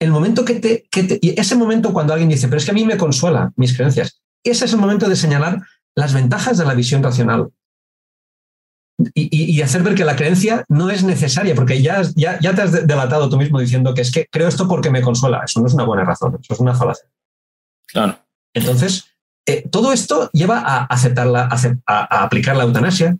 El 0.00 0.10
momento 0.10 0.44
que 0.44 0.54
te, 0.60 0.84
que 0.90 1.02
te- 1.04 1.18
y 1.20 1.38
ese 1.40 1.56
momento 1.56 1.92
cuando 1.92 2.12
alguien 2.12 2.28
dice, 2.30 2.46
pero 2.48 2.58
es 2.58 2.64
que 2.64 2.70
a 2.70 2.74
mí 2.74 2.84
me 2.84 2.96
consuela 2.96 3.52
mis 3.56 3.76
creencias, 3.76 4.20
ese 4.44 4.64
es 4.64 4.72
el 4.72 4.78
momento 4.80 5.08
de 5.08 5.16
señalar 5.16 5.62
las 5.96 6.12
ventajas 6.12 6.58
de 6.58 6.64
la 6.64 6.74
visión 6.74 7.02
racional. 7.02 7.50
Y, 9.14 9.60
hacer 9.62 9.82
ver 9.82 9.94
que 9.94 10.04
la 10.04 10.16
creencia 10.16 10.64
no 10.68 10.90
es 10.90 11.02
necesaria, 11.04 11.54
porque 11.54 11.80
ya, 11.82 12.02
ya, 12.14 12.38
ya 12.40 12.54
te 12.54 12.62
has 12.62 12.72
de- 12.72 12.82
delatado 12.82 13.28
tú 13.28 13.36
mismo 13.36 13.58
diciendo 13.60 13.94
que 13.94 14.02
es 14.02 14.10
que 14.10 14.26
creo 14.30 14.48
esto 14.48 14.66
porque 14.68 14.90
me 14.90 15.02
consuela. 15.02 15.42
Eso 15.44 15.60
no 15.60 15.66
es 15.66 15.74
una 15.74 15.84
buena 15.84 16.04
razón, 16.04 16.38
eso 16.40 16.54
es 16.54 16.60
una 16.60 16.74
falacia. 16.74 17.06
Claro. 17.86 18.18
Entonces, 18.54 19.04
eh, 19.46 19.66
todo 19.70 19.92
esto 19.92 20.30
lleva 20.32 20.58
a 20.60 20.84
aceptarla, 20.84 21.44
a, 21.46 21.50
acep- 21.50 21.82
a- 21.86 22.18
a 22.18 22.24
aplicar 22.24 22.56
la 22.56 22.64
eutanasia, 22.64 23.16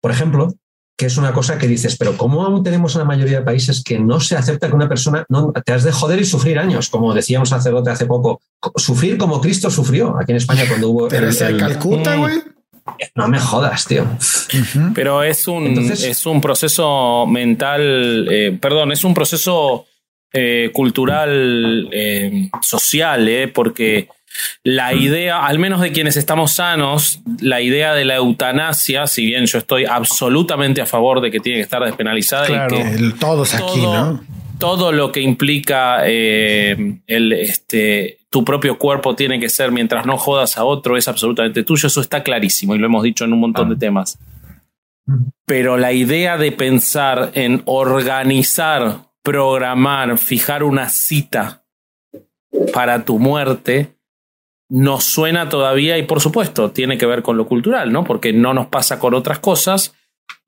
por 0.00 0.10
ejemplo, 0.12 0.54
que 0.96 1.06
es 1.06 1.16
una 1.16 1.32
cosa 1.32 1.58
que 1.58 1.68
dices, 1.68 1.96
pero 1.96 2.16
¿cómo 2.16 2.44
aún 2.44 2.64
tenemos 2.64 2.94
en 2.94 3.00
la 3.00 3.04
mayoría 3.04 3.38
de 3.38 3.44
países 3.44 3.84
que 3.84 4.00
no 4.00 4.18
se 4.18 4.36
acepta 4.36 4.68
que 4.68 4.74
una 4.74 4.88
persona 4.88 5.24
no 5.28 5.52
te 5.52 5.72
has 5.72 5.84
de 5.84 5.92
joder 5.92 6.20
y 6.20 6.24
sufrir 6.24 6.58
años? 6.58 6.88
Como 6.88 7.14
decía 7.14 7.38
un 7.38 7.46
sacerdote 7.46 7.90
hace 7.90 8.06
poco, 8.06 8.40
co- 8.58 8.72
sufrir 8.76 9.16
como 9.16 9.40
Cristo 9.40 9.70
sufrió 9.70 10.16
aquí 10.18 10.32
en 10.32 10.38
España 10.38 10.64
cuando 10.68 10.88
hubo. 10.90 11.08
Pero 11.08 11.28
el- 11.28 11.56
Calcuta, 11.58 12.16
güey. 12.16 12.42
No 13.14 13.28
me 13.28 13.38
jodas, 13.38 13.84
tío. 13.86 14.06
Pero 14.94 15.22
es 15.22 15.46
un, 15.48 15.66
Entonces- 15.66 16.02
es 16.04 16.26
un 16.26 16.40
proceso 16.40 17.26
mental, 17.26 18.26
eh, 18.30 18.56
perdón, 18.60 18.92
es 18.92 19.04
un 19.04 19.14
proceso 19.14 19.86
eh, 20.32 20.70
cultural, 20.74 21.88
eh, 21.90 22.50
social, 22.60 23.26
eh, 23.28 23.48
porque 23.48 24.08
la 24.62 24.92
idea, 24.92 25.46
al 25.46 25.58
menos 25.58 25.80
de 25.80 25.90
quienes 25.90 26.16
estamos 26.18 26.52
sanos, 26.52 27.20
la 27.40 27.60
idea 27.62 27.94
de 27.94 28.04
la 28.04 28.16
eutanasia, 28.16 29.06
si 29.06 29.24
bien 29.24 29.46
yo 29.46 29.58
estoy 29.58 29.86
absolutamente 29.86 30.82
a 30.82 30.86
favor 30.86 31.20
de 31.22 31.30
que 31.30 31.40
tiene 31.40 31.58
que 31.58 31.62
estar 31.62 31.82
despenalizada 31.82 32.46
Claro. 32.46 32.78
y 32.78 32.82
que 32.82 32.88
El- 32.94 33.14
todos 33.14 33.54
aquí, 33.54 33.80
¿no? 33.80 34.22
Todo 34.58 34.92
lo 34.92 35.12
que 35.12 35.20
implica 35.20 36.00
eh, 36.04 37.00
el, 37.06 37.32
este, 37.32 38.18
tu 38.30 38.44
propio 38.44 38.78
cuerpo 38.78 39.14
tiene 39.14 39.40
que 39.40 39.48
ser 39.48 39.72
mientras 39.72 40.06
no 40.06 40.16
jodas 40.18 40.58
a 40.58 40.64
otro, 40.64 40.96
es 40.96 41.08
absolutamente 41.08 41.62
tuyo. 41.62 41.86
Eso 41.86 42.00
está 42.00 42.22
clarísimo 42.22 42.74
y 42.74 42.78
lo 42.78 42.86
hemos 42.86 43.02
dicho 43.02 43.24
en 43.24 43.32
un 43.32 43.40
montón 43.40 43.70
de 43.70 43.76
temas. 43.76 44.18
Pero 45.46 45.78
la 45.78 45.92
idea 45.92 46.36
de 46.36 46.52
pensar 46.52 47.30
en 47.34 47.62
organizar, 47.64 49.06
programar, 49.22 50.18
fijar 50.18 50.62
una 50.62 50.88
cita 50.88 51.64
para 52.72 53.04
tu 53.04 53.18
muerte 53.18 53.94
nos 54.70 55.04
suena 55.04 55.48
todavía 55.48 55.96
y 55.96 56.02
por 56.02 56.20
supuesto 56.20 56.72
tiene 56.72 56.98
que 56.98 57.06
ver 57.06 57.22
con 57.22 57.38
lo 57.38 57.46
cultural, 57.46 57.90
¿no? 57.90 58.04
Porque 58.04 58.34
no 58.34 58.52
nos 58.52 58.66
pasa 58.66 58.98
con 58.98 59.14
otras 59.14 59.38
cosas, 59.38 59.94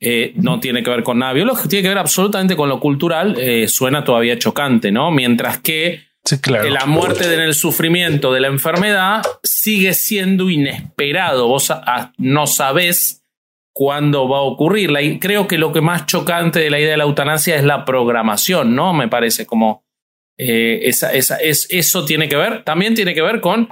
eh, 0.00 0.32
no 0.36 0.60
tiene 0.60 0.82
que 0.82 0.90
ver 0.90 1.02
con 1.02 1.18
nada 1.18 1.32
biológico, 1.32 1.68
tiene 1.68 1.82
que 1.82 1.88
ver 1.90 1.98
absolutamente 1.98 2.56
con 2.56 2.68
lo 2.68 2.80
cultural, 2.80 3.36
eh, 3.38 3.68
suena 3.68 4.02
todavía 4.04 4.38
chocante, 4.38 4.90
¿no? 4.90 5.10
Mientras 5.10 5.58
que 5.58 6.02
Sí, 6.24 6.38
claro. 6.40 6.68
la 6.68 6.86
muerte 6.86 7.32
en 7.32 7.40
el 7.40 7.54
sufrimiento 7.54 8.32
de 8.32 8.40
la 8.40 8.48
enfermedad 8.48 9.22
sigue 9.42 9.92
siendo 9.94 10.48
inesperado, 10.50 11.48
vos 11.48 11.70
a- 11.70 11.82
a- 11.86 12.12
no 12.18 12.46
sabés 12.46 13.24
cuándo 13.72 14.28
va 14.28 14.38
a 14.38 14.42
ocurrir. 14.42 14.90
La- 14.90 15.00
creo 15.18 15.46
que 15.46 15.56
lo 15.58 15.72
que 15.72 15.80
más 15.80 16.06
chocante 16.06 16.60
de 16.60 16.70
la 16.70 16.78
idea 16.78 16.90
de 16.90 16.96
la 16.98 17.04
eutanasia 17.04 17.56
es 17.56 17.64
la 17.64 17.84
programación, 17.84 18.74
¿no? 18.74 18.92
Me 18.92 19.08
parece 19.08 19.46
como 19.46 19.84
eh, 20.42 20.88
esa, 20.88 21.12
esa, 21.12 21.36
es, 21.36 21.66
eso 21.70 22.06
tiene 22.06 22.26
que 22.26 22.36
ver, 22.36 22.64
también 22.64 22.94
tiene 22.94 23.12
que 23.14 23.20
ver 23.20 23.42
con 23.42 23.68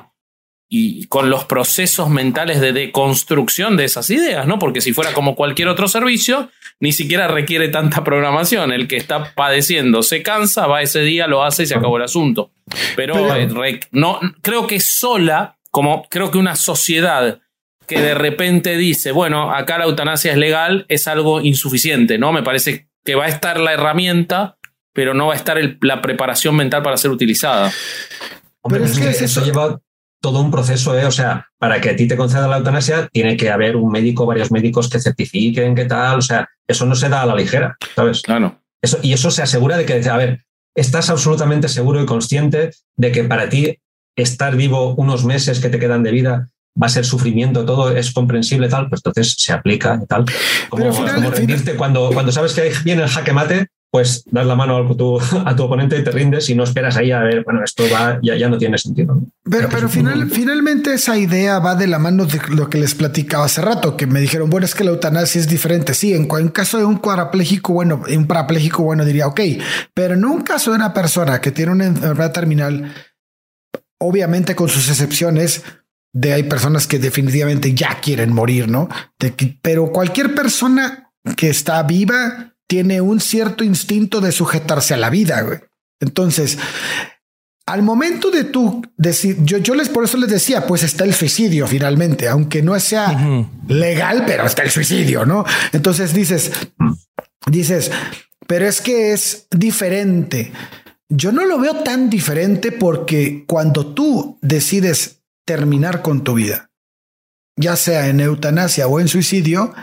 y 0.71 1.07
con 1.07 1.31
los 1.31 1.45
procesos 1.47 2.11
mentales 2.11 2.61
de 2.61 2.73
deconstrucción 2.75 3.77
de 3.77 3.85
esas 3.85 4.11
ideas, 4.11 4.47
¿no? 4.47 4.59
Porque 4.59 4.81
si 4.83 4.93
fuera 4.93 5.12
como 5.14 5.35
cualquier 5.35 5.69
otro 5.69 5.89
servicio, 5.89 6.51
ni 6.81 6.93
siquiera 6.93 7.27
requiere 7.27 7.69
tanta 7.69 8.05
programación. 8.05 8.73
El 8.73 8.87
que 8.87 8.97
está 8.99 9.33
padeciendo 9.35 10.03
se 10.03 10.23
cansa, 10.23 10.66
va 10.66 10.83
ese 10.83 11.01
día, 11.01 11.27
lo 11.27 11.43
hace 11.43 11.62
y 11.62 11.66
se 11.66 11.75
acabó 11.75 11.97
el 11.97 12.03
asunto. 12.05 12.51
Pero, 12.97 13.14
Pero- 13.14 13.64
eh, 13.64 13.81
no, 13.93 14.21
creo 14.43 14.66
que 14.66 14.79
sola, 14.81 15.57
como 15.71 16.07
creo 16.09 16.31
que 16.31 16.39
una 16.39 16.55
sociedad 16.57 17.41
que 17.87 18.01
de 18.03 18.14
repente 18.14 18.77
dice, 18.77 19.12
bueno, 19.12 19.51
acá 19.55 19.79
la 19.79 19.85
eutanasia 19.85 20.33
es 20.33 20.37
legal, 20.39 20.85
es 20.89 21.09
algo 21.09 21.41
insuficiente, 21.41 22.19
¿no? 22.19 22.33
Me 22.33 22.43
parece 22.43 22.89
que 23.03 23.14
va 23.14 23.25
a 23.25 23.29
estar 23.29 23.59
la 23.59 23.73
herramienta, 23.73 24.59
pero 24.93 25.14
no 25.14 25.29
va 25.29 25.33
a 25.33 25.37
estar 25.37 25.57
el- 25.57 25.79
la 25.81 26.03
preparación 26.03 26.55
mental 26.55 26.83
para 26.83 26.99
ser 26.99 27.11
utilizada. 27.11 27.73
Hombre, 28.61 28.81
Pero 28.81 28.85
es 28.93 28.99
que 28.99 29.05
es 29.09 29.16
que 29.19 29.25
es 29.25 29.31
eso 29.31 29.41
eso. 29.41 29.47
lleva 29.51 29.81
todo 30.21 30.41
un 30.41 30.51
proceso, 30.51 30.99
¿eh? 30.99 31.05
O 31.07 31.11
sea, 31.11 31.47
para 31.59 31.81
que 31.81 31.91
a 31.91 31.97
ti 31.97 32.09
te 32.09 32.16
concedan 32.16 32.51
la 32.51 32.59
eutanasia, 32.59 33.09
tiene 33.12 33.37
que 33.37 33.51
haber 33.51 33.77
un 33.77 33.91
médico, 33.91 34.27
varios 34.27 34.51
médicos 34.51 34.89
que 34.89 35.01
certifiquen 35.01 35.74
qué 35.74 35.85
tal. 35.85 36.19
O 36.19 36.23
sea, 36.23 36.49
eso 36.66 36.86
no 36.86 36.95
se 36.95 37.09
da 37.09 37.23
a 37.23 37.27
la 37.27 37.35
ligera, 37.36 37.77
¿sabes? 37.95 38.23
Claro. 38.23 38.61
Eso, 38.82 38.99
y 39.03 39.12
eso 39.12 39.31
se 39.31 39.43
asegura 39.43 39.77
de 39.77 39.85
que, 39.86 40.09
a 40.09 40.16
ver, 40.16 40.45
estás 40.77 41.11
absolutamente 41.11 41.69
seguro 41.69 42.03
y 42.03 42.07
consciente 42.07 42.70
de 42.97 43.12
que 43.12 43.24
para 43.24 43.49
ti 43.49 43.78
estar 44.16 44.57
vivo 44.57 44.95
unos 44.97 45.24
meses 45.24 45.61
que 45.61 45.69
te 45.69 45.78
quedan 45.78 46.03
de 46.03 46.11
vida 46.12 46.49
va 46.81 46.86
a 46.86 46.90
ser 46.90 47.05
sufrimiento, 47.05 47.65
todo 47.65 47.97
es 47.97 48.12
comprensible, 48.12 48.69
tal, 48.69 48.89
pues 48.89 49.01
entonces 49.05 49.35
se 49.36 49.53
aplica 49.53 49.99
y 50.03 50.07
tal. 50.07 50.24
Como, 50.69 50.93
final- 50.93 51.15
como 51.16 51.31
rendirte 51.31 51.74
cuando, 51.74 52.11
cuando 52.12 52.31
sabes 52.31 52.53
que 52.55 52.73
viene 52.85 53.03
el 53.03 53.09
jaque 53.09 53.32
mate, 53.32 53.66
pues 53.90 54.24
das 54.27 54.47
la 54.47 54.55
mano 54.55 54.77
a 54.77 54.97
tu, 54.97 55.19
a 55.44 55.56
tu 55.56 55.62
oponente 55.65 55.98
y 55.98 56.05
te 56.05 56.10
rindes 56.10 56.48
y 56.51 56.55
no 56.55 56.65
esperas 56.65 56.97
ahí 56.97 57.10
a 57.10 57.20
ver, 57.20 57.43
bueno, 57.44 57.65
esto 57.65 57.85
va, 57.93 58.19
ya, 58.23 58.36
ya 58.36 58.48
no 58.48 58.59
tiene 58.59 58.77
sentido. 58.77 59.20
Pero, 59.48 59.69
pero 59.70 59.89
final, 59.89 60.31
finalmente 60.31 60.93
esa 60.93 61.16
idea 61.16 61.59
va 61.59 61.74
de 61.74 61.86
la 61.86 61.98
mano 61.98 62.27
de 62.27 62.40
lo 62.51 62.69
que 62.69 62.78
les 62.78 62.94
platicaba 62.94 63.47
hace 63.47 63.62
rato, 63.62 63.97
que 63.97 64.06
me 64.06 64.20
dijeron, 64.20 64.51
bueno, 64.51 64.66
es 64.66 64.74
que 64.74 64.85
la 64.85 64.90
eutanasia 64.90 65.40
es 65.40 65.48
diferente. 65.48 65.94
Sí, 65.94 66.12
en, 66.12 66.27
caso 66.48 66.78
de 66.78 66.85
un 66.85 66.97
cuadrapléjico, 66.97 67.73
bueno, 67.73 68.02
un 68.09 68.27
parapléjico, 68.27 68.82
bueno, 68.82 69.05
diría, 69.05 69.27
ok, 69.27 69.40
pero 69.94 70.15
en 70.15 70.24
un 70.24 70.43
caso 70.43 70.70
de 70.70 70.77
una 70.77 70.93
persona 70.93 71.40
que 71.40 71.51
tiene 71.51 71.73
una 71.73 71.86
enfermedad 71.86 72.32
terminal, 72.32 72.93
obviamente 73.98 74.55
con 74.55 74.69
sus 74.69 74.89
excepciones, 74.89 75.62
de 76.12 76.32
hay 76.32 76.43
personas 76.44 76.86
que 76.86 76.98
definitivamente 76.98 77.74
ya 77.74 78.01
quieren 78.01 78.32
morir, 78.32 78.69
¿no? 78.69 78.89
pero 79.62 79.93
cualquier 79.93 80.35
persona 80.35 81.12
que 81.36 81.51
está 81.51 81.82
viva 81.82 82.56
tiene 82.69 83.01
un 83.01 83.20
cierto 83.20 83.65
instinto 83.65 84.20
de 84.20 84.31
sujetarse 84.31 84.95
a 84.95 84.99
la 84.99 85.11
vida, 85.11 85.40
güey. 85.40 85.59
Entonces, 86.01 86.59
al 87.66 87.82
momento 87.82 88.31
de 88.31 88.45
tú 88.45 88.82
decir, 88.97 89.39
yo, 89.43 89.59
yo 89.59 89.74
les 89.74 89.89
por 89.89 90.05
eso 90.05 90.16
les 90.16 90.31
decía, 90.31 90.66
pues 90.66 90.82
está 90.82 91.05
el 91.05 91.15
suicidio 91.15 91.66
finalmente, 91.66 92.28
aunque 92.28 92.62
no 92.62 92.78
sea 92.78 93.47
legal, 93.66 94.24
pero 94.27 94.47
está 94.47 94.62
el 94.62 94.70
suicidio, 94.70 95.27
¿no? 95.27 95.45
Entonces 95.73 96.15
dices, 96.15 96.53
dices, 97.47 97.90
pero 98.47 98.66
es 98.66 98.81
que 98.81 99.12
es 99.12 99.47
diferente. 99.51 100.53
Yo 101.11 101.32
no 101.32 101.45
lo 101.45 101.59
veo 101.59 101.77
tan 101.82 102.09
diferente 102.09 102.73
porque 102.73 103.45
cuando 103.47 103.95
tú 103.95 104.39
decides 104.40 105.23
terminar 105.47 106.01
con 106.03 106.24
tu 106.24 106.35
vida, 106.35 106.70
ya 107.57 107.77
sea 107.77 108.09
en 108.09 108.20
eutanasia 108.20 108.86
o 108.86 109.01
en 109.01 109.09
suicidio, 109.09 109.74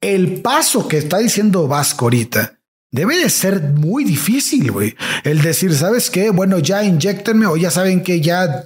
el 0.00 0.40
paso 0.40 0.88
que 0.88 0.98
está 0.98 1.18
diciendo 1.18 1.68
Vasco 1.68 2.06
ahorita, 2.06 2.60
Debe 2.92 3.18
de 3.18 3.30
ser 3.30 3.62
muy 3.62 4.02
difícil, 4.02 4.72
güey. 4.72 4.96
El 5.22 5.42
decir, 5.42 5.72
¿sabes 5.74 6.10
qué? 6.10 6.30
Bueno, 6.30 6.58
ya 6.58 6.82
inyectenme 6.82 7.46
o 7.46 7.56
ya 7.56 7.70
saben 7.70 8.02
que 8.02 8.20
ya 8.20 8.64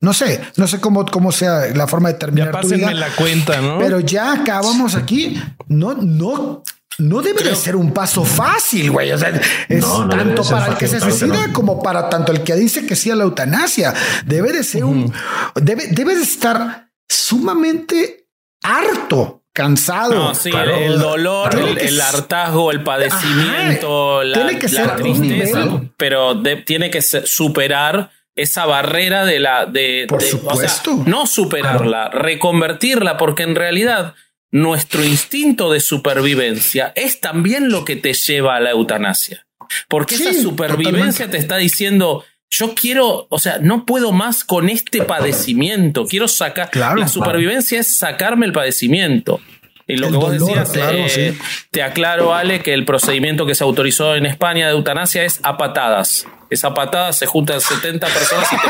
no 0.00 0.12
sé, 0.12 0.40
no 0.56 0.66
sé 0.66 0.80
cómo, 0.80 1.06
cómo 1.06 1.30
sea 1.30 1.68
la 1.68 1.86
forma 1.86 2.08
de 2.08 2.14
terminar. 2.14 2.48
Ya 2.48 2.60
pásenme 2.60 2.94
la 2.94 3.14
cuenta, 3.14 3.60
¿no? 3.60 3.78
Pero 3.78 4.00
ya 4.00 4.32
acabamos 4.32 4.96
aquí. 4.96 5.40
No, 5.68 5.94
no, 5.94 6.64
no 6.98 7.22
debe 7.22 7.44
de 7.44 7.54
ser 7.54 7.76
un 7.76 7.92
paso 7.92 8.24
fácil, 8.24 8.90
güey. 8.90 9.12
O 9.12 9.18
sea, 9.18 9.28
es 9.68 9.84
tanto 10.10 10.42
para 10.42 10.66
el 10.66 10.76
que 10.76 10.88
se 10.88 10.98
suicida 10.98 11.52
como 11.52 11.80
para 11.80 12.10
tanto 12.10 12.32
el 12.32 12.42
que 12.42 12.56
dice 12.56 12.84
que 12.84 12.96
sí 12.96 13.12
a 13.12 13.14
la 13.14 13.22
eutanasia. 13.22 13.94
Debe 14.26 14.52
de 14.52 14.64
ser 14.64 14.82
un, 14.82 15.12
debe, 15.54 15.86
debe 15.86 16.16
de 16.16 16.22
estar 16.22 16.90
sumamente 17.08 18.26
harto 18.64 19.41
cansado. 19.52 20.32
el 20.44 20.98
dolor, 20.98 21.54
el, 21.78 22.00
hartazgo, 22.00 22.70
el 22.70 22.82
padecimiento, 22.82 24.22
la, 24.22 24.34
tiene 24.34 24.58
que 24.58 24.68
ser 24.68 24.96
tristeza, 24.96 25.82
pero 25.96 26.42
tiene 26.64 26.90
que 26.90 27.02
superar 27.02 28.10
esa 28.34 28.64
barrera 28.64 29.24
de 29.24 29.40
la 29.40 29.66
de, 29.66 30.06
por 30.08 30.22
supuesto. 30.22 31.02
no 31.06 31.26
superarla 31.26 32.08
reconvertirla 32.08 33.18
porque 33.18 33.42
en 33.42 33.54
realidad 33.54 34.14
nuestro 34.50 35.04
instinto 35.04 35.70
de 35.70 35.80
supervivencia 35.80 36.92
es 36.96 37.20
también 37.20 37.70
lo 37.70 37.84
que 37.84 37.96
te 37.96 38.14
lleva 38.14 38.56
a 38.56 38.60
la 38.60 38.70
eutanasia. 38.70 39.46
Porque 39.88 40.16
esa 40.16 40.34
supervivencia 40.34 41.30
te 41.30 41.38
está 41.38 41.56
diciendo 41.56 42.24
yo 42.52 42.74
quiero, 42.74 43.26
o 43.30 43.38
sea, 43.38 43.58
no 43.60 43.86
puedo 43.86 44.12
más 44.12 44.44
con 44.44 44.68
este 44.68 45.02
padecimiento. 45.02 46.04
Quiero 46.04 46.28
sacar. 46.28 46.68
la 46.76 47.08
supervivencia 47.08 47.80
es 47.80 47.96
sacarme 47.96 48.44
el 48.44 48.52
padecimiento. 48.52 49.40
Y 49.88 49.96
lo 49.96 50.10
que 50.10 50.16
vos 50.16 50.32
decías, 50.32 50.70
eh, 51.16 51.36
te 51.70 51.82
aclaro, 51.82 52.34
Ale, 52.34 52.60
que 52.60 52.74
el 52.74 52.84
procedimiento 52.84 53.46
que 53.46 53.54
se 53.54 53.64
autorizó 53.64 54.14
en 54.14 54.26
España 54.26 54.66
de 54.66 54.72
eutanasia 54.72 55.24
es 55.24 55.40
a 55.42 55.56
patadas. 55.56 56.26
Esa 56.52 56.74
patada 56.74 57.12
se 57.12 57.26
juntan 57.26 57.60
70 57.60 58.06
personas 58.08 58.52
y 58.52 58.56
te 58.56 58.68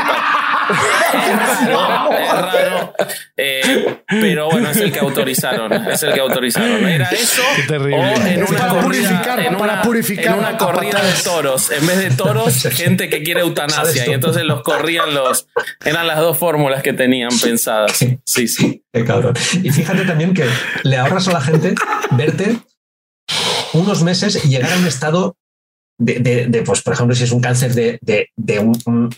es 1.13 1.67
raro, 1.67 2.11
es 2.17 2.31
raro. 2.31 2.93
Eh, 3.35 3.97
pero 4.07 4.49
bueno, 4.49 4.69
es 4.69 4.77
el 4.77 4.91
que 4.91 4.99
autorizaron. 4.99 5.73
Es 5.89 6.03
el 6.03 6.13
que 6.13 6.19
autorizaron. 6.19 6.87
Era 6.87 7.09
eso. 7.09 7.41
Qué 7.55 7.63
terrible. 7.63 7.97
O 7.97 8.27
en 8.27 8.43
una 8.43 8.57
para 8.57 8.69
corrida, 8.69 9.09
purificar, 9.09 9.39
en 9.39 9.47
una, 9.47 9.57
para 9.57 9.81
purificar 9.81 10.33
en 10.33 10.39
una 10.39 10.57
corrida 10.57 11.01
de 11.01 11.13
toros. 11.23 11.71
En 11.71 11.85
vez 11.85 11.97
de 11.97 12.11
toros, 12.11 12.63
gente 12.71 13.09
que 13.09 13.23
quiere 13.23 13.41
eutanasia. 13.41 14.07
Y 14.07 14.13
entonces 14.13 14.43
los 14.43 14.61
corrían 14.63 15.13
los. 15.13 15.47
Eran 15.83 16.07
las 16.07 16.19
dos 16.19 16.37
fórmulas 16.37 16.81
que 16.83 16.93
tenían 16.93 17.37
pensadas. 17.39 17.97
Sí, 18.25 18.47
sí. 18.47 18.83
Qué 18.91 19.03
cabrón. 19.03 19.33
Y 19.61 19.69
fíjate 19.71 20.05
también 20.05 20.33
que 20.33 20.47
le 20.83 20.97
ahorras 20.97 21.27
a 21.27 21.33
la 21.33 21.41
gente 21.41 21.75
verte 22.11 22.57
unos 23.73 24.03
meses 24.03 24.45
y 24.45 24.49
llegar 24.49 24.71
a 24.71 24.77
un 24.77 24.87
estado 24.87 25.35
de, 25.97 26.63
pues, 26.65 26.81
por 26.81 26.93
ejemplo, 26.93 27.15
si 27.15 27.23
es 27.23 27.31
un 27.31 27.41
cáncer 27.41 27.73
de, 27.73 28.59
un, 28.59 29.09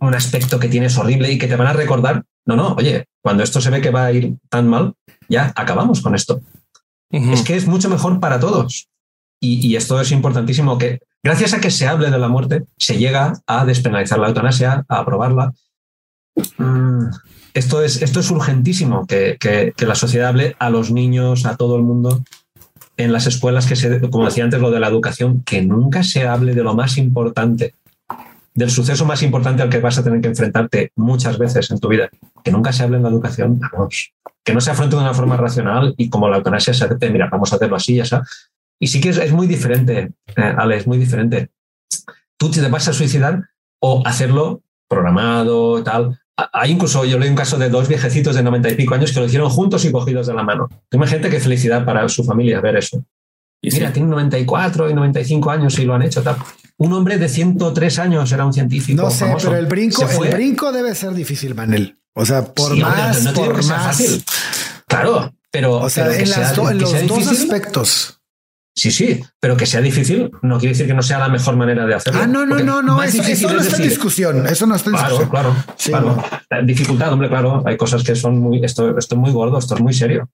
un, 0.00 0.14
aspecto 0.14 0.58
que 0.58 0.68
tienes 0.68 0.96
horrible 0.96 1.32
y 1.32 1.38
que 1.38 1.46
te 1.46 1.56
van 1.56 1.68
a 1.68 1.72
recordar, 1.72 2.24
no, 2.46 2.56
no, 2.56 2.74
oye, 2.74 3.06
cuando 3.22 3.42
esto 3.42 3.60
se 3.60 3.70
ve 3.70 3.80
que 3.80 3.90
va 3.90 4.06
a 4.06 4.12
ir 4.12 4.36
tan 4.48 4.68
mal, 4.68 4.94
ya 5.28 5.52
acabamos 5.54 6.00
con 6.00 6.14
esto. 6.14 6.40
Es 7.10 7.42
que 7.42 7.56
es 7.56 7.66
mucho 7.66 7.88
mejor 7.88 8.20
para 8.20 8.38
todos. 8.38 8.88
Y, 9.40 9.76
esto 9.76 10.00
es 10.00 10.10
importantísimo, 10.10 10.78
que 10.78 11.00
gracias 11.22 11.54
a 11.54 11.60
que 11.60 11.70
se 11.70 11.86
hable 11.86 12.10
de 12.10 12.18
la 12.18 12.28
muerte, 12.28 12.64
se 12.76 12.98
llega 12.98 13.34
a 13.46 13.64
despenalizar 13.64 14.18
la 14.18 14.28
eutanasia, 14.28 14.84
a 14.88 14.98
aprobarla. 14.98 15.52
Mm, 16.58 17.06
esto, 17.54 17.82
es, 17.82 18.02
esto 18.02 18.20
es 18.20 18.30
urgentísimo, 18.30 19.06
que, 19.06 19.36
que 19.38 19.86
la 19.86 19.94
sociedad 19.94 20.28
hable 20.28 20.56
a 20.58 20.70
los 20.70 20.90
niños, 20.90 21.46
a 21.46 21.56
todo 21.56 21.76
el 21.76 21.82
mundo, 21.82 22.24
en 22.98 23.12
las 23.12 23.26
escuelas 23.26 23.66
que 23.66 23.76
se, 23.76 24.00
como 24.10 24.26
decía 24.26 24.44
antes, 24.44 24.60
lo 24.60 24.70
de 24.70 24.80
la 24.80 24.88
educación, 24.88 25.42
que 25.44 25.62
nunca 25.62 26.02
se 26.02 26.26
hable 26.26 26.54
de 26.54 26.64
lo 26.64 26.74
más 26.74 26.98
importante, 26.98 27.74
del 28.54 28.70
suceso 28.70 29.06
más 29.06 29.22
importante 29.22 29.62
al 29.62 29.70
que 29.70 29.78
vas 29.78 29.98
a 29.98 30.04
tener 30.04 30.20
que 30.20 30.28
enfrentarte 30.28 30.92
muchas 30.96 31.38
veces 31.38 31.70
en 31.70 31.78
tu 31.78 31.88
vida, 31.88 32.10
que 32.42 32.50
nunca 32.50 32.72
se 32.72 32.82
hable 32.82 32.96
en 32.96 33.04
la 33.04 33.08
educación, 33.08 33.60
vamos, 33.60 34.12
que 34.44 34.52
no 34.52 34.60
se 34.60 34.72
afronte 34.72 34.96
de 34.96 35.02
una 35.02 35.14
forma 35.14 35.36
racional 35.36 35.94
y 35.96 36.10
como 36.10 36.28
la 36.28 36.38
eutanasia 36.38 36.74
se 36.74 36.86
hace, 36.86 37.10
mira, 37.10 37.28
vamos 37.30 37.52
a 37.52 37.56
hacerlo 37.56 37.76
así, 37.76 37.94
ya 37.94 38.02
está. 38.02 38.24
Y 38.80 38.88
sí 38.88 39.00
que 39.00 39.10
es, 39.10 39.32
muy 39.32 39.46
diferente, 39.46 40.10
eh, 40.36 40.54
Ale, 40.56 40.76
es 40.76 40.86
muy 40.88 40.98
diferente. 40.98 41.50
Tú 42.36 42.50
te 42.50 42.66
vas 42.68 42.88
a 42.88 42.92
suicidar 42.92 43.48
o 43.80 44.02
hacerlo 44.04 44.62
programado, 44.88 45.84
tal, 45.84 46.18
hay 46.52 46.70
incluso, 46.70 47.04
yo 47.04 47.18
leí 47.18 47.28
un 47.28 47.34
caso 47.34 47.58
de 47.58 47.68
dos 47.68 47.88
viejecitos 47.88 48.36
de 48.36 48.42
90 48.42 48.70
y 48.70 48.74
pico 48.76 48.94
años 48.94 49.12
que 49.12 49.18
lo 49.18 49.26
hicieron 49.26 49.50
juntos 49.50 49.84
y 49.84 49.90
cogidos 49.90 50.28
de 50.28 50.34
la 50.34 50.44
mano. 50.44 50.68
Imagínate 50.92 51.30
qué 51.30 51.40
felicidad 51.40 51.84
para 51.84 52.08
su 52.08 52.22
familia 52.22 52.60
ver 52.60 52.76
eso. 52.76 53.04
Y 53.60 53.72
mira, 53.72 53.92
tienen 53.92 54.10
94 54.10 54.88
y 54.88 54.94
95 54.94 55.52
y 55.54 55.82
y 55.82 55.84
lo 55.84 55.94
han 55.94 56.02
hecho. 56.02 56.22
Tal. 56.22 56.36
Un 56.76 56.92
hombre 56.92 57.18
de 57.18 57.28
103 57.28 57.98
años 57.98 58.30
era 58.30 58.46
un 58.46 58.52
científico. 58.52 59.02
No 59.02 59.10
sé, 59.10 59.34
pero 59.42 59.56
el 59.56 59.66
brinco, 59.66 60.06
el 60.22 60.30
brinco 60.30 60.70
debe 60.70 60.94
ser 60.94 61.12
difícil, 61.12 61.56
Manel. 61.56 61.96
O 62.14 62.24
sea, 62.24 62.44
por 62.44 62.76
más, 62.76 63.24
no, 63.24 63.32
por 63.32 63.56
más. 63.64 63.66
Fácil. 63.66 64.24
Claro, 64.86 65.34
pero, 65.50 65.74
o 65.74 65.90
sea, 65.90 66.14
en, 66.14 66.30
los 66.78 67.06
dos 67.06 67.26
aspectos. 67.26 68.17
Sí, 68.78 68.92
sí, 68.92 69.20
pero 69.40 69.56
que 69.56 69.66
sea 69.66 69.80
difícil 69.80 70.30
no 70.42 70.56
quiere 70.60 70.72
decir 70.72 70.86
que 70.86 70.94
no 70.94 71.02
sea 71.02 71.18
la 71.18 71.28
mejor 71.28 71.56
manera 71.56 71.84
de 71.84 71.94
hacerlo. 71.94 72.20
Ah, 72.22 72.28
no, 72.28 72.46
no, 72.46 72.60
no, 72.60 72.80
no, 72.80 73.02
eso, 73.02 73.20
no 73.50 73.60
está 73.60 73.76
en 73.76 73.82
discusión. 73.82 74.46
Eso 74.46 74.68
no 74.68 74.76
está 74.76 74.90
en 74.90 74.96
discusión. 74.96 75.28
Claro, 75.28 75.56
claro. 75.82 76.24
Dificultad, 76.64 77.12
hombre, 77.12 77.28
claro. 77.28 77.64
Hay 77.66 77.76
cosas 77.76 78.04
que 78.04 78.14
son 78.14 78.38
muy. 78.38 78.64
Esto, 78.64 78.96
esto 78.96 79.16
es 79.16 79.20
muy 79.20 79.32
gordo, 79.32 79.58
esto 79.58 79.74
es 79.74 79.80
muy 79.80 79.92
serio. 79.92 80.30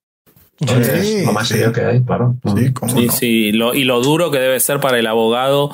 es 0.59 1.25
lo 1.25 1.33
más 1.33 1.47
serio 1.47 1.73
que 1.73 1.85
hay, 1.85 2.03
claro. 2.03 2.35
Sí, 2.55 2.71
sí, 2.87 3.09
sí. 3.09 3.27
y 3.49 3.51
lo 3.51 4.01
duro 4.01 4.29
que 4.29 4.37
debe 4.37 4.59
ser 4.59 4.79
para 4.79 4.99
el 4.99 5.07
abogado 5.07 5.71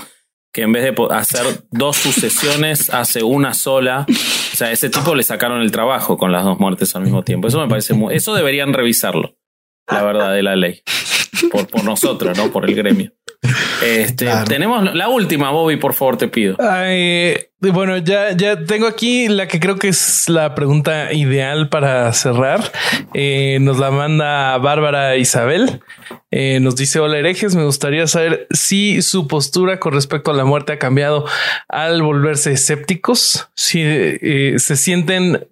que 0.53 0.61
en 0.61 0.71
vez 0.71 0.83
de 0.83 1.07
hacer 1.11 1.65
dos 1.71 1.97
sucesiones 1.97 2.89
hace 2.93 3.21
una 3.21 3.53
sola. 3.53 4.05
O 4.07 4.55
sea, 4.55 4.67
a 4.67 4.71
ese 4.71 4.89
tipo 4.89 5.13
le 5.13 5.23
sacaron 5.23 5.61
el 5.61 5.71
trabajo 5.71 6.17
con 6.17 6.31
las 6.31 6.45
dos 6.45 6.57
muertes 6.57 6.95
al 6.95 7.01
mismo 7.01 7.23
tiempo. 7.23 7.49
Eso 7.49 7.59
me 7.59 7.67
parece 7.67 7.93
muy. 7.95 8.15
Eso 8.15 8.33
deberían 8.33 8.71
revisarlo, 8.71 9.35
la 9.89 10.03
verdad, 10.03 10.31
de 10.31 10.43
la 10.43 10.55
ley 10.55 10.83
por, 11.49 11.67
por 11.67 11.83
nosotros, 11.83 12.37
¿no? 12.37 12.51
Por 12.51 12.69
el 12.69 12.75
gremio. 12.75 13.11
Este, 13.83 14.27
Tenemos 14.47 14.93
la 14.93 15.09
última, 15.09 15.49
Bobby, 15.49 15.77
por 15.77 15.93
favor, 15.93 16.17
te 16.17 16.27
pido. 16.27 16.55
bueno, 17.59 17.97
ya, 17.97 18.31
ya 18.35 18.63
tengo 18.65 18.85
aquí 18.85 19.27
la 19.27 19.47
que 19.47 19.59
creo 19.59 19.77
que 19.77 19.87
es 19.87 20.29
la 20.29 20.53
pregunta 20.53 21.11
ideal 21.11 21.69
para 21.69 22.13
cerrar. 22.13 22.71
Eh, 23.15 23.57
nos 23.61 23.79
la 23.79 23.89
manda 23.89 24.57
Bárbara 24.59 25.17
Isabel. 25.17 25.81
Eh, 26.29 26.59
nos 26.61 26.75
dice: 26.75 26.99
Hola 26.99 27.17
herejes, 27.17 27.55
me 27.55 27.63
gustaría 27.63 28.05
saber 28.05 28.47
si 28.51 29.01
su 29.01 29.27
postura 29.27 29.79
con 29.79 29.93
respecto 29.93 30.29
a 30.29 30.35
la 30.35 30.45
muerte 30.45 30.73
ha 30.73 30.79
cambiado 30.79 31.25
al 31.67 32.03
volverse 32.03 32.51
escépticos, 32.51 33.49
si 33.55 33.81
eh, 33.83 34.55
se 34.57 34.75
sienten 34.75 35.47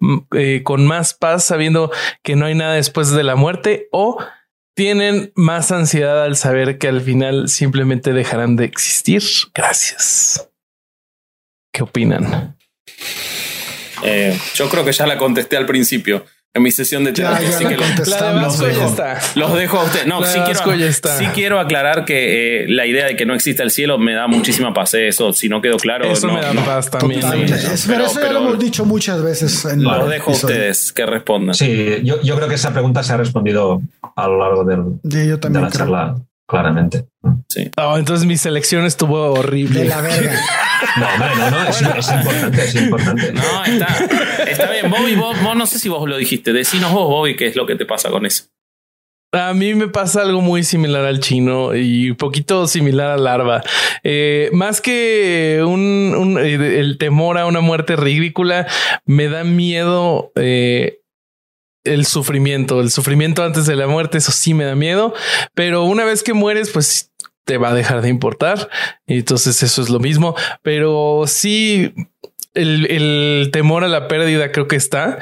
con 0.62 0.86
más 0.86 1.14
paz 1.14 1.44
sabiendo 1.44 1.90
que 2.22 2.36
no 2.36 2.46
hay 2.46 2.54
nada 2.54 2.74
después 2.74 3.10
de 3.10 3.24
la 3.24 3.34
muerte 3.34 3.88
o 3.90 4.18
tienen 4.80 5.30
más 5.34 5.72
ansiedad 5.72 6.24
al 6.24 6.36
saber 6.36 6.78
que 6.78 6.88
al 6.88 7.02
final 7.02 7.50
simplemente 7.50 8.14
dejarán 8.14 8.56
de 8.56 8.64
existir. 8.64 9.22
Gracias. 9.52 10.48
¿Qué 11.70 11.82
opinan? 11.82 12.56
Eh, 14.02 14.40
yo 14.54 14.70
creo 14.70 14.82
que 14.82 14.92
ya 14.92 15.06
la 15.06 15.18
contesté 15.18 15.58
al 15.58 15.66
principio 15.66 16.24
en 16.52 16.62
mi 16.62 16.70
sesión 16.70 17.04
de 17.04 17.12
terapia. 17.12 17.48
así 17.48 17.64
que 17.64 17.76
los, 17.76 17.96
dejo, 18.58 18.96
los, 19.36 19.54
dejo, 19.54 19.78
a 19.78 19.84
ustedes. 19.84 20.06
No, 20.06 20.24
sí 20.24 20.38
quiero, 20.44 20.90
sí 20.90 21.26
quiero, 21.32 21.60
aclarar 21.60 22.04
que 22.04 22.64
eh, 22.64 22.66
la 22.68 22.86
idea 22.86 23.06
de 23.06 23.16
que 23.16 23.24
no 23.24 23.34
exista 23.34 23.62
el 23.62 23.70
cielo 23.70 23.98
me 23.98 24.14
da 24.14 24.26
muchísima 24.26 24.74
paz. 24.74 24.94
Eso, 24.94 25.32
si 25.32 25.48
no 25.48 25.62
quedó 25.62 25.76
claro. 25.76 26.06
Eso 26.06 26.26
me 26.26 26.40
da 26.40 26.52
paz 26.64 26.90
también. 26.90 27.20
pero, 27.86 28.06
eso 28.06 28.20
ya 28.20 28.32
lo 28.32 28.40
hemos 28.40 28.58
dicho 28.58 28.84
muchas 28.84 29.22
veces. 29.22 29.64
En 29.64 29.84
los 29.84 30.08
dejo 30.08 30.30
a 30.30 30.34
ustedes 30.34 30.92
que 30.92 31.06
respondan. 31.06 31.54
Sí, 31.54 32.00
yo, 32.02 32.20
yo, 32.22 32.36
creo 32.36 32.48
que 32.48 32.56
esa 32.56 32.72
pregunta 32.72 33.02
se 33.02 33.12
ha 33.12 33.16
respondido 33.16 33.80
a 34.16 34.26
lo 34.26 34.38
largo 34.38 34.64
del, 34.64 35.00
de 35.02 35.38
la 35.50 35.70
charla 35.70 36.16
claramente. 36.50 37.06
Sí. 37.48 37.70
Oh, 37.76 37.96
entonces 37.96 38.26
mi 38.26 38.36
selección 38.36 38.84
estuvo 38.84 39.32
horrible. 39.32 39.80
De 39.80 39.88
la 39.88 40.00
verga. 40.00 40.32
No, 40.96 41.18
no, 41.18 41.50
no, 41.50 41.68
es, 41.68 41.80
importante, 41.82 42.64
es 42.64 42.74
importante. 42.74 43.32
No, 43.32 43.64
está. 43.64 43.86
Está 44.50 44.70
bien, 44.70 44.90
Bobby, 44.90 45.14
vos, 45.14 45.36
no 45.56 45.66
sé 45.66 45.78
si 45.78 45.88
vos 45.88 46.08
lo 46.08 46.16
dijiste. 46.16 46.52
Decinos 46.52 46.92
vos, 46.92 47.08
Bobby, 47.08 47.36
qué 47.36 47.46
es 47.46 47.56
lo 47.56 47.66
que 47.66 47.76
te 47.76 47.86
pasa 47.86 48.10
con 48.10 48.26
eso. 48.26 48.44
A 49.32 49.54
mí 49.54 49.74
me 49.74 49.86
pasa 49.86 50.22
algo 50.22 50.40
muy 50.40 50.64
similar 50.64 51.04
al 51.04 51.20
chino 51.20 51.76
y 51.76 52.10
un 52.10 52.16
poquito 52.16 52.66
similar 52.66 53.10
al 53.10 53.24
larva. 53.24 53.62
Eh, 54.02 54.50
más 54.52 54.80
que 54.80 55.62
un, 55.64 56.36
eh, 56.40 56.80
el 56.80 56.98
temor 56.98 57.38
a 57.38 57.46
una 57.46 57.60
muerte 57.60 57.94
ridícula, 57.94 58.66
me 59.04 59.28
da 59.28 59.44
miedo 59.44 60.32
eh, 60.34 61.00
el 61.84 62.06
sufrimiento, 62.06 62.80
el 62.80 62.90
sufrimiento 62.90 63.44
antes 63.44 63.66
de 63.66 63.76
la 63.76 63.86
muerte. 63.86 64.18
Eso 64.18 64.32
sí 64.32 64.52
me 64.52 64.64
da 64.64 64.74
miedo, 64.74 65.14
pero 65.54 65.84
una 65.84 66.04
vez 66.04 66.24
que 66.24 66.34
mueres, 66.34 66.70
pues 66.70 67.12
te 67.44 67.56
va 67.56 67.70
a 67.70 67.74
dejar 67.74 68.02
de 68.02 68.08
importar. 68.08 68.68
Entonces 69.06 69.62
eso 69.62 69.80
es 69.80 69.90
lo 69.90 70.00
mismo, 70.00 70.34
pero 70.62 71.24
sí 71.26 71.94
el, 72.54 72.86
el 72.90 73.50
temor 73.52 73.84
a 73.84 73.88
la 73.88 74.08
pérdida 74.08 74.52
creo 74.52 74.68
que 74.68 74.76
está 74.76 75.18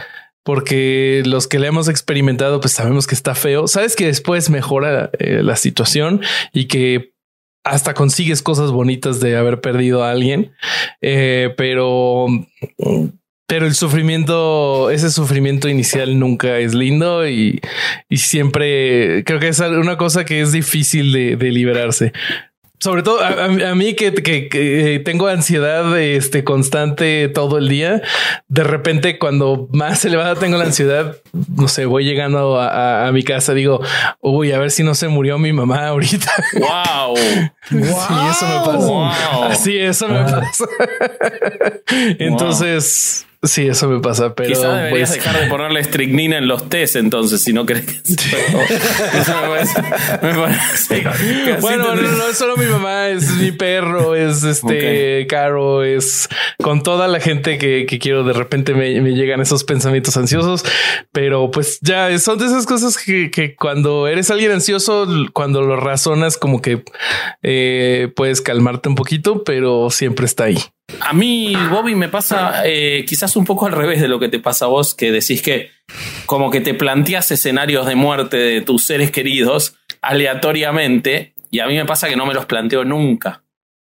porque 0.49 1.23
los 1.27 1.47
que 1.47 1.59
le 1.59 1.67
hemos 1.67 1.91
experimentado, 1.91 2.59
pues 2.61 2.73
sabemos 2.73 3.07
que 3.07 3.15
está 3.15 3.35
feo. 3.35 3.69
Sabes 3.69 3.95
que 3.97 4.07
después 4.07 4.49
mejora 4.49 5.11
eh, 5.19 5.43
la 5.43 5.57
situación 5.57 6.23
y 6.55 6.69
que 6.69 7.13
hasta 7.65 7.93
consigues 7.93 8.41
cosas 8.41 8.71
bonitas 8.71 9.21
de 9.21 9.37
haber 9.37 9.61
perdido 9.61 10.05
a 10.05 10.11
alguien, 10.11 10.53
eh, 11.03 11.53
pero 11.59 12.29
pero 13.47 13.67
el 13.67 13.75
sufrimiento, 13.75 14.91
ese 14.91 15.11
sufrimiento 15.11 15.69
inicial 15.69 16.19
nunca 16.19 16.59
es 16.59 16.73
lindo 16.73 17.29
y, 17.29 17.61
y, 18.09 18.17
siempre 18.19 19.25
creo 19.25 19.41
que 19.41 19.49
es 19.49 19.61
una 19.61 19.97
cosa 19.99 20.25
que 20.25 20.41
es 20.41 20.53
difícil 20.53 21.13
de, 21.13 21.37
de 21.37 21.51
liberarse 21.51 22.13
sobre 22.81 23.03
todo 23.03 23.21
a, 23.21 23.45
a 23.45 23.75
mí 23.75 23.95
que, 23.95 24.13
que, 24.15 24.49
que, 24.49 25.03
tengo 25.05 25.27
ansiedad 25.27 25.99
este, 25.99 26.45
constante 26.45 27.29
todo 27.29 27.59
el 27.59 27.69
día, 27.69 28.03
de 28.49 28.65
repente 28.65 29.19
cuando 29.19 29.69
más 29.73 30.05
elevada 30.05 30.37
tengo 30.37 30.59
la 30.59 30.65
ansiedad, 30.65 31.17
no 31.55 31.69
sé, 31.69 31.87
voy 31.87 32.05
llegando 32.05 32.59
a, 32.59 32.69
a, 32.69 33.09
a 33.09 33.13
mi 33.13 33.23
casa, 33.23 33.55
digo, 33.55 33.81
uy, 34.21 34.53
a 34.53 34.59
ver 34.59 34.71
si 34.71 34.83
no 34.83 34.95
se 34.95 35.09
murió 35.09 35.39
mi 35.39 35.53
mamá 35.53 35.89
ahorita. 35.89 36.31
Wow. 36.59 37.17
sí, 37.17 37.77
eso 37.77 38.47
me 38.47 38.59
pasa. 38.65 38.87
Wow. 38.87 39.43
Así, 39.45 39.79
eso 39.79 40.09
me 40.09 40.21
pasa. 40.23 40.67
Entonces... 42.19 43.28
Sí, 43.41 43.69
eso 43.69 43.89
me 43.89 44.01
pasa, 44.01 44.35
pero. 44.35 44.49
Quizá 44.49 44.75
deberías 44.75 45.11
pues... 45.11 45.25
dejar 45.25 45.41
de 45.41 45.49
ponerle 45.49 45.79
estricnina 45.79 46.39
en 46.39 46.49
los 46.49 46.69
test, 46.69 46.97
entonces, 46.97 47.41
si 47.41 47.53
no 47.53 47.67
crees 47.67 47.85
que. 48.03 48.03
eso 48.03 49.35
me 49.43 49.49
parece. 49.49 49.83
Me 50.23 50.35
parece 50.35 51.57
bueno, 51.61 51.95
no, 51.95 52.03
no, 52.03 52.29
es 52.29 52.37
solo 52.37 52.57
mi 52.57 52.67
mamá, 52.67 53.09
es 53.09 53.31
mi 53.37 53.53
perro, 53.53 54.17
es 54.17 54.43
este 54.43 54.67
okay. 54.67 55.27
Caro, 55.29 55.85
es 55.85 56.29
con 56.61 56.83
toda 56.83 57.07
la 57.07 57.21
gente 57.21 57.59
que, 57.59 57.87
que 57.87 58.01
quiero. 58.01 58.25
De 58.25 58.33
repente 58.33 58.75
me, 58.75 59.01
me, 59.01 59.13
llegan 59.13 59.41
esos 59.41 59.63
pensamientos 59.63 60.17
ansiosos, 60.17 60.65
pero 61.13 61.53
pues 61.53 61.79
ya 61.81 62.19
son 62.19 62.39
de 62.39 62.47
esas 62.47 62.67
cosas 62.67 62.99
que, 62.99 63.31
que 63.31 63.55
cuando 63.55 64.09
eres 64.09 64.33
alguien 64.33 64.51
ansioso, 64.51 65.07
cuando 65.33 65.63
lo 65.63 65.77
razonas, 65.77 66.39
como 66.39 66.61
que 66.61 66.83
eh, 67.45 68.13
puedes 68.17 68.41
calmarte 68.41 68.89
un 68.89 68.97
poquito, 68.97 69.45
pero 69.45 69.91
siempre 69.91 70.27
está 70.27 70.45
ahí. 70.45 70.59
A 71.01 71.13
mí, 71.13 71.55
Bobby, 71.71 71.95
me 71.95 72.09
pasa 72.09 72.63
eh, 72.67 73.05
quizás 73.07 73.37
un 73.37 73.45
poco 73.45 73.67
al 73.67 73.73
revés 73.73 74.01
de 74.01 74.09
lo 74.09 74.19
que 74.19 74.29
te 74.29 74.41
pasa 74.41 74.65
a 74.65 74.69
vos, 74.69 74.95
que 74.95 75.13
decís 75.13 75.43
que 75.43 75.71
como 76.27 76.51
que 76.51 76.61
te 76.61 76.75
planteas 76.75 77.31
escenarios 77.31 77.87
de 77.87 77.95
muerte 77.95 78.37
de 78.37 78.61
tus 78.61 78.85
seres 78.85 79.11
queridos 79.11 79.77
aleatoriamente, 80.03 81.35
y 81.51 81.61
a 81.61 81.67
mí 81.67 81.77
me 81.77 81.87
pasa 81.87 82.09
que 82.09 82.17
no 82.17 82.27
me 82.27 82.35
los 82.35 82.47
planteo 82.47 82.85
nunca. 82.85 83.43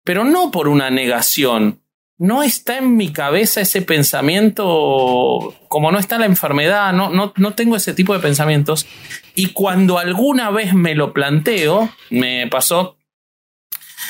Pero 0.05 0.25
no 0.25 0.51
por 0.51 0.69
una 0.69 0.91
negación. 0.91 1.81
No 2.17 2.43
está 2.43 2.79
en 2.79 2.97
mi 2.97 3.13
cabeza 3.13 3.61
ese 3.61 3.83
pensamiento, 3.83 5.55
como 5.69 5.91
no 5.91 5.99
está 5.99 6.19
la 6.19 6.27
enfermedad, 6.27 6.93
no, 6.93 7.11
no, 7.11 7.33
no 7.37 7.55
tengo 7.55 7.75
ese 7.75 7.93
tipo 7.93 8.15
de 8.15 8.21
pensamientos. 8.21 8.87
Y 9.35 9.49
cuando 9.49 9.99
alguna 9.99 10.51
vez 10.51 10.75
me 10.75 10.95
lo 10.95 11.13
planteo, 11.13 11.91
me 12.11 12.47
pasó, 12.47 12.97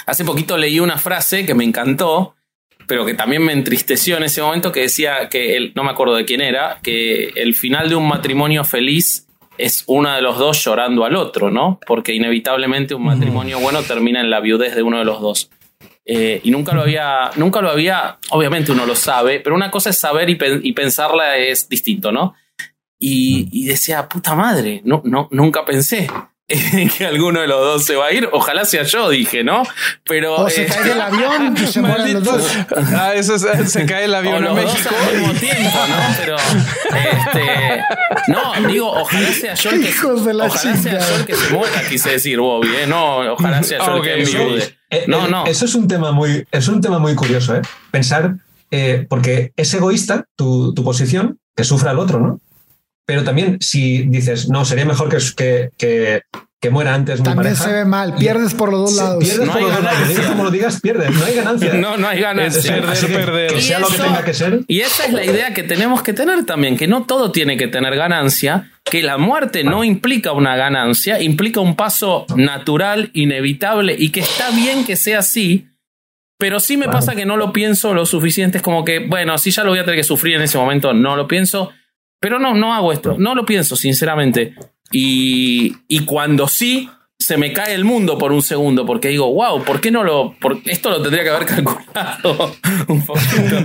hace 0.06 0.24
poquito 0.24 0.58
leí 0.58 0.80
una 0.80 0.98
frase 0.98 1.46
que 1.46 1.54
me 1.54 1.64
encantó, 1.64 2.34
pero 2.86 3.04
que 3.04 3.14
también 3.14 3.42
me 3.44 3.52
entristeció 3.52 4.16
en 4.16 4.24
ese 4.24 4.42
momento, 4.42 4.72
que 4.72 4.80
decía 4.80 5.28
que, 5.28 5.56
el, 5.56 5.72
no 5.74 5.84
me 5.84 5.90
acuerdo 5.90 6.14
de 6.14 6.24
quién 6.24 6.40
era, 6.40 6.78
que 6.82 7.28
el 7.36 7.54
final 7.54 7.88
de 7.88 7.94
un 7.94 8.08
matrimonio 8.08 8.64
feliz 8.64 9.26
es 9.56 9.84
uno 9.86 10.12
de 10.12 10.20
los 10.20 10.38
dos 10.38 10.64
llorando 10.64 11.04
al 11.04 11.16
otro, 11.16 11.50
¿no? 11.50 11.78
Porque 11.86 12.12
inevitablemente 12.12 12.94
un 12.94 13.04
matrimonio 13.04 13.60
bueno 13.60 13.82
termina 13.82 14.20
en 14.20 14.30
la 14.30 14.40
viudez 14.40 14.74
de 14.74 14.82
uno 14.82 14.98
de 14.98 15.04
los 15.04 15.20
dos. 15.20 15.50
Eh, 16.06 16.40
y 16.42 16.50
nunca 16.50 16.74
lo 16.74 16.82
había, 16.82 17.30
nunca 17.36 17.62
lo 17.62 17.70
había, 17.70 18.18
obviamente 18.30 18.72
uno 18.72 18.84
lo 18.84 18.94
sabe, 18.94 19.40
pero 19.40 19.54
una 19.56 19.70
cosa 19.70 19.90
es 19.90 19.98
saber 19.98 20.28
y 20.28 20.72
pensarla 20.72 21.38
es 21.38 21.68
distinto, 21.68 22.12
¿no? 22.12 22.34
Y, 22.98 23.48
y, 23.52 23.66
decía, 23.66 24.08
puta 24.08 24.34
madre, 24.34 24.80
no, 24.84 25.02
no, 25.04 25.28
nunca 25.30 25.64
pensé 25.64 26.08
que 26.98 27.06
alguno 27.06 27.40
de 27.40 27.46
los 27.46 27.58
dos 27.58 27.84
se 27.84 27.96
va 27.96 28.06
a 28.06 28.12
ir. 28.12 28.28
Ojalá 28.30 28.66
sea 28.66 28.82
yo, 28.82 29.08
dije, 29.08 29.42
¿no? 29.42 29.62
Pero. 30.04 30.34
O 30.36 30.50
se 30.50 30.64
eh, 30.64 30.66
cae 30.66 30.92
el 30.92 31.00
avión 31.00 31.56
y 31.56 31.66
se 31.66 31.80
mueran 31.80 32.12
los 32.12 32.24
dos. 32.24 32.42
Ah, 32.94 33.14
eso 33.14 33.36
es, 33.36 33.72
se 33.72 33.86
cae 33.86 34.04
el 34.04 34.14
avión 34.14 34.44
o 34.44 34.48
en 34.50 34.54
México. 34.54 34.90
al 35.10 35.18
mismo 35.18 35.32
tiempo, 35.34 35.78
¿no? 35.88 36.16
Pero. 36.18 36.36
Este, 36.36 37.84
no, 38.28 38.68
digo, 38.68 38.92
ojalá 38.92 39.32
sea 39.32 39.54
yo 39.54 39.70
el 39.70 39.82
que. 39.82 39.88
Hijos 39.94 40.24
de 40.26 40.34
la 40.34 40.44
ojalá 40.44 40.76
chica. 40.76 40.82
sea 40.82 41.08
yo 41.08 41.16
el 41.16 41.24
que 41.24 41.34
se 41.34 41.50
muera, 41.54 41.88
quise 41.88 42.10
decir 42.10 42.38
Bobby, 42.38 42.68
¿eh? 42.68 42.86
No, 42.86 43.32
ojalá 43.32 43.62
sea 43.62 43.78
yo 43.78 43.96
okay, 43.96 44.20
el 44.20 44.26
que 44.26 44.32
me 44.32 44.44
ayude. 44.44 44.76
Eh, 44.90 45.04
No, 45.08 45.26
eh, 45.26 45.30
no. 45.30 45.46
Eso 45.46 45.64
es 45.64 45.74
un 45.74 45.88
tema 45.88 46.12
muy, 46.12 46.46
es 46.52 46.68
un 46.68 46.82
tema 46.82 46.98
muy 46.98 47.14
curioso, 47.14 47.56
¿eh? 47.56 47.62
Pensar, 47.90 48.34
eh, 48.70 49.06
porque 49.08 49.52
es 49.56 49.72
egoísta 49.72 50.26
tu, 50.36 50.74
tu 50.74 50.84
posición, 50.84 51.38
que 51.56 51.64
sufra 51.64 51.92
el 51.92 51.98
otro, 51.98 52.20
¿no? 52.20 52.40
Pero 53.06 53.22
también 53.24 53.58
si 53.60 54.04
dices, 54.04 54.48
no, 54.48 54.64
sería 54.64 54.84
mejor 54.86 55.08
que, 55.10 55.18
que, 55.36 55.70
que, 55.76 56.22
que 56.60 56.70
muera 56.70 56.94
antes 56.94 57.18
mi 57.20 57.24
También 57.24 57.48
pareja. 57.54 57.64
se 57.64 57.72
ve 57.72 57.84
mal, 57.84 58.14
pierdes 58.14 58.54
por 58.54 58.70
los 58.72 58.80
dos 58.80 58.92
lados. 58.96 59.22
Pierdes 59.22 59.46
No 59.46 59.52
por 59.52 59.56
hay 59.58 59.62
los 59.64 59.74
dos 59.74 59.82
lados. 59.84 59.98
ganancia. 59.98 60.14
Digas 60.16 60.30
como 60.32 60.44
lo 60.44 60.50
digas, 60.50 60.80
pierdes. 60.80 61.10
No 61.10 61.24
hay 61.26 61.34
ganancia. 61.34 61.74
No, 61.74 61.96
no 61.98 62.08
hay 62.08 62.20
ganas. 62.20 62.56
Es 62.56 62.66
perder, 62.66 62.88
Así 62.90 63.06
que, 63.06 63.12
perder. 63.14 63.52
que 63.52 63.60
sea 63.60 63.78
Y 63.78 63.80
lo 63.82 63.88
que 63.88 63.94
eso- 63.94 64.04
tenga 64.04 64.24
que 64.24 64.32
ser. 64.34 64.60
Y 64.68 64.80
esa 64.80 65.04
es 65.04 65.12
la 65.12 65.24
idea 65.24 65.52
que 65.52 65.62
tenemos 65.64 66.02
que 66.02 66.14
tener 66.14 66.46
también, 66.46 66.78
que 66.78 66.86
no 66.88 67.04
todo 67.04 67.30
tiene 67.30 67.58
que 67.58 67.68
tener 67.68 67.94
ganancia, 67.96 68.70
que 68.84 69.02
la 69.02 69.18
muerte 69.18 69.64
no 69.64 69.84
implica 69.84 70.32
una 70.32 70.56
ganancia, 70.56 71.20
implica 71.20 71.60
un 71.60 71.76
paso 71.76 72.24
natural, 72.34 73.10
inevitable, 73.12 73.94
y 73.98 74.08
que 74.10 74.20
está 74.20 74.50
bien 74.50 74.86
que 74.86 74.96
sea 74.96 75.18
así, 75.18 75.68
pero 76.38 76.58
sí 76.60 76.78
me 76.78 76.86
pasa 76.88 77.14
que 77.14 77.26
no 77.26 77.36
lo 77.36 77.52
pienso 77.52 77.92
lo 77.92 78.06
suficiente, 78.06 78.58
es 78.58 78.62
como 78.62 78.84
que, 78.84 79.00
bueno, 79.00 79.36
si 79.38 79.50
ya 79.50 79.62
lo 79.64 79.70
voy 79.70 79.78
a 79.78 79.84
tener 79.84 79.98
que 79.98 80.04
sufrir 80.04 80.36
en 80.36 80.42
ese 80.42 80.56
momento, 80.58 80.92
no 80.94 81.14
lo 81.16 81.28
pienso, 81.28 81.70
pero 82.24 82.38
no, 82.38 82.54
no 82.54 82.72
hago 82.72 82.90
esto, 82.90 83.16
no 83.18 83.34
lo 83.34 83.44
pienso, 83.44 83.76
sinceramente. 83.76 84.54
Y, 84.90 85.76
y 85.88 86.06
cuando 86.06 86.48
sí, 86.48 86.88
se 87.18 87.36
me 87.36 87.52
cae 87.52 87.74
el 87.74 87.84
mundo 87.84 88.16
por 88.16 88.32
un 88.32 88.40
segundo, 88.40 88.86
porque 88.86 89.08
digo, 89.08 89.30
wow, 89.34 89.62
¿por 89.62 89.78
qué 89.78 89.90
no 89.90 90.02
lo.? 90.02 90.34
Por, 90.40 90.56
esto 90.64 90.88
lo 90.88 91.02
tendría 91.02 91.22
que 91.22 91.28
haber 91.28 91.46
calculado 91.46 92.56
un 92.88 93.04
poquito. 93.04 93.56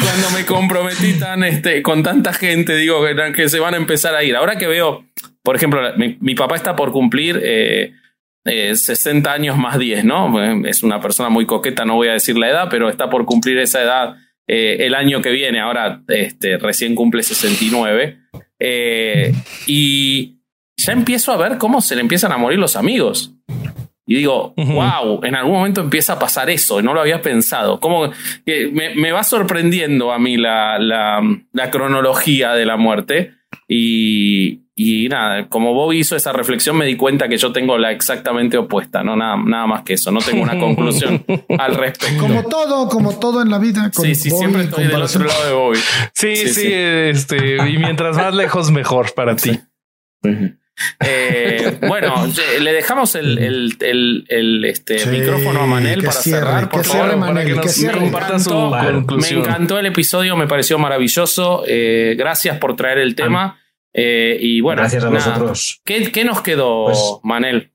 Cuando 0.00 0.30
me 0.32 0.46
comprometí 0.46 1.14
tan, 1.14 1.42
este, 1.42 1.82
con 1.82 2.04
tanta 2.04 2.32
gente, 2.32 2.76
digo, 2.76 3.04
que, 3.04 3.32
que 3.34 3.48
se 3.48 3.58
van 3.58 3.74
a 3.74 3.78
empezar 3.78 4.14
a 4.14 4.22
ir. 4.22 4.36
Ahora 4.36 4.58
que 4.58 4.68
veo, 4.68 5.04
por 5.42 5.56
ejemplo, 5.56 5.80
mi, 5.96 6.18
mi 6.20 6.36
papá 6.36 6.54
está 6.54 6.76
por 6.76 6.92
cumplir. 6.92 7.40
Eh, 7.42 7.94
eh, 8.44 8.76
60 8.76 9.32
años 9.32 9.58
más 9.58 9.76
10, 9.76 10.04
¿no? 10.04 10.40
Eh, 10.40 10.62
Es 10.66 10.84
una 10.84 11.00
persona 11.00 11.30
muy 11.30 11.46
coqueta, 11.46 11.84
no 11.84 11.96
voy 11.96 12.06
a 12.06 12.12
decir 12.12 12.38
la 12.38 12.48
edad, 12.48 12.68
pero 12.70 12.88
está 12.88 13.10
por 13.10 13.24
cumplir 13.24 13.58
esa 13.58 13.82
edad 13.82 14.14
eh, 14.46 14.76
el 14.80 14.94
año 14.94 15.20
que 15.22 15.30
viene. 15.30 15.60
Ahora 15.60 16.02
este, 16.08 16.58
recién 16.58 16.94
cumple 16.94 17.22
69. 17.22 18.18
Eh, 18.58 19.32
y 19.66 20.38
ya 20.76 20.92
empiezo 20.92 21.32
a 21.32 21.36
ver 21.36 21.58
cómo 21.58 21.80
se 21.80 21.94
le 21.94 22.00
empiezan 22.00 22.32
a 22.32 22.36
morir 22.36 22.58
los 22.58 22.76
amigos. 22.76 23.32
Y 24.08 24.14
digo, 24.14 24.54
wow, 24.56 25.24
en 25.24 25.34
algún 25.34 25.54
momento 25.54 25.80
empieza 25.80 26.12
a 26.12 26.18
pasar 26.18 26.48
eso, 26.48 26.80
no 26.80 26.94
lo 26.94 27.00
había 27.00 27.22
pensado. 27.22 27.80
Como 27.80 28.12
que 28.44 28.68
me, 28.68 28.94
me 28.94 29.10
va 29.10 29.24
sorprendiendo 29.24 30.12
a 30.12 30.18
mí 30.20 30.36
la, 30.36 30.78
la, 30.78 31.20
la 31.52 31.70
cronología 31.72 32.52
de 32.52 32.66
la 32.66 32.76
muerte. 32.76 33.32
Y, 33.66 34.65
y 34.78 35.08
nada, 35.08 35.48
como 35.48 35.72
Bobby 35.72 36.00
hizo 36.00 36.16
esa 36.16 36.34
reflexión, 36.34 36.76
me 36.76 36.84
di 36.84 36.96
cuenta 36.96 37.28
que 37.28 37.38
yo 37.38 37.50
tengo 37.50 37.78
la 37.78 37.92
exactamente 37.92 38.58
opuesta, 38.58 39.02
no 39.02 39.16
nada, 39.16 39.36
nada 39.42 39.66
más 39.66 39.82
que 39.84 39.94
eso, 39.94 40.10
no 40.10 40.20
tengo 40.20 40.42
una 40.42 40.58
conclusión 40.60 41.24
al 41.58 41.74
respecto. 41.76 42.20
Como 42.20 42.42
todo, 42.44 42.86
como 42.88 43.18
todo 43.18 43.40
en 43.40 43.48
la 43.48 43.58
vida. 43.58 43.90
con 43.94 44.04
Sí, 44.04 44.14
sí, 44.14 44.28
Bobby, 44.28 44.38
siempre 44.40 44.62
estoy 44.64 44.84
del 44.86 45.00
otro 45.02 45.24
lado 45.24 45.46
de 45.46 45.52
Bobby. 45.54 45.78
Sí, 46.12 46.36
sí, 46.36 46.48
Sí, 46.48 46.54
sí. 46.60 46.72
este, 46.72 47.56
y 47.70 47.78
mientras 47.78 48.16
más 48.16 48.34
lejos, 48.34 48.70
mejor 48.70 49.14
para 49.14 49.34
ti. 49.34 49.58
Eh, 51.04 51.78
bueno, 51.88 52.14
le 52.60 52.72
dejamos 52.72 53.14
el, 53.14 53.38
el, 53.38 53.76
el, 53.80 54.24
el, 54.28 54.64
este, 54.66 54.98
Sí, 54.98 55.08
micrófono 55.08 55.62
a 55.62 55.66
Manel 55.66 56.00
para 56.00 56.12
cierre, 56.12 56.40
cerrar, 56.40 56.68
por 56.68 56.84
favor. 56.84 57.06
cierre, 57.06 57.20
para 57.20 57.32
Manel, 57.32 57.46
que 57.46 57.52
que 57.54 57.60
nos 57.66 57.72
cierre. 57.72 57.98
comparta 57.98 58.38
su 58.38 58.70
Vale. 58.70 58.92
conclusión. 58.92 59.40
Me 59.40 59.46
encantó 59.48 59.78
el 59.78 59.86
episodio, 59.86 60.36
me 60.36 60.46
pareció 60.46 60.78
maravilloso. 60.78 61.64
Eh, 61.66 62.14
gracias 62.18 62.58
por 62.58 62.76
traer 62.76 62.98
el 62.98 63.14
tema. 63.14 63.58
Eh, 63.98 64.36
y 64.38 64.60
bueno, 64.60 64.82
Gracias 64.82 65.04
a 65.04 65.08
vosotros. 65.08 65.80
¿Qué, 65.82 66.12
qué 66.12 66.22
nos 66.24 66.42
quedó, 66.42 66.84
Pues- 66.84 67.18
Manel? 67.22 67.72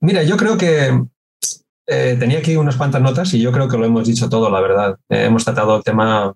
Mira, 0.00 0.22
yo 0.22 0.36
creo 0.36 0.56
que 0.56 1.02
eh, 1.88 2.16
tenía 2.18 2.38
aquí 2.38 2.54
unas 2.54 2.76
cuantas 2.76 3.02
notas 3.02 3.34
y 3.34 3.40
yo 3.40 3.50
creo 3.50 3.68
que 3.68 3.76
lo 3.76 3.84
hemos 3.84 4.06
dicho 4.06 4.28
todo, 4.28 4.48
la 4.48 4.60
verdad. 4.60 4.96
Eh, 5.08 5.24
hemos 5.24 5.44
tratado 5.44 5.76
el 5.76 5.82
tema 5.82 6.32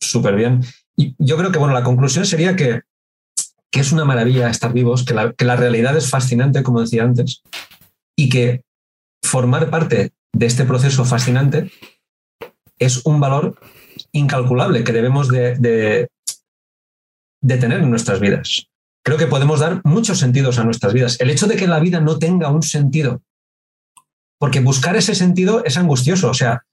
súper 0.00 0.36
bien. 0.36 0.60
Y 0.96 1.16
yo 1.18 1.36
creo 1.36 1.50
que, 1.50 1.58
bueno, 1.58 1.74
la 1.74 1.82
conclusión 1.82 2.24
sería 2.24 2.54
que, 2.54 2.82
que 3.72 3.80
es 3.80 3.90
una 3.90 4.04
maravilla 4.04 4.48
estar 4.48 4.72
vivos, 4.72 5.04
que 5.04 5.12
la, 5.12 5.32
que 5.32 5.44
la 5.44 5.56
realidad 5.56 5.96
es 5.96 6.08
fascinante, 6.08 6.62
como 6.62 6.80
decía 6.80 7.02
antes, 7.02 7.42
y 8.16 8.28
que 8.28 8.62
formar 9.22 9.68
parte 9.68 10.12
de 10.32 10.46
este 10.46 10.64
proceso 10.64 11.04
fascinante 11.04 11.72
es 12.78 13.04
un 13.04 13.18
valor 13.18 13.58
incalculable 14.12 14.84
que 14.84 14.92
debemos 14.92 15.28
de, 15.28 15.56
de, 15.56 16.08
de, 17.46 17.58
tener 17.58 17.80
en 17.80 17.90
nuestras 17.90 18.20
vidas. 18.20 18.66
Creo 19.04 19.18
que 19.18 19.26
podemos 19.26 19.60
dar 19.60 19.80
muchos 19.84 20.18
sentidos 20.18 20.58
a 20.58 20.64
nuestras 20.64 20.92
vidas. 20.92 21.20
El 21.20 21.30
hecho 21.30 21.46
de 21.46 21.56
que 21.56 21.66
la 21.66 21.80
vida 21.80 22.00
no 22.00 22.18
tenga 22.18 22.50
un 22.50 22.62
sentido, 22.62 23.22
porque 24.38 24.60
buscar 24.60 24.96
ese 24.96 25.14
sentido 25.14 25.64
es 25.64 25.76
angustioso. 25.76 26.30
O 26.30 26.34
sea, 26.34 26.64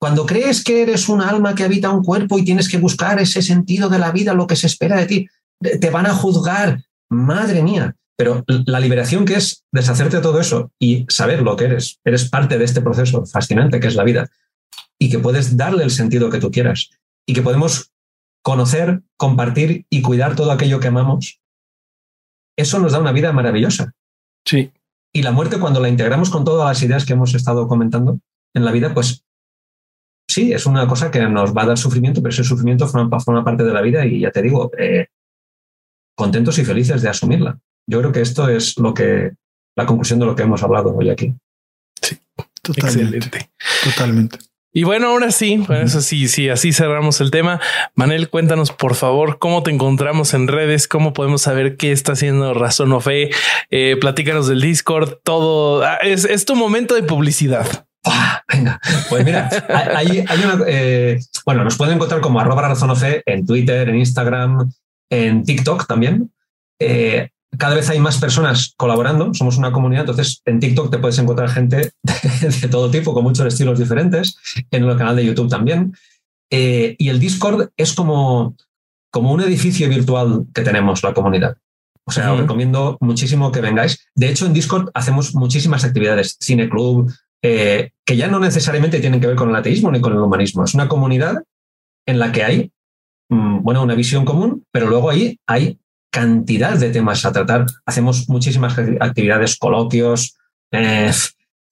cuando 0.00 0.26
crees 0.26 0.64
que 0.64 0.82
eres 0.82 1.08
un 1.08 1.20
alma 1.20 1.54
que 1.54 1.64
habita 1.64 1.90
un 1.90 2.02
cuerpo 2.02 2.38
y 2.38 2.44
tienes 2.44 2.68
que 2.68 2.78
buscar 2.78 3.20
ese 3.20 3.42
sentido 3.42 3.88
de 3.88 3.98
la 3.98 4.12
vida, 4.12 4.34
lo 4.34 4.46
que 4.46 4.56
se 4.56 4.66
espera 4.66 4.96
de 4.96 5.06
ti, 5.06 5.28
te 5.60 5.90
van 5.90 6.06
a 6.06 6.14
juzgar. 6.14 6.82
Madre 7.10 7.62
mía. 7.62 7.94
Pero 8.16 8.44
la 8.66 8.80
liberación 8.80 9.24
que 9.24 9.36
es 9.36 9.64
deshacerte 9.72 10.16
de 10.16 10.22
todo 10.22 10.40
eso 10.40 10.72
y 10.78 11.06
saber 11.08 11.42
lo 11.42 11.56
que 11.56 11.66
eres, 11.66 12.00
eres 12.04 12.28
parte 12.28 12.58
de 12.58 12.64
este 12.64 12.80
proceso 12.80 13.24
fascinante 13.26 13.78
que 13.78 13.86
es 13.86 13.94
la 13.94 14.02
vida 14.02 14.28
y 14.98 15.08
que 15.08 15.20
puedes 15.20 15.56
darle 15.56 15.84
el 15.84 15.92
sentido 15.92 16.28
que 16.28 16.40
tú 16.40 16.50
quieras 16.50 16.90
y 17.26 17.32
que 17.32 17.42
podemos 17.42 17.92
conocer, 18.42 19.02
compartir 19.16 19.86
y 19.90 20.02
cuidar 20.02 20.36
todo 20.36 20.52
aquello 20.52 20.80
que 20.80 20.88
amamos, 20.88 21.40
eso 22.56 22.78
nos 22.78 22.92
da 22.92 23.00
una 23.00 23.12
vida 23.12 23.32
maravillosa. 23.32 23.92
Sí. 24.44 24.72
Y 25.12 25.22
la 25.22 25.32
muerte, 25.32 25.58
cuando 25.58 25.80
la 25.80 25.88
integramos 25.88 26.30
con 26.30 26.44
todas 26.44 26.68
las 26.68 26.82
ideas 26.82 27.04
que 27.04 27.12
hemos 27.12 27.34
estado 27.34 27.68
comentando 27.68 28.20
en 28.54 28.64
la 28.64 28.72
vida, 28.72 28.94
pues 28.94 29.24
sí, 30.28 30.52
es 30.52 30.66
una 30.66 30.86
cosa 30.86 31.10
que 31.10 31.20
nos 31.20 31.56
va 31.56 31.62
a 31.62 31.66
dar 31.66 31.78
sufrimiento, 31.78 32.20
pero 32.20 32.32
ese 32.32 32.44
sufrimiento 32.44 32.86
forma, 32.86 33.20
forma 33.20 33.44
parte 33.44 33.64
de 33.64 33.72
la 33.72 33.80
vida 33.80 34.04
y 34.04 34.20
ya 34.20 34.30
te 34.30 34.42
digo, 34.42 34.70
eh, 34.78 35.08
contentos 36.16 36.58
y 36.58 36.64
felices 36.64 37.02
de 37.02 37.08
asumirla. 37.08 37.58
Yo 37.86 38.00
creo 38.00 38.12
que 38.12 38.20
esto 38.20 38.48
es 38.48 38.76
lo 38.78 38.92
que 38.92 39.32
la 39.76 39.86
conclusión 39.86 40.18
de 40.18 40.26
lo 40.26 40.34
que 40.34 40.42
hemos 40.42 40.62
hablado 40.62 40.94
hoy 40.94 41.10
aquí. 41.10 41.34
Sí, 42.02 42.18
totalmente. 42.60 43.16
Excelente. 43.16 43.50
Totalmente. 43.84 44.38
Y 44.72 44.84
bueno, 44.84 45.08
ahora 45.08 45.30
sí, 45.30 45.56
bueno, 45.66 45.84
eso 45.84 46.02
sí, 46.02 46.28
sí, 46.28 46.50
así 46.50 46.72
cerramos 46.72 47.20
el 47.20 47.30
tema. 47.30 47.58
Manel, 47.94 48.28
cuéntanos 48.28 48.70
por 48.70 48.94
favor 48.94 49.38
cómo 49.38 49.62
te 49.62 49.70
encontramos 49.70 50.34
en 50.34 50.46
redes, 50.46 50.86
cómo 50.86 51.14
podemos 51.14 51.42
saber 51.42 51.76
qué 51.76 51.90
está 51.90 52.12
haciendo 52.12 52.52
Razón 52.52 52.92
o 52.92 53.00
Fe. 53.00 53.30
Eh, 53.70 53.96
platícanos 53.98 54.46
del 54.46 54.60
Discord, 54.60 55.20
todo. 55.24 55.82
Ah, 55.84 55.96
es, 56.02 56.24
es, 56.26 56.44
tu 56.44 56.54
momento 56.54 56.94
de 56.94 57.02
publicidad. 57.02 57.86
Ah, 58.04 58.42
venga, 58.52 58.78
pues 59.08 59.24
mira, 59.24 59.48
hay, 59.96 60.24
hay 60.28 60.40
una. 60.44 60.64
Eh, 60.66 61.18
bueno, 61.46 61.64
nos 61.64 61.76
pueden 61.76 61.94
encontrar 61.94 62.20
como 62.20 62.38
arroba 62.38 62.68
razón 62.68 62.90
o 62.90 62.96
fe 62.96 63.22
en 63.24 63.46
Twitter, 63.46 63.88
en 63.88 63.96
Instagram, 63.96 64.70
en 65.10 65.44
TikTok 65.44 65.86
también. 65.86 66.30
Eh, 66.78 67.30
cada 67.56 67.74
vez 67.74 67.88
hay 67.88 67.98
más 68.00 68.18
personas 68.18 68.74
colaborando, 68.76 69.32
somos 69.32 69.56
una 69.56 69.72
comunidad, 69.72 70.02
entonces 70.02 70.42
en 70.44 70.60
TikTok 70.60 70.90
te 70.90 70.98
puedes 70.98 71.18
encontrar 71.18 71.48
gente 71.48 71.92
de, 72.02 72.48
de 72.60 72.68
todo 72.68 72.90
tipo, 72.90 73.14
con 73.14 73.24
muchos 73.24 73.46
estilos 73.46 73.78
diferentes, 73.78 74.36
en 74.70 74.84
el 74.84 74.96
canal 74.96 75.16
de 75.16 75.24
YouTube 75.24 75.48
también. 75.48 75.94
Eh, 76.50 76.94
y 76.98 77.08
el 77.08 77.20
Discord 77.20 77.68
es 77.76 77.92
como, 77.94 78.54
como 79.10 79.32
un 79.32 79.40
edificio 79.40 79.88
virtual 79.88 80.46
que 80.54 80.62
tenemos 80.62 81.02
la 81.02 81.14
comunidad. 81.14 81.56
O 82.04 82.10
sea, 82.10 82.24
uh 82.24 82.28
-huh. 82.28 82.34
os 82.34 82.40
recomiendo 82.40 82.96
muchísimo 83.00 83.52
que 83.52 83.60
vengáis. 83.60 83.98
De 84.14 84.28
hecho, 84.28 84.46
en 84.46 84.54
Discord 84.54 84.90
hacemos 84.94 85.34
muchísimas 85.34 85.84
actividades, 85.84 86.36
cine 86.40 86.68
club, 86.68 87.12
eh, 87.42 87.90
que 88.06 88.16
ya 88.16 88.28
no 88.28 88.38
necesariamente 88.40 89.00
tienen 89.00 89.20
que 89.20 89.26
ver 89.26 89.36
con 89.36 89.50
el 89.50 89.56
ateísmo 89.56 89.90
ni 89.90 90.00
con 90.00 90.12
el 90.12 90.18
humanismo. 90.18 90.64
Es 90.64 90.74
una 90.74 90.88
comunidad 90.88 91.42
en 92.06 92.18
la 92.18 92.32
que 92.32 92.44
hay, 92.44 92.72
mmm, 93.30 93.62
bueno, 93.62 93.82
una 93.82 93.94
visión 93.94 94.24
común, 94.24 94.64
pero 94.72 94.88
luego 94.88 95.10
ahí 95.10 95.38
hay 95.46 95.78
cantidad 96.10 96.78
de 96.78 96.90
temas 96.90 97.24
a 97.24 97.32
tratar. 97.32 97.66
Hacemos 97.86 98.28
muchísimas 98.28 98.76
actividades, 99.00 99.56
coloquios, 99.56 100.36
eh, 100.72 101.10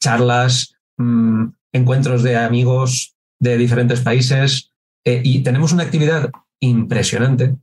charlas, 0.00 0.74
mmm, 0.98 1.46
encuentros 1.72 2.22
de 2.22 2.36
amigos 2.36 3.14
de 3.40 3.58
diferentes 3.58 4.00
países 4.00 4.72
eh, 5.04 5.20
y 5.22 5.42
tenemos 5.42 5.72
una 5.72 5.82
actividad 5.82 6.30
impresionante 6.60 7.56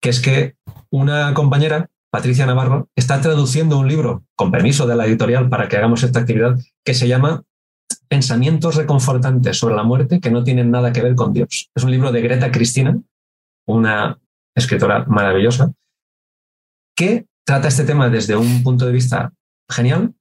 que 0.00 0.10
es 0.10 0.20
que 0.20 0.56
una 0.90 1.32
compañera, 1.34 1.88
Patricia 2.10 2.46
Navarro, 2.46 2.88
está 2.96 3.20
traduciendo 3.20 3.78
un 3.78 3.86
libro 3.86 4.24
con 4.34 4.50
permiso 4.50 4.86
de 4.86 4.96
la 4.96 5.06
editorial 5.06 5.48
para 5.48 5.68
que 5.68 5.76
hagamos 5.76 6.02
esta 6.02 6.20
actividad 6.20 6.58
que 6.84 6.94
se 6.94 7.06
llama 7.06 7.42
Pensamientos 8.08 8.74
reconfortantes 8.74 9.58
sobre 9.58 9.76
la 9.76 9.84
muerte 9.84 10.20
que 10.20 10.32
no 10.32 10.42
tienen 10.42 10.70
nada 10.70 10.92
que 10.92 11.02
ver 11.02 11.14
con 11.14 11.32
Dios. 11.32 11.70
Es 11.74 11.84
un 11.84 11.92
libro 11.92 12.10
de 12.10 12.20
Greta 12.22 12.50
Cristina, 12.50 12.98
una 13.66 14.18
escritora 14.56 15.04
maravillosa, 15.04 15.72
que 17.00 17.24
trata 17.46 17.68
este 17.68 17.84
tema 17.84 18.10
desde 18.10 18.36
un 18.36 18.62
punto 18.62 18.84
de 18.84 18.92
vista 18.92 19.32
genial 19.70 20.12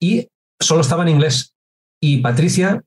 y 0.00 0.26
solo 0.58 0.80
estaba 0.80 1.02
en 1.02 1.10
inglés. 1.10 1.54
Y 2.00 2.22
Patricia 2.22 2.82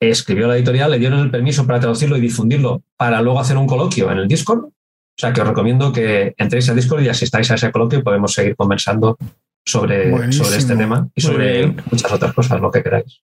escribió 0.00 0.48
la 0.48 0.56
editorial, 0.56 0.90
le 0.90 0.98
dieron 0.98 1.20
el 1.20 1.30
permiso 1.30 1.66
para 1.66 1.78
traducirlo 1.78 2.16
y 2.16 2.22
difundirlo 2.22 2.82
para 2.96 3.20
luego 3.20 3.38
hacer 3.38 3.58
un 3.58 3.66
coloquio 3.66 4.10
en 4.10 4.16
el 4.16 4.28
Discord. 4.28 4.64
O 4.64 5.20
sea 5.20 5.34
que 5.34 5.42
os 5.42 5.46
recomiendo 5.46 5.92
que 5.92 6.32
entréis 6.38 6.66
al 6.70 6.76
Discord 6.76 7.02
y 7.02 7.10
asistáis 7.10 7.50
a 7.50 7.56
ese 7.56 7.70
coloquio 7.70 7.98
y 7.98 8.02
podemos 8.02 8.32
seguir 8.32 8.56
conversando 8.56 9.18
sobre, 9.66 10.32
sobre 10.32 10.56
este 10.56 10.74
tema 10.74 11.06
y 11.14 11.20
sobre 11.20 11.66
muchas 11.66 12.12
otras 12.12 12.32
cosas, 12.32 12.62
lo 12.62 12.70
que 12.70 12.82
queráis. 12.82 13.20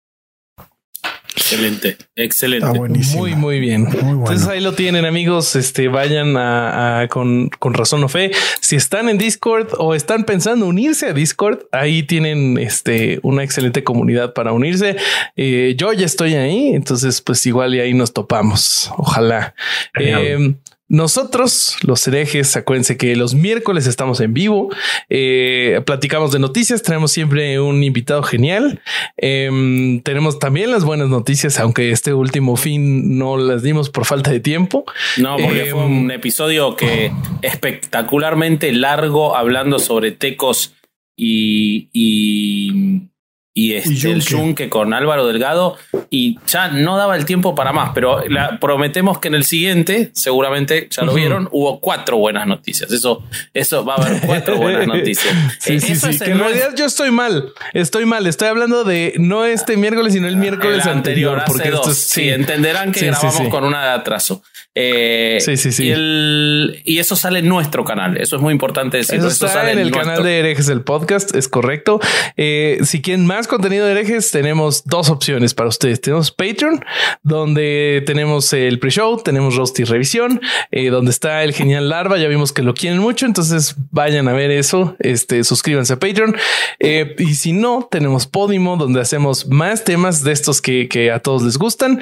Excelente, 1.49 1.97
excelente. 2.17 2.81
Muy, 3.15 3.37
muy 3.37 3.61
bien. 3.61 3.83
Muy 3.83 3.93
bueno. 4.01 4.21
Entonces 4.21 4.49
ahí 4.49 4.61
lo 4.61 4.73
tienen, 4.73 5.05
amigos. 5.05 5.55
Este 5.55 5.87
vayan 5.87 6.37
a, 6.37 7.03
a, 7.03 7.09
con, 7.09 7.51
con 7.61 7.75
razón 7.75 8.03
o 8.03 8.09
fe. 8.09 8.33
Si 8.61 8.75
están 8.75 9.09
en 9.09 9.17
Discord 9.17 9.69
o 9.79 9.95
están 9.95 10.25
pensando 10.25 10.67
unirse 10.67 11.07
a 11.07 11.13
Discord, 11.13 11.61
ahí 11.71 12.03
tienen 12.03 12.59
este 12.59 13.21
una 13.23 13.45
excelente 13.45 13.85
comunidad 13.85 14.35
para 14.35 14.53
unirse. 14.53 14.97
Eh, 15.37 15.75
yo 15.79 15.93
ya 15.93 16.07
estoy 16.07 16.35
ahí, 16.35 16.71
entonces, 16.75 17.21
pues 17.21 17.47
igual 17.47 17.77
y 17.77 17.81
ahí 17.81 17.95
nos 17.95 18.13
topamos. 18.13 18.91
Ojalá. 18.97 19.55
Eh, 19.99 20.57
nosotros, 20.89 21.79
los 21.83 22.07
herejes, 22.07 22.57
acuérdense 22.57 22.97
que 22.97 23.17
los 23.17 23.35
miércoles 23.35 23.89
estamos 23.89 24.21
en 24.21 24.35
vivo, 24.35 24.71
eh, 25.09 25.81
platicamos 25.85 26.31
de 26.31 26.39
noticias, 26.39 26.83
tenemos 26.83 27.11
siempre 27.11 27.59
un 27.59 27.83
invitado 27.83 28.23
genial, 28.23 28.81
eh, 29.17 30.01
tenemos 30.05 30.39
también 30.39 30.71
las 30.71 30.85
buenas 30.85 31.09
noticias, 31.09 31.59
aunque 31.59 31.91
este 31.91 32.15
último 32.15 32.57
fin 32.57 33.19
no 33.19 33.37
las 33.37 33.65
dimos 33.65 33.91
por 33.91 34.05
falta 34.05 34.31
de 34.31 34.39
tiempo. 34.39 34.85
No, 35.17 35.37
porque 35.37 35.69
eh, 35.69 35.71
fue 35.73 35.85
un 35.85 36.11
episodio 36.13 36.77
que 36.77 37.11
espectacularmente 37.43 38.73
largo 38.73 39.37
hablando 39.37 39.81
sobre 39.81 40.13
tecos 40.13 40.75
y, 41.17 41.89
y 41.93 43.09
y, 43.57 43.73
este, 43.73 43.95
y 43.95 44.13
el 44.13 44.21
Yunque 44.21 44.69
con 44.69 44.93
Álvaro 44.93 45.27
Delgado 45.27 45.79
y 46.11 46.39
ya 46.47 46.69
no 46.69 46.99
daba 46.99 47.17
el 47.17 47.25
tiempo 47.25 47.55
para 47.55 47.73
más, 47.73 47.93
pero 47.95 48.23
la, 48.29 48.61
prometemos 48.61 49.19
que 49.19 49.29
en 49.29 49.35
el 49.35 49.45
siguiente, 49.45 50.11
seguramente 50.13 50.89
ya 50.91 51.05
lo 51.05 51.15
vieron, 51.15 51.49
hubo 51.53 51.81
cuatro 51.81 52.19
buenas 52.19 52.47
noticias. 52.47 52.93
Eso, 52.93 53.25
eso 53.55 53.83
va 53.83 53.95
a 53.95 53.97
haber 53.97 54.21
cuatro 54.27 54.59
buenas 54.59 54.87
noticias. 54.87 55.35
sí, 55.59 55.81
sí, 55.81 55.97
sí. 55.97 56.19
Que 56.19 56.33
en 56.33 56.39
realidad 56.39 56.75
yo 56.77 56.85
estoy 56.85 57.11
mal, 57.11 57.55
estoy 57.73 58.05
mal, 58.05 58.27
estoy 58.27 58.49
hablando 58.49 58.85
de 58.85 59.15
no 59.17 59.47
este 59.47 59.79
miércoles, 59.79 60.13
sino 60.13 60.29
el 60.29 60.37
miércoles 60.37 60.85
el 60.85 60.91
anterior. 60.91 61.39
anterior 61.39 61.45
porque 61.47 61.69
esto 61.69 61.91
es, 61.93 61.97
sí. 61.97 62.25
sí. 62.25 62.29
entenderán 62.29 62.93
que 62.93 63.07
grabamos 63.07 63.49
con 63.49 63.65
una 63.65 63.83
de 63.85 63.91
atraso. 63.93 64.43
Eh, 64.79 65.39
sí, 65.41 65.57
sí, 65.57 65.73
sí. 65.73 65.87
Y, 65.87 65.91
el, 65.93 66.83
y, 66.85 66.99
eso 66.99 67.17
sale 67.17 67.39
en 67.39 67.49
nuestro 67.49 67.83
canal. 67.83 68.19
Eso 68.19 68.37
es 68.37 68.43
muy 68.43 68.53
importante 68.53 68.99
decirlo. 68.99 69.29
Eso, 69.29 69.47
eso 69.47 69.49
sale 69.49 69.73
en 69.73 69.79
el 69.79 69.91
nuestro. 69.91 70.03
canal 70.03 70.23
de 70.23 70.39
Herejes 70.39 70.67
del 70.67 70.83
podcast, 70.83 71.35
es 71.35 71.49
correcto. 71.49 71.99
Eh, 72.37 72.81
si 72.83 73.01
quieren 73.01 73.25
más 73.25 73.46
contenido 73.47 73.87
de 73.87 73.93
herejes, 73.93 74.31
tenemos 74.31 74.85
dos 74.85 75.11
opciones 75.11 75.55
para 75.55 75.69
ustedes. 75.69 76.01
Tenemos 76.01 76.31
Patreon, 76.31 76.85
donde 77.23 78.03
tenemos 78.07 78.53
el 78.53 78.79
pre-show, 78.79 79.23
tenemos 79.23 79.57
Roast 79.57 79.79
y 79.81 79.85
Revisión, 79.85 80.41
eh, 80.71 80.91
donde 80.91 81.11
está 81.11 81.45
el 81.45 81.53
genial 81.53 81.89
Larva. 81.89 82.19
Ya 82.19 82.29
vimos 82.29 82.53
que 82.53 82.63
lo 82.63 82.75
quieren 82.75 82.99
mucho, 82.99 83.27
entonces 83.27 83.77
vayan 83.91 84.29
a 84.29 84.33
ver 84.33 84.51
eso. 84.51 84.97
Este, 84.99 85.45
suscríbanse 85.45 85.95
a 85.95 85.99
Patreon. 85.99 86.37
Eh, 86.79 87.15
y 87.19 87.35
si 87.35 87.53
no, 87.53 87.89
tenemos 87.91 88.27
Podimo, 88.27 88.77
donde 88.77 89.01
hacemos 89.01 89.47
más 89.49 89.85
temas 89.85 90.23
de 90.23 90.33
estos 90.33 90.61
que, 90.61 90.87
a 91.13 91.21
todos 91.21 91.43
les 91.43 91.59
gustan. 91.59 92.01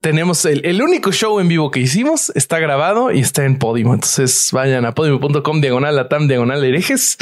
Tenemos 0.00 0.44
el, 0.44 0.64
el 0.64 0.82
único 0.82 1.12
show 1.12 1.40
en 1.40 1.48
vivo 1.48 1.70
que 1.70 1.80
hicimos 1.80 2.32
está 2.34 2.58
grabado 2.58 3.12
y 3.12 3.20
está 3.20 3.44
en 3.44 3.58
Podimo. 3.58 3.94
Entonces 3.94 4.50
vayan 4.52 4.84
a 4.84 4.94
podimo.com 4.94 5.60
diagonal 5.60 5.98
atam 5.98 6.28
diagonal 6.28 6.64
herejes. 6.64 7.18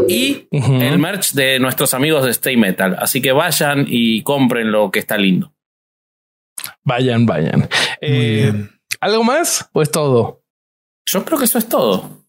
y 0.09 0.49
el 0.51 0.99
merch 0.99 1.33
de 1.33 1.59
nuestros 1.59 1.93
amigos 1.95 2.25
de 2.25 2.31
Stay 2.31 2.57
Metal. 2.57 2.97
Así 2.99 3.21
que 3.21 3.33
vayan 3.33 3.85
y 3.89 4.23
compren 4.23 4.73
lo 4.73 4.91
que 4.91 5.01
está 5.01 5.19
lindo. 5.19 5.53
Vayan, 6.83 7.27
vayan. 7.27 7.69
Eh. 8.01 8.53
¿Algo 9.01 9.25
más 9.25 9.69
o 9.73 9.83
es 9.83 9.91
todo? 9.91 10.43
Yo 11.07 11.25
creo 11.25 11.39
que 11.39 11.45
eso 11.45 11.59
es 11.59 11.69
todo. 11.69 12.25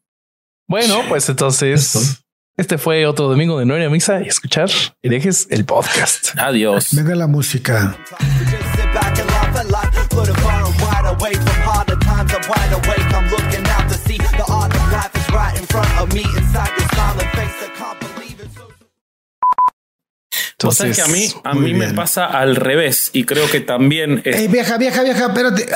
Bueno, 0.68 1.02
pues 1.08 1.30
entonces 1.30 2.26
este 2.58 2.80
fue 2.80 3.06
otro 3.06 3.28
domingo 3.28 3.60
de 3.60 3.66
no 3.66 3.78
ir 3.78 3.86
a 3.86 3.90
misa 3.90 4.22
y 4.24 4.28
escuchar 4.28 4.70
herejes 5.04 5.48
el 5.52 5.64
podcast. 5.64 6.38
Adiós. 6.38 6.90
Venga 6.92 7.16
la 7.16 7.28
música. 7.28 7.96
Vos 20.64 20.76
sabés 20.76 20.96
que 20.96 21.04
a 21.04 21.08
mí, 21.08 21.28
a 21.44 21.54
mí 21.54 21.76
me 21.76 21.94
pasa 21.94 22.26
al 22.26 22.56
revés 22.56 23.12
y 23.14 23.26
creo 23.26 23.48
que 23.50 23.60
también 23.60 24.24
es 24.26 24.38
Ey, 24.38 24.48
vieja, 24.48 24.80
vieja, 24.80 25.04
vieja, 25.04 25.28
espérate. 25.28 25.68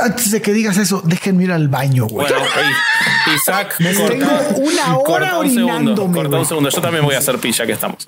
Antes 0.00 0.30
de 0.30 0.40
que 0.40 0.54
digas 0.54 0.78
eso, 0.78 1.02
déjenme 1.04 1.44
ir 1.44 1.52
al 1.52 1.68
baño, 1.68 2.06
güey. 2.06 2.26
Bueno, 2.26 2.46
ey, 2.46 3.34
Isaac, 3.34 3.76
corta, 3.98 4.16
tengo 4.48 4.66
una 4.66 4.96
hora 4.96 5.04
corta 5.04 5.38
un 5.40 5.46
segundo, 5.50 5.74
orinándome, 5.74 6.14
corta 6.14 6.28
güey. 6.28 6.40
un 6.40 6.46
segundo. 6.46 6.70
Yo 6.70 6.80
también 6.80 7.04
voy 7.04 7.16
a 7.16 7.18
hacer 7.18 7.38
pilla 7.38 7.66
que 7.66 7.72
estamos. 7.72 8.02